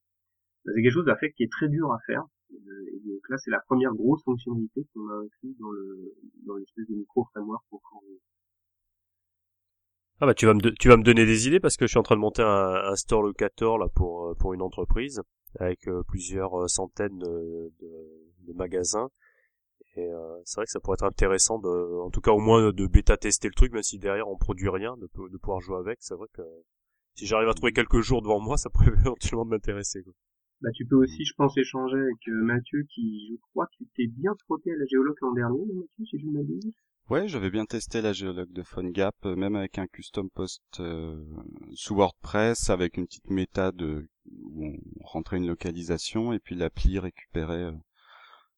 C'est 0.66 0.82
quelque 0.82 0.92
chose 0.92 1.10
fait 1.20 1.32
qui 1.32 1.44
est 1.44 1.52
très 1.52 1.70
dur 1.70 1.92
à 1.92 2.00
faire. 2.06 2.26
Et 2.52 3.00
donc 3.06 3.22
là, 3.30 3.38
c'est 3.38 3.52
la 3.52 3.62
première 3.62 3.94
grosse 3.94 4.24
fonctionnalité 4.24 4.86
qu'on 4.94 5.08
a 5.10 5.24
inclus 5.24 5.56
dans 5.60 5.72
le 5.72 6.14
dans 6.46 6.56
l'espèce 6.56 6.88
de 6.88 6.96
micro 6.96 7.24
framework 7.32 7.64
pour 7.70 7.82
ah 10.22 10.26
bah 10.26 10.34
tu 10.34 10.46
vas 10.46 10.54
me 10.54 10.60
tu 10.60 10.90
vas 10.90 10.98
me 10.98 11.04
donner 11.04 11.26
des 11.26 11.48
idées 11.48 11.62
parce 11.62 11.78
que 11.78 11.86
je 11.86 11.92
suis 11.92 11.98
en 11.98 12.04
train 12.04 12.16
de 12.16 12.20
monter 12.20 12.42
un, 12.42 12.92
un 12.92 12.96
store 12.96 13.22
locator 13.22 13.78
là 13.78 13.88
pour 13.96 14.28
euh, 14.28 14.34
pour 14.36 14.54
une 14.54 14.62
entreprise 14.62 15.22
avec 15.60 15.88
euh, 15.88 16.04
plusieurs 16.10 16.62
euh, 16.62 16.68
centaines 16.68 17.18
de, 17.20 17.72
de 17.80 18.54
magasins 18.54 19.08
et 20.00 20.12
euh, 20.12 20.42
c'est 20.46 20.56
vrai 20.58 20.66
que 20.66 20.72
ça 20.72 20.80
pourrait 20.80 20.96
être 20.96 21.06
intéressant 21.06 21.60
de 21.60 22.02
en 22.02 22.10
tout 22.10 22.22
cas 22.22 22.32
au 22.32 22.40
moins 22.40 22.72
de 22.72 22.88
bêta 22.88 23.18
tester 23.18 23.48
le 23.48 23.54
truc 23.54 23.74
même 23.74 23.84
si 23.84 24.00
derrière 24.00 24.28
on 24.28 24.38
produit 24.38 24.70
rien 24.70 24.96
de, 24.98 25.08
de 25.08 25.38
pouvoir 25.38 25.62
jouer 25.62 25.78
avec 25.78 25.98
c'est 26.02 26.16
vrai 26.16 26.28
que 26.34 26.42
si 27.16 27.26
j'arrive 27.26 27.50
à 27.50 27.54
trouver 27.54 27.74
quelques 27.74 28.02
jours 28.02 28.22
devant 28.22 28.40
moi 28.40 28.58
ça 28.58 28.70
pourrait 28.74 28.92
éventuellement 29.06 29.46
m'intéresser 29.46 30.04
quoi. 30.04 30.14
Bah, 30.62 30.70
tu 30.76 30.86
peux 30.86 30.98
aussi, 30.98 31.24
je 31.24 31.34
pense, 31.38 31.58
échanger 31.58 31.96
avec 31.96 32.18
Mathieu, 32.28 32.86
qui, 32.94 33.30
je 33.30 33.36
crois, 33.50 33.68
tu 33.78 33.86
t'es 33.96 34.08
bien 34.08 34.34
frotté 34.44 34.74
à 34.74 34.76
la 34.76 34.86
géologue 34.88 35.16
l'an 35.22 35.32
dernier, 35.32 35.64
Mathieu, 35.74 36.06
si 36.06 36.20
je 36.20 36.26
ne 36.26 36.32
m'abuse? 36.34 36.74
Ouais, 37.10 37.28
j'avais 37.28 37.50
bien 37.50 37.66
testé 37.66 38.02
la 38.02 38.14
géologue 38.14 38.52
de 38.52 38.62
PhoneGap, 38.62 39.16
euh, 39.26 39.36
même 39.36 39.56
avec 39.56 39.80
un 39.80 39.88
custom 39.88 40.30
post 40.30 40.62
euh, 40.80 41.26
sous 41.74 41.96
WordPress, 41.96 42.70
avec 42.70 42.98
une 42.98 43.08
petite 43.08 43.32
méta 43.32 43.72
de 43.72 44.08
où 44.32 44.66
on 44.66 45.04
rentrait 45.04 45.38
une 45.38 45.48
localisation 45.48 46.34
et 46.34 46.40
puis 46.40 46.54
l'appli 46.54 47.00
récupérait 47.00 47.64
euh, 47.64 47.72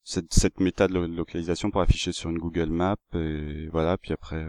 cette, 0.03 0.33
cette 0.33 0.59
méta 0.59 0.87
de 0.87 0.97
localisation 0.99 1.71
pour 1.71 1.81
afficher 1.81 2.11
sur 2.11 2.29
une 2.29 2.39
Google 2.39 2.69
Map 2.69 2.97
et 3.13 3.67
voilà, 3.71 3.97
puis 3.97 4.13
après 4.13 4.45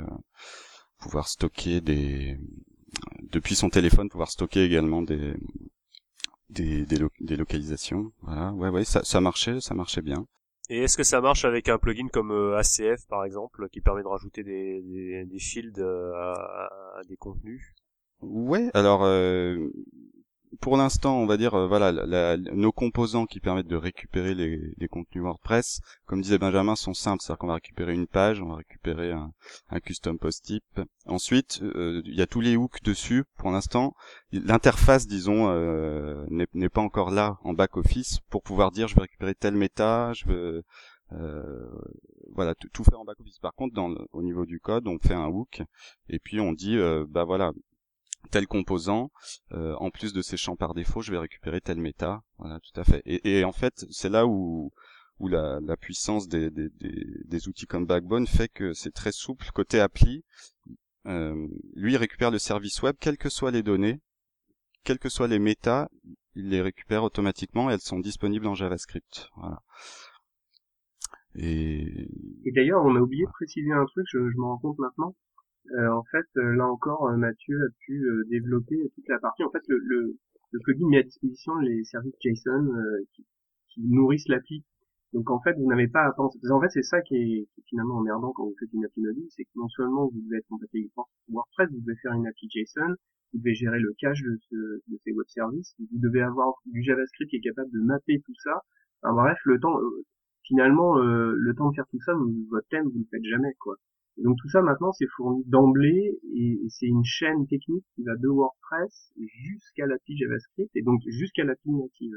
pouvoir 0.98 1.28
stocker 1.28 1.80
des 1.80 2.38
depuis 3.22 3.54
son 3.54 3.70
téléphone, 3.70 4.08
pouvoir 4.08 4.30
stocker 4.30 4.64
également 4.64 5.02
des 5.02 5.34
des, 6.50 6.84
des, 6.84 6.98
des 7.20 7.36
localisations. 7.36 8.12
Voilà, 8.22 8.52
ouais, 8.52 8.68
ouais, 8.68 8.84
ça, 8.84 9.02
ça 9.04 9.20
marchait, 9.20 9.60
ça 9.60 9.74
marchait 9.74 10.02
bien. 10.02 10.26
Et 10.68 10.78
est-ce 10.84 10.96
que 10.96 11.02
ça 11.02 11.20
marche 11.20 11.44
avec 11.44 11.68
un 11.68 11.78
plugin 11.78 12.08
comme 12.08 12.30
euh, 12.30 12.56
ACF 12.56 13.06
par 13.08 13.24
exemple, 13.24 13.68
qui 13.70 13.80
permet 13.80 14.02
de 14.02 14.08
rajouter 14.08 14.42
des, 14.44 14.82
des, 14.82 15.24
des 15.24 15.38
fields 15.38 15.78
euh, 15.78 16.12
à, 16.14 16.68
à, 16.98 17.02
des 17.08 17.16
contenus? 17.16 17.62
Ouais, 18.20 18.70
alors 18.74 19.02
euh, 19.04 19.70
pour 20.60 20.76
l'instant, 20.76 21.18
on 21.18 21.26
va 21.26 21.36
dire, 21.36 21.54
euh, 21.54 21.66
voilà, 21.66 21.92
la, 21.92 22.36
nos 22.36 22.72
composants 22.72 23.26
qui 23.26 23.40
permettent 23.40 23.68
de 23.68 23.76
récupérer 23.76 24.34
les, 24.34 24.74
les, 24.76 24.88
contenus 24.88 25.24
WordPress, 25.24 25.80
comme 26.06 26.20
disait 26.20 26.38
Benjamin, 26.38 26.76
sont 26.76 26.94
simples. 26.94 27.22
C'est-à-dire 27.22 27.38
qu'on 27.38 27.46
va 27.48 27.54
récupérer 27.54 27.94
une 27.94 28.06
page, 28.06 28.40
on 28.40 28.48
va 28.48 28.56
récupérer 28.56 29.12
un, 29.12 29.32
un 29.70 29.80
custom 29.80 30.18
post 30.18 30.44
type. 30.44 30.80
Ensuite, 31.06 31.60
euh, 31.62 32.02
il 32.04 32.14
y 32.14 32.22
a 32.22 32.26
tous 32.26 32.40
les 32.40 32.56
hooks 32.56 32.82
dessus. 32.82 33.24
Pour 33.38 33.50
l'instant, 33.50 33.94
l'interface, 34.32 35.06
disons, 35.06 35.48
euh, 35.48 36.24
n'est 36.30 36.68
pas 36.68 36.82
encore 36.82 37.10
là 37.10 37.38
en 37.44 37.54
back 37.54 37.76
office 37.76 38.20
pour 38.30 38.42
pouvoir 38.42 38.70
dire 38.70 38.88
je 38.88 38.94
vais 38.94 39.02
récupérer 39.02 39.34
telle 39.34 39.54
méta, 39.54 40.12
je 40.12 40.26
veux 40.26 40.62
euh, 41.14 41.66
voilà 42.34 42.54
tout 42.54 42.84
faire 42.84 43.00
en 43.00 43.04
back 43.04 43.20
office 43.20 43.38
par 43.38 43.52
contre 43.52 43.74
dans 43.74 43.94
au 44.12 44.22
niveau 44.22 44.46
du 44.46 44.60
code 44.60 44.88
on 44.88 44.98
fait 44.98 45.14
un 45.14 45.26
hook 45.26 45.62
et 46.08 46.18
puis 46.18 46.40
on 46.40 46.52
dit 46.52 46.78
euh, 46.78 47.04
bah 47.06 47.24
voilà 47.24 47.52
tel 48.30 48.46
composant, 48.46 49.10
euh, 49.52 49.74
en 49.76 49.90
plus 49.90 50.12
de 50.12 50.22
ces 50.22 50.36
champs 50.36 50.56
par 50.56 50.74
défaut, 50.74 51.02
je 51.02 51.10
vais 51.10 51.18
récupérer 51.18 51.60
tel 51.60 51.78
méta. 51.78 52.22
Voilà, 52.38 52.60
tout 52.60 52.80
à 52.80 52.84
fait. 52.84 53.02
Et, 53.04 53.38
et 53.38 53.44
en 53.44 53.52
fait, 53.52 53.84
c'est 53.90 54.08
là 54.08 54.26
où 54.26 54.72
où 55.18 55.28
la, 55.28 55.60
la 55.60 55.76
puissance 55.76 56.26
des, 56.26 56.50
des, 56.50 56.68
des, 56.80 57.06
des, 57.26 57.48
outils 57.48 57.66
comme 57.66 57.86
Backbone 57.86 58.26
fait 58.26 58.48
que 58.48 58.72
c'est 58.72 58.90
très 58.90 59.12
souple. 59.12 59.46
Côté 59.54 59.78
appli, 59.78 60.24
euh, 61.06 61.46
lui 61.74 61.92
il 61.92 61.96
récupère 61.96 62.32
le 62.32 62.38
service 62.38 62.82
web, 62.82 62.96
quelles 62.98 63.18
que 63.18 63.28
soient 63.28 63.52
les 63.52 63.62
données, 63.62 64.00
quelles 64.82 64.98
que 64.98 65.08
soient 65.08 65.28
les 65.28 65.38
méta, 65.38 65.88
il 66.34 66.48
les 66.48 66.60
récupère 66.60 67.04
automatiquement 67.04 67.70
et 67.70 67.74
elles 67.74 67.80
sont 67.80 68.00
disponibles 68.00 68.48
en 68.48 68.54
JavaScript. 68.54 69.28
Voilà. 69.36 69.62
Et, 71.36 72.08
et 72.44 72.52
d'ailleurs, 72.52 72.84
on 72.84 72.96
a 72.96 73.00
oublié 73.00 73.24
de 73.24 73.30
préciser 73.30 73.70
un 73.72 73.84
truc, 73.86 74.04
je, 74.10 74.18
je 74.18 74.36
me 74.36 74.44
rends 74.44 74.58
compte 74.58 74.78
maintenant. 74.78 75.14
Euh, 75.70 75.88
en 75.90 76.02
fait, 76.04 76.26
euh, 76.36 76.54
là 76.56 76.66
encore, 76.66 77.08
euh, 77.08 77.16
Mathieu 77.16 77.62
a 77.62 77.68
pu 77.86 78.04
développer 78.28 78.90
toute 78.94 79.08
la 79.08 79.18
partie. 79.18 79.44
En 79.44 79.50
fait, 79.50 79.62
le, 79.68 79.78
le, 79.78 80.18
le 80.50 80.60
plugin 80.60 80.88
met 80.88 80.98
à 80.98 81.02
disposition 81.02 81.56
les 81.56 81.84
services 81.84 82.14
JSON 82.20 82.68
qui, 83.14 83.24
qui, 83.70 83.80
nourrissent 83.88 84.28
l'appli. 84.28 84.64
Donc 85.12 85.30
en 85.30 85.40
fait, 85.40 85.54
vous 85.54 85.66
n'avez 85.66 85.88
pas 85.88 86.04
à 86.04 86.12
penser. 86.12 86.38
En 86.50 86.60
fait, 86.60 86.70
c'est 86.70 86.82
ça 86.82 87.00
qui 87.02 87.16
est, 87.16 87.48
finalement 87.68 87.96
emmerdant 87.98 88.32
quand 88.32 88.44
vous 88.44 88.56
faites 88.58 88.72
une 88.72 88.84
appli 88.84 89.02
mobile, 89.02 89.26
c'est 89.30 89.44
que 89.44 89.50
non 89.56 89.68
seulement 89.68 90.08
vous 90.08 90.20
devez 90.22 90.38
être 90.38 90.48
compatible 90.48 90.88
WordPress, 91.28 91.70
vous 91.70 91.80
devez 91.80 91.96
faire 92.02 92.12
une 92.12 92.26
appli 92.26 92.48
JSON, 92.50 92.94
vous 93.32 93.38
devez 93.38 93.54
gérer 93.54 93.78
le 93.78 93.94
cache 93.98 94.22
de, 94.22 94.36
ce, 94.50 94.56
de 94.88 94.98
ces 95.04 95.12
web 95.12 95.26
services, 95.28 95.74
vous 95.78 95.98
devez 96.00 96.22
avoir 96.22 96.54
du 96.66 96.82
JavaScript 96.82 97.30
qui 97.30 97.36
est 97.36 97.40
capable 97.40 97.70
de 97.70 97.80
mapper 97.80 98.20
tout 98.24 98.34
ça. 98.42 98.62
Enfin, 99.02 99.14
bref, 99.14 99.38
le 99.44 99.60
temps, 99.60 99.78
finalement, 100.44 100.96
le 100.96 101.54
temps 101.54 101.70
de 101.70 101.74
faire 101.74 101.86
tout 101.90 102.00
ça, 102.00 102.12
votre 102.50 102.68
thème, 102.68 102.88
vous 102.88 102.98
le 102.98 103.06
faites 103.10 103.24
jamais, 103.24 103.54
quoi. 103.58 103.76
Et 104.18 104.22
donc 104.22 104.36
tout 104.40 104.48
ça 104.48 104.60
maintenant 104.62 104.92
c'est 104.92 105.06
fourni 105.16 105.42
d'emblée 105.46 106.20
et, 106.34 106.60
c'est 106.68 106.86
une 106.86 107.04
chaîne 107.04 107.46
technique 107.46 107.84
qui 107.94 108.02
va 108.02 108.14
de 108.16 108.28
WordPress 108.28 109.12
jusqu'à 109.16 109.86
l'appli 109.86 110.18
JavaScript 110.18 110.70
et 110.76 110.82
donc 110.82 111.00
jusqu'à 111.06 111.44
l'appli 111.44 111.72
native. 111.72 112.14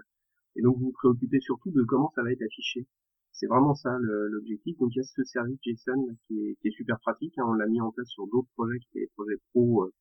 Et 0.55 0.61
donc 0.61 0.77
vous 0.77 0.85
vous 0.85 0.91
préoccupez 0.91 1.39
surtout 1.39 1.71
de 1.71 1.83
comment 1.83 2.11
ça 2.15 2.23
va 2.23 2.31
être 2.31 2.43
affiché. 2.43 2.85
C'est 3.31 3.47
vraiment 3.47 3.75
ça 3.75 3.97
l'objectif. 3.99 4.77
Donc 4.77 4.95
il 4.95 4.97
y 4.97 5.01
a 5.01 5.03
ce 5.03 5.23
service 5.23 5.59
JSON 5.63 6.07
qui, 6.27 6.57
est, 6.63 6.71
super 6.71 6.99
pratique. 6.99 7.37
Hein. 7.37 7.43
On 7.47 7.53
l'a 7.53 7.67
mis 7.67 7.81
en 7.81 7.91
place 7.91 8.07
sur 8.07 8.27
d'autres 8.27 8.49
projets 8.55 8.79
qui 8.79 8.87
étaient 8.91 9.05
des 9.05 9.11
projets 9.15 9.37
pro 9.51 9.83
euh, 9.83 9.91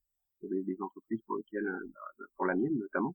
des, 0.42 0.76
entreprises 0.80 1.20
pour 1.26 1.36
lesquelles, 1.36 1.66
euh, 1.66 1.86
bah, 1.92 2.24
pour 2.36 2.46
la 2.46 2.54
mienne 2.54 2.78
notamment. 2.78 3.14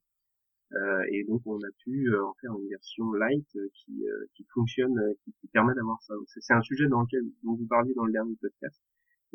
Euh, 0.74 1.04
et 1.12 1.24
donc 1.24 1.42
on 1.46 1.58
a 1.58 1.72
pu 1.84 2.10
euh, 2.10 2.26
en 2.26 2.34
faire 2.42 2.52
une 2.52 2.70
version 2.70 3.12
light 3.14 3.48
euh, 3.56 3.68
qui, 3.74 4.04
qui 4.36 4.46
fonctionne, 4.54 4.96
qui, 5.24 5.34
qui 5.42 5.48
permet 5.48 5.74
d'avoir 5.74 6.02
ça. 6.04 6.14
C'est 6.28 6.54
un 6.54 6.62
sujet 6.62 6.88
dans 6.88 7.02
lequel 7.02 7.22
dont 7.44 7.56
vous 7.56 7.66
parliez 7.68 7.94
dans 7.96 8.06
le 8.06 8.12
dernier 8.12 8.36
podcast 8.40 8.80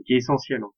qui 0.05 0.14
est 0.14 0.18
essentiel. 0.18 0.62
En 0.62 0.72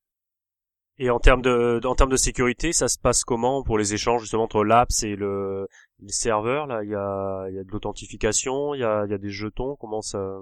Et 0.99 1.11
en 1.11 1.19
termes 1.19 1.43
de, 1.43 1.81
en 1.85 1.95
termes 1.95 2.11
de 2.11 2.17
sécurité, 2.17 2.73
ça 2.73 2.89
se 2.89 2.99
passe 2.99 3.25
comment 3.25 3.63
pour 3.63 3.77
les 3.77 3.93
échanges 3.93 4.23
justement 4.23 4.45
entre 4.45 4.65
l'apps 4.65 5.03
et 5.03 5.15
le, 5.15 5.69
le 6.01 6.09
serveur 6.09 6.67
Là, 6.67 6.85
il 6.85 6.91
y 6.91 6.95
a, 6.95 7.47
il 7.51 7.55
y 7.55 7.59
a 7.59 7.65
de 7.65 7.71
l'authentification, 7.71 8.75
il 8.75 8.81
y 8.81 8.85
a, 8.85 9.05
il 9.05 9.11
y 9.11 9.15
a 9.15 9.19
des 9.19 9.31
jetons. 9.31 9.77
Comment 9.77 10.01
ça 10.01 10.41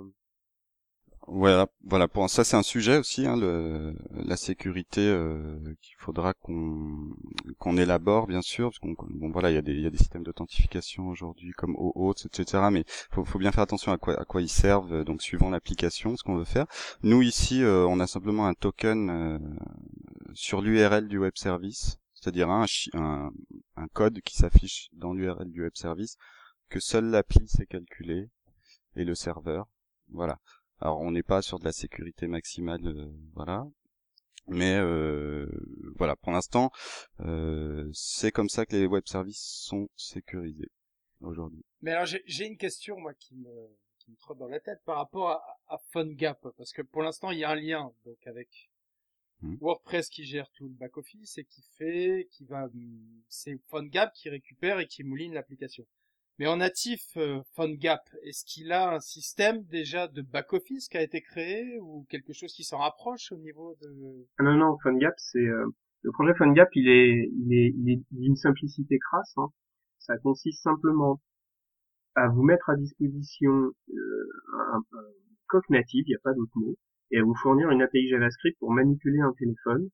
voilà, 1.27 1.69
voilà. 1.85 2.07
Pour 2.07 2.29
ça, 2.29 2.45
c'est 2.45 2.57
un 2.57 2.63
sujet 2.63 2.99
aussi, 2.99 3.27
hein, 3.27 3.37
le, 3.37 3.95
la 4.13 4.37
sécurité 4.37 5.01
euh, 5.01 5.59
qu'il 5.81 5.97
faudra 5.97 6.35
qu'on 6.35 7.17
qu'on 7.59 7.77
élabore, 7.79 8.27
bien 8.27 8.43
sûr, 8.43 8.69
parce 8.69 8.79
qu'on 8.79 8.95
bon 9.11 9.31
voilà, 9.31 9.51
il 9.51 9.55
y 9.55 9.57
a 9.59 9.63
des 9.63 9.73
il 9.73 9.81
y 9.81 9.87
a 9.87 9.91
des 9.91 9.97
systèmes 9.99 10.23
d'authentification 10.23 11.09
aujourd'hui 11.09 11.53
comme 11.53 11.75
OAuth, 11.77 12.27
etc. 12.27 12.65
Mais 12.71 12.85
faut 13.11 13.25
faut 13.25 13.39
bien 13.39 13.53
faire 13.53 13.63
attention 13.63 13.93
à 13.93 13.97
quoi 13.99 14.21
à 14.21 14.25
quoi 14.25 14.43
ils 14.43 14.49
servent, 14.51 14.93
euh, 14.93 15.05
donc 15.05 15.23
suivant 15.23 15.51
l'application, 15.51 16.17
ce 16.17 16.23
qu'on 16.23 16.37
veut 16.37 16.45
faire. 16.45 16.67
Nous 17.03 17.23
ici, 17.23 17.63
euh, 17.63 17.87
on 17.87 18.01
a 18.01 18.07
simplement 18.07 18.47
un 18.47 18.55
token 18.55 19.11
euh, 19.11 19.39
sur 20.35 20.61
l'URL 20.61 21.09
du 21.09 21.19
web 21.19 21.33
service, 21.37 21.99
c'est-à-dire 22.15 22.51
un, 22.51 22.67
un 22.95 23.33
un 23.77 23.89
code 23.89 24.21
qui 24.21 24.37
s'affiche 24.37 24.89
dans 24.93 25.15
l'URL 25.15 25.51
du 25.51 25.63
web 25.63 25.73
service 25.75 26.17
que 26.69 26.81
seule 26.81 27.07
l'appli 27.07 27.47
sait 27.49 27.67
calculer 27.67 28.29
et 28.97 29.05
le 29.05 29.15
serveur. 29.15 29.67
Voilà. 30.11 30.39
Alors 30.85 31.01
on 31.01 31.13
n'est 31.13 31.23
pas 31.23 31.41
sur 31.41 31.59
de 31.59 31.65
la 31.65 31.73
sécurité 31.73 32.27
maximale, 32.27 32.87
euh, 32.87 33.11
voilà. 33.33 33.67
Mais 34.49 34.77
euh, 34.77 35.49
voilà, 35.97 36.15
pour 36.15 36.31
l'instant, 36.31 36.71
euh, 37.21 37.89
c'est 37.95 38.31
comme 38.31 38.51
ça 38.51 38.67
que 38.67 38.77
les 38.77 38.85
web 38.85 39.05
services 39.07 39.63
sont 39.67 39.89
sécurisés 39.97 40.71
aujourd'hui. 41.23 41.65
Mais 41.81 41.93
alors 41.93 42.05
j'ai 42.05 42.47
une 42.47 42.59
question 42.59 43.01
moi 43.01 43.15
qui 43.15 43.35
me 43.35 43.49
qui 43.99 44.11
me 44.11 44.17
trotte 44.17 44.37
dans 44.37 44.47
la 44.47 44.61
tête 44.61 44.83
par 44.85 44.99
rapport 44.99 45.31
à, 45.31 45.59
à 45.69 45.79
PhoneGap 45.91 46.47
parce 46.59 46.73
que 46.75 46.83
pour 46.83 47.03
l'instant 47.03 47.31
il 47.31 47.39
y 47.39 47.45
a 47.45 47.51
un 47.51 47.55
lien 47.55 47.91
donc 48.05 48.19
avec 48.27 48.69
hmm. 49.41 49.57
WordPress 49.63 50.11
qui 50.11 50.25
gère 50.25 50.51
tout 50.51 50.69
le 50.69 50.75
back 50.75 50.99
office 50.99 51.39
et 51.39 51.45
qui 51.45 51.63
fait 51.79 52.29
qui 52.31 52.45
va 52.45 52.69
c'est 53.29 53.57
PhoneGap 53.69 54.13
qui 54.13 54.29
récupère 54.29 54.81
et 54.81 54.87
qui 54.87 55.03
mouline 55.03 55.33
l'application. 55.33 55.87
Mais 56.39 56.47
en 56.49 56.57
natif, 56.57 57.01
euh, 57.17 57.41
PhoneGap, 57.55 58.03
est-ce 58.23 58.45
qu'il 58.45 58.73
a 58.73 58.95
un 58.95 59.01
système 59.01 59.63
déjà 59.65 60.09
de 60.09 60.21
back-office 60.23 60.89
qui 60.89 60.97
a 60.97 61.03
été 61.03 61.21
créé 61.21 61.79
ou 61.81 62.07
quelque 62.11 62.33
chose 62.33 62.53
qui 62.53 62.65
s'en 62.65 62.79
rapproche 62.79 63.31
au 63.31 63.37
niveau 63.37 63.77
de... 63.81 64.27
Ah 64.39 64.43
non, 64.43 64.55
non, 64.55 64.77
PhoneGap, 64.83 65.15
c'est... 65.17 65.39
Euh, 65.39 65.67
le 66.03 66.13
projet 66.13 66.35
PhoneGap, 66.35 66.69
il 66.75 66.89
est, 66.89 67.31
il 67.33 67.55
est, 67.55 67.73
il 67.77 67.91
est 67.91 68.03
d'une 68.11 68.37
simplicité 68.37 68.99
crasse. 68.99 69.33
Hein. 69.37 69.49
Ça 69.99 70.19
consiste 70.19 70.63
simplement 70.63 71.21
à 72.15 72.29
vous 72.29 72.43
mettre 72.43 72.69
à 72.69 72.77
disposition 72.77 73.51
euh, 73.51 74.29
un, 74.73 74.83
un 74.93 75.05
coq 75.49 75.65
native, 75.71 76.05
il 76.07 76.11
n'y 76.11 76.15
a 76.17 76.23
pas 76.23 76.35
d'autre 76.35 76.53
mot, 76.57 76.77
et 77.11 77.19
à 77.19 77.23
vous 77.23 77.35
fournir 77.37 77.71
une 77.71 77.81
API 77.81 78.09
JavaScript 78.09 78.59
pour 78.59 78.73
manipuler 78.73 79.21
un 79.21 79.33
téléphone 79.39 79.89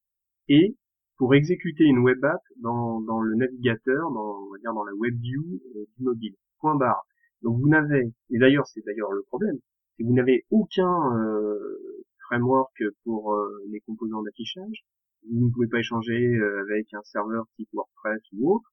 et 0.49 0.74
pour 1.20 1.34
exécuter 1.34 1.84
une 1.84 1.98
web 1.98 2.24
app 2.24 2.40
dans, 2.62 3.02
dans 3.02 3.20
le 3.20 3.34
navigateur, 3.34 4.10
dans, 4.10 4.38
on 4.38 4.52
va 4.52 4.58
dire 4.58 4.72
dans 4.72 4.84
la 4.84 4.94
web 4.94 5.14
view 5.20 5.60
euh, 5.76 5.84
du 5.98 6.02
mobile. 6.02 6.34
Point 6.60 6.76
barre. 6.76 7.04
Donc 7.42 7.60
vous 7.60 7.68
n'avez, 7.68 8.10
et 8.30 8.38
d'ailleurs 8.38 8.66
c'est 8.66 8.80
d'ailleurs 8.86 9.12
le 9.12 9.22
problème, 9.24 9.58
c'est 9.96 10.02
que 10.02 10.08
vous 10.08 10.14
n'avez 10.14 10.46
aucun 10.50 11.14
euh, 11.18 12.06
framework 12.24 12.72
pour 13.04 13.34
euh, 13.34 13.50
les 13.70 13.80
composants 13.80 14.22
d'affichage. 14.22 14.86
Vous 15.30 15.48
ne 15.48 15.52
pouvez 15.52 15.66
pas 15.66 15.80
échanger 15.80 16.36
euh, 16.36 16.62
avec 16.62 16.86
un 16.94 17.02
serveur 17.02 17.44
type 17.56 17.68
WordPress 17.74 18.22
ou 18.32 18.54
autre. 18.54 18.72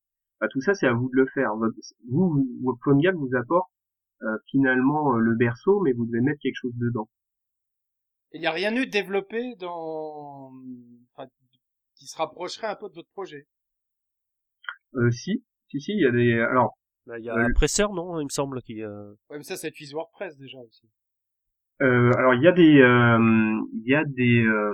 tout 0.50 0.62
ça 0.62 0.74
c'est 0.74 0.88
à 0.88 0.94
vous 0.94 1.10
de 1.10 1.18
le 1.18 1.28
faire. 1.28 1.52
vous, 2.10 2.48
votre 2.64 2.80
PhoneGap 2.82 3.16
vous 3.16 3.36
apporte 3.36 3.70
finalement 4.50 5.18
le 5.18 5.36
berceau, 5.36 5.82
mais 5.82 5.92
vous 5.92 6.06
devez 6.06 6.22
mettre 6.22 6.40
quelque 6.42 6.56
chose 6.56 6.76
dedans. 6.76 7.10
Il 8.32 8.40
n'y 8.40 8.48
a 8.48 8.52
rien 8.52 8.74
eu 8.76 8.88
développé 8.88 9.56
dans, 9.60 10.52
qui 11.98 12.08
se 12.08 12.18
rapprocherait 12.18 12.68
un 12.68 12.76
peu 12.76 12.90
de 12.90 12.96
votre 12.96 13.10
projet. 13.12 13.48
Euh, 14.96 15.12
si, 15.12 15.44
si, 15.70 15.80
si, 15.80 15.92
il 15.94 16.02
y 16.02 16.06
a 16.06 16.12
des, 16.12 16.34
alors. 16.34 16.78
Bah, 17.06 17.20
il 17.20 17.26
y 17.26 17.30
a 17.30 17.36
un 17.36 17.54
presseur, 17.54 17.94
non, 17.94 18.20
il 18.20 18.26
me 18.26 18.30
semble, 18.30 18.62
qui. 18.62 18.84
Euh... 18.84 19.12
Ouais, 19.30 19.38
mais 19.38 19.44
ça, 19.44 19.56
ça 19.56 19.68
utilise 19.68 19.94
WordPress 19.94 20.38
déjà 20.38 20.60
aussi. 20.60 20.90
Euh, 21.82 22.12
alors 22.18 22.34
il 22.34 22.42
y 22.42 22.48
a 22.48 22.52
des, 22.52 22.82
euh, 22.82 23.62
il 23.74 23.84
y 23.86 23.94
a 23.94 24.04
des, 24.04 24.44
euh, 24.44 24.74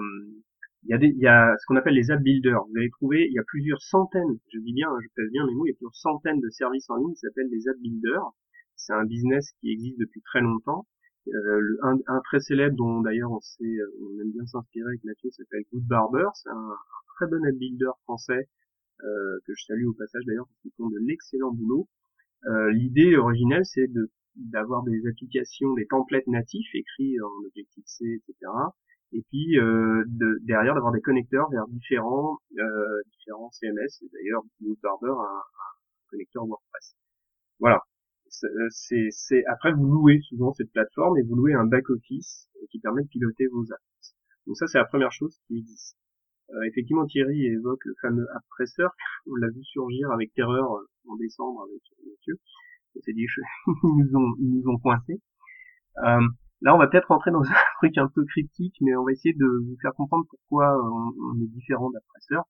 il 0.83 0.89
y 0.89 0.93
a 0.93 0.97
des, 0.97 1.07
il 1.07 1.19
y 1.19 1.27
a 1.27 1.53
ce 1.59 1.65
qu'on 1.65 1.75
appelle 1.75 1.95
les 1.95 2.11
app 2.11 2.21
builders. 2.21 2.63
Vous 2.65 2.77
allez 2.77 2.89
trouver, 2.91 3.27
il 3.27 3.33
y 3.33 3.39
a 3.39 3.43
plusieurs 3.45 3.81
centaines, 3.81 4.39
je 4.53 4.59
dis 4.59 4.73
bien, 4.73 4.87
je 5.01 5.07
pèse 5.15 5.29
bien 5.31 5.45
mes 5.45 5.53
mots, 5.53 5.65
il 5.65 5.69
y 5.69 5.73
a 5.73 5.75
plusieurs 5.75 5.95
centaines 5.95 6.39
de 6.39 6.49
services 6.49 6.89
en 6.89 6.95
ligne 6.95 7.13
qui 7.13 7.19
s'appellent 7.19 7.51
les 7.51 7.67
app 7.67 7.77
builders. 7.79 8.31
C'est 8.75 8.93
un 8.93 9.05
business 9.05 9.51
qui 9.59 9.71
existe 9.71 9.99
depuis 9.99 10.21
très 10.21 10.41
longtemps. 10.41 10.87
Euh, 11.29 11.77
un, 11.83 11.97
un, 12.07 12.21
très 12.21 12.41
célèbre 12.41 12.75
dont 12.75 13.01
d'ailleurs 13.01 13.31
on 13.31 13.39
sait, 13.39 13.77
on 14.01 14.19
aime 14.19 14.31
bien 14.31 14.45
s'inspirer 14.45 14.87
avec 14.89 15.03
Mathieu, 15.05 15.29
s'appelle 15.31 15.63
Good 15.71 15.87
Barber. 15.87 16.27
C'est 16.35 16.49
un, 16.49 16.75
très 17.15 17.27
bon 17.27 17.41
builder 17.57 17.91
français 18.03 18.49
euh, 19.03 19.39
que 19.45 19.53
je 19.55 19.63
salue 19.65 19.85
au 19.85 19.93
passage 19.93 20.23
d'ailleurs 20.25 20.47
parce 20.47 20.59
qu'ils 20.61 20.71
font 20.77 20.89
de 20.89 20.97
l'excellent 20.99 21.51
boulot. 21.51 21.87
Euh, 22.45 22.71
l'idée 22.71 23.15
originelle, 23.15 23.65
c'est 23.65 23.87
de 23.87 24.09
d'avoir 24.35 24.81
des 24.81 25.07
applications, 25.07 25.73
des 25.75 25.85
templates 25.85 26.25
natifs 26.25 26.73
écrits 26.73 27.21
en 27.21 27.45
Objective-C, 27.45 28.03
etc. 28.15 28.51
Et 29.11 29.21
puis 29.29 29.59
euh, 29.59 30.03
de, 30.07 30.39
derrière 30.41 30.73
d'avoir 30.73 30.91
des 30.91 31.01
connecteurs 31.01 31.49
vers 31.51 31.67
différents 31.67 32.39
euh, 32.57 33.01
différents 33.11 33.51
CMS. 33.51 34.03
D'ailleurs, 34.11 34.41
Barber 34.81 35.09
a 35.09 35.11
un, 35.11 35.37
un 35.37 36.09
connecteur 36.09 36.45
WordPress. 36.45 36.95
Voilà. 37.59 37.81
C'est, 38.71 39.09
c'est 39.11 39.45
après 39.45 39.71
vous 39.73 39.85
louez 39.85 40.19
souvent 40.21 40.53
cette 40.53 40.71
plateforme 40.71 41.17
et 41.17 41.23
vous 41.23 41.35
louez 41.35 41.53
un 41.53 41.65
back 41.65 41.89
office 41.89 42.49
qui 42.71 42.79
permet 42.79 43.03
de 43.03 43.07
piloter 43.07 43.47
vos 43.47 43.63
apps. 43.71 44.15
Donc 44.47 44.57
ça 44.57 44.67
c'est 44.67 44.79
la 44.79 44.85
première 44.85 45.11
chose 45.11 45.39
qui 45.47 45.59
existe. 45.59 45.97
Euh, 46.49 46.61
effectivement, 46.63 47.05
Thierry 47.05 47.45
évoque 47.45 47.83
le 47.85 47.95
fameux 48.01 48.27
Presseur, 48.49 48.91
On 49.27 49.35
l'a 49.35 49.47
vu 49.47 49.63
surgir 49.63 50.11
avec 50.11 50.33
terreur 50.33 50.73
euh, 50.73 50.89
en 51.07 51.15
décembre 51.15 51.63
avec 51.63 51.81
Mathieu. 52.05 52.39
On 52.95 53.01
s'est 53.01 53.13
dit, 53.13 53.25
ils 53.67 53.73
nous 53.83 54.15
ont, 54.15 54.35
ils 54.39 54.59
nous 54.59 54.69
ont 54.69 54.77
coincés. 54.77 55.21
Euh, 56.05 56.27
là, 56.61 56.75
on 56.75 56.77
va 56.77 56.87
peut-être 56.87 57.07
rentrer 57.07 57.31
dans 57.31 57.41
un 57.41 57.53
truc 57.77 57.97
un 57.97 58.07
peu 58.07 58.25
cryptique, 58.25 58.75
mais 58.81 58.95
on 58.95 59.03
va 59.03 59.11
essayer 59.11 59.33
de 59.33 59.45
vous 59.45 59.77
faire 59.81 59.93
comprendre 59.93 60.25
pourquoi 60.29 60.77
on, 60.77 61.41
est 61.41 61.47
différent 61.47 61.89
d'Appresseur. 61.89 62.43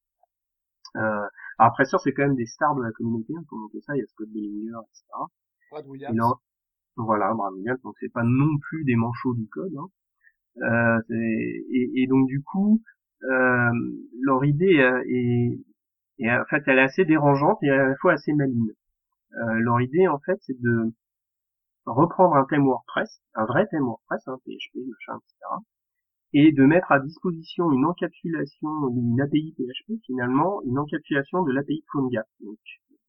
Euh, 0.95 1.27
alors, 1.59 1.75
c'est 2.03 2.13
quand 2.13 2.23
même 2.23 2.35
des 2.35 2.45
stars 2.45 2.75
de 2.75 2.83
la 2.83 2.91
communauté, 2.91 3.33
hein, 3.37 3.43
on 3.51 3.79
ça. 3.81 3.95
Il 3.95 3.99
y 3.99 4.03
a 4.03 4.07
Scott 4.07 4.29
Bellinger, 4.29 4.79
etc. 4.89 5.05
Brad 5.73 5.85
voilà, 6.95 7.33
Brad 7.33 7.53
Williams. 7.53 7.81
Donc, 7.83 7.95
c'est 7.99 8.11
pas 8.11 8.23
non 8.23 8.57
plus 8.69 8.83
des 8.83 8.95
manchots 8.95 9.33
du 9.33 9.47
code. 9.47 9.73
Hein. 9.75 9.89
Euh, 10.61 11.01
et, 11.09 12.03
et, 12.03 12.07
donc, 12.07 12.27
du 12.27 12.43
coup, 12.43 12.81
euh, 13.23 13.71
leur 14.21 14.45
idée 14.45 14.75
est, 15.07 15.59
est, 16.19 16.29
en 16.29 16.45
fait 16.45 16.61
elle 16.67 16.77
est 16.77 16.83
assez 16.83 17.05
dérangeante 17.05 17.57
et 17.63 17.69
à 17.69 17.89
la 17.89 17.95
fois 17.95 18.13
assez 18.13 18.33
maligne. 18.33 18.73
Euh, 19.33 19.59
leur 19.59 19.81
idée 19.81 20.07
en 20.07 20.19
fait 20.19 20.37
c'est 20.41 20.59
de 20.59 20.93
reprendre 21.85 22.35
un 22.35 22.45
thème 22.45 22.65
WordPress, 22.65 23.21
un 23.33 23.45
vrai 23.45 23.65
thème 23.67 23.83
WordPress, 23.83 24.27
hein, 24.27 24.37
PHP, 24.45 24.75
machin, 24.75 25.17
etc. 25.17 25.37
Et 26.33 26.51
de 26.51 26.65
mettre 26.65 26.91
à 26.91 26.99
disposition 26.99 27.71
une 27.71 27.85
encapsulation 27.85 28.87
d'une 28.89 29.21
API 29.21 29.55
PHP, 29.57 29.93
finalement, 30.05 30.61
une 30.63 30.77
encapsulation 30.79 31.43
de 31.43 31.51
l'API 31.51 31.83
PhoneGap. 31.91 32.27
Donc, 32.41 32.57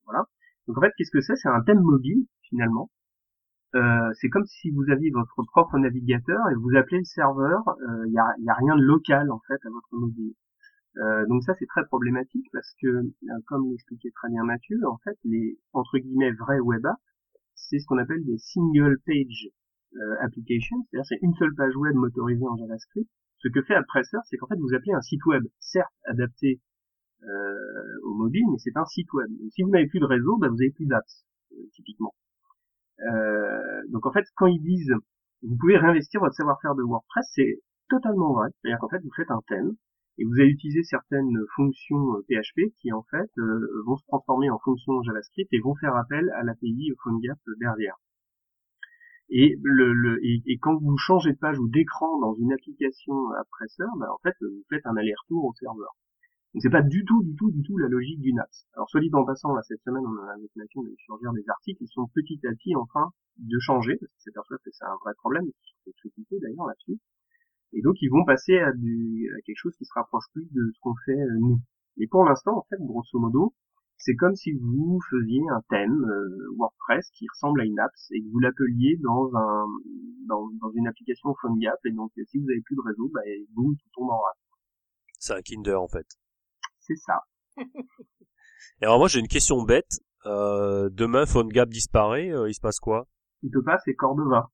voilà. 0.05 0.25
Donc 0.67 0.79
en 0.79 0.81
fait, 0.81 0.93
qu'est-ce 0.97 1.11
que 1.11 1.21
c'est? 1.21 1.37
C'est 1.37 1.49
un 1.49 1.63
thème 1.63 1.81
mobile, 1.81 2.27
finalement, 2.49 2.91
euh, 3.75 4.13
c'est 4.21 4.29
comme 4.29 4.47
si 4.47 4.71
vous 4.71 4.85
aviez 4.89 5.11
votre 5.11 5.43
propre 5.51 5.79
navigateur 5.79 6.39
et 6.51 6.55
vous 6.55 6.77
appelez 6.77 6.99
le 6.99 7.05
serveur, 7.05 7.61
il 8.07 8.13
n'y 8.13 8.19
a, 8.19 8.25
a, 8.25 8.55
rien 8.55 8.77
de 8.77 8.83
local 8.83 9.31
en 9.33 9.41
fait 9.49 9.59
à 9.67 9.71
votre 9.71 9.89
mobile. 9.93 10.35
Euh, 10.97 11.27
donc 11.27 11.43
ça 11.43 11.55
c'est 11.59 11.67
très 11.67 11.85
problématique 11.87 12.47
parce 12.53 12.73
que, 12.81 12.87
euh, 12.87 13.41
comme 13.47 13.69
l'expliquait 13.71 14.13
très 14.13 14.29
bien 14.29 14.45
Mathieu, 14.45 14.79
en 14.87 14.97
fait 14.99 15.19
les 15.25 15.59
entre 15.73 15.99
guillemets 15.99 16.31
vrais 16.33 16.61
web 16.61 16.87
apps, 16.87 17.03
c'est 17.57 17.81
ce 17.81 17.87
qu'on 17.87 17.99
appelle 17.99 18.25
des 18.25 18.39
single 18.39 18.99
page 19.07 19.49
applications, 20.21 20.85
c'est-à-dire 20.91 21.07
c'est 21.07 21.19
une 21.23 21.35
seule 21.35 21.55
page 21.55 21.77
web 21.77 21.95
motorisée 21.95 22.45
en 22.45 22.57
JavaScript. 22.57 23.09
Ce 23.39 23.49
que 23.49 23.63
fait 23.63 23.75
Adpressor, 23.75 24.23
c'est 24.25 24.37
qu'en 24.37 24.49
fait 24.49 24.59
vous 24.59 24.75
appelez 24.75 24.93
un 24.93 25.01
site 25.01 25.25
web, 25.27 25.45
certes 25.61 25.95
adapté 26.05 26.61
au 28.03 28.15
mobile, 28.15 28.45
mais 28.51 28.59
c'est 28.59 28.77
un 28.77 28.85
site 28.87 29.13
web. 29.13 29.31
Si 29.53 29.63
vous 29.63 29.71
n'avez 29.71 29.87
plus 29.87 30.01
de 30.01 30.05
réseau, 30.05 30.37
bah, 30.37 30.49
vous 30.49 30.57
n'avez 30.57 30.73
plus 30.73 30.87
d'apps, 30.87 31.25
typiquement. 31.73 32.13
Euh, 33.01 33.83
donc 33.91 34.07
en 34.07 34.13
fait, 34.13 34.25
quand 34.37 34.47
ils 34.47 34.63
disent 34.63 34.95
vous 35.43 35.57
pouvez 35.59 35.77
réinvestir 35.77 36.21
votre 36.21 36.35
savoir-faire 36.35 36.75
de 36.75 36.83
WordPress, 36.83 37.27
c'est 37.35 37.61
totalement 37.89 38.33
vrai. 38.33 38.49
C'est-à-dire 38.51 38.79
qu'en 38.79 38.89
fait, 38.89 39.03
vous 39.03 39.13
faites 39.15 39.31
un 39.31 39.43
thème 39.47 39.73
et 40.19 40.25
vous 40.25 40.41
allez 40.41 40.51
utiliser 40.51 40.83
certaines 40.85 41.37
fonctions 41.57 42.23
PHP 42.29 42.59
euh, 42.59 42.71
qui 42.81 42.93
en 42.93 43.03
fait 43.11 43.31
euh, 43.39 43.83
vont 43.85 43.97
se 43.97 44.05
transformer 44.07 44.49
en 44.49 44.59
fonctions 44.59 45.03
JavaScript 45.03 45.53
et 45.53 45.61
vont 45.61 45.75
faire 45.75 45.97
appel 45.97 46.31
à 46.37 46.45
l'API 46.45 46.93
PhoneGap 47.03 47.39
derrière. 47.61 47.97
Et, 49.31 49.59
le, 49.63 49.93
le 49.93 50.21
et, 50.25 50.59
quand 50.61 50.77
vous 50.77 50.97
changez 50.99 51.33
de 51.33 51.39
page 51.39 51.59
ou 51.59 51.69
d'écran 51.69 52.21
dans 52.21 52.35
une 52.35 52.53
application 52.53 53.15
après 53.41 53.67
ça, 53.69 53.85
bah, 53.99 54.07
en 54.13 54.19
fait, 54.19 54.35
vous 54.41 54.63
faites 54.69 54.87
un 54.87 54.97
aller-retour 54.97 55.45
au 55.47 55.55
serveur. 55.55 55.97
Donc 56.55 56.63
c'est 56.63 56.71
pas 56.71 56.83
du 56.83 57.05
tout, 57.05 57.21
du 57.25 57.35
tout, 57.35 57.51
du 57.51 57.63
tout 57.65 57.77
la 57.79 57.89
logique 57.89 58.21
du 58.21 58.33
NAPS. 58.33 58.69
Alors 58.75 58.89
soit 58.89 59.01
dit 59.01 59.11
en 59.13 59.25
passant, 59.25 59.53
là, 59.55 59.63
cette 59.63 59.83
semaine, 59.83 60.05
on 60.07 60.17
a 60.23 60.37
Mathieu, 60.55 60.83
de 60.83 60.95
surgir 60.99 61.33
des 61.33 61.43
articles 61.49 61.79
qui 61.79 61.89
sont 61.89 62.07
petit 62.15 62.39
à 62.47 62.55
petit 62.55 62.77
en 62.77 62.87
train 62.87 63.11
de 63.39 63.59
changer, 63.59 63.97
parce 63.99 64.13
c'est 64.19 64.31
perçu 64.31 64.55
que 64.65 64.71
c'est 64.71 64.85
un 64.85 64.97
vrai 65.05 65.15
problème, 65.19 65.47
ils 65.47 65.53
sont 65.85 65.91
critiqués 65.99 66.39
d'ailleurs 66.39 66.69
là-dessus. 66.69 67.01
Et 67.73 67.83
donc 67.83 67.97
ils 68.03 68.09
vont 68.09 68.25
passer 68.25 68.59
à, 68.59 68.71
du, 68.73 69.35
à 69.37 69.41
quelque 69.43 69.59
chose 69.59 69.75
qui 69.77 69.85
se 69.85 69.93
rapproche 69.95 70.27
plus 70.33 70.47
de 70.53 70.71
ce 70.73 70.79
qu'on 70.81 70.95
fait 71.05 71.19
euh, 71.19 71.39
nous. 71.41 71.59
Et 71.99 72.07
pour 72.07 72.25
l'instant, 72.25 72.59
en 72.59 72.67
fait, 72.71 72.79
grosso 72.79 73.19
modo, 73.19 73.53
c'est 73.97 74.15
comme 74.15 74.37
si 74.37 74.53
vous 74.53 75.01
faisiez 75.11 75.43
un 75.51 75.61
thème 75.71 76.05
euh, 76.05 76.55
WordPress 76.57 77.11
qui 77.19 77.27
ressemble 77.35 77.63
à 77.63 77.65
une 77.65 77.81
apps 77.81 78.11
et 78.13 78.23
que 78.23 78.31
vous 78.31 78.39
l'appeliez 78.39 78.97
dans 79.03 79.29
un 79.35 79.67
dans, 80.29 80.49
dans 80.61 80.71
une 80.71 80.87
application 80.87 81.35
PhoneGap 81.43 81.81
et 81.85 81.91
donc 81.91 82.13
si 82.15 82.39
vous 82.39 82.49
avez 82.49 82.61
plus 82.61 82.77
de 82.77 82.83
réseau, 82.83 83.11
bah, 83.13 83.23
boum, 83.55 83.75
tout 83.75 83.89
tombe 83.93 84.11
en 84.11 84.21
rate. 84.21 84.39
C'est 85.19 85.35
un 85.35 85.43
Kinder 85.43 85.75
en 85.75 85.89
fait 85.89 86.07
c'est 86.87 86.97
ça. 86.97 87.21
Et 88.81 88.85
alors 88.85 88.99
moi 88.99 89.09
j'ai 89.09 89.21
une 89.21 89.29
question 89.29 89.63
bête. 89.63 90.01
Euh, 90.27 90.89
demain 90.91 91.27
PhoneGap 91.27 91.69
disparaît, 91.69 92.31
euh, 92.31 92.49
il 92.49 92.55
se 92.55 92.61
passe 92.61 92.79
quoi? 92.79 93.07
Il 93.43 93.51
peut 93.51 93.63
pas, 93.63 93.79
c'est 93.85 93.95
Cordova. 93.95 94.49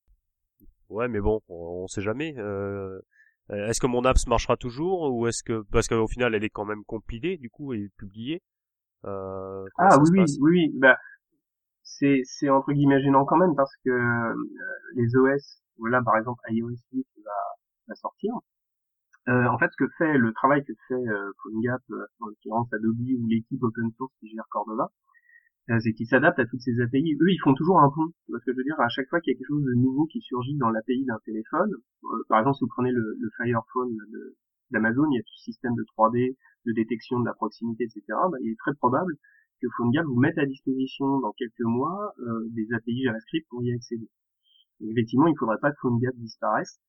Ouais, 0.89 1.07
mais 1.07 1.21
bon, 1.21 1.41
on, 1.49 1.87
sait 1.87 2.03
jamais. 2.03 2.35
Euh, 2.39 2.99
est-ce 3.49 3.81
que 3.81 3.87
mon 3.87 4.05
apps 4.05 4.27
marchera 4.27 4.57
toujours 4.57 5.13
ou 5.13 5.29
est-ce 5.29 5.45
que 5.45 5.63
parce 5.71 5.87
qu'au 5.87 6.09
final 6.09 6.35
elle 6.35 6.45
est 6.45 6.51
quand 6.51 6.65
même 6.65 6.85
compilée 6.85 7.37
du 7.37 7.51
coup 7.51 7.73
et 7.73 7.89
publiée 7.97 8.43
euh, 9.05 9.65
Ah 9.79 9.97
oui, 10.01 10.21
oui, 10.21 10.25
oui, 10.41 10.73
bah 10.79 10.97
c'est 11.83 12.23
c'est 12.25 12.49
entre 12.49 12.73
guillemets 12.73 13.01
gênant 13.01 13.25
quand 13.25 13.37
même 13.37 13.55
parce 13.57 13.75
que 13.85 13.91
les 14.95 15.17
OS, 15.17 15.63
voilà 15.79 16.01
par 16.03 16.17
exemple 16.17 16.41
iOS 16.49 16.77
8 16.93 17.07
va, 17.25 17.31
va 17.89 17.95
sortir 17.95 18.33
euh, 19.29 19.47
en 19.47 19.59
fait, 19.59 19.71
ce 19.71 19.85
que 19.85 19.91
fait 19.99 20.17
le 20.17 20.33
travail 20.33 20.65
que 20.65 20.73
fait 20.89 20.95
euh, 20.95 21.33
PhoneGap, 21.43 21.83
euh, 21.91 22.07
en 22.21 22.27
l'occurrence 22.27 22.73
Adobe 22.73 23.01
ou 23.01 23.27
l'équipe 23.29 23.63
open 23.63 23.91
source 23.97 24.13
qui 24.19 24.29
gère 24.31 24.47
Cordova, 24.51 24.91
euh, 25.71 25.79
c'est 25.81 25.93
qu'ils 25.93 26.09
s'adaptent 26.09 26.39
à 26.39 26.47
toutes 26.47 26.63
ces 26.63 26.81
API. 26.81 27.17
Eux, 27.21 27.31
ils 27.31 27.41
font 27.43 27.55
toujours 27.55 27.81
un 27.81 27.91
pont. 27.91 28.13
Parce 28.33 28.43
que 28.45 28.53
je 28.53 28.57
veux 28.57 28.65
dire, 28.65 28.81
à 28.81 28.89
chaque 28.89 29.09
fois 29.09 29.21
qu'il 29.21 29.33
y 29.33 29.37
a 29.37 29.39
quelque 29.39 29.49
chose 29.49 29.65
de 29.65 29.75
nouveau 29.75 30.07
qui 30.07 30.21
surgit 30.23 30.57
dans 30.57 30.71
l'API 30.71 31.05
d'un 31.05 31.19
téléphone, 31.25 31.71
par 32.29 32.41
exemple, 32.41 32.57
si 32.57 32.65
vous 32.65 32.71
prenez 32.75 32.93
le, 32.93 33.17
le 33.21 34.37
d'Amazon, 34.71 35.07
il 35.11 35.17
y 35.17 35.19
a 35.19 35.23
tout 35.23 35.37
ce 35.37 35.45
système 35.45 35.75
de 35.75 35.85
3D, 35.97 36.37
de 36.67 36.73
détection 36.73 37.21
de 37.21 37.27
la 37.27 37.35
proximité, 37.35 37.85
etc. 37.85 38.03
Bah, 38.09 38.39
il 38.41 38.53
est 38.53 38.59
très 38.59 38.75
probable 38.75 39.15
que 39.61 39.67
PhoneGap 39.77 40.07
vous 40.07 40.19
mette 40.19 40.39
à 40.39 40.47
disposition 40.47 41.19
dans 41.21 41.33
quelques 41.33 41.61
mois 41.61 42.15
des 42.55 42.73
API 42.73 43.03
JavaScript 43.05 43.47
pour 43.51 43.63
y 43.63 43.73
accéder. 43.75 44.09
effectivement, 44.81 45.27
il 45.27 45.33
ne 45.33 45.39
faudrait 45.39 45.59
pas 45.61 45.71
que 45.73 45.77
PhoneGap 45.83 46.15
disparaisse. 46.17 46.81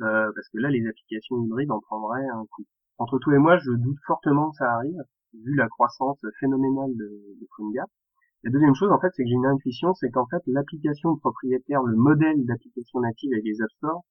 Euh, 0.00 0.30
parce 0.34 0.48
que 0.48 0.58
là, 0.58 0.70
les 0.70 0.86
applications 0.86 1.42
hybrides 1.44 1.70
en 1.70 1.80
prendraient 1.80 2.26
un 2.28 2.44
coup. 2.50 2.64
Entre 2.98 3.18
toi 3.18 3.34
et 3.34 3.38
moi, 3.38 3.58
je 3.58 3.70
doute 3.72 3.98
fortement 4.06 4.50
que 4.50 4.56
ça 4.56 4.72
arrive, 4.74 5.02
vu 5.34 5.54
la 5.54 5.68
croissance 5.68 6.24
phénoménale 6.40 6.94
de, 6.96 7.08
de. 7.40 7.46
La 8.44 8.50
deuxième 8.50 8.74
chose, 8.74 8.90
en 8.92 9.00
fait, 9.00 9.08
c'est 9.14 9.24
que 9.24 9.28
j'ai 9.28 9.34
une 9.34 9.46
intuition, 9.46 9.94
c'est 9.94 10.10
qu'en 10.10 10.26
fait, 10.26 10.42
l'application 10.46 11.16
propriétaire, 11.16 11.82
le 11.82 11.96
modèle 11.96 12.44
d'application 12.46 13.00
native 13.00 13.32
avec 13.32 13.44
les 13.44 13.60
App 13.60 13.70
Store, 13.78 14.04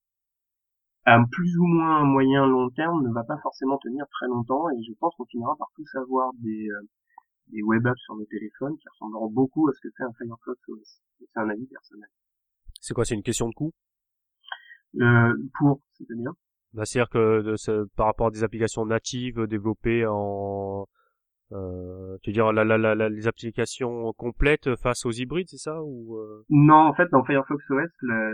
à 1.05 1.17
plus 1.31 1.57
ou 1.57 1.65
moins 1.65 2.03
moyen 2.03 2.45
long 2.45 2.69
terme 2.69 3.07
ne 3.07 3.13
va 3.13 3.23
pas 3.23 3.37
forcément 3.37 3.77
tenir 3.77 4.05
très 4.11 4.27
longtemps 4.27 4.69
et 4.69 4.83
je 4.83 4.91
pense 4.99 5.15
qu'on 5.15 5.25
finira 5.25 5.55
par 5.55 5.69
tous 5.73 5.87
avoir 5.95 6.33
des 6.33 6.67
euh, 6.69 6.81
des 7.47 7.63
web 7.63 7.85
apps 7.87 8.01
sur 8.01 8.15
nos 8.15 8.25
téléphones 8.25 8.77
qui 8.77 8.89
ressembleront 8.89 9.31
beaucoup 9.31 9.69
à 9.69 9.71
ce 9.73 9.79
que 9.79 9.93
fait 9.95 10.03
un 10.03 10.11
Firefox 10.17 10.59
OS. 10.67 11.01
C'est 11.19 11.39
un 11.39 11.49
avis 11.49 11.65
personnel. 11.65 12.09
C'est 12.81 12.93
quoi 12.93 13.05
C'est 13.05 13.15
une 13.15 13.23
question 13.23 13.47
de 13.49 13.53
coût? 13.53 13.71
Euh, 15.01 15.33
Pour, 15.57 15.81
c'est-à-dire 15.93 16.31
bah, 16.73 16.85
C'est-à-dire 16.85 17.09
que 17.09 17.41
de 17.41 17.85
par 17.95 18.07
rapport 18.07 18.27
à 18.27 18.31
des 18.31 18.43
applications 18.43 18.85
natives 18.85 19.45
développées 19.47 20.05
en 20.07 20.87
euh, 21.53 22.17
tu 22.23 22.29
veux 22.29 22.33
dire 22.33 22.51
la, 22.51 22.65
la, 22.65 22.77
la, 22.77 23.07
les 23.07 23.27
applications 23.27 24.11
complètes 24.13 24.75
face 24.75 25.05
aux 25.05 25.11
hybrides, 25.11 25.47
c'est 25.49 25.57
ça 25.57 25.81
ou 25.81 26.17
euh... 26.17 26.43
Non, 26.49 26.75
en 26.75 26.93
fait, 26.93 27.07
dans 27.11 27.23
Firefox 27.23 27.63
OS, 27.69 27.89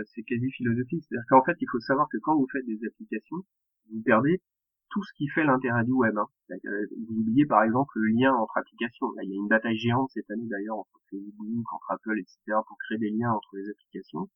c'est 0.06 0.24
quasi 0.24 0.50
philosophique. 0.50 1.04
C'est-à-dire 1.08 1.26
qu'en 1.28 1.44
fait, 1.44 1.56
il 1.60 1.68
faut 1.70 1.78
savoir 1.80 2.08
que 2.10 2.16
quand 2.18 2.36
vous 2.36 2.48
faites 2.50 2.66
des 2.66 2.80
applications, 2.84 3.36
vous 3.92 4.02
perdez 4.04 4.42
tout 4.90 5.02
ce 5.02 5.12
qui 5.16 5.28
fait 5.28 5.44
l'intérêt 5.44 5.84
du 5.84 5.92
web. 5.92 6.16
Hein. 6.18 6.26
Vous 6.48 7.20
oubliez 7.20 7.46
par 7.46 7.62
exemple 7.62 7.92
le 7.96 8.08
lien 8.18 8.32
entre 8.34 8.58
applications. 8.58 9.06
Là, 9.16 9.22
il 9.22 9.30
y 9.30 9.32
a 9.32 9.36
une 9.36 9.48
bataille 9.48 9.78
géante 9.78 10.10
cette 10.12 10.30
année 10.30 10.46
d'ailleurs 10.48 10.78
entre 10.78 11.00
Facebook, 11.10 11.72
entre 11.72 11.90
Apple, 11.90 12.18
etc. 12.18 12.58
pour 12.66 12.76
créer 12.86 12.98
des 12.98 13.10
liens 13.10 13.32
entre 13.32 13.56
les 13.56 13.70
applications. 13.70 14.28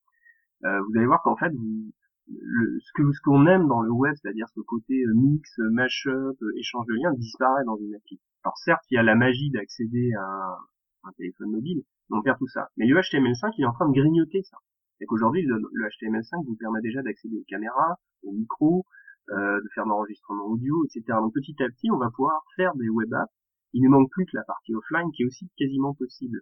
Euh, 0.65 0.81
vous 0.81 0.97
allez 0.97 1.07
voir 1.07 1.23
qu'en 1.23 1.37
fait, 1.37 1.51
vous, 1.51 1.93
le, 2.31 2.79
ce 2.81 2.93
que 2.95 3.13
ce 3.13 3.21
qu'on 3.23 3.47
aime 3.47 3.69
dans 3.69 3.81
le 3.81 3.91
web, 3.91 4.15
c'est-à-dire 4.21 4.49
ce 4.55 4.61
côté 4.61 4.95
euh, 4.95 5.15
mix, 5.15 5.51
mashup, 5.59 6.37
échange 6.57 6.87
de 6.87 6.95
liens, 6.95 7.13
disparaît 7.15 7.65
dans 7.65 7.77
une 7.77 7.95
appli. 7.95 8.21
Alors 8.45 8.57
certes, 8.59 8.85
il 8.91 8.95
y 8.95 8.99
a 8.99 9.03
la 9.03 9.15
magie 9.15 9.51
d'accéder 9.51 10.13
à 10.15 10.59
un, 11.05 11.13
téléphone 11.17 11.51
mobile, 11.51 11.83
on 12.11 12.23
perd 12.23 12.39
tout 12.39 12.49
ça. 12.49 12.69
Mais 12.77 12.87
le 12.87 12.97
HTML5, 12.97 13.55
il 13.57 13.63
est 13.63 13.67
en 13.67 13.73
train 13.73 13.89
de 13.89 13.95
grignoter 13.95 14.43
ça. 14.43 14.59
C'est 14.99 15.07
qu'aujourd'hui, 15.07 15.43
le, 15.43 15.59
HTML5 15.59 16.45
vous 16.45 16.57
permet 16.57 16.81
déjà 16.83 17.03
d'accéder 17.03 17.37
aux 17.37 17.45
caméras, 17.49 17.97
aux 18.23 18.33
micros, 18.33 18.85
euh, 19.31 19.61
de 19.61 19.69
faire 19.75 19.85
de 19.85 19.91
l'enregistrement 19.91 20.45
audio, 20.47 20.85
etc. 20.85 21.19
Donc 21.21 21.35
petit 21.35 21.57
à 21.63 21.69
petit, 21.69 21.91
on 21.91 21.99
va 21.99 22.11
pouvoir 22.11 22.43
faire 22.57 22.75
des 22.77 22.89
web 22.89 23.13
apps. 23.15 23.33
Il 23.75 23.83
ne 23.83 23.89
manque 23.89 24.11
plus 24.11 24.25
que 24.25 24.37
la 24.37 24.45
partie 24.45 24.75
offline 24.75 25.11
qui 25.13 25.23
est 25.23 25.27
aussi 25.27 25.49
quasiment 25.57 25.95
possible. 25.95 26.41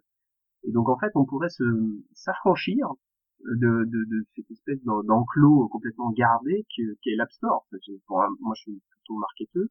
Et 0.63 0.71
donc 0.71 0.89
en 0.89 0.97
fait, 0.97 1.11
on 1.15 1.25
pourrait 1.25 1.49
se 1.49 1.63
s'affranchir 2.13 2.87
de, 3.45 3.85
de, 3.85 4.05
de, 4.05 4.25
cette 4.35 4.49
espèce 4.51 4.83
d'enclos 4.83 5.67
complètement 5.69 6.11
gardé 6.11 6.65
qu'est 6.75 7.15
l'App 7.15 7.31
Store. 7.31 7.65
moi, 8.39 8.53
je 8.55 8.61
suis 8.61 8.81
plutôt 8.89 9.15
marketeur 9.17 9.67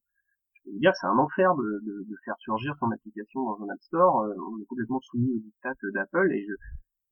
veux 0.72 0.78
dire, 0.78 0.92
c'est 0.94 1.06
un 1.06 1.18
enfer 1.18 1.54
de, 1.54 1.80
de, 1.84 2.04
de, 2.08 2.16
faire 2.24 2.34
surgir 2.38 2.74
son 2.78 2.90
application 2.90 3.44
dans 3.44 3.64
un 3.64 3.68
App 3.68 3.80
Store. 3.82 4.22
Euh, 4.22 4.34
on 4.50 4.60
est 4.60 4.66
complètement 4.66 5.00
soumis 5.00 5.30
aux 5.32 5.38
dictats 5.38 5.74
d'Apple 5.94 6.32
et 6.32 6.44
je, 6.44 6.54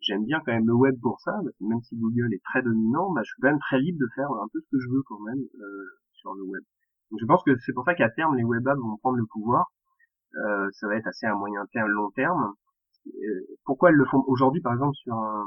j'aime 0.00 0.24
bien 0.24 0.40
quand 0.44 0.52
même 0.52 0.66
le 0.66 0.74
web 0.74 0.98
pour 1.00 1.20
ça, 1.20 1.40
même 1.60 1.80
si 1.82 1.96
Google 1.96 2.32
est 2.34 2.42
très 2.44 2.62
dominant, 2.62 3.12
bah, 3.12 3.22
je 3.24 3.32
suis 3.32 3.40
quand 3.40 3.48
même 3.48 3.60
très 3.60 3.80
libre 3.80 3.98
de 4.00 4.08
faire 4.14 4.30
un 4.30 4.48
peu 4.52 4.60
ce 4.60 4.68
que 4.70 4.80
je 4.80 4.88
veux 4.90 5.02
quand 5.06 5.20
même 5.20 5.38
euh, 5.38 5.84
sur 6.12 6.34
le 6.34 6.42
web. 6.42 6.62
Donc 7.10 7.20
je 7.20 7.26
pense 7.26 7.42
que 7.44 7.56
c'est 7.64 7.72
pour 7.72 7.84
ça 7.84 7.94
qu'à 7.94 8.10
terme, 8.10 8.36
les 8.36 8.44
web 8.44 8.66
apps 8.66 8.80
vont 8.80 8.96
prendre 8.98 9.16
le 9.16 9.26
pouvoir. 9.26 9.72
Euh, 10.36 10.68
ça 10.72 10.88
va 10.88 10.96
être 10.96 11.06
assez 11.06 11.26
à 11.26 11.34
moyen 11.34 11.64
terme, 11.72 11.88
long 11.88 12.10
terme. 12.10 12.54
Euh, 13.06 13.40
pourquoi 13.64 13.90
elles 13.90 13.96
le 13.96 14.06
font? 14.06 14.24
Aujourd'hui, 14.26 14.60
par 14.60 14.72
exemple, 14.72 14.96
sur 14.96 15.14
un 15.14 15.46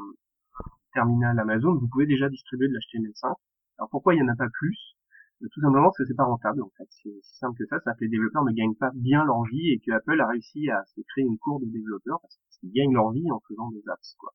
terminal 0.93 1.39
Amazon, 1.39 1.75
vous 1.75 1.87
pouvez 1.87 2.05
déjà 2.05 2.29
distribuer 2.29 2.67
de 2.67 2.73
l'HTML5. 2.73 3.35
Alors 3.77 3.89
pourquoi 3.89 4.13
il 4.13 4.17
n'y 4.17 4.23
en 4.23 4.33
a 4.33 4.35
pas 4.35 4.49
plus? 4.49 4.97
Tout 5.39 5.61
simplement 5.61 5.85
parce 5.85 5.97
que 5.97 6.05
c'est 6.05 6.15
pas 6.15 6.25
rentable 6.25 6.63
en 6.63 6.71
fait. 6.77 6.87
C'est 6.89 7.09
aussi 7.09 7.37
simple 7.37 7.57
que 7.59 7.67
ça, 7.67 7.79
ça 7.81 7.93
fait 7.93 7.99
que 7.99 8.03
les 8.05 8.09
développeurs 8.17 8.43
ne 8.43 8.51
gagnent 8.53 8.75
pas 8.75 8.89
bien 8.95 9.23
leur 9.23 9.43
vie 9.43 9.69
et 9.71 9.79
que 9.79 9.91
Apple 9.91 10.19
a 10.19 10.27
réussi 10.27 10.69
à 10.71 10.83
se 10.95 11.01
créer 11.09 11.25
une 11.25 11.37
cour 11.37 11.59
de 11.59 11.65
développeurs 11.67 12.19
parce 12.21 12.57
qu'ils 12.59 12.71
gagnent 12.71 12.93
leur 12.93 13.11
vie 13.11 13.29
en 13.31 13.39
faisant 13.47 13.69
des 13.69 13.83
apps 13.87 14.15
quoi. 14.17 14.33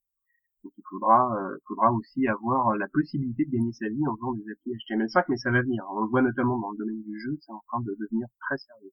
Donc 0.62 0.72
il 0.78 0.84
faudra, 0.88 1.34
euh, 1.42 1.58
faudra 1.66 1.90
aussi 1.92 2.28
avoir 2.28 2.76
la 2.76 2.86
possibilité 2.86 3.44
de 3.44 3.50
gagner 3.50 3.72
sa 3.72 3.88
vie 3.88 4.06
en 4.06 4.14
faisant 4.14 4.32
des 4.34 4.44
applis 4.52 4.72
HTML5, 4.74 5.24
mais 5.28 5.36
ça 5.36 5.50
va 5.50 5.60
venir. 5.60 5.84
On 5.90 6.02
le 6.02 6.08
voit 6.08 6.22
notamment 6.22 6.56
dans 6.60 6.70
le 6.70 6.78
domaine 6.78 7.02
du 7.02 7.18
jeu, 7.18 7.36
c'est 7.40 7.50
en 7.50 7.62
train 7.66 7.80
de 7.80 7.96
devenir 7.98 8.28
très 8.38 8.58
sérieux. 8.58 8.92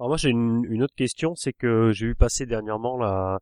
Alors 0.00 0.08
moi 0.08 0.16
j'ai 0.16 0.30
une, 0.30 0.64
une, 0.64 0.82
autre 0.82 0.94
question, 0.96 1.36
c'est 1.36 1.52
que 1.52 1.92
j'ai 1.92 2.06
vu 2.06 2.14
passer 2.16 2.46
dernièrement 2.46 2.98
la, 2.98 3.38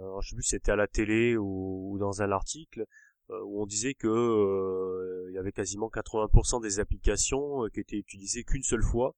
euh, 0.00 0.20
je 0.20 0.30
sais 0.30 0.36
plus 0.36 0.42
si 0.42 0.50
c'était 0.50 0.72
à 0.72 0.76
la 0.76 0.86
télé 0.86 1.36
ou, 1.36 1.92
ou 1.92 1.98
dans 1.98 2.22
un 2.22 2.30
article, 2.32 2.86
euh, 3.30 3.40
où 3.44 3.62
on 3.62 3.66
disait 3.66 3.94
que 3.94 4.08
euh, 4.08 5.30
il 5.30 5.34
y 5.34 5.38
avait 5.38 5.52
quasiment 5.52 5.88
80% 5.88 6.60
des 6.60 6.80
applications 6.80 7.64
euh, 7.64 7.68
qui 7.68 7.80
étaient 7.80 7.96
utilisées 7.96 8.44
qu'une 8.44 8.62
seule 8.62 8.82
fois. 8.82 9.14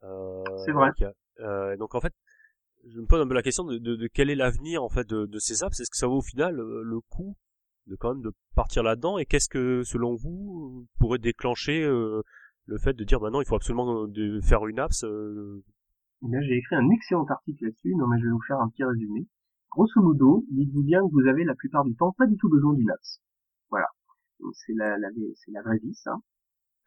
c'est 0.00 0.72
vrai. 0.72 0.90
Donc, 0.98 1.78
donc 1.78 1.94
en 1.94 2.00
fait, 2.00 2.14
je 2.86 3.00
me 3.00 3.06
pose 3.06 3.20
un 3.20 3.28
peu 3.28 3.34
la 3.34 3.42
question 3.42 3.64
de, 3.64 3.78
de, 3.78 3.94
de 3.94 4.08
quel 4.12 4.30
est 4.30 4.34
l'avenir 4.34 4.82
en 4.82 4.88
fait 4.88 5.06
de, 5.08 5.26
de 5.26 5.38
ces 5.38 5.62
apps. 5.62 5.78
Est-ce 5.78 5.90
que 5.90 5.96
ça 5.96 6.06
vaut 6.06 6.18
au 6.18 6.22
final 6.22 6.56
le 6.56 7.00
coup 7.08 7.36
de 7.86 7.96
quand 7.96 8.14
même 8.14 8.22
de 8.22 8.32
partir 8.54 8.82
là-dedans? 8.82 9.18
Et 9.18 9.26
qu'est-ce 9.26 9.48
que 9.48 9.82
selon 9.84 10.14
vous 10.16 10.86
pourrait 10.98 11.18
déclencher 11.18 11.84
le 11.84 12.78
fait 12.78 12.94
de 12.94 13.04
dire 13.04 13.20
maintenant 13.20 13.40
il 13.40 13.46
faut 13.46 13.56
absolument 13.56 14.06
de 14.08 14.40
faire 14.40 14.66
une 14.66 14.80
app 14.80 14.92
Là 15.02 16.40
j'ai 16.42 16.56
écrit 16.56 16.76
un 16.76 16.88
excellent 16.90 17.24
article 17.26 17.64
là-dessus, 17.64 17.94
non 17.96 18.06
mais 18.08 18.18
je 18.18 18.24
vais 18.24 18.30
vous 18.30 18.42
faire 18.46 18.60
un 18.60 18.68
petit 18.68 18.84
résumé. 18.84 19.26
Grosso 19.72 20.02
modo, 20.02 20.44
dites-vous 20.50 20.82
bien 20.82 21.00
que 21.00 21.12
vous 21.12 21.26
avez 21.26 21.44
la 21.44 21.54
plupart 21.54 21.84
du 21.84 21.96
temps 21.96 22.12
pas 22.12 22.26
du 22.26 22.36
tout 22.36 22.50
besoin 22.50 22.74
d'une 22.74 22.90
app. 22.90 23.00
Voilà. 23.70 23.86
C'est 24.52 24.74
la, 24.74 24.98
la, 24.98 25.08
la 25.48 25.62
vraie 25.62 25.78
vie, 25.78 25.94
ça. 25.94 26.12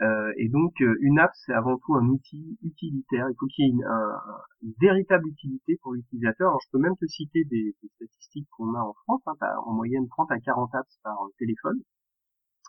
Euh, 0.04 0.32
et 0.38 0.50
donc, 0.50 0.74
euh, 0.82 0.96
une 1.02 1.18
app, 1.18 1.32
c'est 1.34 1.54
avant 1.54 1.80
tout 1.80 1.96
un 1.96 2.08
outil 2.10 2.60
utilitaire. 2.62 3.28
Il 3.28 3.36
faut 3.40 3.48
qu'il 3.48 3.66
y 3.66 3.70
ait 3.70 3.72
une, 3.72 4.76
véritable 4.80 5.28
utilité 5.30 5.80
pour 5.82 5.94
l'utilisateur. 5.94 6.50
Alors, 6.50 6.62
je 6.64 6.70
peux 6.72 6.78
même 6.78 6.96
te 6.98 7.08
citer 7.08 7.44
des, 7.46 7.76
statistiques 7.96 8.48
qu'on 8.56 8.76
a 8.76 8.82
en 8.82 8.94
France. 8.94 9.24
Hein, 9.26 9.48
en 9.66 9.74
moyenne 9.74 10.08
30 10.08 10.32
à 10.32 10.40
40 10.40 10.76
apps 10.76 11.00
par 11.02 11.18
téléphone 11.40 11.82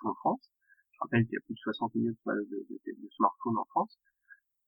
en 0.02 0.14
France. 0.14 0.50
Je 0.92 0.98
rappelle 1.00 1.24
qu'il 1.24 1.34
y 1.34 1.36
a 1.36 1.44
plus 1.44 1.54
de 1.54 1.60
60 1.60 1.94
millions 1.94 2.14
de, 2.24 3.08
smartphones 3.16 3.58
en 3.58 3.64
France. 3.66 3.98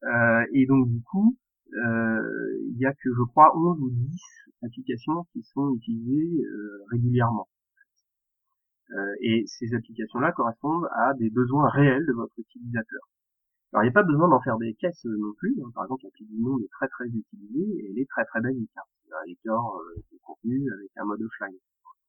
Euh, 0.03 0.45
et 0.53 0.67
donc, 0.67 0.89
du 0.91 1.01
coup, 1.05 1.39
il 1.73 2.77
y 2.77 2.85
a 2.85 2.93
que, 2.93 3.09
je 3.17 3.23
crois, 3.31 3.57
11 3.57 3.81
ou 3.81 3.91
10 3.91 4.21
applications 4.63 5.25
qui 5.33 5.43
sont 5.43 5.75
utilisées 5.75 6.45
euh, 6.45 6.85
régulièrement. 6.91 7.49
Euh, 8.91 9.15
et 9.21 9.45
ces 9.47 9.75
applications-là 9.75 10.33
correspondent 10.33 10.89
à 10.93 11.13
des 11.15 11.31
besoins 11.31 11.69
réels 11.69 12.07
de 12.07 12.13
votre 12.13 12.33
utilisateur. 12.39 13.01
Alors 13.73 13.83
il 13.85 13.87
n'y 13.87 13.91
a 13.91 14.01
pas 14.01 14.03
besoin 14.03 14.29
d'en 14.29 14.41
faire 14.41 14.57
des 14.57 14.75
caisses 14.75 15.05
euh, 15.05 15.17
non 15.19 15.35
plus. 15.37 15.55
Hein. 15.61 15.71
Par 15.75 15.85
exemple, 15.85 16.05
l'appli 16.05 16.25
du 16.25 16.39
monde 16.39 16.63
est 16.63 16.73
très 16.73 16.89
très 16.89 17.07
utilisée 17.07 17.69
et 17.81 17.91
elle 17.91 17.99
est 17.99 18.09
très 18.09 18.25
très 18.25 18.41
basique. 18.41 18.71
Hein. 18.77 18.83
C'est 19.05 19.15
un 19.15 19.25
lecteur 19.27 19.61
euh, 19.77 20.03
de 20.11 20.19
contenu 20.23 20.73
avec 20.73 20.91
un 20.97 21.05
mode 21.05 21.21
offline. 21.21 21.57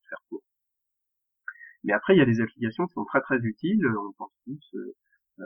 Faire 0.07 0.19
court. 0.29 0.43
Mais 1.83 1.93
après, 1.93 2.15
il 2.15 2.19
y 2.19 2.21
a 2.21 2.25
des 2.25 2.39
applications 2.39 2.87
qui 2.87 2.93
sont 2.93 3.05
très 3.05 3.21
très 3.21 3.37
utiles. 3.39 3.85
On 3.85 4.13
pense 4.13 4.31
tous 4.45 4.75
euh, 4.75 4.95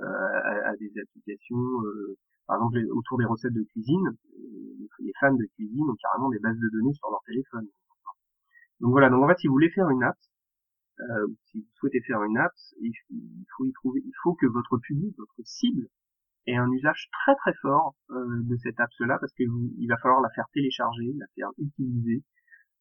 à, 0.01 0.69
à, 0.69 0.75
des 0.77 0.91
applications, 1.01 1.81
euh, 1.83 2.17
par 2.47 2.57
exemple 2.57 2.79
autour 2.91 3.17
des 3.17 3.25
recettes 3.25 3.53
de 3.53 3.63
cuisine. 3.63 4.09
Les 4.99 5.13
fans 5.19 5.33
de 5.33 5.45
cuisine 5.55 5.89
ont 5.89 5.95
carrément 6.01 6.29
des 6.29 6.39
bases 6.39 6.57
de 6.57 6.69
données 6.69 6.93
sur 6.93 7.09
leur 7.09 7.21
téléphone. 7.25 7.67
Donc 8.79 8.91
voilà. 8.91 9.09
Donc 9.09 9.23
en 9.23 9.27
fait, 9.27 9.39
si 9.39 9.47
vous 9.47 9.53
voulez 9.53 9.69
faire 9.69 9.89
une 9.89 10.03
app, 10.03 10.17
euh, 10.99 11.27
si 11.45 11.59
vous 11.59 11.67
souhaitez 11.75 12.01
faire 12.01 12.23
une 12.23 12.37
app, 12.37 12.51
il 12.79 12.93
faut 13.57 13.65
y 13.65 13.73
trouver, 13.73 14.01
il 14.05 14.13
faut 14.21 14.35
que 14.35 14.45
votre 14.45 14.77
public, 14.77 15.15
votre 15.17 15.41
cible, 15.43 15.87
ait 16.47 16.55
un 16.55 16.69
usage 16.71 17.09
très 17.11 17.35
très 17.35 17.53
fort 17.61 17.95
euh, 18.11 18.41
de 18.43 18.57
cette 18.57 18.79
app-là 18.79 19.17
parce 19.19 19.33
qu'il 19.33 19.87
va 19.87 19.97
falloir 19.97 20.21
la 20.21 20.29
faire 20.29 20.45
télécharger, 20.53 21.13
la 21.17 21.25
faire 21.35 21.49
utiliser, 21.57 22.23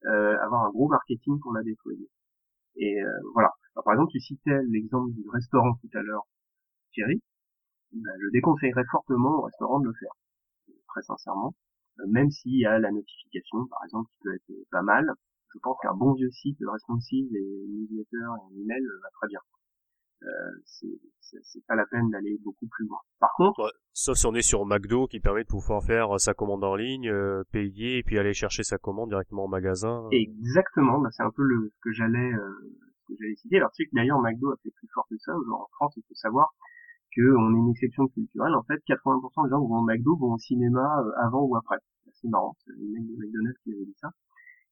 euh, 0.06 0.36
avoir 0.40 0.64
un 0.66 0.70
gros 0.70 0.88
marketing 0.88 1.38
pour 1.40 1.52
la 1.52 1.62
déployer. 1.62 2.08
Et 2.76 3.02
euh, 3.02 3.20
voilà. 3.34 3.50
par 3.74 3.92
exemple, 3.92 4.10
tu 4.12 4.20
citais 4.20 4.58
l'exemple 4.68 5.12
du 5.12 5.28
restaurant 5.28 5.74
tout 5.80 5.90
à 5.94 6.02
l'heure, 6.02 6.26
Thierry. 6.92 7.22
Ben, 7.92 8.12
je 8.20 8.30
déconseillerais 8.32 8.84
fortement 8.90 9.38
au 9.38 9.42
restaurant 9.42 9.80
de 9.80 9.88
le 9.88 9.94
faire, 9.94 10.12
très 10.88 11.02
sincèrement. 11.02 11.54
Euh, 12.00 12.04
même 12.08 12.30
s'il 12.30 12.58
y 12.58 12.66
a 12.66 12.78
la 12.78 12.90
notification, 12.90 13.66
par 13.66 13.84
exemple, 13.84 14.08
qui 14.10 14.18
peut 14.22 14.34
être 14.34 14.68
pas 14.70 14.82
mal, 14.82 15.12
je 15.52 15.58
pense 15.58 15.76
qu'un 15.82 15.94
bon 15.94 16.14
vieux 16.14 16.30
site 16.30 16.58
responsive 16.66 17.28
et 17.34 17.66
newsletter 17.68 18.16
et 18.16 18.60
email 18.60 18.82
va 19.02 19.08
très 19.20 19.28
bien. 19.28 19.40
Euh, 20.24 20.28
c'est 21.40 21.66
pas 21.66 21.74
la 21.74 21.86
peine 21.86 22.10
d'aller 22.10 22.38
beaucoup 22.44 22.66
plus 22.68 22.86
loin. 22.86 22.98
Par 23.18 23.32
contre, 23.36 23.72
sauf 23.92 24.16
si 24.16 24.26
on 24.26 24.34
est 24.34 24.42
sur 24.42 24.64
McDo 24.66 25.06
qui 25.06 25.18
permet 25.18 25.42
de 25.42 25.48
pouvoir 25.48 25.82
faire 25.82 26.20
sa 26.20 26.34
commande 26.34 26.62
en 26.62 26.76
ligne, 26.76 27.08
euh, 27.08 27.42
payer 27.50 27.98
et 27.98 28.02
puis 28.02 28.18
aller 28.18 28.34
chercher 28.34 28.62
sa 28.62 28.78
commande 28.78 29.08
directement 29.08 29.46
au 29.46 29.48
magasin. 29.48 30.06
Exactement, 30.12 31.00
bah, 31.00 31.08
c'est 31.10 31.22
un 31.22 31.30
peu 31.30 31.42
le 31.42 31.70
ce 31.74 31.80
que 31.80 31.92
j'allais 31.92 32.32
euh, 32.32 32.74
ce 33.00 33.12
que 33.12 33.14
j'allais 33.18 33.34
citer. 33.36 33.56
Alors 33.56 33.72
tu 33.72 33.82
sais 33.82 33.90
que 33.90 33.96
d'ailleurs 33.96 34.20
McDo 34.20 34.52
a 34.52 34.56
fait 34.62 34.70
plus 34.70 34.88
fort 34.94 35.06
que 35.08 35.16
ça. 35.18 35.32
Genre, 35.32 35.60
en 35.60 35.68
France, 35.72 35.94
il 35.96 36.02
faut 36.06 36.14
savoir 36.14 36.54
que 37.14 37.36
on 37.36 37.54
est 37.54 37.58
une 37.58 37.70
exception 37.70 38.08
culturelle. 38.08 38.54
En 38.54 38.62
fait, 38.62 38.80
80% 38.86 39.44
des 39.44 39.50
gens 39.50 39.60
vont 39.60 39.78
au 39.78 39.84
McDo 39.84 40.16
vont 40.16 40.34
au 40.34 40.38
cinéma 40.38 41.00
euh, 41.00 41.10
avant 41.24 41.42
ou 41.42 41.56
après. 41.56 41.76
C'est 42.14 42.28
marrant, 42.28 42.56
c'est 42.64 42.72
le 42.72 42.86
mec 42.92 43.06
de 43.06 43.16
McDonald's 43.16 43.58
qui 43.62 43.72
avait 43.72 43.84
dit 43.84 43.96
ça. 44.00 44.10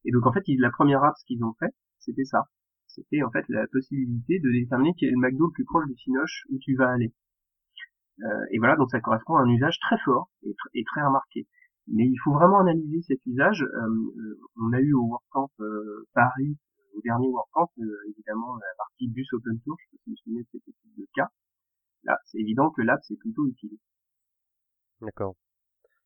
Et 0.04 0.12
donc 0.12 0.26
en 0.26 0.32
fait, 0.32 0.44
la 0.46 0.70
première 0.70 1.02
app, 1.04 1.14
ce 1.18 1.24
qu'ils 1.24 1.44
ont 1.44 1.54
fait, 1.58 1.74
c'était 1.98 2.24
ça. 2.24 2.44
C'était 2.86 3.22
en 3.22 3.30
fait 3.30 3.44
la 3.48 3.66
possibilité 3.68 4.40
de 4.40 4.50
déterminer 4.50 4.94
quel 4.98 5.10
est 5.10 5.12
le 5.12 5.18
McDo 5.18 5.46
le 5.46 5.52
plus 5.52 5.64
proche 5.64 5.86
du 5.86 5.96
Cinoche 5.96 6.44
où 6.50 6.58
tu 6.58 6.74
vas 6.76 6.90
aller. 6.90 7.12
Euh, 8.22 8.44
et 8.50 8.58
voilà, 8.58 8.76
donc 8.76 8.90
ça 8.90 9.00
correspond 9.00 9.36
à 9.36 9.42
un 9.42 9.48
usage 9.48 9.78
très 9.80 9.96
fort 10.04 10.28
et, 10.42 10.84
très 10.84 11.02
remarqué. 11.02 11.46
Mais 11.86 12.06
il 12.06 12.16
faut 12.22 12.32
vraiment 12.32 12.60
analyser 12.60 13.02
cet 13.02 13.24
usage. 13.26 13.62
Euh, 13.62 14.38
on 14.56 14.72
a 14.72 14.80
eu 14.80 14.92
au 14.94 15.06
WordCamp 15.06 15.50
euh, 15.60 16.06
Paris, 16.14 16.56
au 16.94 17.00
dernier 17.02 17.28
WordCamp, 17.28 17.70
évidemment 18.08 18.56
la 18.56 18.66
partie 18.76 19.08
bus 19.08 19.32
open 19.32 19.58
source, 19.64 19.82
je 19.92 20.10
me 20.10 20.16
souviens 20.16 20.40
de 20.40 20.46
cette 20.52 20.68
étude 20.68 20.94
de 20.98 21.06
cas. 21.14 21.30
Là, 22.04 22.18
c'est 22.26 22.38
évident 22.38 22.70
que 22.70 22.82
l'app 22.82 23.00
c'est 23.06 23.16
plutôt 23.18 23.46
utile. 23.46 23.76
D'accord. 25.00 25.34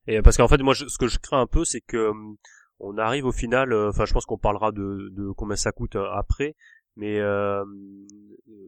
Et 0.07 0.21
parce 0.23 0.37
qu'en 0.37 0.49
fait, 0.49 0.59
moi, 0.63 0.75
ce 0.75 0.99
que 0.99 1.07
je 1.07 1.19
crains 1.19 1.41
un 1.41 1.47
peu, 1.47 1.65
c'est 1.65 1.81
que 1.81 2.09
hum, 2.11 2.37
on 2.79 2.99
arrive 2.99 3.27
au 3.27 3.33
final. 3.33 3.73
euh, 3.73 3.89
Enfin, 3.91 4.05
je 4.05 4.13
pense 4.13 4.27
qu'on 4.27 4.39
parlera 4.39 4.73
de, 4.73 5.09
de 5.13 5.31
combien 5.33 5.57
ça 5.57 5.73
coûte 5.73 5.97
euh, 5.97 6.11
après, 6.13 6.55
mais 6.97 7.19
euh, 7.21 7.65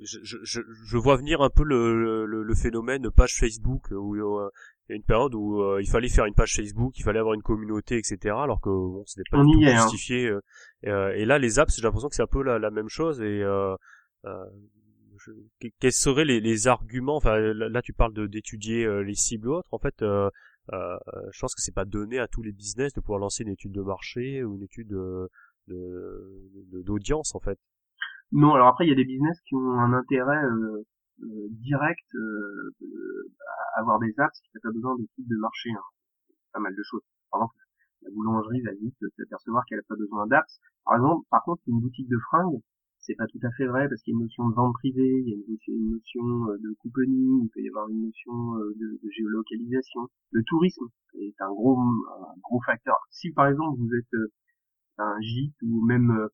je, 0.03 0.19
je, 0.23 0.37
je- 0.43 0.61
je 0.87 0.97
vois 0.97 1.17
venir 1.17 1.43
un 1.43 1.51
peu 1.51 1.63
le, 1.65 2.27
le, 2.27 2.43
le 2.43 2.55
phénomène 2.55 3.11
page 3.11 3.37
Facebook 3.39 3.89
où 3.91 4.15
euh, 4.17 4.49
il 4.89 4.93
y 4.93 4.95
a 4.95 4.97
une 4.97 5.03
période 5.05 5.35
où 5.35 5.61
euh, 5.63 5.83
il 5.83 5.89
fallait 5.89 6.09
faire 6.09 6.25
une 6.27 6.35
page 6.35 6.55
Facebook, 6.55 6.99
il 6.99 7.03
fallait 7.03 7.19
avoir 7.19 7.35
une 7.35 7.43
communauté, 7.43 7.99
etc. 7.99 8.37
Alors 8.43 8.61
que 8.61 8.71
bon, 8.71 9.05
c'était 9.07 9.29
pas 9.31 9.39
du 9.45 9.53
tout 9.53 9.61
hein. 9.65 9.83
justifié. 9.83 10.29
euh, 10.29 10.41
et, 10.83 10.91
euh, 10.91 11.15
et 11.17 11.25
là, 11.25 11.39
les 11.39 11.59
apps, 11.59 11.75
j'ai 11.77 11.83
l'impression 11.83 12.09
que 12.09 12.15
c'est 12.15 12.23
un 12.23 12.27
peu 12.27 12.43
la, 12.43 12.59
la 12.59 12.71
même 12.71 12.89
chose. 12.89 13.21
Et 13.21 13.43
euh, 13.43 13.75
euh, 14.25 14.45
quels 15.81 15.93
seraient 15.93 16.25
les, 16.25 16.41
les 16.41 16.67
arguments 16.69 17.17
Enfin, 17.17 17.39
là, 17.39 17.83
tu 17.83 17.93
parles 17.93 18.29
d'étudier 18.29 18.85
euh, 18.85 19.03
les 19.03 19.15
cibles 19.15 19.49
ou 19.49 19.53
autres. 19.55 19.69
En 19.73 19.79
fait, 19.79 20.03
euh, 20.03 20.31
euh, 20.73 20.97
je 21.33 21.41
pense 21.41 21.55
que 21.55 21.61
c'est 21.63 21.75
pas 21.75 21.85
donné 21.85 22.19
à 22.19 22.29
tous 22.29 22.43
les 22.43 22.53
business 22.53 22.93
de 22.95 23.01
pouvoir 23.01 23.21
lancer 23.21 23.43
une 23.45 23.51
étude 23.51 23.73
de 23.73 23.83
marché 23.83 24.43
ou 24.45 24.57
une 24.57 24.63
étude 24.65 24.89
de- 24.89 25.29
de- 25.69 26.51
de- 26.73 26.83
d'audience 26.83 27.35
en 27.35 27.41
fait. 27.41 27.59
Non, 28.33 28.55
alors 28.55 28.69
après 28.69 28.85
il 28.87 28.89
y 28.89 28.93
a 28.93 28.97
des 28.97 29.05
business 29.05 29.39
qui 29.47 29.55
ont 29.55 29.79
un 29.79 29.93
intérêt 29.93 30.43
euh, 30.45 30.83
euh, 31.23 31.47
direct 31.51 32.05
euh, 32.17 32.75
euh, 32.83 33.33
à 33.77 33.81
avoir 33.81 33.99
des 34.01 34.13
apps 34.19 34.41
qui 34.41 34.51
n'ont 34.55 34.61
pas 34.71 34.73
besoin 34.75 34.97
d'études 34.97 35.29
de 35.29 35.37
marché. 35.37 35.71
Hein. 35.71 35.85
Pas 36.53 36.61
mal 36.61 36.75
de 36.75 36.83
choses. 36.83 37.03
Par 37.31 37.41
exemple, 37.43 37.55
la 38.03 38.11
boulangerie 38.11 38.63
va 38.63 38.73
vite 38.73 38.97
s'apercevoir 39.17 39.65
qu'elle 39.67 39.79
n'a 39.79 39.85
pas 39.89 39.97
besoin 39.97 40.27
d'apps. 40.27 40.59
Par 40.85 40.97
exemple, 40.97 41.27
par 41.31 41.43
contre, 41.45 41.63
une 41.69 41.81
boutique 41.81 42.09
de 42.09 42.19
fringues, 42.31 42.61
c'est 43.07 43.15
pas 43.15 43.27
tout 43.29 43.39
à 43.43 43.51
fait 43.53 43.67
vrai 43.67 43.89
parce 43.89 44.03
qu'il 44.03 44.13
y 44.13 44.17
a 44.17 44.19
une 44.19 44.25
notion 44.25 44.49
de 44.49 44.55
vente 44.55 44.75
privée, 44.75 45.23
il 45.25 45.29
y 45.29 45.33
a 45.33 45.37
une 45.69 45.91
notion, 45.93 46.51
euh, 46.51 46.59
de 46.59 46.75
couponing, 46.81 47.45
il 47.45 47.51
peut 47.55 47.61
y 47.61 47.69
avoir 47.69 47.89
une 47.89 48.07
notion 48.07 48.57
euh, 48.57 48.75
de, 48.77 48.99
géolocalisation. 49.11 50.09
Le 50.33 50.43
tourisme 50.43 50.87
est 51.15 51.41
un 51.41 51.51
gros, 51.51 51.79
un 51.79 52.35
gros 52.43 52.61
facteur. 52.63 52.97
Si 53.11 53.31
par 53.31 53.47
exemple 53.47 53.79
vous 53.79 53.95
êtes 53.95 54.15
euh, 54.15 54.33
un 54.99 55.21
gîte 55.21 55.55
ou 55.63 55.85
même 55.87 56.29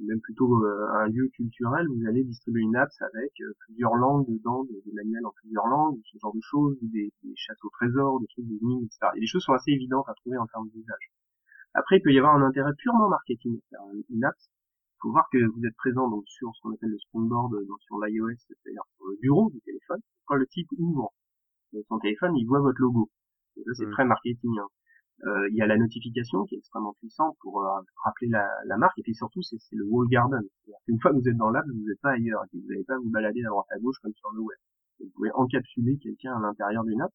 même 0.00 0.20
plutôt 0.20 0.64
un 0.64 1.08
lieu 1.08 1.28
culturel, 1.34 1.88
vous 1.88 2.06
allez 2.06 2.22
distribuer 2.22 2.62
une 2.62 2.76
app 2.76 2.88
avec 3.00 3.32
plusieurs 3.66 3.96
langues 3.96 4.28
dedans, 4.28 4.62
des, 4.62 4.92
manuels 4.92 5.26
en 5.26 5.32
plusieurs 5.42 5.66
langues, 5.66 5.98
ce 6.04 6.18
genre 6.22 6.32
de 6.32 6.40
choses, 6.40 6.78
des, 6.82 7.12
des 7.24 7.32
chasses 7.34 7.64
au 7.64 7.70
trésor, 7.70 8.20
des 8.20 8.28
trucs, 8.28 8.46
des 8.46 8.58
énigmes, 8.62 8.84
etc. 8.84 9.10
Et 9.16 9.20
les 9.20 9.26
choses 9.26 9.42
sont 9.42 9.54
assez 9.54 9.72
évidentes 9.72 10.08
à 10.08 10.14
trouver 10.14 10.38
en 10.38 10.46
termes 10.46 10.68
d'usage. 10.68 11.10
Après, 11.74 11.96
il 11.96 12.02
peut 12.02 12.12
y 12.12 12.18
avoir 12.18 12.36
un 12.36 12.42
intérêt 12.42 12.74
purement 12.78 13.08
marketing 13.08 13.60
une 14.08 14.24
app. 14.24 14.36
Il 14.98 15.00
faut 15.02 15.10
voir 15.12 15.28
que 15.32 15.38
vous 15.38 15.64
êtes 15.64 15.76
présent 15.76 16.08
donc 16.10 16.24
sur 16.26 16.50
ce 16.54 16.60
qu'on 16.62 16.72
appelle 16.74 16.90
le 16.90 16.98
springboard, 16.98 17.54
euh, 17.54 17.64
donc 17.66 17.80
sur 17.82 17.98
l'iOS, 17.98 18.34
c'est-à-dire 18.48 18.82
sur 18.96 19.06
le 19.06 19.16
bureau 19.22 19.48
du 19.50 19.60
téléphone. 19.60 20.00
Quand 20.26 20.34
le 20.34 20.46
type 20.48 20.68
ouvre 20.78 21.12
son 21.88 21.98
téléphone, 22.00 22.36
il 22.36 22.46
voit 22.46 22.60
votre 22.60 22.80
logo. 22.80 23.10
Et 23.56 23.62
ça, 23.64 23.70
c'est 23.74 23.86
Mm. 23.86 23.92
très 23.92 24.04
marketing. 24.04 24.58
hein. 24.58 24.66
Euh, 25.26 25.48
il 25.50 25.56
y 25.56 25.62
a 25.62 25.66
la 25.66 25.76
notification 25.76 26.44
qui 26.44 26.54
est 26.54 26.58
extrêmement 26.58 26.94
puissante 27.00 27.36
pour 27.40 27.62
euh, 27.62 27.68
rappeler 28.04 28.28
la, 28.28 28.48
la 28.66 28.76
marque 28.76 28.98
et 28.98 29.02
puis 29.02 29.14
surtout 29.14 29.42
c'est 29.42 29.58
c'est 29.58 29.74
le 29.76 29.84
wall 29.84 30.08
garden. 30.08 30.40
C'est-à-dire 30.64 30.78
qu'une 30.86 31.00
fois 31.00 31.10
que 31.12 31.16
vous 31.16 31.28
êtes 31.28 31.36
dans 31.36 31.50
l'app, 31.50 31.66
vous 31.66 31.88
n'êtes 31.88 32.00
pas 32.00 32.12
ailleurs 32.12 32.44
et 32.54 32.58
vous 32.58 32.66
n'allez 32.68 32.84
pas 32.84 32.96
vous 32.98 33.10
balader 33.10 33.44
à 33.44 33.48
droite 33.48 33.66
à 33.70 33.78
gauche 33.80 33.96
comme 34.00 34.14
sur 34.14 34.30
le 34.32 34.40
web. 34.40 34.58
Vous 35.00 35.10
pouvez 35.16 35.30
encapsuler 35.32 35.98
quelqu'un 35.98 36.36
à 36.36 36.40
l'intérieur 36.40 36.84
d'une 36.84 37.00
app. 37.00 37.10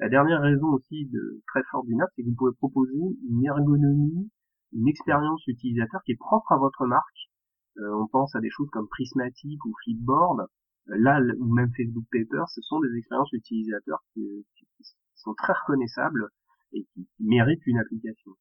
La 0.00 0.08
dernière 0.10 0.40
raison 0.42 0.68
aussi 0.68 1.06
de 1.06 1.40
très 1.48 1.62
forte 1.70 1.86
d'une 1.86 2.00
app, 2.02 2.10
c'est 2.14 2.22
que 2.22 2.28
vous 2.28 2.34
pouvez 2.34 2.52
proposer 2.58 2.98
une 3.28 3.44
ergonomie, 3.44 4.30
une 4.72 4.88
expérience 4.88 5.46
utilisateur 5.46 6.02
qui 6.04 6.12
est 6.12 6.18
propre 6.18 6.52
à 6.52 6.58
votre 6.58 6.86
marque. 6.86 7.30
Euh, 7.78 7.94
on 7.94 8.06
pense 8.08 8.34
à 8.34 8.40
des 8.40 8.50
choses 8.50 8.68
comme 8.70 8.88
Prismatic 8.88 9.64
ou 9.64 9.72
Flipboard. 9.84 10.40
Euh, 10.88 10.96
là, 10.98 11.20
ou 11.38 11.52
même 11.52 11.70
Facebook 11.76 12.04
Paper, 12.10 12.44
ce 12.48 12.60
sont 12.62 12.80
des 12.80 12.96
expériences 12.96 13.32
utilisateurs 13.32 14.02
qui, 14.12 14.46
qui 14.56 14.66
sont 15.14 15.34
très 15.34 15.52
reconnaissables 15.52 16.28
et 16.72 16.84
qui, 16.94 17.08
méritent 17.20 17.66
une 17.66 17.78
application. 17.78 18.32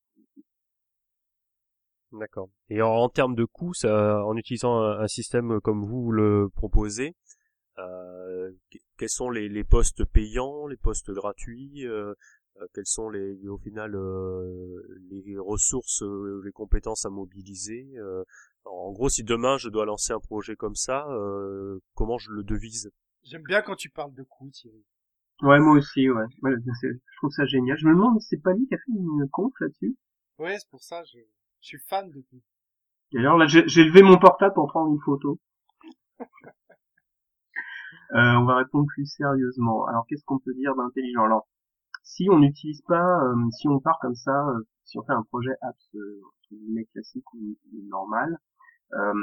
D'accord. 2.11 2.49
Et 2.69 2.81
en, 2.81 3.07
termes 3.09 3.35
de 3.35 3.45
coûts, 3.45 3.73
en 3.85 4.35
utilisant 4.35 4.81
un, 4.81 5.07
système 5.07 5.59
comme 5.61 5.85
vous 5.85 6.11
le 6.11 6.49
proposez, 6.55 7.15
euh, 7.77 8.51
que- 8.71 8.79
quels 8.97 9.09
sont 9.09 9.29
les, 9.29 9.47
les 9.47 9.63
postes 9.63 10.03
payants, 10.05 10.67
les 10.67 10.77
postes 10.77 11.11
gratuits 11.11 11.85
euh, 11.85 12.09
euh, 12.09 12.15
Quelles 12.73 12.85
sont 12.85 13.09
les, 13.09 13.47
au 13.47 13.57
final 13.57 13.95
euh, 13.95 14.81
les 15.09 15.37
ressources, 15.37 16.03
euh, 16.03 16.41
les 16.45 16.51
compétences 16.51 17.05
à 17.05 17.09
mobiliser 17.09 17.87
euh, 17.97 18.23
En 18.65 18.91
gros, 18.91 19.09
si 19.09 19.23
demain 19.23 19.57
je 19.57 19.69
dois 19.69 19.85
lancer 19.85 20.13
un 20.13 20.19
projet 20.19 20.55
comme 20.55 20.75
ça, 20.75 21.07
euh, 21.09 21.79
comment 21.95 22.17
je 22.17 22.31
le 22.31 22.43
devise? 22.43 22.91
J'aime 23.23 23.43
bien 23.43 23.61
quand 23.61 23.75
tu 23.75 23.89
parles 23.89 24.13
de 24.13 24.23
coûts, 24.23 24.49
Thierry. 24.49 24.83
Ouais, 25.41 25.59
moi 25.59 25.73
aussi, 25.77 26.09
ouais. 26.09 26.25
Ouais, 26.43 26.53
c'est- 26.81 26.93
je 26.93 27.17
trouve 27.17 27.31
ça 27.31 27.45
génial. 27.45 27.77
Je 27.77 27.87
me 27.87 27.93
demande 27.93 28.19
si 28.21 28.27
c'est 28.29 28.41
pas 28.43 28.53
lui 28.53 28.67
qui 28.67 28.75
a 28.75 28.77
fait 28.77 28.91
une 28.91 29.27
conf 29.31 29.53
là-dessus? 29.59 29.97
Ouais, 30.39 30.57
c'est 30.59 30.69
pour 30.69 30.83
ça, 30.83 31.03
je, 31.05 31.19
je 31.61 31.67
suis 31.67 31.79
fan 31.87 32.09
de 32.11 32.21
coûts. 32.21 32.41
D'ailleurs, 33.13 33.37
là, 33.37 33.47
j'ai 33.47 33.67
j'ai 33.67 33.83
levé 33.85 34.03
mon 34.03 34.19
portable 34.19 34.53
pour 34.55 34.67
prendre 34.69 34.91
une 34.93 35.01
photo. 35.01 35.39
Euh, 38.13 38.33
on 38.37 38.45
va 38.45 38.57
répondre 38.57 38.85
plus 38.87 39.05
sérieusement. 39.05 39.85
Alors, 39.87 40.05
qu'est-ce 40.07 40.23
qu'on 40.25 40.39
peut 40.39 40.53
dire 40.53 40.75
d'intelligent? 40.75 41.23
Alors, 41.23 41.47
si 42.09 42.27
on 42.29 42.39
n'utilise 42.39 42.81
pas, 42.87 43.23
euh, 43.23 43.35
si 43.51 43.67
on 43.67 43.79
part 43.79 43.99
comme 44.01 44.15
ça, 44.15 44.47
euh, 44.49 44.63
si 44.83 44.97
on 44.97 45.03
fait 45.03 45.13
un 45.13 45.23
projet 45.23 45.53
apps 45.61 45.95
euh, 45.95 46.83
classique 46.91 47.31
ou, 47.35 47.55
normal, 47.87 48.39
euh, 48.93 49.13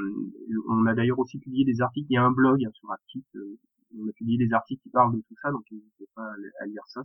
on 0.71 0.87
a 0.87 0.95
d'ailleurs 0.95 1.19
aussi 1.19 1.41
publié 1.41 1.65
des 1.65 1.81
articles. 1.81 2.07
Il 2.11 2.15
y 2.15 2.17
a 2.17 2.25
un 2.25 2.31
blog 2.31 2.65
hein, 2.65 2.71
sur 2.75 2.91
Appkit. 2.93 3.25
euh, 3.35 3.59
on 3.99 4.09
a 4.09 4.13
publié 4.13 4.39
des 4.39 4.53
articles 4.53 4.83
qui 4.83 4.91
parlent 4.91 5.15
de 5.17 5.21
tout 5.21 5.35
ça, 5.43 5.51
donc 5.51 5.63
n'hésitez 5.73 6.07
pas 6.15 6.31
à, 6.61 6.67
lire 6.67 6.83
ça. 6.87 7.03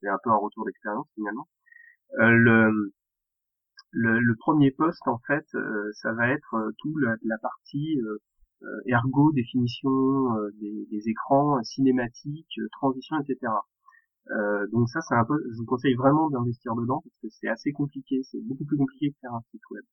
C'est 0.00 0.08
un 0.08 0.18
peu 0.24 0.30
un 0.30 0.36
retour 0.36 0.64
d'expérience 0.64 1.08
finalement. 1.14 1.46
Euh, 2.18 2.30
le, 2.30 2.92
le, 3.92 4.18
le 4.18 4.36
premier 4.36 4.72
poste 4.72 5.06
en 5.06 5.18
fait, 5.26 5.46
ça 5.92 6.12
va 6.12 6.28
être 6.28 6.72
tout 6.78 6.96
la, 6.98 7.14
la 7.22 7.38
partie 7.38 8.00
ergo, 8.86 9.32
définition 9.32 9.90
des, 10.60 10.86
des 10.90 11.08
écrans, 11.08 11.62
cinématiques, 11.62 12.60
transition, 12.72 13.16
etc. 13.20 13.52
Euh, 14.30 14.66
donc 14.68 14.88
ça, 14.88 15.00
c'est 15.00 15.14
un 15.14 15.24
peu, 15.24 15.42
je 15.50 15.56
vous 15.58 15.64
conseille 15.64 15.94
vraiment 15.94 16.30
d'investir 16.30 16.74
dedans 16.76 17.00
parce 17.02 17.16
que 17.22 17.28
c'est 17.30 17.48
assez 17.48 17.72
compliqué, 17.72 18.22
c'est 18.22 18.40
beaucoup 18.42 18.64
plus 18.64 18.76
compliqué 18.76 19.10
que 19.10 19.18
faire 19.20 19.34
un 19.34 19.42
site 19.50 19.62
web. 19.70 19.84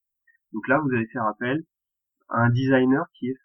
Donc 0.54 0.68
là, 0.68 0.80
vous 0.80 0.90
allez 0.94 1.08
faire 1.08 1.26
appel 1.26 1.64
à 2.30 2.44
un 2.44 2.50
designer 2.50 3.06
qui 3.14 3.30
est, 3.30 3.38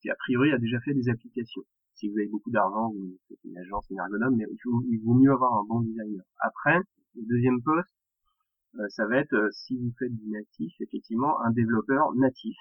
qui 0.00 0.10
a 0.10 0.14
priori 0.16 0.52
a 0.52 0.58
déjà 0.58 0.80
fait 0.80 0.94
des 0.94 1.08
applications. 1.08 1.62
Si 1.94 2.08
vous 2.08 2.18
avez 2.18 2.28
beaucoup 2.28 2.50
d'argent, 2.50 2.90
vous 2.90 3.18
faites 3.28 3.38
une 3.44 3.56
agence, 3.58 3.88
une 3.90 3.98
ergonome, 3.98 4.36
mais 4.36 4.44
il 4.50 5.00
vaut, 5.04 5.14
mieux 5.14 5.30
avoir 5.30 5.52
un 5.54 5.64
bon 5.64 5.80
designer. 5.80 6.22
Après, 6.40 6.78
le 7.14 7.22
deuxième 7.28 7.62
poste, 7.62 7.94
euh, 8.78 8.88
ça 8.88 9.06
va 9.06 9.18
être, 9.18 9.34
euh, 9.34 9.50
si 9.52 9.76
vous 9.76 9.92
faites 9.98 10.14
du 10.14 10.28
natif, 10.30 10.72
effectivement, 10.80 11.40
un 11.42 11.50
développeur 11.50 12.14
natif 12.14 12.56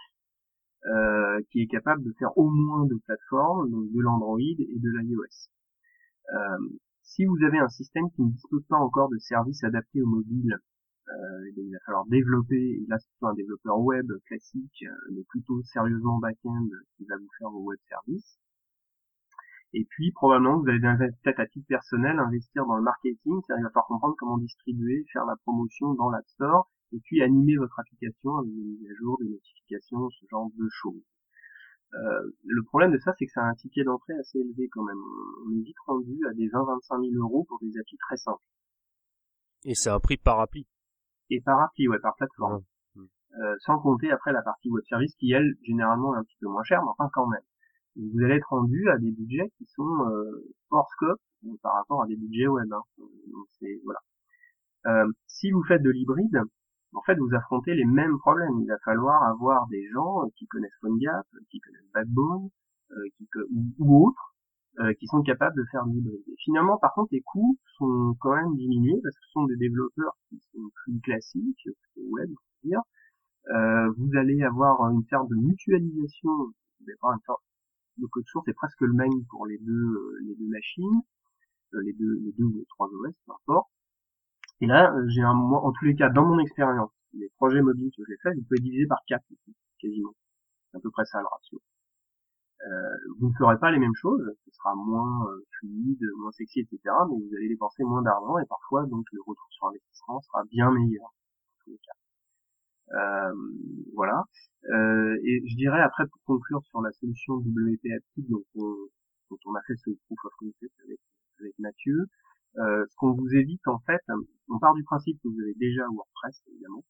euh, 0.86 1.42
qui 1.52 1.62
est 1.62 1.68
capable 1.68 2.04
de 2.04 2.12
faire 2.20 2.38
au 2.38 2.50
moins 2.50 2.86
deux 2.86 3.00
plateformes, 3.06 3.70
donc 3.72 3.92
de 3.92 4.02
l'Android 4.02 4.40
et 4.40 4.56
de 4.58 4.90
l'iOS. 5.00 5.50
Si 7.14 7.26
vous 7.26 7.44
avez 7.44 7.58
un 7.58 7.68
système 7.68 8.10
qui 8.12 8.22
ne 8.22 8.32
dispose 8.32 8.64
pas 8.70 8.78
encore 8.78 9.10
de 9.10 9.18
services 9.18 9.66
adaptés 9.66 10.02
au 10.02 10.08
mobile, 10.08 10.58
euh, 11.10 11.44
eh 11.46 11.62
il 11.62 11.74
va 11.74 11.80
falloir 11.86 12.06
développer, 12.06 12.56
et 12.56 12.86
là 12.88 12.98
c'est 13.00 13.10
plutôt 13.10 13.28
un 13.28 13.34
développeur 13.34 13.80
web 13.82 14.08
classique, 14.28 14.84
euh, 14.84 15.12
mais 15.12 15.24
plutôt 15.28 15.62
sérieusement 15.64 16.20
back-end 16.20 16.70
qui 16.96 17.04
va 17.04 17.18
vous 17.18 17.28
faire 17.38 17.50
vos 17.50 17.64
web 17.64 17.80
services. 17.90 18.40
Et 19.74 19.84
puis 19.90 20.14
probablement 20.14 20.62
vous 20.62 20.70
allez 20.70 20.80
peut-être 20.80 21.42
à 21.42 21.48
titre 21.48 21.68
personnel 21.68 22.18
investir 22.18 22.66
dans 22.66 22.78
le 22.78 22.84
marketing, 22.84 23.42
c'est-à-dire 23.46 23.60
il 23.60 23.64
va 23.64 23.70
falloir 23.72 23.88
comprendre 23.88 24.16
comment 24.18 24.38
distribuer, 24.38 25.04
faire 25.12 25.26
la 25.26 25.36
promotion 25.44 25.94
dans 25.96 26.10
l'App 26.12 26.26
Store, 26.30 26.72
et 26.94 27.00
puis 27.04 27.22
animer 27.22 27.58
votre 27.58 27.78
application 27.78 28.38
avec 28.38 28.56
des 28.56 28.64
mises 28.64 28.88
à 28.90 28.96
jour, 28.96 29.18
des 29.20 29.28
notifications, 29.28 30.10
ce 30.12 30.26
genre 30.30 30.50
de 30.58 30.68
choses. 30.70 31.04
Euh, 31.94 32.32
le 32.46 32.64
problème 32.64 32.92
de 32.92 32.98
ça, 33.00 33.14
c'est 33.18 33.26
que 33.26 33.32
ça 33.32 33.42
a 33.42 33.50
un 33.50 33.56
ticket 33.56 33.84
d'entrée 33.84 34.14
assez 34.14 34.40
élevé 34.40 34.70
quand 34.70 34.84
même. 34.84 34.98
On 35.46 35.52
est 35.52 35.62
vite 35.62 35.80
rendu 35.86 36.26
à 36.30 36.34
des 36.34 36.48
20-25 36.48 37.12
000 37.12 37.24
euros 37.24 37.46
pour 37.48 37.60
des 37.60 37.78
applis 37.78 37.98
très 37.98 38.18
simples. 38.18 38.44
Et 39.66 39.76
c'est 39.76 39.90
un 39.90 40.00
prix 40.00 40.18
par 40.18 40.40
appli. 40.40 40.68
Et 41.30 41.42
par 41.42 41.60
appli, 41.62 41.88
ouais, 41.88 42.00
par 42.00 42.16
plateforme. 42.16 42.64
Ouais. 42.96 43.04
Euh, 43.42 43.56
sans 43.60 43.80
compter 43.80 44.12
après 44.12 44.32
la 44.32 44.42
partie 44.42 44.70
web 44.70 44.84
service 44.86 45.16
qui, 45.16 45.32
elle, 45.32 45.56
généralement 45.64 46.16
est 46.16 46.20
un 46.20 46.24
petit 46.24 46.38
peu 46.40 46.48
moins 46.48 46.64
chère, 46.64 46.82
mais 46.82 46.92
enfin 46.98 47.10
quand 47.14 47.28
même. 47.28 47.42
Donc, 47.96 48.10
vous 48.14 48.24
allez 48.24 48.36
être 48.36 48.50
rendu 48.50 48.90
à 48.90 48.98
des 48.98 49.12
budgets 49.12 49.52
qui 49.58 49.66
sont 49.66 50.08
euh, 50.10 50.54
hors 50.70 50.90
scope 50.92 51.20
par 51.62 51.74
rapport 51.74 52.04
à 52.04 52.08
des 52.08 52.16
budgets 52.16 52.48
web. 52.48 52.72
Hein. 52.72 52.84
Donc 52.98 53.48
c'est 53.60 53.82
voilà. 53.84 54.00
Euh, 54.88 55.12
si 55.28 55.52
vous 55.52 55.64
faites 55.64 55.82
de 55.82 55.90
l'hybride, 55.90 56.42
en 56.94 57.02
fait, 57.04 57.16
vous 57.16 57.34
affrontez 57.34 57.74
les 57.74 57.86
mêmes 57.86 58.18
problèmes. 58.20 58.60
Il 58.62 58.68
va 58.68 58.78
falloir 58.80 59.24
avoir 59.24 59.68
des 59.68 59.88
gens 59.90 60.30
qui 60.36 60.48
connaissent 60.48 60.78
PhoneGap, 60.82 61.26
qui 61.50 61.60
connaissent 61.60 61.92
Backbone, 61.94 62.50
euh, 62.92 62.96
qui, 63.18 63.28
ou, 63.52 63.74
ou 63.80 64.08
autres, 64.08 64.36
euh, 64.80 64.94
qui 64.96 65.08
sont 65.08 65.22
capables 65.22 65.56
de 65.56 65.66
faire 65.72 65.86
de 65.86 65.94
l'hybride. 65.94 66.24
Finalement, 66.44 66.78
par 66.78 66.94
contre, 66.94 67.10
les 67.12 67.22
coûts 67.22 67.58
sont 67.78 68.16
quand 68.20 68.36
même 68.36 68.56
diminués 68.56 69.00
parce 69.04 69.16
que 69.16 69.26
ce 69.26 69.32
sont 69.32 69.46
des 69.46 69.58
développeurs 69.58 70.18
qui 70.30 70.40
sont 70.52 70.70
plus 70.84 71.00
classiques, 71.02 71.64
plutôt 71.64 72.10
web, 72.10 72.30
on 72.30 72.34
va 72.34 72.70
dire. 72.70 72.82
Euh, 73.50 73.92
vous 73.98 74.18
allez 74.18 74.44
avoir 74.44 74.90
une 74.92 75.04
sorte 75.10 75.30
de 75.30 75.36
mutualisation, 75.36 76.30
vous 76.30 76.86
allez 76.86 76.96
avoir 77.02 77.14
une 77.14 77.24
sorte 77.26 77.42
le 77.98 78.08
code 78.08 78.26
source 78.28 78.48
est 78.48 78.54
presque 78.54 78.82
le 78.82 78.94
même 78.94 79.26
pour 79.30 79.46
les 79.46 79.58
deux 79.60 80.18
les 80.24 80.36
deux 80.36 80.48
machines, 80.48 81.02
les 81.74 81.94
deux 81.94 82.20
les 82.24 82.32
deux 82.32 82.46
ou 82.46 82.58
les 82.58 82.66
trois 82.66 82.88
OS, 82.88 83.14
peu 83.26 83.34
importe. 83.34 83.70
Et 84.62 84.68
là, 84.68 84.94
j'ai 85.08 85.22
un 85.22 85.34
en 85.34 85.72
tous 85.72 85.86
les 85.86 85.96
cas 85.96 86.10
dans 86.10 86.26
mon 86.26 86.40
expérience, 86.40 86.92
les 87.14 87.30
projets 87.38 87.62
mobiles 87.62 87.92
que 87.98 88.04
j'ai 88.08 88.18
fait, 88.22 88.34
vous 88.36 88.44
pouvez 88.44 88.60
diviser 88.62 88.86
par 88.88 89.00
4 89.08 89.24
quasiment. 89.80 90.14
C'est 90.72 90.78
à 90.78 90.80
peu 90.80 90.92
près 90.92 91.06
ça 91.06 91.20
le 91.20 91.28
ratio. 91.28 91.60
Euh, 92.68 92.98
vous 93.20 93.30
ne 93.30 93.34
ferez 93.34 93.58
pas 93.58 93.72
les 93.72 93.80
mêmes 93.80 93.96
choses, 93.96 94.24
ce 94.46 94.52
sera 94.52 94.76
moins 94.76 95.28
euh, 95.30 95.44
fluide, 95.60 96.04
moins 96.20 96.32
sexy, 96.32 96.60
etc. 96.60 96.80
Mais 97.10 97.18
vous 97.18 97.36
allez 97.36 97.50
dépenser 97.50 97.84
moins 97.84 98.04
d'argent 98.04 98.38
et 98.38 98.46
parfois 98.46 98.86
donc 98.86 99.06
le 99.12 99.22
retour 99.22 99.48
sur 99.50 99.66
investissement 99.68 100.22
sera 100.22 100.44
bien 100.44 100.70
meilleur. 100.72 101.06
En 101.06 101.64
tous 101.64 101.72
les 101.72 101.80
cas. 101.80 101.98
Euh, 102.94 103.34
voilà. 103.96 104.26
Euh, 104.70 105.18
et 105.24 105.42
je 105.48 105.56
dirais 105.56 105.82
après 105.82 106.06
pour 106.06 106.22
conclure 106.26 106.62
sur 106.66 106.82
la 106.82 106.92
solution 106.92 107.36
WP 107.36 107.88
donc 108.30 108.44
on, 108.56 108.76
dont 109.32 109.40
on 109.46 109.56
a 109.56 109.62
fait 109.64 109.76
ce 109.78 109.90
proof 110.06 110.20
of 110.26 110.34
concept 110.38 110.74
avec, 110.86 111.00
avec 111.40 111.58
Mathieu, 111.58 112.06
euh, 112.58 112.86
ce 112.90 112.96
qu'on 112.98 113.14
vous 113.14 113.34
évite 113.34 113.66
en 113.68 113.80
fait, 113.80 114.02
on 114.50 114.60
part 114.60 114.74
du 114.74 114.84
principe 114.84 115.20
que 115.22 115.28
vous 115.28 115.40
avez 115.42 115.54
déjà 115.56 115.84
WordPress 115.88 116.44
évidemment, 116.48 116.84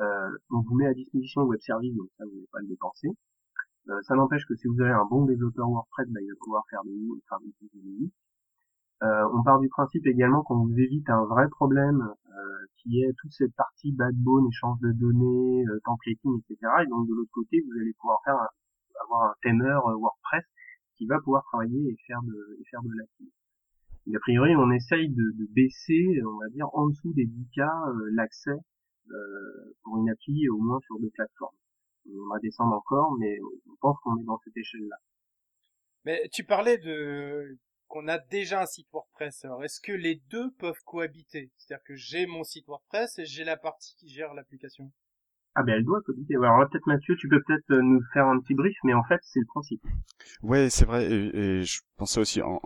euh, 0.00 0.30
on 0.50 0.60
vous 0.60 0.74
met 0.76 0.86
à 0.86 0.94
disposition 0.94 1.42
web 1.42 1.60
service, 1.60 1.94
donc 1.96 2.08
ça 2.16 2.24
vous 2.24 2.32
n'allez 2.32 2.48
pas 2.52 2.60
le 2.60 2.68
dépenser. 2.68 3.08
Euh, 3.88 4.00
ça 4.02 4.14
n'empêche 4.14 4.44
que 4.46 4.54
si 4.54 4.68
vous 4.68 4.80
avez 4.80 4.92
un 4.92 5.04
bon 5.06 5.24
développeur 5.24 5.68
WordPress, 5.68 6.08
bah, 6.08 6.20
il 6.20 6.28
va 6.28 6.36
pouvoir 6.40 6.64
faire 6.70 6.82
des 6.84 6.92
des 6.92 8.12
euh, 9.00 9.28
on 9.32 9.44
part 9.44 9.60
du 9.60 9.68
principe 9.68 10.06
également 10.06 10.42
qu'on 10.42 10.66
vous 10.66 10.76
évite 10.76 11.08
un 11.08 11.24
vrai 11.24 11.48
problème 11.48 12.02
qui 12.78 13.02
est 13.02 13.12
toute 13.18 13.32
cette 13.32 13.54
partie 13.54 13.92
backbone, 13.92 14.46
échange 14.48 14.78
de 14.80 14.92
données, 14.92 15.64
templating, 15.84 16.38
etc. 16.38 16.58
Et 16.82 16.86
donc 16.86 17.08
de 17.08 17.14
l'autre 17.14 17.30
côté, 17.32 17.60
vous 17.60 17.80
allez 17.80 17.92
pouvoir 17.94 18.20
faire 18.24 18.38
avoir 19.04 19.34
un 19.44 19.60
euh, 19.60 19.96
WordPress 19.96 20.44
qui 20.96 21.06
va 21.06 21.20
pouvoir 21.20 21.44
travailler 21.44 21.90
et 21.90 21.96
faire 22.06 22.22
de, 22.22 22.58
et 22.60 22.64
faire 22.70 22.82
de 22.82 22.88
l'API. 24.12 24.16
a 24.16 24.20
priori, 24.20 24.56
on 24.56 24.70
essaye 24.70 25.08
de, 25.08 25.52
baisser, 25.52 26.22
on 26.26 26.38
va 26.38 26.48
dire, 26.50 26.66
en 26.72 26.88
dessous 26.88 27.12
des 27.14 27.26
10K 27.26 28.14
l'accès 28.14 28.58
pour 29.82 29.98
une 29.98 30.10
appli 30.10 30.48
au 30.48 30.58
moins 30.58 30.78
sur 30.86 30.98
deux 31.00 31.10
plateformes 31.10 31.56
on 32.14 32.34
va 32.34 32.38
descendre 32.40 32.74
encore, 32.74 33.16
mais 33.18 33.38
on 33.40 33.76
pense 33.80 33.96
qu'on 34.02 34.16
est 34.18 34.24
dans 34.24 34.38
cette 34.44 34.56
échelle-là. 34.56 34.96
Mais 36.04 36.28
tu 36.32 36.44
parlais 36.44 36.78
de 36.78 37.58
qu'on 37.86 38.06
a 38.06 38.18
déjà 38.18 38.62
un 38.62 38.66
site 38.66 38.88
WordPress. 38.92 39.44
Alors, 39.46 39.64
est-ce 39.64 39.80
que 39.80 39.92
les 39.92 40.16
deux 40.30 40.50
peuvent 40.58 40.82
cohabiter? 40.84 41.50
C'est-à-dire 41.56 41.84
que 41.84 41.96
j'ai 41.96 42.26
mon 42.26 42.44
site 42.44 42.66
WordPress 42.66 43.18
et 43.18 43.24
j'ai 43.24 43.44
la 43.44 43.56
partie 43.56 43.94
qui 43.96 44.10
gère 44.10 44.34
l'application? 44.34 44.92
Ah 45.60 45.64
ben 45.64 45.74
elle 45.74 45.84
doit 45.84 46.00
cohabiter. 46.02 46.36
Alors 46.36 46.68
peut-être 46.70 46.86
Mathieu, 46.86 47.16
tu 47.16 47.28
peux 47.28 47.42
peut-être 47.42 47.68
euh, 47.72 47.82
nous 47.82 48.00
faire 48.12 48.26
un 48.28 48.38
petit 48.38 48.54
brief, 48.54 48.76
mais 48.84 48.94
en 48.94 49.02
fait, 49.02 49.18
c'est 49.22 49.40
le 49.40 49.46
principe. 49.46 49.82
Ouais, 50.42 50.70
c'est 50.70 50.84
vrai. 50.84 51.10
Et, 51.10 51.64
je 51.64 51.80
pensais 51.96 52.20
aussi 52.20 52.40
en, 52.42 52.60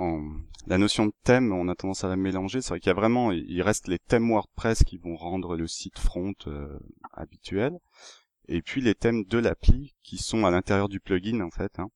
la 0.66 0.76
notion 0.76 1.06
de 1.06 1.12
thème, 1.24 1.52
on 1.52 1.68
a 1.68 1.74
tendance 1.74 2.04
à 2.04 2.08
la 2.08 2.16
mélanger. 2.16 2.60
C'est 2.60 2.68
vrai 2.68 2.80
qu'il 2.80 2.90
y 2.90 2.90
a 2.90 2.94
vraiment, 2.94 3.32
il 3.32 3.62
reste 3.62 3.88
les 3.88 3.98
thèmes 3.98 4.28
WordPress 4.28 4.84
qui 4.84 4.98
vont 4.98 5.16
rendre 5.16 5.56
le 5.56 5.66
site 5.66 5.98
front 5.98 6.34
euh, 6.46 6.78
habituel 7.14 7.78
et 8.48 8.60
puis 8.60 8.82
les 8.82 8.94
thèmes 8.94 9.24
de 9.24 9.38
l'appli 9.38 9.94
qui 10.02 10.18
sont 10.18 10.44
à 10.44 10.50
l'intérieur 10.50 10.90
du 10.90 11.00
plugin 11.00 11.40
en 11.40 11.50
fait, 11.50 11.78
hein, 11.78 11.88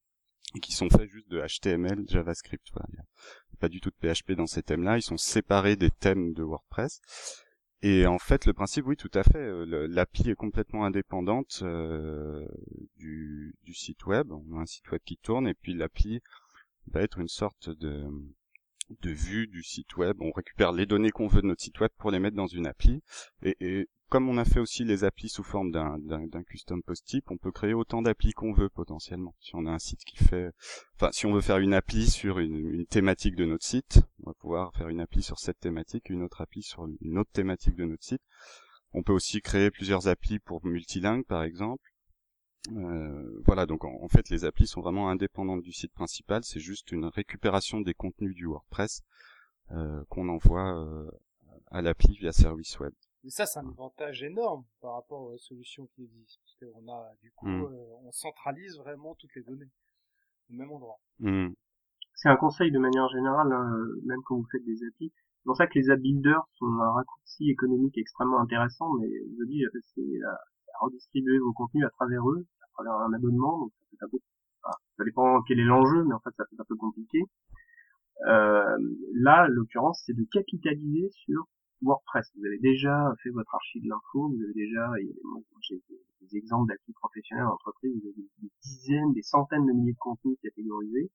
et 0.54 0.60
qui 0.60 0.72
sont 0.72 0.88
faits 0.88 1.10
juste 1.10 1.28
de 1.28 1.42
HTML, 1.42 2.04
JavaScript. 2.08 2.70
Pas 3.60 3.68
du 3.68 3.80
tout 3.80 3.90
de 3.90 3.96
PHP 3.96 4.32
dans 4.32 4.46
ces 4.46 4.62
thèmes-là, 4.62 4.98
ils 4.98 5.02
sont 5.02 5.16
séparés 5.16 5.76
des 5.76 5.90
thèmes 5.90 6.32
de 6.32 6.42
WordPress. 6.42 7.00
Et 7.82 8.06
en 8.06 8.18
fait, 8.18 8.46
le 8.46 8.52
principe, 8.52 8.86
oui, 8.86 8.96
tout 8.96 9.10
à 9.14 9.22
fait. 9.22 9.38
Euh, 9.38 9.86
l'appli 9.88 10.30
est 10.30 10.34
complètement 10.34 10.84
indépendante 10.84 11.60
euh, 11.62 12.46
du, 12.96 13.54
du, 13.64 13.74
site 13.74 14.06
web. 14.06 14.32
On 14.32 14.56
a 14.56 14.62
un 14.62 14.66
site 14.66 14.90
web 14.90 15.00
qui 15.04 15.18
tourne 15.18 15.46
et 15.46 15.54
puis 15.54 15.74
l'appli 15.74 16.20
va 16.90 17.02
être 17.02 17.18
une 17.18 17.28
sorte 17.28 17.68
de, 17.68 18.06
de 19.02 19.10
vue 19.10 19.46
du 19.46 19.62
site 19.62 19.96
web. 19.96 20.16
On 20.20 20.32
récupère 20.32 20.72
les 20.72 20.86
données 20.86 21.10
qu'on 21.10 21.26
veut 21.26 21.42
de 21.42 21.46
notre 21.46 21.62
site 21.62 21.78
web 21.80 21.90
pour 21.98 22.10
les 22.10 22.18
mettre 22.18 22.36
dans 22.36 22.46
une 22.46 22.66
appli. 22.66 23.02
Et, 23.42 23.56
et 23.60 23.88
comme 24.08 24.28
on 24.28 24.38
a 24.38 24.44
fait 24.44 24.60
aussi 24.60 24.84
les 24.84 25.04
applis 25.04 25.28
sous 25.28 25.42
forme 25.42 25.70
d'un 25.72 26.42
custom 26.44 26.82
post 26.82 27.04
type, 27.06 27.30
on 27.30 27.36
peut 27.36 27.52
créer 27.52 27.74
autant 27.74 28.02
d'applis 28.02 28.32
qu'on 28.32 28.52
veut 28.52 28.68
potentiellement. 28.68 29.34
Si 29.40 29.54
on 29.54 29.66
a 29.66 29.70
un 29.70 29.78
site 29.78 30.04
qui 30.04 30.16
fait, 30.16 30.50
enfin, 30.94 31.10
si 31.12 31.26
on 31.26 31.32
veut 31.32 31.40
faire 31.40 31.58
une 31.58 31.74
appli 31.74 32.08
sur 32.08 32.38
une, 32.38 32.56
une, 32.56 32.86
thématique 32.86 33.34
de 33.34 33.44
notre 33.44 33.64
site, 33.64 34.00
on 34.22 34.30
va 34.30 34.34
pouvoir 34.34 34.72
faire 34.74 34.88
une 34.88 35.00
appli 35.00 35.22
sur 35.22 35.38
cette 35.38 35.58
thématique, 35.60 36.08
une 36.10 36.22
autre 36.22 36.40
appli 36.40 36.62
sur 36.62 36.86
une 37.00 37.18
autre 37.18 37.30
thématique 37.32 37.74
de 37.74 37.84
notre 37.84 38.04
site. 38.04 38.22
On 38.92 39.02
peut 39.02 39.12
aussi 39.12 39.42
créer 39.42 39.70
plusieurs 39.70 40.08
applis 40.08 40.38
pour 40.38 40.64
multilingue, 40.64 41.26
par 41.26 41.42
exemple. 41.42 41.92
Euh, 42.72 43.42
voilà, 43.44 43.66
donc 43.66 43.84
en, 43.84 44.08
fait, 44.08 44.28
les 44.30 44.44
applis 44.44 44.66
sont 44.66 44.80
vraiment 44.80 45.10
indépendantes 45.10 45.62
du 45.62 45.72
site 45.72 45.92
principal. 45.92 46.42
C'est 46.44 46.60
juste 46.60 46.92
une 46.92 47.06
récupération 47.06 47.80
des 47.80 47.94
contenus 47.94 48.34
du 48.34 48.46
WordPress 48.46 49.02
euh, 49.72 50.02
qu'on 50.08 50.28
envoie 50.28 50.80
euh, 50.80 51.10
à 51.70 51.82
l'appli 51.82 52.16
via 52.16 52.32
service 52.32 52.78
web. 52.80 52.92
Et 53.26 53.30
ça, 53.30 53.44
c'est 53.44 53.58
un 53.58 53.68
avantage 53.68 54.22
énorme 54.22 54.64
par 54.80 54.94
rapport 54.94 55.22
aux 55.22 55.38
solutions 55.38 55.88
qui 55.96 56.04
existent, 56.04 56.40
parce 56.44 56.72
qu'on 56.72 56.88
a, 56.88 57.10
du 57.20 57.32
coup, 57.32 57.48
mm. 57.48 57.64
euh, 57.64 58.04
on 58.04 58.12
centralise 58.12 58.78
vraiment 58.78 59.16
toutes 59.16 59.34
les 59.34 59.42
données 59.42 59.72
au 60.48 60.54
même 60.54 60.70
endroit. 60.70 61.00
Mm. 61.18 61.48
C'est 62.14 62.28
un 62.28 62.36
conseil 62.36 62.70
de 62.70 62.78
manière 62.78 63.08
générale, 63.08 63.52
euh, 63.52 64.00
même 64.04 64.22
quand 64.24 64.36
vous 64.36 64.46
faites 64.52 64.64
des 64.64 64.78
applis. 64.86 65.12
C'est 65.12 65.44
pour 65.44 65.56
ça 65.56 65.66
que 65.66 65.76
les 65.76 65.90
app 65.90 65.98
builders 65.98 66.46
sont 66.54 66.66
un 66.66 66.92
raccourci 66.92 67.50
économique 67.50 67.98
extrêmement 67.98 68.38
intéressant, 68.38 68.94
mais 69.00 69.08
je 69.08 69.44
dis, 69.46 69.64
c'est 69.94 70.22
à, 70.24 70.38
redistribuer 70.82 71.38
vos 71.40 71.52
contenus 71.52 71.84
à 71.84 71.90
travers 71.90 72.28
eux, 72.30 72.46
à 72.62 72.66
travers 72.74 72.92
un 72.92 73.12
abonnement, 73.12 73.58
donc 73.58 73.72
ça 73.98 74.06
peut 74.08 74.18
un 74.18 74.70
peu, 74.70 74.78
ça 74.98 75.04
dépend 75.04 75.42
quel 75.42 75.58
est 75.58 75.64
l'enjeu, 75.64 76.04
mais 76.04 76.14
en 76.14 76.20
fait 76.20 76.30
ça 76.36 76.44
peut 76.44 76.54
être 76.54 76.60
un 76.60 76.64
peu 76.64 76.76
compliqué. 76.76 77.22
Euh, 78.28 78.76
là, 79.14 79.46
l'occurrence, 79.48 80.02
c'est 80.06 80.14
de 80.14 80.24
capitaliser 80.30 81.10
sur 81.10 81.48
WordPress. 81.82 82.30
Vous 82.36 82.44
avez 82.44 82.58
déjà 82.58 83.14
fait 83.22 83.30
votre 83.30 83.54
archive 83.54 83.82
de 83.82 83.88
l'info, 83.88 84.28
vous 84.28 84.42
avez 84.42 84.54
déjà, 84.54 84.90
j'ai 85.68 85.82
des, 85.88 86.36
exemples 86.36 86.68
d'applis 86.68 86.92
professionnels 86.94 87.46
d'entreprise, 87.46 87.92
vous 87.94 88.08
avez 88.08 88.28
des 88.42 88.50
dizaines, 88.62 89.12
des 89.12 89.22
centaines 89.22 89.64
de 89.66 89.72
milliers 89.72 89.92
de 89.92 89.98
contenus 89.98 90.36
catégorisés. 90.42 91.10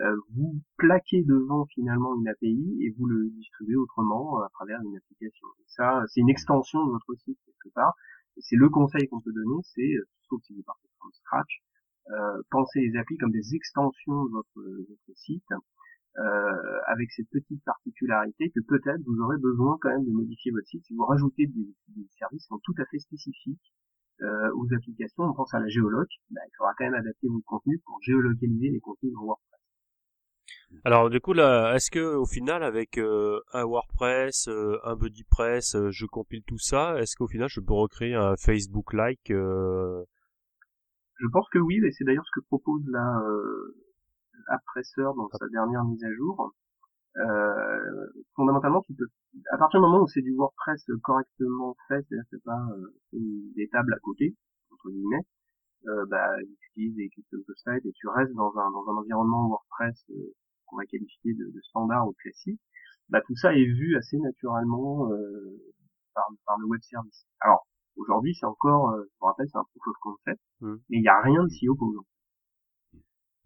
Euh, 0.00 0.16
vous 0.34 0.60
plaquez 0.76 1.22
devant 1.22 1.66
finalement 1.66 2.14
une 2.16 2.28
API 2.28 2.78
et 2.80 2.90
vous 2.98 3.06
le 3.06 3.28
distribuez 3.30 3.76
autrement 3.76 4.40
à 4.40 4.48
travers 4.50 4.80
une 4.82 4.96
application. 4.96 5.46
ça, 5.66 6.02
c'est 6.08 6.20
une 6.20 6.30
extension 6.30 6.84
de 6.86 6.92
votre 6.92 7.14
site 7.20 7.38
quelque 7.44 7.72
part. 7.74 7.94
Et 8.36 8.40
c'est 8.40 8.56
le 8.56 8.68
conseil 8.70 9.08
qu'on 9.08 9.20
peut 9.20 9.32
donner, 9.32 9.60
c'est, 9.62 9.94
euh, 9.94 10.08
sauf 10.28 10.42
si 10.44 10.54
vous 10.54 10.62
partez 10.62 10.88
from 10.98 11.12
scratch, 11.12 11.62
euh, 12.10 12.42
pensez 12.50 12.80
les 12.80 12.96
applis 12.98 13.16
comme 13.18 13.30
des 13.30 13.54
extensions 13.54 14.24
de 14.24 14.30
votre 14.30 15.16
site 15.16 15.52
euh, 16.18 16.80
avec 16.86 17.10
cette 17.12 17.30
petite 17.30 17.62
particularité 17.64 18.50
que 18.50 18.60
peut-être 18.60 19.00
vous 19.06 19.18
aurez 19.20 19.38
besoin 19.38 19.78
quand 19.80 19.90
même 19.90 20.04
de 20.04 20.12
modifier 20.12 20.52
votre 20.52 20.66
site 20.66 20.84
si 20.84 20.94
vous 20.94 21.06
rajoutez 21.06 21.46
des, 21.46 21.74
des 21.88 22.06
services 22.18 22.42
qui 22.42 22.48
sont 22.48 22.60
tout 22.62 22.74
à 22.78 22.84
fait 22.86 22.98
spécifiques 22.98 23.72
euh, 24.20 24.50
aux 24.54 24.66
applications. 24.74 25.24
On 25.24 25.34
pense 25.34 25.54
à 25.54 25.60
la 25.60 25.68
géoloc, 25.68 26.08
bah, 26.30 26.40
il 26.46 26.56
faudra 26.56 26.72
quand 26.76 26.84
même 26.84 26.94
adapter 26.94 27.28
votre 27.28 27.46
contenu 27.46 27.78
pour 27.84 27.98
géolocaliser 28.02 28.68
les 28.68 28.80
contenus 28.80 29.12
dans 29.14 29.24
WordPress. 29.24 29.52
Alors 30.84 31.10
du 31.10 31.20
coup 31.20 31.32
là, 31.32 31.74
est-ce 31.74 31.90
que 31.90 32.14
au 32.14 32.26
final 32.26 32.62
avec 32.62 32.98
euh, 32.98 33.40
un 33.52 33.64
WordPress, 33.64 34.48
euh, 34.48 34.78
un 34.84 34.96
BuddyPress, 34.96 35.76
euh, 35.76 35.90
je 35.90 36.06
compile 36.06 36.42
tout 36.46 36.58
ça, 36.58 36.98
est-ce 36.98 37.14
qu'au 37.16 37.28
final 37.28 37.48
je 37.48 37.60
peux 37.60 37.74
recréer 37.74 38.14
un 38.14 38.36
Facebook-like 38.36 39.28
Je 39.28 40.04
pense 41.32 41.48
que 41.50 41.58
oui, 41.58 41.80
et 41.84 41.92
c'est 41.92 42.04
d'ailleurs 42.04 42.26
ce 42.26 42.40
que 42.40 42.46
propose 42.46 42.82
la 42.88 43.22
AppPresseur 44.48 45.14
dans 45.14 45.28
sa 45.38 45.48
dernière 45.48 45.84
mise 45.84 46.04
à 46.04 46.12
jour. 46.14 46.52
Euh, 47.16 48.06
fondamentalement, 48.34 48.80
tu 48.82 48.94
peux, 48.94 49.06
à 49.50 49.58
partir 49.58 49.80
du 49.80 49.86
moment 49.86 50.02
où 50.02 50.08
c'est 50.08 50.22
du 50.22 50.34
WordPress 50.34 50.84
correctement 51.02 51.76
fait, 51.88 52.02
c'est-à-dire 52.08 52.24
c'est 52.30 52.42
pas 52.42 52.66
euh, 52.76 53.18
des 53.56 53.68
tables 53.68 53.92
à 53.92 53.98
côté, 53.98 54.34
entre 54.70 54.90
guillemets, 54.90 55.26
euh, 55.88 56.06
bah, 56.06 56.36
tu 56.38 56.70
utilises 56.70 56.96
des 56.96 57.08
custom 57.10 57.42
sites 57.56 57.84
et 57.84 57.92
tu 57.92 58.08
restes 58.08 58.32
dans 58.34 58.56
un, 58.56 58.70
dans 58.70 58.88
un 58.88 58.96
environnement 58.96 59.48
WordPress 59.48 60.04
euh, 60.10 60.32
qu'on 60.66 60.76
va 60.76 60.86
qualifier 60.86 61.34
de, 61.34 61.50
de, 61.50 61.60
standard 61.68 62.08
ou 62.08 62.12
classique, 62.12 62.60
bah, 63.08 63.20
tout 63.26 63.36
ça 63.36 63.52
est 63.52 63.64
vu 63.64 63.96
assez 63.96 64.16
naturellement 64.18 65.10
euh, 65.10 65.74
par, 66.14 66.24
par 66.46 66.58
le 66.58 66.66
web 66.66 66.80
service. 66.82 67.26
Alors, 67.40 67.66
aujourd'hui, 67.96 68.34
c'est 68.34 68.46
encore, 68.46 68.96
je 68.96 69.10
vous 69.20 69.26
rappelle, 69.26 69.48
c'est 69.50 69.58
un 69.58 69.64
proof 69.64 69.86
of 69.88 69.96
concept, 70.00 70.40
mmh. 70.60 70.74
mais 70.88 70.96
il 70.98 71.02
n'y 71.02 71.08
a 71.08 71.20
rien 71.20 71.42
de 71.42 71.48
si 71.48 71.68
opposant. 71.68 72.06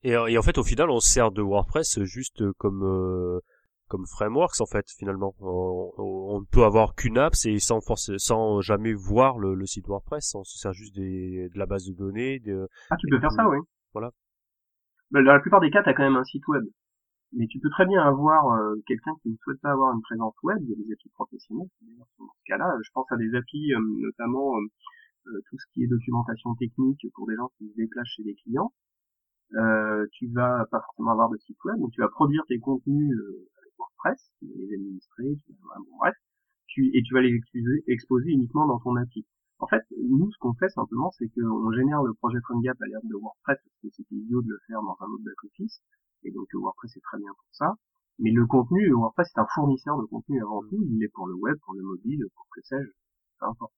Et, 0.02 0.10
et, 0.10 0.38
en 0.38 0.42
fait, 0.42 0.58
au 0.58 0.62
final, 0.62 0.90
on 0.90 1.00
sert 1.00 1.30
de 1.30 1.42
WordPress 1.42 2.02
juste 2.04 2.52
comme 2.58 2.84
euh, 2.84 3.40
comme 3.88 4.04
frameworks 4.06 4.60
en 4.60 4.66
fait 4.66 4.84
finalement. 4.98 5.34
On, 5.40 6.40
ne 6.40 6.46
peut 6.46 6.64
avoir 6.64 6.94
qu'une 6.94 7.18
app, 7.18 7.34
c'est 7.34 7.58
sans 7.58 7.80
sans 7.80 8.60
jamais 8.60 8.92
voir 8.92 9.38
le, 9.38 9.54
le, 9.54 9.66
site 9.66 9.86
WordPress. 9.86 10.34
On 10.34 10.44
se 10.44 10.58
sert 10.58 10.72
juste 10.72 10.94
des, 10.94 11.48
de 11.48 11.58
la 11.58 11.66
base 11.66 11.86
de 11.86 11.94
données. 11.94 12.40
De, 12.40 12.68
ah, 12.90 12.96
tu 12.98 13.06
peux 13.08 13.20
faire 13.20 13.32
ça, 13.32 13.48
oui. 13.48 13.58
Voilà. 13.92 14.10
Dans 15.12 15.20
la 15.20 15.40
plupart 15.40 15.60
des 15.60 15.70
cas, 15.70 15.82
tu 15.82 15.88
as 15.88 15.94
quand 15.94 16.04
même 16.04 16.16
un 16.16 16.24
site 16.24 16.46
web. 16.48 16.64
Mais 17.32 17.46
tu 17.48 17.58
peux 17.58 17.70
très 17.70 17.86
bien 17.86 18.02
avoir 18.02 18.52
euh, 18.52 18.74
quelqu'un 18.86 19.12
qui 19.22 19.30
ne 19.30 19.36
souhaite 19.42 19.60
pas 19.60 19.72
avoir 19.72 19.94
une 19.94 20.02
présence 20.02 20.34
web. 20.42 20.58
Il 20.62 20.70
y 20.70 20.72
a 20.72 20.76
des 20.76 20.92
applis 20.92 21.10
professionnels. 21.14 21.68
Dans 21.98 22.06
ce 22.06 22.44
cas-là, 22.46 22.72
je 22.82 22.90
pense 22.92 23.10
à 23.10 23.16
des 23.16 23.34
applis, 23.34 23.72
euh, 23.72 23.80
notamment 23.80 24.52
tout 25.24 25.58
ce 25.58 25.66
qui 25.72 25.82
est 25.82 25.88
documentation 25.88 26.54
technique 26.54 27.04
pour 27.14 27.26
des 27.26 27.34
gens 27.34 27.50
qui 27.58 27.68
se 27.68 27.74
déplacent 27.74 28.14
chez 28.14 28.22
des 28.22 28.34
clients 28.44 28.72
euh, 29.54 30.06
tu 30.12 30.28
vas 30.32 30.66
pas 30.70 30.80
forcément 30.80 31.12
avoir 31.12 31.30
de 31.30 31.38
site 31.38 31.62
web, 31.64 31.78
donc 31.78 31.92
tu 31.92 32.00
vas 32.00 32.08
produire 32.08 32.44
tes 32.48 32.58
contenus 32.58 33.12
euh, 33.12 33.48
avec 33.58 33.72
WordPress, 33.78 34.32
tu 34.38 34.46
vas 34.46 34.54
les 34.56 34.74
administrer, 34.74 35.36
tu 35.46 35.52
vas, 35.62 35.78
bon, 35.78 35.96
bref, 35.98 36.14
tu, 36.66 36.90
et 36.96 37.02
tu 37.02 37.14
vas 37.14 37.20
les 37.20 37.34
exposer, 37.34 37.84
exposer 37.86 38.30
uniquement 38.30 38.66
dans 38.66 38.80
ton 38.80 38.96
appli. 38.96 39.24
En 39.58 39.66
fait, 39.68 39.82
nous, 39.96 40.30
ce 40.32 40.38
qu'on 40.38 40.52
fait 40.54 40.68
simplement, 40.68 41.10
c'est 41.12 41.28
qu'on 41.28 41.72
génère 41.72 42.02
le 42.02 42.12
projet 42.14 42.38
PhoneGap 42.46 42.76
à 42.82 42.86
l'aide 42.86 43.08
de 43.08 43.16
WordPress, 43.16 43.58
parce 43.62 43.76
que 43.82 43.88
c'était 43.90 44.14
idiot 44.14 44.42
de 44.42 44.48
le 44.48 44.58
faire 44.66 44.82
dans 44.82 44.96
un 45.00 45.06
autre 45.10 45.24
back-office, 45.24 45.80
et 46.24 46.32
donc 46.32 46.48
WordPress 46.52 46.96
est 46.96 47.00
très 47.00 47.18
bien 47.18 47.30
pour 47.30 47.48
ça. 47.52 47.74
Mais 48.18 48.32
le 48.32 48.46
contenu, 48.46 48.92
WordPress 48.92 49.28
est 49.34 49.40
un 49.40 49.46
fournisseur 49.54 49.98
de 49.98 50.06
contenu 50.06 50.42
avant 50.42 50.62
tout, 50.62 50.82
il 50.82 51.02
est 51.02 51.08
pour 51.08 51.26
le 51.26 51.34
web, 51.34 51.56
pour 51.64 51.74
le 51.74 51.82
mobile, 51.82 52.24
pour 52.34 52.46
que 52.50 52.60
sais-je, 52.62 52.90
peu 53.38 53.46
importe. 53.46 53.72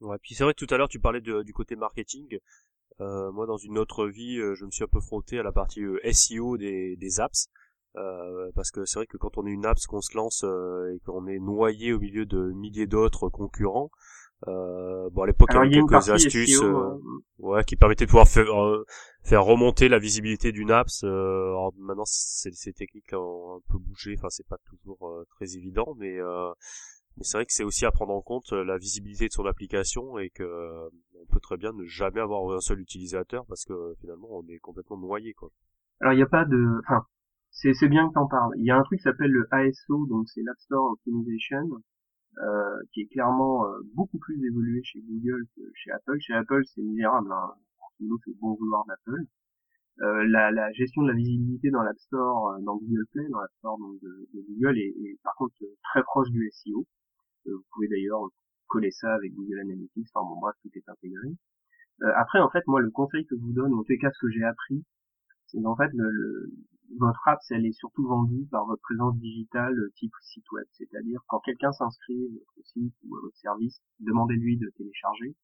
Ouais, 0.00 0.18
puis 0.20 0.34
c'est 0.34 0.44
vrai 0.44 0.52
que 0.52 0.62
tout 0.64 0.72
à 0.74 0.76
l'heure 0.76 0.88
tu 0.88 1.00
parlais 1.00 1.22
de, 1.22 1.42
du 1.42 1.54
côté 1.54 1.74
marketing. 1.74 2.38
Euh, 3.00 3.30
moi, 3.32 3.46
dans 3.46 3.58
une 3.58 3.78
autre 3.78 4.06
vie, 4.06 4.38
euh, 4.38 4.54
je 4.54 4.64
me 4.64 4.70
suis 4.70 4.84
un 4.84 4.88
peu 4.88 5.00
frotté 5.00 5.38
à 5.38 5.42
la 5.42 5.52
partie 5.52 5.82
euh, 5.82 6.00
SEO 6.12 6.56
des, 6.56 6.96
des 6.96 7.20
apps. 7.20 7.48
Euh, 7.96 8.50
parce 8.54 8.70
que 8.70 8.84
c'est 8.84 8.98
vrai 8.98 9.06
que 9.06 9.16
quand 9.16 9.38
on 9.38 9.46
est 9.46 9.50
une 9.50 9.64
app, 9.64 9.78
qu'on 9.88 10.02
se 10.02 10.14
lance 10.16 10.44
euh, 10.44 10.94
et 10.94 11.00
qu'on 11.00 11.26
est 11.26 11.38
noyé 11.38 11.94
au 11.94 11.98
milieu 11.98 12.26
de 12.26 12.52
milliers 12.52 12.86
d'autres 12.86 13.30
concurrents, 13.30 13.90
euh, 14.48 15.08
bon 15.12 15.22
à 15.22 15.26
l'époque 15.26 15.48
il 15.52 15.56
y 15.56 15.58
avait 15.58 15.70
quelques 15.70 16.10
astuces, 16.10 16.58
SEO, 16.58 17.00
ouais, 17.38 17.64
qui 17.64 17.76
permettaient 17.76 18.04
de 18.04 18.10
pouvoir 18.10 18.28
faire, 18.28 18.48
faire 19.22 19.44
remonter 19.44 19.88
la 19.88 19.98
visibilité 19.98 20.52
d'une 20.52 20.72
app. 20.72 20.88
alors 21.02 21.72
maintenant, 21.78 22.04
ces 22.04 22.72
techniques 22.74 23.14
ont 23.14 23.56
un 23.56 23.72
peu 23.72 23.78
bougé. 23.78 24.14
Enfin, 24.18 24.28
c'est 24.28 24.46
pas 24.46 24.58
toujours 24.68 25.24
très 25.36 25.56
évident, 25.56 25.94
mais 25.98 26.18
mais 27.16 27.24
c'est 27.24 27.38
vrai 27.38 27.46
que 27.46 27.52
c'est 27.52 27.64
aussi 27.64 27.86
à 27.86 27.90
prendre 27.90 28.12
en 28.12 28.22
compte 28.22 28.52
euh, 28.52 28.64
la 28.64 28.78
visibilité 28.78 29.26
de 29.28 29.32
son 29.32 29.46
application 29.46 30.18
et 30.18 30.30
que 30.30 30.42
euh, 30.42 30.88
on 31.20 31.26
peut 31.32 31.40
très 31.40 31.56
bien 31.56 31.72
ne 31.72 31.84
jamais 31.84 32.20
avoir 32.20 32.50
un 32.54 32.60
seul 32.60 32.80
utilisateur 32.80 33.46
parce 33.46 33.64
que 33.64 33.94
finalement 34.00 34.28
on 34.30 34.46
est 34.48 34.58
complètement 34.58 34.98
noyé 34.98 35.32
quoi. 35.34 35.50
Alors 36.00 36.12
il 36.12 36.16
n'y 36.16 36.22
a 36.22 36.28
pas 36.28 36.44
de, 36.44 36.80
enfin 36.86 37.06
c'est 37.50 37.88
bien 37.88 38.08
que 38.08 38.14
t'en 38.14 38.26
parles. 38.26 38.52
Il 38.58 38.64
y 38.64 38.70
a 38.70 38.76
un 38.76 38.82
truc 38.82 38.98
qui 38.98 39.04
s'appelle 39.04 39.30
le 39.30 39.48
ASO 39.50 40.06
donc 40.06 40.28
c'est 40.28 40.42
l'App 40.42 40.58
Store 40.58 40.92
Optimization 40.92 41.80
euh, 42.38 42.82
qui 42.92 43.00
est 43.00 43.06
clairement 43.06 43.64
euh, 43.66 43.78
beaucoup 43.94 44.18
plus 44.18 44.36
évolué 44.46 44.82
chez 44.82 45.00
Google 45.00 45.46
que 45.56 45.62
chez 45.74 45.90
Apple. 45.90 46.18
Chez 46.20 46.34
Apple 46.34 46.62
c'est 46.66 46.82
misérable, 46.82 47.32
hein. 47.32 47.54
c'est 47.98 48.38
bon 48.38 48.54
vouloir 48.56 48.84
d'Apple. 48.84 49.24
Euh, 50.02 50.24
la, 50.28 50.50
la, 50.50 50.70
gestion 50.72 51.00
de 51.00 51.08
la 51.08 51.14
visibilité 51.14 51.70
dans 51.70 51.80
l'App 51.80 51.98
Store, 51.98 52.58
dans 52.60 52.76
Google 52.76 53.06
Play, 53.12 53.26
dans 53.30 53.40
l'App 53.40 53.52
Store 53.56 53.78
donc 53.78 53.98
de, 54.02 54.28
Google 54.50 54.76
est, 54.76 55.18
par 55.22 55.34
contre 55.36 55.54
très 55.82 56.02
proche 56.02 56.28
du 56.28 56.50
SEO. 56.52 56.86
Vous 57.46 57.64
pouvez 57.72 57.88
d'ailleurs 57.88 58.28
coller 58.66 58.90
ça 58.90 59.14
avec 59.14 59.32
Google 59.34 59.60
Analytics. 59.60 60.08
Enfin 60.14 60.26
bon 60.28 60.40
bref, 60.40 60.54
tout 60.62 60.70
est 60.74 60.88
intégré. 60.88 61.28
Euh, 62.02 62.12
après, 62.16 62.40
en 62.40 62.50
fait, 62.50 62.66
moi, 62.66 62.80
le 62.80 62.90
conseil 62.90 63.24
que 63.26 63.36
je 63.36 63.40
vous 63.40 63.52
donne, 63.52 63.72
en 63.72 63.82
tout 63.82 63.94
cas 64.00 64.10
ce 64.10 64.26
que 64.26 64.30
j'ai 64.30 64.44
appris, 64.44 64.84
c'est 65.46 65.62
qu'en 65.62 65.76
fait, 65.76 65.90
le, 65.94 66.50
votre 66.98 67.26
app, 67.28 67.38
elle 67.50 67.66
est 67.66 67.72
surtout 67.72 68.06
vendue 68.06 68.46
par 68.50 68.66
votre 68.66 68.82
présence 68.82 69.16
digitale 69.18 69.78
euh, 69.78 69.92
type 69.96 70.12
site 70.22 70.50
web. 70.52 70.66
C'est-à-dire, 70.72 71.20
quand 71.28 71.40
quelqu'un 71.40 71.72
s'inscrit 71.72 72.26
à 72.26 72.44
votre 72.56 72.68
site 72.68 72.94
ou 73.04 73.16
à 73.16 73.20
votre 73.22 73.36
service, 73.36 73.80
demandez-lui 74.00 74.58
de 74.58 74.70
télécharger. 74.76 75.36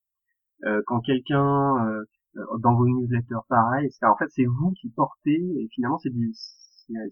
Euh, 0.65 0.83
quand 0.87 1.01
quelqu'un, 1.01 1.89
euh, 1.89 2.05
dans 2.61 2.75
vos 2.75 2.87
newsletters, 2.87 3.47
pareil, 3.49 3.89
en 4.03 4.17
fait, 4.17 4.29
c'est 4.31 4.45
vous 4.45 4.73
qui 4.81 4.91
portez, 4.91 5.41
et 5.59 5.69
finalement, 5.73 5.99
c'est 5.99 6.13
du, 6.13 6.33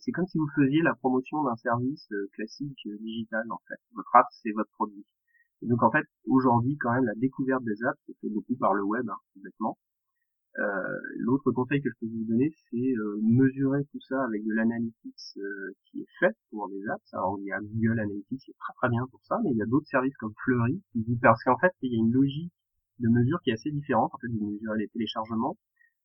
c'est 0.01 0.12
comme 0.12 0.26
si 0.26 0.39
vous 0.39 0.49
faisiez 0.55 0.83
la 0.83 0.95
promotion 0.95 1.43
d'un 1.45 1.57
service 1.57 2.07
euh, 2.12 2.28
classique 2.33 2.78
euh, 2.87 2.97
digital 2.99 3.45
en 3.51 3.61
fait. 3.68 3.81
Votre 3.95 4.16
app 4.16 4.26
c'est 4.43 4.53
votre 4.53 4.70
produit. 4.70 5.05
Et 5.62 5.66
donc 5.66 5.83
en 5.83 5.91
fait 5.91 6.05
aujourd'hui 6.26 6.76
quand 6.78 6.93
même 6.93 7.05
la 7.05 7.14
découverte 7.16 7.64
des 7.64 7.83
apps 7.85 8.01
se 8.07 8.12
fait 8.20 8.28
beaucoup 8.28 8.57
par 8.57 8.74
le 8.74 8.83
web 8.83 9.09
hein, 9.09 9.16
complètement. 9.35 9.78
Euh, 10.59 10.99
L'autre 11.18 11.53
conseil 11.53 11.81
que 11.81 11.89
je 11.91 11.95
peux 12.01 12.07
vous 12.07 12.24
donner 12.24 12.53
c'est 12.70 12.76
euh, 12.76 13.20
mesurer 13.22 13.85
tout 13.93 14.01
ça 14.01 14.24
avec 14.24 14.45
de 14.45 14.53
l'analytics 14.53 15.39
qui 15.87 16.01
est 16.01 16.09
fait 16.18 16.37
pour 16.51 16.68
les 16.68 16.89
apps. 16.89 17.14
Alors 17.14 17.39
il 17.39 17.47
y 17.47 17.53
a 17.53 17.61
Google 17.61 18.01
Analytics 18.01 18.41
qui 18.41 18.51
est 18.51 18.59
très 18.59 18.74
très 18.74 18.89
bien 18.89 19.07
pour 19.11 19.20
ça, 19.24 19.39
mais 19.45 19.51
il 19.53 19.57
y 19.57 19.62
a 19.62 19.66
d'autres 19.66 19.89
services 19.89 20.16
comme 20.16 20.35
Fleury 20.45 20.83
qui 20.93 21.05
vous 21.07 21.16
parce 21.22 21.43
qu'en 21.45 21.59
fait 21.59 21.72
il 21.83 21.93
y 21.93 21.97
a 21.97 21.99
une 21.99 22.12
logique 22.12 22.53
de 22.99 23.09
mesure 23.09 23.41
qui 23.43 23.51
est 23.51 23.55
assez 23.55 23.70
différente. 23.70 24.11
En 24.12 24.18
fait 24.18 24.28
vous 24.28 24.51
mesurez 24.51 24.78
les 24.78 24.89
téléchargements 24.89 25.57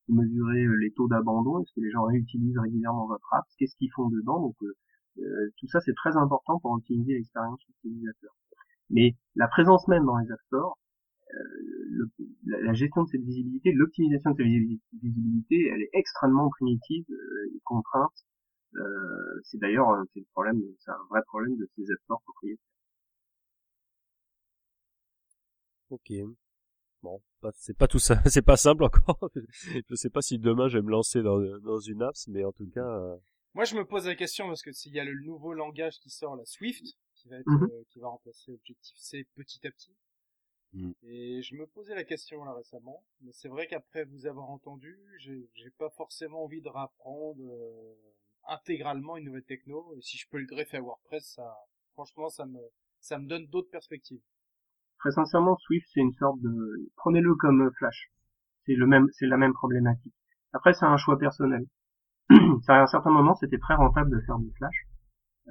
mesurer 0.10 0.64
euh, 0.64 0.76
les 0.76 0.92
taux 0.92 1.08
d'abandon, 1.08 1.62
est-ce 1.62 1.72
que 1.74 1.82
les 1.82 1.92
gens 1.92 2.04
réutilisent 2.04 2.58
régulièrement 2.58 3.08
votre 3.08 3.34
app, 3.34 3.46
qu'est-ce 3.58 3.76
qu'ils 3.78 3.92
font 3.92 4.10
dedans, 4.10 4.40
donc 4.40 4.56
euh, 4.64 4.76
euh, 5.20 5.50
tout 5.58 5.68
ça 5.68 5.80
c'est 5.82 5.94
très 5.94 6.16
important 6.18 6.60
pour 6.60 6.72
optimiser 6.72 7.14
l'expérience 7.14 7.62
utilisateur. 7.70 8.36
Mais 8.90 9.16
la 9.36 9.48
présence 9.48 9.88
même 9.88 10.06
dans 10.06 10.18
les 10.18 10.32
App 10.32 10.40
Store, 10.48 10.78
le, 11.32 12.10
la, 12.46 12.74
gestion 12.74 13.04
de 13.04 13.10
cette 13.10 13.24
visibilité, 13.24 13.72
l'optimisation 13.74 14.32
de 14.32 14.38
cette 14.38 14.46
visibilité, 15.02 15.70
elle 15.74 15.82
est 15.82 15.90
extrêmement 15.94 16.50
primitive 16.50 17.06
et 17.10 17.60
contrainte. 17.66 18.14
c'est 19.44 19.58
d'ailleurs 19.58 20.04
c'est 20.14 20.20
le 20.20 20.26
problème, 20.34 20.62
c'est 20.80 20.92
un 20.92 21.04
vrai 21.10 21.22
problème 21.28 21.58
de 21.58 21.68
ces 21.76 21.92
App 21.92 22.00
Store 22.04 22.22
propriétaires. 22.22 22.64
Ok. 25.90 26.12
Bon, 27.42 27.52
c'est 27.56 27.78
pas 27.78 27.88
tout 27.88 28.00
ça, 28.00 28.16
c'est 28.26 28.42
pas 28.42 28.58
simple 28.58 28.84
encore. 28.84 29.30
je 29.90 29.96
sais 29.96 30.10
pas 30.10 30.22
si 30.22 30.40
demain 30.40 30.68
je 30.68 30.78
vais 30.78 30.84
me 30.84 30.90
lancer 30.92 31.22
dans, 31.22 31.40
dans 31.60 31.80
une 31.80 32.02
app, 32.02 32.16
mais 32.28 32.44
en 32.44 32.52
tout 32.52 32.70
cas. 32.72 32.86
Euh, 32.88 33.18
Moi, 33.54 33.66
je 33.66 33.76
me 33.76 33.86
pose 33.86 34.06
la 34.08 34.16
question 34.16 34.48
parce 34.48 34.62
que 34.64 34.72
s'il 34.72 34.94
y 34.94 35.00
a 35.00 35.04
le 35.06 35.14
nouveau 35.24 35.54
langage 35.54 36.00
qui 36.00 36.10
sort, 36.10 36.36
la 36.36 36.46
Swift, 36.46 36.84
qui 37.16 37.28
va 37.30 37.38
être, 37.38 37.48
Mhm. 37.48 37.70
euh, 37.72 37.84
qui 37.92 38.00
va 38.00 38.08
remplacer 38.10 38.52
Objective 38.52 38.98
C 38.98 39.26
petit 39.36 39.66
à 39.68 39.72
petit. 39.72 39.96
Mhm. 40.74 40.94
Et 41.04 41.42
je 41.42 41.56
me 41.56 41.68
posais 41.68 41.96
la 41.96 42.04
question 42.04 42.44
là 42.44 42.54
récemment, 42.54 43.04
mais 43.22 43.32
c'est 43.34 43.48
vrai 43.48 43.68
qu'après 43.68 44.04
vous 44.06 44.26
avoir 44.26 44.50
entendu, 44.50 44.98
j'ai 45.20 45.48
j'ai 45.54 45.70
pas 45.72 45.90
forcément 45.92 46.44
envie 46.44 46.62
de 46.62 46.70
rapprendre 46.70 47.40
euh, 47.42 47.96
intégralement 48.48 49.16
une 49.18 49.26
nouvelle 49.26 49.44
techno. 49.46 49.94
Et 49.96 50.02
si 50.02 50.18
je 50.18 50.28
peux 50.30 50.38
le 50.40 50.46
greffer 50.46 50.78
à 50.78 50.82
WordPress, 50.82 51.26
ça, 51.36 51.56
franchement, 51.94 52.30
ça 52.30 52.46
me, 52.46 52.60
ça 53.00 53.18
me 53.20 53.28
donne 53.28 53.46
d'autres 53.48 53.70
perspectives. 53.70 54.22
Très 55.00 55.12
sincèrement, 55.12 55.58
Swift, 55.58 55.88
c'est 55.94 56.00
une 56.00 56.14
sorte 56.14 56.40
de, 56.42 56.90
prenez-le 56.98 57.36
comme 57.36 57.62
euh, 57.62 57.72
Flash. 57.78 58.12
C'est 58.66 58.76
le 58.76 58.88
même, 58.88 59.08
c'est 59.12 59.28
la 59.28 59.38
même 59.38 59.54
problématique. 59.54 60.14
Après, 60.54 60.74
c'est 60.74 60.86
un 60.86 60.98
choix 60.98 61.18
personnel. 61.18 61.66
à 62.68 62.82
un 62.82 62.88
certain 62.88 63.12
moment, 63.12 63.36
c'était 63.36 63.60
très 63.60 63.76
rentable 63.76 64.10
de 64.10 64.20
faire 64.22 64.40
du 64.40 64.52
Flash. 64.58 64.88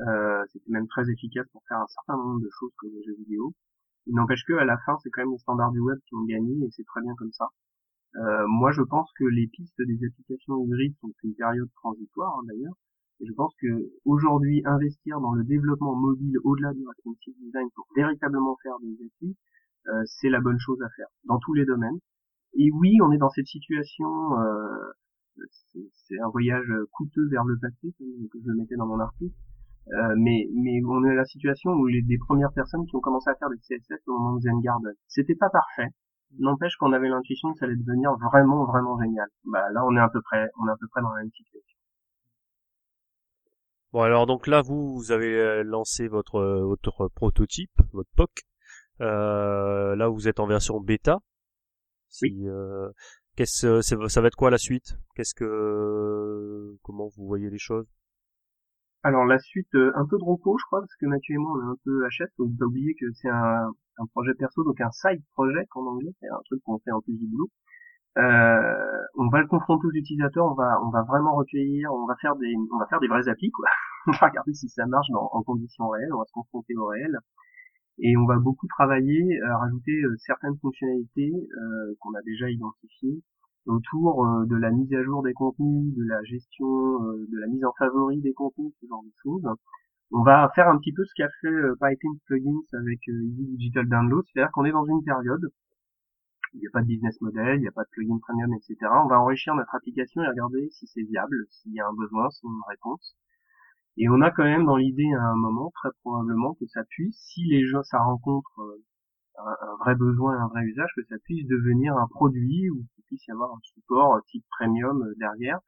Euh, 0.01 0.45
c'était 0.53 0.73
même 0.73 0.89
très 0.89 1.09
efficace 1.09 1.47
pour 1.53 1.63
faire 1.69 1.79
un 1.79 1.87
certain 1.87 2.17
nombre 2.17 2.41
de 2.41 2.49
choses 2.59 2.73
comme 2.79 2.91
les 2.91 3.05
jeux 3.05 3.17
vidéo. 3.19 3.55
Il 4.07 4.15
n'empêche 4.15 4.45
que, 4.45 4.55
à 4.55 4.65
la 4.65 4.77
fin, 4.79 4.99
c'est 5.03 5.11
quand 5.11 5.23
même 5.23 5.33
les 5.33 5.39
standards 5.39 5.73
du 5.73 5.81
web 5.81 5.99
qui 6.07 6.15
ont 6.15 6.25
gagné 6.25 6.53
et 6.65 6.71
c'est 6.73 6.85
très 6.85 7.01
bien 7.01 7.15
comme 7.15 7.33
ça. 7.33 7.49
Euh, 8.17 8.47
moi, 8.47 8.73
je 8.73 8.83
pense 8.83 9.11
que 9.19 9.25
les 9.25 9.47
pistes 9.49 9.81
des 9.81 9.99
applications 10.07 10.65
hybrides 10.65 10.95
sont 11.01 11.13
une 11.23 11.35
période 11.35 11.71
transitoire, 11.75 12.37
hein, 12.39 12.43
d'ailleurs. 12.47 12.75
Et 13.21 13.27
je 13.27 13.33
pense 13.33 13.55
que 13.61 13.91
aujourd'hui, 14.05 14.63
investir 14.65 15.21
dans 15.21 15.33
le 15.33 15.45
développement 15.45 15.95
mobile 15.95 16.37
au-delà 16.45 16.73
du 16.73 16.87
responsive 16.87 17.35
design 17.41 17.69
pour 17.75 17.87
véritablement 17.95 18.57
faire 18.63 18.79
des 18.81 18.95
applis, 19.07 19.37
euh, 19.89 20.03
c'est 20.07 20.31
la 20.31 20.41
bonne 20.41 20.59
chose 20.59 20.81
à 20.83 20.89
faire 20.97 21.09
dans 21.25 21.39
tous 21.39 21.55
les 21.55 21.65
domaines. 21.65 21.99
Et 22.57 22.71
oui, 22.73 22.99
on 23.03 23.13
est 23.13 23.19
dans 23.19 23.31
cette 23.31 23.47
situation, 23.47 24.39
euh, 24.39 24.93
c'est 26.09 26.19
un 26.21 26.29
voyage 26.29 26.73
coûteux 26.93 27.29
vers 27.29 27.45
le 27.45 27.59
passé, 27.59 27.95
que 27.99 28.39
je 28.41 28.49
le 28.49 28.57
mettais 28.57 28.77
dans 28.77 28.87
mon 28.87 29.01
article, 29.01 29.35
euh, 29.93 30.15
mais, 30.17 30.49
mais 30.55 30.81
on 30.87 31.05
est 31.05 31.09
dans 31.09 31.15
la 31.15 31.25
situation 31.25 31.73
où 31.73 31.87
les 31.87 32.03
des 32.03 32.19
premières 32.19 32.53
personnes 32.53 32.87
qui 32.87 32.97
ont 32.97 33.01
commencé 33.01 33.29
à 33.29 33.35
faire 33.35 33.51
des 33.51 33.59
CSS 33.59 34.01
au 34.07 34.19
moment 34.19 34.37
de 34.37 34.41
Zen 34.41 34.61
Garden. 34.61 34.95
C'était 35.09 35.35
pas 35.35 35.51
parfait, 35.51 35.89
n'empêche 36.39 36.77
qu'on 36.77 36.93
avait 36.93 37.09
l'intuition 37.09 37.53
que 37.53 37.59
ça 37.59 37.67
allait 37.67 37.77
devenir 37.77 38.15
vraiment 38.17 38.65
vraiment 38.65 38.99
génial. 39.01 39.29
Bah 39.45 39.71
là, 39.73 39.85
on 39.87 39.95
est 39.97 40.01
à 40.01 40.09
peu 40.09 40.23
près, 40.23 40.49
on 40.61 40.69
est 40.69 40.73
à 40.73 40.77
peu 40.77 40.89
près 40.89 41.03
dans 41.03 41.13
la 41.13 41.23
même 41.23 41.33
situation. 41.33 41.74
Bon 43.95 44.01
alors 44.01 44.27
donc 44.27 44.49
là 44.49 44.61
vous, 44.61 44.93
vous 44.93 45.13
avez 45.13 45.39
euh, 45.39 45.63
lancé 45.63 46.09
votre 46.09 46.41
votre 46.43 47.07
prototype, 47.15 47.71
votre 47.93 48.11
POC. 48.17 48.43
Euh, 49.01 49.95
là 49.95 50.09
vous 50.09 50.27
êtes 50.27 50.41
en 50.41 50.49
version 50.49 50.81
bêta. 50.81 51.21
Si, 52.09 52.25
oui. 52.25 52.49
euh, 52.49 52.91
qu'est-ce 53.37 53.83
ça 53.83 54.21
va 54.21 54.27
être 54.27 54.35
quoi 54.35 54.51
la 54.51 54.59
suite? 54.59 54.99
Qu'est-ce 55.15 55.33
que 55.33 56.77
comment 56.83 57.07
vous 57.17 57.25
voyez 57.25 57.51
les 57.51 57.59
choses? 57.59 57.87
Alors 59.05 59.27
la 59.27 59.39
suite 59.39 59.73
euh, 59.77 59.93
un 59.95 60.07
peu 60.07 60.19
de 60.19 60.25
roco 60.25 60.59
je 60.59 60.65
crois 60.67 60.81
parce 60.81 60.97
que 60.97 61.07
Mathieu 61.07 61.37
et 61.37 61.39
moi 61.39 61.53
on 61.57 61.61
est 61.61 61.71
un 61.71 61.79
peu 61.85 62.05
HS 62.09 62.33
donc 62.39 62.59
pas 62.59 62.65
oublier 62.65 62.97
que 62.99 63.07
c'est 63.13 63.29
un, 63.29 63.71
un 63.99 64.07
projet 64.07 64.35
perso 64.35 64.65
donc 64.65 64.81
un 64.81 64.91
side 64.91 65.23
project 65.35 65.71
en 65.77 65.87
anglais 65.87 66.11
c'est 66.19 66.27
un 66.27 66.41
truc 66.47 66.61
qu'on 66.65 66.81
fait 66.81 66.91
en 66.91 67.01
plus 67.01 67.15
du 67.17 67.29
boulot. 67.29 67.49
Euh, 68.17 69.03
on 69.17 69.29
va 69.29 69.41
le 69.41 69.47
confronter 69.49 69.87
aux 69.87 69.93
utilisateurs, 69.93 70.47
on 70.47 70.91
va 70.91 71.03
vraiment 71.03 71.35
recueillir, 71.35 71.93
on 71.93 72.07
va 72.07 72.15
faire 72.21 72.37
des 72.37 72.55
on 72.73 72.79
va 72.79 72.87
faire 72.87 73.01
des 73.01 73.09
vrais 73.09 73.29
applis 73.29 73.51
quoi. 73.51 73.67
on 74.07 74.13
va 74.13 74.29
regarder 74.29 74.55
si 74.55 74.69
ça 74.69 74.87
marche 74.87 75.09
en 75.11 75.43
conditions 75.43 75.89
réelles, 75.89 76.13
on 76.13 76.19
va 76.19 76.25
se 76.25 76.33
confronter 76.33 76.77
au 76.77 76.87
réel 76.87 77.19
et 77.99 78.17
on 78.17 78.27
va 78.27 78.39
beaucoup 78.39 78.67
travailler 78.67 79.41
à 79.43 79.59
rajouter 79.59 79.93
euh, 79.93 80.17
certaines 80.19 80.57
fonctionnalités 80.59 81.33
euh, 81.33 81.95
qu'on 82.01 82.15
a 82.15 82.23
déjà 82.23 82.51
identifiées 82.51 83.23
autour 83.67 84.27
euh, 84.27 84.47
de 84.47 84.57
la 84.57 84.71
mise 84.71 84.93
à 84.95 85.03
jour 85.03 85.23
des 85.23 85.33
contenus, 85.33 85.95
de 85.95 86.05
la 86.05 86.23
gestion, 86.25 86.67
euh, 86.67 87.27
de 87.31 87.39
la 87.39 87.47
mise 87.47 87.65
en 87.65 87.73
favori 87.79 88.21
des 88.21 88.35
contenus, 88.35 88.73
ce 88.81 88.87
genre 88.87 89.03
de 89.05 89.13
choses. 89.23 89.49
On 90.11 90.23
va 90.23 90.51
faire 90.55 90.69
un 90.69 90.79
petit 90.79 90.93
peu 90.93 91.05
ce 91.05 91.13
qu'a 91.17 91.29
fait 91.41 91.49
Piping 91.81 92.19
Plugins 92.27 92.79
avec 92.79 93.01
Easy 93.09 93.47
Digital 93.57 93.89
Download, 93.89 94.25
c'est-à-dire 94.27 94.53
qu'on 94.53 94.65
est 94.65 94.73
dans 94.73 94.85
une 94.85 95.03
période 95.03 95.51
il 96.55 96.61
n'y 96.61 96.67
a 96.67 96.71
pas 96.73 96.83
de 96.83 96.87
business 96.87 97.21
model, 97.21 97.59
il 97.59 97.63
n'y 97.63 97.69
a 97.69 97.73
pas 97.73 97.85
de 97.85 97.91
plugin 97.91 98.19
premium, 98.19 98.53
etc. 98.55 98.77
On 99.05 99.09
va 99.09 99.21
enrichir 99.21 99.55
notre 99.55 99.75
application 99.75 100.23
et 100.23 100.29
regarder 100.29 100.69
si 100.71 100.87
c'est 100.87 101.03
viable, 101.03 101.37
s'il 101.51 101.73
y 101.73 101.81
a 101.81 101.87
un 101.87 101.93
besoin, 101.93 102.31
s'il 102.31 102.49
y 102.49 102.53
a 102.53 102.55
une 102.55 102.71
réponse. 102.71 103.17
Et 103.97 104.09
on 104.09 104.21
a 104.21 104.31
quand 104.31 104.45
même 104.45 104.65
dans 104.65 104.77
l'idée 104.77 105.13
à 105.15 105.23
un 105.23 105.37
moment, 105.37 105.71
très 105.75 105.91
probablement, 106.01 106.55
que 106.55 106.67
ça 106.67 106.83
puisse, 106.85 107.17
si 107.17 107.45
les 107.45 107.67
gens, 107.67 107.83
ça 107.83 107.99
rencontre 107.99 108.61
euh, 108.61 108.83
un, 109.39 109.77
vrai 109.81 109.95
besoin, 109.95 110.39
un 110.39 110.49
vrai 110.49 110.63
usage, 110.63 110.91
que 110.97 111.05
ça 111.05 111.17
puisse 111.25 111.47
devenir 111.47 111.97
un 111.97 112.09
produit 112.09 112.71
ou 112.71 112.85
qu'il 112.95 113.05
puisse 113.05 113.27
y 113.27 113.31
avoir 113.31 113.53
un 113.53 113.61
support 113.63 114.21
type 114.27 114.45
premium 114.59 115.03
euh, 115.03 115.15
derrière. 115.19 115.61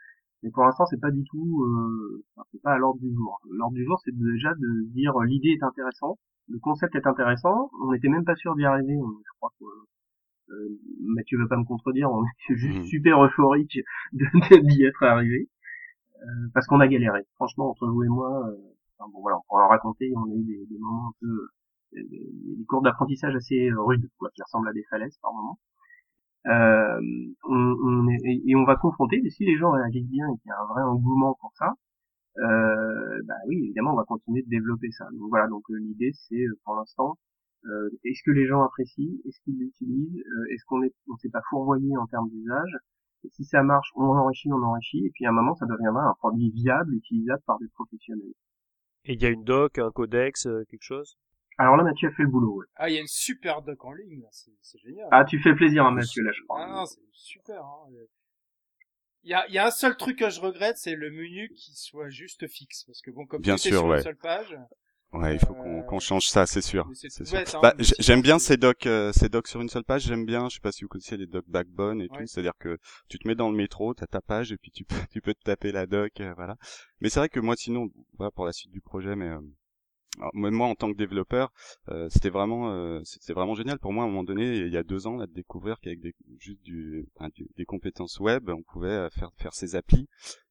Mais 0.43 0.51
pour 0.51 0.64
l'instant, 0.64 0.87
c'est 0.87 1.01
pas 1.01 1.11
du 1.11 1.24
tout, 1.24 1.64
euh, 1.64 2.24
c'est 2.53 2.62
pas 2.62 2.72
à 2.74 2.78
l'ordre 2.78 3.01
du 3.01 3.12
jour. 3.14 3.41
L'ordre 3.51 3.74
du 3.74 3.84
jour, 3.84 4.01
c'est 4.05 4.16
déjà 4.16 4.55
de 4.55 4.93
dire 4.93 5.18
l'idée 5.20 5.57
est 5.59 5.62
intéressante, 5.62 6.18
le 6.49 6.59
concept 6.59 6.95
est 6.95 7.07
intéressant. 7.07 7.70
On 7.82 7.93
n'était 7.93 8.09
même 8.09 8.24
pas 8.24 8.37
sûr 8.37 8.55
d'y 8.55 8.64
arriver. 8.64 8.95
Je 8.95 9.37
crois 9.39 9.51
que 9.59 9.64
euh, 9.64 9.87
Mathieu 11.01 11.38
va 11.38 11.49
pas 11.49 11.57
me 11.57 11.64
contredire, 11.64 12.11
on 12.11 12.24
est 12.24 12.55
juste 12.55 12.80
mmh. 12.80 12.84
super 12.84 13.24
euphorique 13.24 13.78
d'y 14.12 14.84
être 14.84 15.03
arrivé. 15.03 15.49
Euh, 16.22 16.49
parce 16.55 16.66
qu'on 16.66 16.80
a 16.80 16.88
galéré. 16.88 17.20
Franchement, 17.34 17.70
entre 17.70 17.86
vous 17.86 18.03
et 18.03 18.09
moi, 18.09 18.49
euh, 18.49 18.57
enfin, 18.99 19.11
bon 19.12 19.20
voilà, 19.20 19.36
on 19.36 19.42
pourra 19.49 19.68
raconter, 19.68 20.11
on 20.16 20.24
a 20.24 20.34
eu 20.34 20.44
des, 20.44 20.66
des 20.66 20.78
moments 20.78 21.09
un 21.09 21.12
peu, 21.20 21.49
des, 21.92 22.07
des 22.57 22.64
cours 22.64 22.80
d'apprentissage 22.80 23.34
assez 23.34 23.70
rudes, 23.76 24.09
quoi, 24.18 24.30
qui 24.34 24.42
ressemblent 24.42 24.68
à 24.68 24.72
des 24.72 24.84
falaises 24.88 25.18
par 25.20 25.32
moments. 25.34 25.59
Euh, 26.47 27.01
on, 27.44 27.76
on 27.84 28.09
est, 28.09 28.42
et 28.47 28.57
on 28.57 28.64
va 28.64 28.76
confronter, 28.76 29.20
et 29.24 29.30
si 29.30 29.44
les 29.44 29.59
gens 29.59 29.72
réagissent 29.72 30.09
bien 30.09 30.26
et 30.32 30.38
qu'il 30.38 30.49
y 30.49 30.53
a 30.53 30.59
un 30.59 30.66
vrai 30.72 30.82
engouement 30.84 31.36
pour 31.38 31.53
ça, 31.55 31.74
euh, 32.38 33.22
bah 33.26 33.34
oui, 33.49 33.59
évidemment, 33.64 33.92
on 33.92 33.97
va 33.97 34.05
continuer 34.05 34.42
de 34.42 34.49
développer 34.49 34.90
ça. 34.92 35.05
Donc 35.12 35.28
voilà, 35.28 35.49
donc 35.49 35.64
l'idée 35.68 36.12
c'est 36.14 36.47
pour 36.64 36.76
l'instant 36.76 37.18
euh, 37.65 37.91
est-ce 38.05 38.23
que 38.25 38.31
les 38.31 38.47
gens 38.47 38.63
apprécient? 38.63 39.19
Est-ce 39.27 39.41
qu'ils 39.45 39.59
l'utilisent? 39.59 40.19
Euh, 40.19 40.53
Est-ce 40.53 40.65
qu'on 40.67 40.83
est, 40.83 40.95
on 41.09 41.17
s'est 41.17 41.31
pas 41.31 41.43
fourvoyé 41.51 41.97
en 41.97 42.07
termes 42.07 42.29
d'usage? 42.31 42.77
Si 43.33 43.45
ça 43.45 43.63
marche, 43.63 43.91
on 43.97 44.05
enrichit, 44.05 44.53
on 44.53 44.63
enrichit, 44.63 45.05
et 45.05 45.11
puis 45.11 45.27
à 45.27 45.31
un 45.31 45.33
moment, 45.33 45.55
ça 45.57 45.67
deviendra 45.67 46.05
un 46.05 46.15
produit 46.15 46.51
viable, 46.51 46.95
utilisable 46.95 47.43
par 47.45 47.59
des 47.59 47.67
professionnels. 47.69 48.35
Et 49.05 49.15
il 49.15 49.23
y 49.23 49.27
a 49.27 49.31
une 49.31 49.43
doc, 49.43 49.79
un 49.79 49.91
codex, 49.91 50.47
euh, 50.47 50.65
quelque 50.69 50.85
chose? 50.85 51.19
Alors 51.59 51.77
là, 51.77 51.83
Mathieu 51.83 52.09
a 52.09 52.13
fait 52.13 52.23
le 52.23 52.29
boulot. 52.29 52.59
Ouais. 52.59 52.67
Ah, 52.77 52.89
il 52.89 52.95
y 52.95 52.99
a 52.99 53.01
une 53.01 53.07
super 53.09 53.63
doc 53.63 53.85
en 53.85 53.93
ligne, 53.93 54.25
c'est 54.31 54.79
génial. 54.79 55.09
Ah, 55.11 55.25
tu 55.25 55.41
fais 55.41 55.55
plaisir 55.55 55.87
à 55.87 55.91
Mathieu, 55.91 56.23
là, 56.23 56.31
je 56.33 56.43
crois. 56.43 56.61
Ah 56.63 56.71
non, 56.71 56.87
c'est 56.87 57.01
super. 57.13 57.65
Hein. 57.65 57.89
Il 59.25 59.31
y 59.31 59.35
a, 59.35 59.49
y 59.49 59.59
a 59.59 59.67
un 59.67 59.71
seul 59.71 59.97
truc 59.97 60.19
que 60.19 60.31
je 60.31 60.41
regrette, 60.41 60.77
c'est 60.77 60.95
le 60.95 61.11
menu 61.11 61.49
qui 61.57 61.75
soit 61.75 62.11
juste 62.11 62.47
fixe, 62.47 62.85
parce 62.85 63.01
que 63.01 63.11
bon, 63.11 63.27
comme 63.27 63.41
Bien 63.41 63.57
sûr, 63.57 63.81
sur 63.81 63.93
une 63.93 64.03
seule 64.03 64.17
page, 64.17 64.57
Ouais, 65.13 65.35
il 65.35 65.39
faut 65.39 65.55
qu'on 65.55 65.99
change 65.99 66.27
ça, 66.27 66.47
c'est 66.47 66.61
sûr. 66.61 66.89
Bah, 67.63 67.75
j'aime 67.99 68.23
bien 68.23 68.39
ces 68.39 68.57
docs, 68.57 68.87
euh, 68.87 69.13
ces 69.13 69.29
docs 69.29 69.49
sur 69.49 69.61
une 69.61 69.69
seule 69.69 69.85
page. 69.85 70.03
J'aime 70.03 70.27
bien. 70.27 70.49
Je 70.49 70.57
sais 70.57 70.61
pas 70.61 70.73
si 70.73 70.83
vous 70.83 70.89
connaissez 70.89 71.17
les 71.17 71.27
docs 71.27 71.49
Backbone 71.49 72.03
et 72.03 72.09
tout. 72.09 72.27
C'est-à-dire 72.27 72.57
que 72.59 72.79
tu 73.09 73.19
te 73.19 73.27
mets 73.27 73.35
dans 73.35 73.51
le 73.51 73.57
métro, 73.57 73.95
t'as 73.95 74.07
ta 74.07 74.21
page 74.21 74.53
et 74.53 74.59
puis 74.59 74.71
tu 74.71 74.85
peux, 74.85 74.97
tu 75.11 75.21
peux 75.21 75.35
te 75.35 75.43
taper 75.43 75.73
la 75.73 75.87
doc, 75.87 76.21
euh, 76.21 76.35
voilà. 76.37 76.57
Mais 77.01 77.09
c'est 77.09 77.21
vrai 77.21 77.29
que 77.29 77.41
moi, 77.41 77.55
sinon, 77.57 77.89
voilà 78.19 78.31
pour 78.31 78.45
la 78.45 78.53
suite 78.53 78.73
du 78.73 78.81
projet, 78.81 79.17
mais 79.17 79.29
euh, 79.29 79.41
moi 80.33 80.67
en 80.67 80.75
tant 80.75 80.91
que 80.93 80.97
développeur, 80.97 81.53
c'était 82.09 82.31
vraiment, 82.31 83.03
c'était 83.05 83.35
vraiment 83.35 83.55
génial 83.55 83.79
pour 83.79 83.93
moi 83.93 84.05
à 84.05 84.07
un 84.07 84.09
moment 84.09 84.25
donné, 84.25 84.57
il 84.61 84.73
y 84.73 84.79
a 84.79 84.83
deux 84.83 85.07
ans, 85.07 85.17
là, 85.19 85.27
de 85.27 85.33
découvrir 85.33 85.79
qu'avec 85.79 86.01
des, 86.01 86.15
juste 86.39 86.63
du, 86.63 87.07
des 87.59 87.67
compétences 87.67 88.19
web, 88.19 88.49
on 88.49 88.63
pouvait 88.63 89.11
faire 89.11 89.31
faire 89.37 89.53
ses 89.53 89.77
applis 89.77 90.09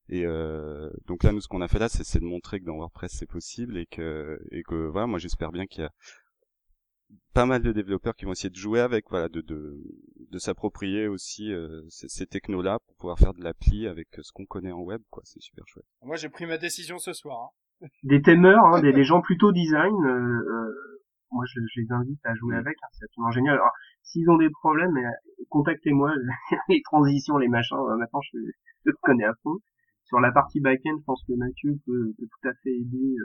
et 0.07 0.25
euh, 0.25 0.89
donc 1.07 1.23
là, 1.23 1.31
nous, 1.31 1.41
ce 1.41 1.47
qu'on 1.47 1.61
a 1.61 1.67
fait 1.67 1.79
là, 1.79 1.89
c'est 1.89 2.19
de 2.19 2.25
montrer 2.25 2.59
que 2.59 2.65
dans 2.65 2.75
WordPress 2.75 3.11
c'est 3.11 3.29
possible 3.29 3.77
et 3.77 3.85
que 3.85 4.39
et 4.51 4.63
que 4.63 4.75
voilà, 4.87 5.07
moi 5.07 5.19
j'espère 5.19 5.51
bien 5.51 5.65
qu'il 5.65 5.81
y 5.81 5.85
a 5.85 5.91
pas 7.33 7.45
mal 7.45 7.61
de 7.61 7.71
développeurs 7.71 8.15
qui 8.15 8.25
vont 8.25 8.31
essayer 8.31 8.49
de 8.49 8.55
jouer 8.55 8.79
avec, 8.79 9.09
voilà, 9.09 9.29
de 9.29 9.41
de, 9.41 9.77
de 10.31 10.37
s'approprier 10.37 11.07
aussi 11.07 11.51
euh, 11.51 11.81
ces, 11.89 12.07
ces 12.07 12.25
technos-là 12.25 12.79
pour 12.85 12.95
pouvoir 12.97 13.19
faire 13.19 13.33
de 13.33 13.43
l'appli 13.43 13.87
avec 13.87 14.07
ce 14.21 14.31
qu'on 14.31 14.45
connaît 14.45 14.71
en 14.71 14.81
web, 14.81 15.01
quoi. 15.09 15.21
C'est 15.25 15.41
super 15.41 15.65
chouette. 15.67 15.85
Moi, 16.01 16.15
j'ai 16.15 16.29
pris 16.29 16.45
ma 16.45 16.57
décision 16.57 16.97
ce 16.97 17.13
soir. 17.13 17.51
Hein. 17.81 17.87
Des 18.03 18.21
thèmeurs, 18.21 18.63
hein, 18.65 18.81
des, 18.81 18.93
des, 18.93 19.03
gens 19.03 19.21
plutôt 19.21 19.51
design. 19.51 19.93
Euh, 20.05 20.09
euh, 20.09 21.01
moi, 21.31 21.43
je, 21.47 21.59
je, 21.73 21.81
les 21.81 21.91
invite 21.91 22.25
à 22.25 22.35
jouer 22.35 22.55
avec. 22.55 22.75
Hein, 22.83 22.87
c'est 22.93 23.05
absolument 23.05 23.31
génial. 23.31 23.55
Alors, 23.55 23.71
s'ils 24.03 24.29
ont 24.29 24.37
des 24.37 24.49
problèmes, 24.49 24.95
contactez-moi. 25.49 26.13
les 26.69 26.81
transitions, 26.83 27.37
les 27.37 27.49
machins. 27.49 27.77
maintenant, 27.97 28.21
je, 28.31 28.37
je 28.85 28.91
connais 29.01 29.25
à 29.25 29.33
fond. 29.43 29.57
Sur 30.05 30.19
la 30.19 30.31
partie 30.31 30.59
back-end, 30.59 30.97
je 30.99 31.03
pense 31.03 31.23
que 31.27 31.33
Mathieu 31.33 31.79
peut, 31.85 32.13
tout 32.17 32.47
à 32.47 32.53
fait 32.63 32.69
aider 32.69 33.15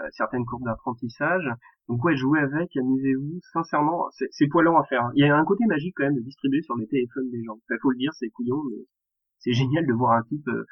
euh, 0.00 0.08
certaines 0.12 0.44
courbes 0.44 0.64
d'apprentissage. 0.64 1.44
Donc 1.88 2.04
ouais, 2.04 2.16
jouez 2.16 2.38
avec, 2.38 2.76
amusez-vous. 2.76 3.40
Sincèrement, 3.52 4.08
c'est 4.12 4.46
poilant 4.46 4.76
à 4.76 4.84
faire. 4.84 5.04
Hein. 5.04 5.12
Il 5.14 5.26
y 5.26 5.28
a 5.28 5.36
un 5.36 5.44
côté 5.44 5.64
magique 5.66 5.94
quand 5.96 6.04
même 6.04 6.14
de 6.14 6.20
distribuer 6.20 6.62
sur 6.62 6.76
les 6.76 6.86
téléphones 6.86 7.30
des 7.30 7.42
gens. 7.42 7.58
Il 7.68 7.78
faut 7.82 7.90
le 7.90 7.96
dire, 7.96 8.12
c'est 8.14 8.28
couillon, 8.30 8.62
mais 8.70 8.84
c'est 9.40 9.52
génial 9.52 9.86
de 9.86 9.92
voir 9.92 10.12
un 10.12 10.22
type 10.22 10.46
euh, 10.48 10.64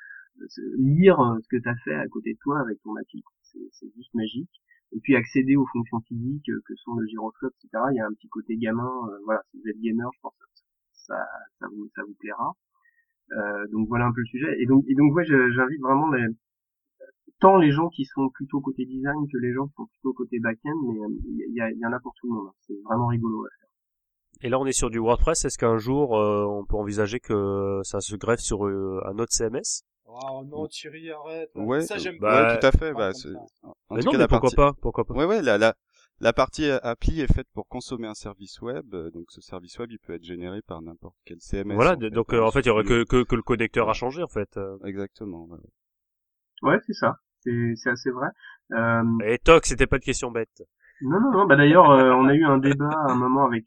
lire 0.78 1.18
euh, 1.18 1.38
ce 1.42 1.48
que 1.48 1.60
tu 1.60 1.68
as 1.68 1.76
fait 1.76 1.94
à 1.94 2.06
côté 2.08 2.34
de 2.34 2.38
toi 2.42 2.60
avec 2.60 2.80
ton 2.82 2.94
appli. 2.94 3.22
C'est 3.42 3.92
juste 3.96 4.14
magique. 4.14 4.50
Et 4.92 5.00
puis 5.00 5.16
accéder 5.16 5.56
aux 5.56 5.66
fonctions 5.72 6.00
physiques 6.02 6.50
que 6.64 6.74
sont 6.76 6.94
le 6.94 7.06
gyroscope, 7.06 7.52
etc. 7.64 7.84
Il 7.90 7.96
y 7.96 8.00
a 8.00 8.06
un 8.06 8.12
petit 8.12 8.28
côté 8.28 8.56
gamin. 8.56 8.92
voilà, 9.24 9.42
si 9.50 9.58
vous 9.58 9.68
êtes 9.68 9.80
gamer, 9.80 10.08
je 10.14 10.20
pense 10.20 10.34
que 10.38 10.46
ça, 10.92 11.26
ça, 11.58 11.66
vous, 11.66 11.88
ça 11.96 12.02
vous 12.06 12.14
plaira. 12.20 12.54
Euh, 13.32 13.66
donc 13.72 13.88
voilà 13.88 14.06
un 14.06 14.12
peu 14.12 14.20
le 14.20 14.26
sujet. 14.26 14.60
Et 14.60 14.66
donc, 14.66 14.84
et 14.88 14.94
donc 14.94 15.14
ouais, 15.14 15.24
j'invite 15.24 15.80
vraiment 15.80 16.10
les, 16.12 16.26
tant 17.40 17.56
les 17.56 17.72
gens 17.72 17.88
qui 17.88 18.04
sont 18.04 18.28
plutôt 18.30 18.60
côté 18.60 18.84
design 18.84 19.26
que 19.32 19.38
les 19.38 19.52
gens 19.52 19.66
qui 19.66 19.74
sont 19.74 19.86
plutôt 19.86 20.12
côté 20.12 20.38
back-end, 20.38 20.76
mais 20.88 21.00
euh, 21.00 21.08
il 21.24 21.52
y, 21.52 21.80
y, 21.80 21.86
en 21.86 21.92
a 21.92 22.00
pour 22.00 22.14
tout 22.20 22.28
le 22.28 22.34
monde. 22.34 22.48
Hein. 22.48 22.54
C'est 22.66 22.76
vraiment 22.84 23.08
rigolo 23.08 23.44
à 23.44 23.48
faire. 23.58 23.68
Et 24.42 24.48
là, 24.50 24.60
on 24.60 24.66
est 24.66 24.72
sur 24.72 24.90
du 24.90 24.98
WordPress. 24.98 25.44
Est-ce 25.44 25.58
qu'un 25.58 25.78
jour, 25.78 26.18
euh, 26.18 26.44
on 26.44 26.64
peut 26.64 26.76
envisager 26.76 27.20
que 27.20 27.80
ça 27.84 28.00
se 28.00 28.16
greffe 28.16 28.40
sur 28.40 28.64
un 28.64 29.18
autre 29.18 29.32
CMS 29.32 29.82
Oh 30.08 30.44
non, 30.44 30.66
Thierry, 30.66 31.10
arrête. 31.10 31.50
Ouais, 31.54 31.80
ça 31.82 31.98
j'aime 31.98 32.18
bah, 32.20 32.54
ouais, 32.54 32.58
tout 32.58 32.66
à 32.66 32.72
fait. 32.72 32.92
Bah, 32.92 33.10
mais 33.90 34.00
non, 34.02 34.12
mais 34.16 34.26
pourquoi 34.28 34.50
pas 34.54 34.72
Pourquoi 34.80 35.04
pas 35.04 35.14
Ouais, 35.14 35.24
ouais. 35.24 35.42
La, 35.42 35.58
la, 35.58 35.74
la 36.20 36.32
partie 36.32 36.64
appli 36.70 37.20
est 37.20 37.32
faite 37.32 37.48
pour 37.52 37.68
consommer 37.68 38.06
un 38.06 38.14
service 38.14 38.60
web, 38.62 38.94
euh, 38.94 39.10
donc 39.10 39.26
ce 39.28 39.40
service 39.40 39.78
web 39.78 39.90
il 39.92 39.98
peut 39.98 40.14
être 40.14 40.24
généré 40.24 40.62
par 40.62 40.80
n'importe 40.80 41.16
quel 41.24 41.40
CMS. 41.40 41.74
Voilà, 41.74 41.96
donc 41.96 42.32
euh, 42.32 42.42
en 42.42 42.50
fait 42.50 42.60
il 42.60 42.66
y 42.66 42.70
aurait 42.70 42.84
que, 42.84 43.04
que, 43.04 43.22
que, 43.22 43.36
le 43.36 43.42
connecteur 43.42 43.88
à 43.90 43.92
changer 43.92 44.22
en 44.22 44.28
fait. 44.28 44.56
Euh. 44.56 44.78
Exactement. 44.84 45.48
Ouais, 46.62 46.78
c'est 46.86 46.94
ça, 46.94 47.18
c'est 47.42 47.90
assez 47.90 48.10
vrai. 48.10 48.28
Euh... 48.72 49.02
Et 49.24 49.38
toc, 49.38 49.66
c'était 49.66 49.86
pas 49.86 49.98
de 49.98 50.04
question 50.04 50.30
bête. 50.30 50.62
Non, 51.02 51.20
non, 51.20 51.30
non. 51.30 51.46
Bah 51.46 51.56
d'ailleurs, 51.56 51.88
on 51.88 52.26
a 52.26 52.34
eu 52.34 52.44
un 52.44 52.58
débat 52.58 52.88
à 52.88 53.12
un 53.12 53.16
moment 53.16 53.44
avec 53.44 53.66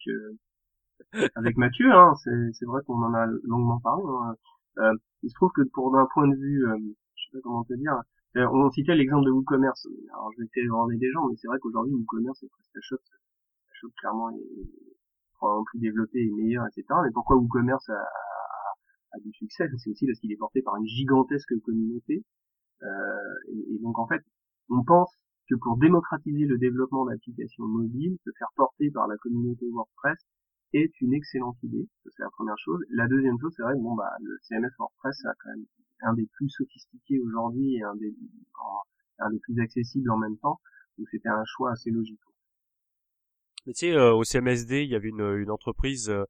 avec 1.36 1.58
Mathieu. 1.58 1.92
Hein, 1.92 2.16
c'est 2.24 2.66
vrai 2.66 2.82
qu'on 2.88 3.04
en 3.04 3.14
a 3.14 3.28
longuement 3.44 3.80
parlé. 3.80 4.04
Hein. 4.78 4.94
il 5.22 5.30
se 5.30 5.36
trouve 5.36 5.52
que 5.56 5.62
pour 5.74 5.92
d'un 5.92 6.08
point 6.14 6.28
de 6.28 6.36
vue, 6.36 6.66
je 7.20 7.26
sais 7.26 7.38
pas 7.38 7.42
comment 7.44 7.64
te 7.64 7.74
dire, 7.74 7.94
euh, 7.94 8.02
on 8.36 8.70
citait 8.72 8.96
l'exemple 8.96 9.26
de 9.26 9.32
WooCommerce. 9.32 9.88
Alors, 10.14 10.32
je 10.34 10.42
vais 10.42 10.46
de 10.46 10.98
des 10.98 11.12
gens, 11.12 11.28
mais 11.28 11.36
c'est 11.38 11.48
vrai 11.48 11.58
qu'aujourd'hui, 11.60 11.94
WooCommerce 11.96 12.44
et 12.44 12.48
PrestaShop, 12.48 12.98
PrestaShop 12.98 13.94
clairement 13.98 14.30
est 14.32 14.44
probablement 15.34 15.64
plus 15.66 15.80
développé 15.80 16.20
et 16.20 16.32
meilleur, 16.32 16.66
etc. 16.68 16.86
Mais 17.04 17.12
pourquoi 17.12 17.38
WooCommerce 17.38 17.90
a, 17.90 18.04
a, 19.14 19.20
du 19.24 19.32
succès? 19.34 19.66
C'est 19.78 19.90
aussi 19.90 20.06
parce 20.06 20.20
qu'il 20.20 20.32
est 20.32 20.38
porté 20.38 20.62
par 20.62 20.76
une 20.76 20.86
gigantesque 20.86 21.54
communauté. 21.64 22.24
Euh, 22.84 23.36
et, 23.48 23.80
donc, 23.82 23.98
en 23.98 24.08
fait, 24.08 24.22
on 24.70 24.84
pense 24.84 25.12
que 25.50 25.56
pour 25.56 25.78
démocratiser 25.78 26.46
le 26.46 26.58
développement 26.60 27.06
d'applications 27.06 27.66
mobiles, 27.66 28.18
se 28.24 28.30
faire 28.38 28.50
porter 28.56 28.92
par 28.92 29.08
la 29.08 29.18
communauté 29.18 29.66
WordPress 29.72 30.20
est 30.74 31.02
une 31.02 31.14
excellente 31.14 31.58
idée. 31.64 31.88
C'est 32.04 32.22
la 32.22 32.30
première 32.30 32.58
chose. 32.60 32.80
La 32.92 33.08
deuxième 33.08 33.40
chose, 33.40 33.52
c'est 33.56 33.64
vrai 33.64 33.74
bon, 33.76 33.96
bah, 33.96 34.12
le 34.22 34.38
CMS 34.44 34.70
WordPress 34.78 35.26
a 35.26 35.34
quand 35.42 35.50
même 35.50 35.66
un 36.02 36.14
des 36.14 36.28
plus 36.34 36.50
sophistiqués 36.50 37.20
aujourd'hui 37.20 37.76
et 37.76 37.84
un 37.84 37.96
des, 37.96 38.14
plus 39.42 39.60
accessibles 39.62 40.10
en 40.12 40.18
même 40.18 40.38
temps. 40.38 40.60
Donc 40.98 41.08
c'était 41.12 41.30
un 41.30 41.44
choix 41.46 41.72
assez 41.72 41.92
logique. 41.92 42.20
Mais 43.66 43.74
tu 43.74 43.88
sais, 43.88 43.94
euh, 43.94 44.14
au 44.14 44.24
CMSD, 44.24 44.84
il 44.84 44.90
y 44.90 44.96
avait 44.96 45.10
une, 45.10 45.52
entreprise 45.52 46.10
euh, 46.10 46.24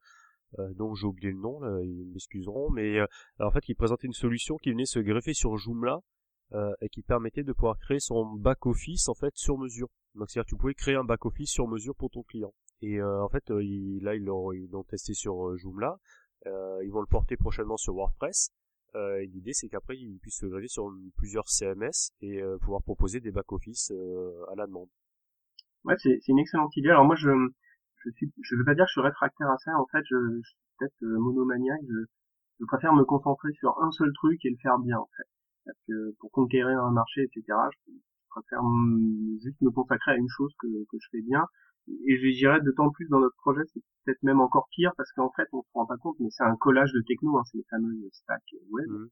euh 0.58 0.74
dont 0.74 0.96
j'ai 0.96 1.06
oublié 1.06 1.32
le 1.32 1.38
nom, 1.38 1.62
ils 1.82 2.08
m'excuseront, 2.12 2.72
mais 2.72 3.00
euh, 3.00 3.06
en 3.40 3.52
fait, 3.52 3.62
qui 3.62 3.76
présentait 3.76 4.08
une 4.08 4.14
solution 4.14 4.58
qui 4.58 4.72
venait 4.72 4.86
se 4.86 5.00
greffer 5.00 5.34
sur 5.34 5.58
Joomla 5.58 6.00
et 6.82 6.90
qui 6.90 7.04
permettait 7.04 7.44
de 7.44 7.54
pouvoir 7.54 7.78
créer 7.78 8.00
son 8.00 8.26
back 8.34 8.66
office 8.66 9.08
en 9.08 9.14
fait 9.14 9.36
sur 9.36 9.60
mesure. 9.60 9.88
Donc 10.16 10.32
c'est-à-dire 10.32 10.48
que 10.48 10.56
tu 10.56 10.60
pouvais 10.60 10.74
créer 10.74 10.96
un 10.96 11.04
back 11.04 11.24
office 11.28 11.52
sur 11.52 11.68
mesure 11.68 11.94
pour 11.96 12.10
ton 12.10 12.24
client. 12.24 12.52
Et 12.82 13.00
en 13.04 13.30
fait, 13.30 13.44
il, 13.50 14.00
là 14.02 14.16
ils 14.16 14.24
l'ont 14.24 14.84
testé 14.84 15.14
sur 15.14 15.56
Joomla. 15.58 16.00
ils 16.48 16.90
vont 16.92 17.02
le 17.02 17.08
porter 17.08 17.38
prochainement 17.38 17.78
sur 17.78 17.94
WordPress. 17.94 18.52
Euh, 18.96 19.24
l'idée 19.26 19.54
c'est 19.54 19.70
qu'après 19.70 19.98
ils 19.98 20.20
puissent 20.20 20.40
se 20.40 20.48
greffer 20.48 20.68
sur 20.68 20.92
plusieurs 21.18 21.48
CMS 21.48 22.12
et 22.22 22.42
euh, 22.42 22.58
pouvoir 22.58 22.82
proposer 22.82 23.20
des 23.20 23.32
back-office 23.32 23.92
euh, 23.92 24.52
à 24.52 24.56
la 24.56 24.66
demande. 24.66 24.90
Ouais, 25.84 25.96
c'est 25.98 26.20
une 26.28 26.40
excellente 26.40 26.76
idée. 26.76 26.90
Alors 26.90 27.06
moi 27.06 27.16
je 27.16 27.30
je 27.98 28.10
suis 28.12 28.32
je 28.42 28.56
veux 28.56 28.66
pas 28.66 28.74
dire 28.74 28.86
que 28.86 28.90
je 28.90 29.00
suis 29.00 29.08
réfractaire 29.08 29.50
à 29.50 29.58
ça. 29.60 29.72
En 29.78 29.86
fait, 29.88 30.04
je, 30.10 30.42
suis 30.42 30.58
peut-être 30.80 31.02
monomaniaque. 31.02 31.82
Je, 32.60 32.66
préfère 32.66 32.94
me 32.94 33.04
concentrer 33.04 33.52
sur 33.54 33.82
un 33.82 33.92
seul 33.92 34.12
truc 34.14 34.44
et 34.44 34.50
le 34.50 34.58
faire 34.62 34.80
bien 34.80 34.98
en 34.98 35.10
fait. 35.16 35.30
Parce 35.66 35.78
que 35.88 36.16
pour 36.20 36.32
conquérir 36.32 36.80
un 36.80 36.92
marché, 36.92 37.24
etc. 37.24 37.44
Je, 37.48 37.94
préfère 38.30 38.62
juste 39.42 39.60
me 39.62 39.72
consacrer 39.72 40.12
à 40.12 40.16
une 40.16 40.30
chose 40.30 40.54
que 40.60 40.68
je 40.94 41.08
fais 41.12 41.22
bien 41.22 41.46
et 42.06 42.18
je 42.18 42.38
dirais 42.38 42.62
d'autant 42.62 42.90
plus 42.90 43.08
dans 43.10 43.20
notre 43.20 43.36
projet, 43.38 43.62
c'est 43.74 43.82
peut-être 44.06 44.24
même 44.24 44.42
encore 44.42 44.68
pire 44.72 44.92
parce 44.98 45.12
qu'en 45.14 45.32
fait, 45.36 45.48
on 45.54 45.62
se 45.62 45.70
rend 45.74 45.86
pas 45.86 45.98
compte, 45.98 46.18
mais 46.20 46.30
c'est 46.30 46.44
un 46.44 46.56
collage 46.56 46.92
de 46.94 47.02
techno, 47.02 47.38
hein, 47.38 47.44
c'est 47.52 47.58
les 47.58 47.66
fameuses 47.70 48.10
stacks 48.12 48.56
web. 48.70 48.88
Mhm. 48.90 49.10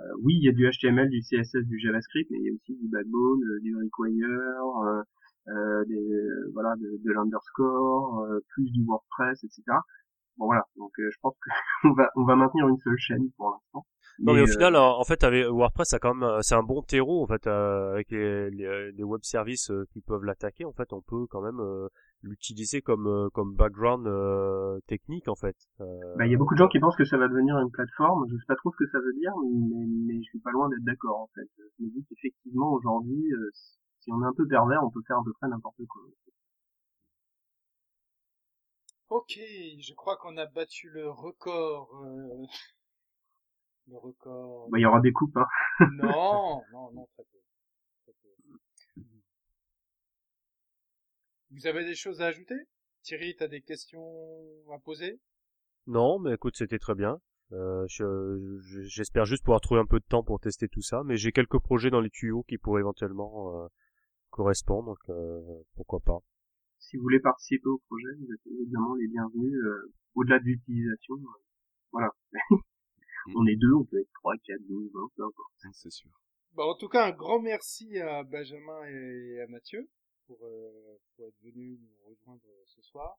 Euh, 0.00 0.12
oui, 0.22 0.34
il 0.36 0.44
y 0.44 0.48
a 0.48 0.52
du 0.52 0.68
HTML, 0.68 1.08
du 1.08 1.22
CSS, 1.22 1.64
du 1.66 1.78
JavaScript, 1.78 2.28
mais 2.30 2.38
il 2.40 2.44
y 2.46 2.50
a 2.50 2.52
aussi 2.52 2.74
du 2.76 2.88
backbone, 2.88 3.44
euh, 3.44 3.60
du 3.60 3.76
require, 3.76 4.82
euh, 4.82 5.02
euh, 5.48 5.84
des, 5.84 5.94
euh, 5.94 6.50
voilà, 6.52 6.74
de, 6.76 6.98
de 7.04 7.12
l'underscore, 7.12 8.22
euh, 8.22 8.40
plus 8.54 8.70
du 8.72 8.82
WordPress, 8.84 9.44
etc. 9.44 9.62
Bon 10.36 10.46
voilà, 10.46 10.64
donc 10.76 10.90
euh, 10.98 11.10
je 11.12 11.18
pense 11.22 11.34
qu'on 11.82 11.92
va 11.94 12.10
on 12.16 12.24
va 12.24 12.34
maintenir 12.34 12.66
une 12.68 12.78
seule 12.78 12.98
chaîne 12.98 13.30
pour 13.36 13.50
l'instant. 13.50 13.86
Non 14.20 14.32
mais 14.34 14.40
au 14.40 14.44
euh, 14.44 14.46
final, 14.46 14.76
en 14.76 15.04
fait, 15.04 15.24
avec 15.24 15.46
WordPress, 15.46 15.88
ça 15.88 15.98
quand 15.98 16.14
même, 16.14 16.22
euh, 16.22 16.40
c'est 16.42 16.54
un 16.54 16.62
bon 16.62 16.82
terreau 16.82 17.22
en 17.22 17.26
fait, 17.26 17.46
euh, 17.46 17.92
avec 17.92 18.10
les, 18.10 18.50
les, 18.50 18.92
les 18.92 19.02
web 19.02 19.22
services 19.22 19.72
qui 19.92 20.00
peuvent 20.00 20.24
l'attaquer. 20.24 20.64
En 20.64 20.72
fait, 20.72 20.92
on 20.92 21.00
peut 21.00 21.26
quand 21.28 21.42
même 21.42 21.60
euh, 21.60 21.88
l'utiliser 22.24 22.80
comme 22.80 23.06
euh, 23.06 23.28
comme 23.30 23.54
background 23.54 24.06
euh, 24.06 24.80
technique 24.86 25.28
en 25.28 25.34
fait. 25.34 25.56
Euh, 25.80 25.84
bah, 26.16 26.26
il 26.26 26.32
y 26.32 26.34
a 26.34 26.38
beaucoup 26.38 26.54
de 26.54 26.58
gens 26.58 26.68
qui 26.68 26.80
pensent 26.80 26.96
que 26.96 27.04
ça 27.04 27.18
va 27.18 27.28
devenir 27.28 27.58
une 27.58 27.70
plateforme. 27.70 28.26
Je 28.30 28.36
sais 28.36 28.46
pas 28.48 28.56
trop 28.56 28.72
ce 28.72 28.84
que 28.84 28.90
ça 28.90 28.98
veut 28.98 29.12
dire, 29.14 29.32
mais, 29.42 29.86
mais 29.86 30.22
je 30.22 30.28
suis 30.28 30.40
pas 30.40 30.50
loin 30.50 30.68
d'être 30.68 30.84
d'accord 30.84 31.20
en 31.20 31.30
fait. 31.34 31.48
Je 31.78 31.84
me 31.84 31.90
dis 31.90 32.04
qu'effectivement 32.08 32.72
aujourd'hui, 32.72 33.32
euh, 33.32 33.50
si 34.00 34.10
on 34.12 34.22
est 34.22 34.26
un 34.26 34.34
peu 34.34 34.46
pervers, 34.46 34.82
on 34.82 34.90
peut 34.90 35.02
faire 35.06 35.18
à 35.18 35.24
peu 35.24 35.32
près 35.34 35.48
n'importe 35.48 35.84
quoi. 35.88 36.02
Ok, 39.10 39.38
je 39.38 39.94
crois 39.94 40.16
qu'on 40.16 40.36
a 40.38 40.46
battu 40.46 40.88
le 40.90 41.08
record. 41.08 41.90
Le 43.88 43.96
record. 43.98 44.68
Bah, 44.70 44.78
il 44.78 44.82
y 44.82 44.86
aura 44.86 45.00
des 45.00 45.12
coupes. 45.12 45.36
Hein. 45.36 45.46
Non, 45.92 46.62
non, 46.72 46.92
non, 46.92 47.06
très 47.14 47.24
peu. 47.24 47.38
Très 48.04 48.12
peu. 48.22 49.02
Vous 51.50 51.66
avez 51.66 51.84
des 51.84 51.94
choses 51.94 52.20
à 52.20 52.26
ajouter? 52.26 52.54
Thierry, 53.02 53.36
t'as 53.36 53.48
des 53.48 53.60
questions 53.60 54.02
à 54.72 54.78
poser? 54.78 55.20
Non, 55.86 56.18
mais 56.18 56.34
écoute, 56.34 56.56
c'était 56.56 56.78
très 56.78 56.94
bien. 56.94 57.20
Euh, 57.52 57.84
je- 57.88 58.58
je- 58.62 58.80
J'espère 58.82 59.26
juste 59.26 59.44
pouvoir 59.44 59.60
trouver 59.60 59.80
un 59.80 59.86
peu 59.86 60.00
de 60.00 60.04
temps 60.08 60.24
pour 60.24 60.40
tester 60.40 60.66
tout 60.68 60.80
ça, 60.80 61.02
mais 61.04 61.16
j'ai 61.18 61.30
quelques 61.30 61.58
projets 61.60 61.90
dans 61.90 62.00
les 62.00 62.08
tuyaux 62.10 62.42
qui 62.48 62.56
pourraient 62.56 62.80
éventuellement 62.80 63.64
euh, 63.64 63.68
correspondre, 64.30 64.86
donc 64.86 64.98
euh, 65.10 65.40
pourquoi 65.76 66.00
pas. 66.00 66.18
Si 66.78 66.96
vous 66.96 67.02
voulez 67.02 67.20
participer 67.20 67.68
au 67.68 67.78
projet, 67.86 68.08
vous 68.18 68.32
êtes 68.32 68.46
évidemment 68.46 68.94
les 68.94 69.08
bienvenus. 69.08 69.54
euh, 69.54 69.92
Au-delà 70.14 70.38
de 70.38 70.44
l'utilisation, 70.44 71.14
euh, 71.96 72.08
on 73.34 73.46
est 73.46 73.56
deux, 73.56 73.72
on 73.72 73.84
peut 73.84 74.00
être 74.00 74.12
trois, 74.14 74.34
quatre, 74.44 74.62
douze, 74.68 74.90
vingt, 74.92 75.08
peu 75.16 75.24
importe. 75.24 75.52
C'est 75.72 75.90
sûr. 75.90 76.10
Bah, 76.52 76.64
en 76.64 76.74
tout 76.74 76.88
cas, 76.88 77.06
un 77.06 77.12
grand 77.12 77.40
merci 77.40 77.98
à 77.98 78.22
Benjamin 78.22 78.84
et 78.86 79.40
à 79.40 79.46
Mathieu 79.48 79.88
pour, 80.26 80.38
euh, 80.44 80.98
pour 81.16 81.26
être 81.26 81.40
venus 81.42 81.78
nous 81.80 82.10
rejoindre 82.10 82.42
ce 82.66 82.82
soir. 82.82 83.16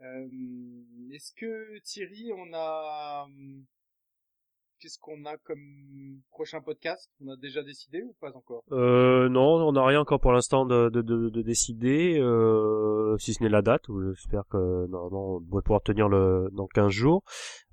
Euh, 0.00 0.28
Est-ce 1.12 1.32
que 1.34 1.78
Thierry, 1.80 2.32
on 2.32 2.52
a 2.52 3.24
hum, 3.24 3.64
qu'est-ce 4.80 4.98
qu'on 4.98 5.24
a 5.24 5.36
comme 5.38 6.20
prochain 6.30 6.60
podcast 6.60 7.10
On 7.24 7.28
a 7.32 7.36
déjà 7.36 7.62
décidé 7.62 8.02
ou 8.02 8.14
pas 8.20 8.30
encore? 8.34 8.62
Euh, 8.72 9.28
non, 9.28 9.66
on 9.66 9.72
n'a 9.72 9.84
rien 9.84 10.00
encore 10.00 10.20
pour 10.20 10.32
l'instant 10.32 10.66
de, 10.66 10.88
de, 10.90 11.02
de, 11.02 11.28
de 11.30 11.42
décider, 11.42 12.18
euh, 12.20 13.16
si 13.18 13.34
ce 13.34 13.42
n'est 13.42 13.48
la 13.48 13.62
date, 13.62 13.82
j'espère 14.14 14.44
que 14.50 14.86
normalement 14.88 15.36
on 15.36 15.40
devrait 15.40 15.62
pouvoir 15.62 15.82
tenir 15.82 16.08
le 16.08 16.48
dans 16.52 16.66
15 16.66 16.90
jours. 16.90 17.22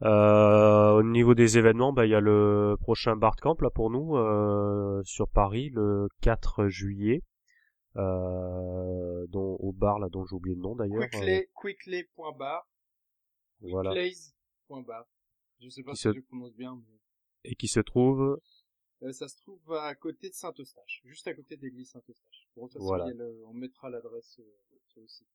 Euh, 0.02 0.92
au 0.92 1.04
niveau 1.04 1.34
des 1.36 1.58
événements, 1.58 1.94
bah, 1.94 2.06
il 2.06 2.12
y 2.12 2.16
a 2.16 2.20
le 2.22 2.76
prochain 2.82 3.16
Bartcamp 3.16 3.56
là 3.62 3.70
pour 3.70 3.90
nous 3.90 4.16
euh, 4.16 5.02
sur 5.04 5.28
Paris 5.30 5.70
le 5.74 6.08
4 6.22 6.68
juillet, 6.68 7.22
euh, 7.96 9.26
dont, 9.30 9.58
au 9.60 9.72
bar 9.72 10.00
là 10.00 10.08
dont 10.12 10.26
j'ai 10.26 10.36
oublié 10.36 10.56
le 10.56 10.62
nom 10.62 10.76
d'ailleurs. 10.76 11.10
Quickly, 11.10 11.46
quickly.bar, 11.54 12.64
Euh, 13.64 13.68
voilà. 13.70 13.94
Je 15.60 15.70
sais 15.70 15.84
pas 15.84 15.96
si 15.96 16.04
se- 16.04 16.14
je 16.14 16.20
prononce 16.22 16.54
bien, 16.56 16.76
mais 16.76 17.00
Et 17.52 17.56
qui 17.56 17.68
se 17.68 17.80
trouve 17.80 18.40
euh, 19.04 19.12
ça 19.12 19.28
se 19.28 19.36
trouve 19.38 19.74
à 19.74 19.94
côté 19.96 20.30
de 20.30 20.34
Saint-Eustache, 20.34 21.02
juste 21.04 21.28
à 21.28 21.34
côté 21.34 21.58
de 21.58 21.62
l'église 21.62 21.90
Saint-Eustache. 21.92 22.48
Bon, 22.56 22.70
Voilà. 22.76 23.06
le- 23.14 23.44
on 23.48 23.54
mettra 23.54 23.90
l'adresse 23.90 24.40
euh, 24.40 24.78
sur 24.88 25.02
le 25.02 25.08
site. 25.08 25.28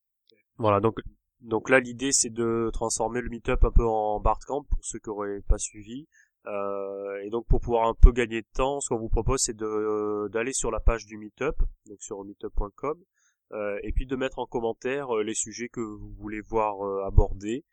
Voilà, 0.57 0.79
donc 0.79 0.99
donc 1.39 1.69
là 1.69 1.79
l'idée 1.79 2.11
c'est 2.11 2.29
de 2.31 2.69
transformer 2.73 3.21
le 3.21 3.29
meet-up 3.29 3.63
un 3.63 3.71
peu 3.71 3.85
en 3.85 4.19
Bartcamp 4.19 4.63
pour 4.63 4.83
ceux 4.83 4.99
qui 4.99 5.09
auraient 5.09 5.41
pas 5.41 5.57
suivi. 5.59 6.07
Euh, 6.47 7.21
et 7.23 7.29
donc 7.29 7.45
pour 7.47 7.59
pouvoir 7.61 7.87
un 7.87 7.93
peu 7.93 8.11
gagner 8.11 8.41
de 8.41 8.47
temps, 8.53 8.79
ce 8.81 8.89
qu'on 8.89 8.97
vous 8.97 9.09
propose 9.09 9.41
c'est 9.41 9.55
de 9.55 10.27
d'aller 10.31 10.53
sur 10.53 10.71
la 10.71 10.79
page 10.79 11.05
du 11.05 11.17
meet-up, 11.17 11.55
donc 11.85 12.01
sur 12.01 12.23
meetup.com, 12.23 13.03
euh, 13.51 13.79
et 13.83 13.91
puis 13.91 14.05
de 14.07 14.15
mettre 14.15 14.39
en 14.39 14.45
commentaire 14.47 15.15
euh, 15.15 15.23
les 15.23 15.33
sujets 15.35 15.69
que 15.69 15.81
vous 15.81 16.11
voulez 16.13 16.41
voir 16.41 16.81
euh, 16.85 17.05
abordés. 17.05 17.63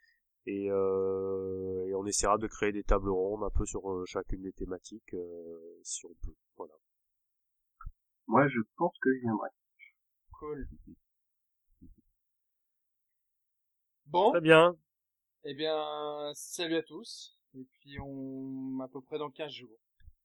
Et, 0.47 0.71
euh, 0.71 1.87
et 1.89 1.95
on 1.95 2.07
essaiera 2.07 2.39
de 2.39 2.47
créer 2.47 2.71
des 2.73 2.85
tables 2.85 3.11
rondes 3.11 3.43
un 3.43 3.51
peu 3.51 3.67
sur 3.67 3.91
euh, 3.91 4.05
chacune 4.07 4.43
des 4.43 4.53
thématiques 4.53 5.13
euh, 5.15 5.81
si 5.83 6.07
on 6.07 6.15
peut. 6.25 6.35
Voilà. 6.57 6.75
Moi, 8.29 8.47
je 8.49 8.61
pense 8.77 8.95
que 9.03 9.13
je 9.13 9.21
viendrai. 9.23 9.49
Cool. 10.39 10.69
Bon, 14.07 14.31
Très 14.31 14.41
bien. 14.41 14.77
eh 15.45 15.55
bien, 15.55 16.31
salut 16.35 16.77
à 16.77 16.83
tous. 16.83 17.37
Et 17.55 17.67
puis, 17.73 17.99
on, 18.01 18.79
à 18.81 18.89
peu 18.89 19.01
près 19.01 19.19
dans 19.19 19.31
15 19.31 19.51
jours. 19.51 19.79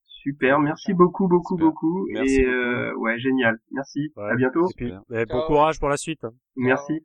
Super, 0.06 0.60
merci 0.60 0.94
beaucoup, 0.94 1.28
beaucoup, 1.28 1.56
Super. 1.56 1.66
beaucoup. 1.68 2.06
Merci 2.12 2.42
et 2.42 2.46
euh, 2.46 2.94
ouais, 2.96 3.18
génial. 3.18 3.60
Merci. 3.72 4.12
Ouais. 4.16 4.30
À 4.30 4.36
bientôt. 4.36 4.70
Et 4.70 4.74
puis, 4.76 4.86
Super. 4.90 5.02
eh, 5.14 5.26
bon 5.26 5.42
courage 5.48 5.80
pour 5.80 5.90
la 5.90 5.98
suite. 5.98 6.22
Merci. 6.56 7.04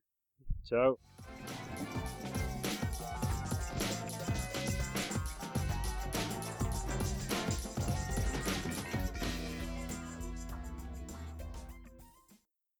Ciao. 0.64 0.98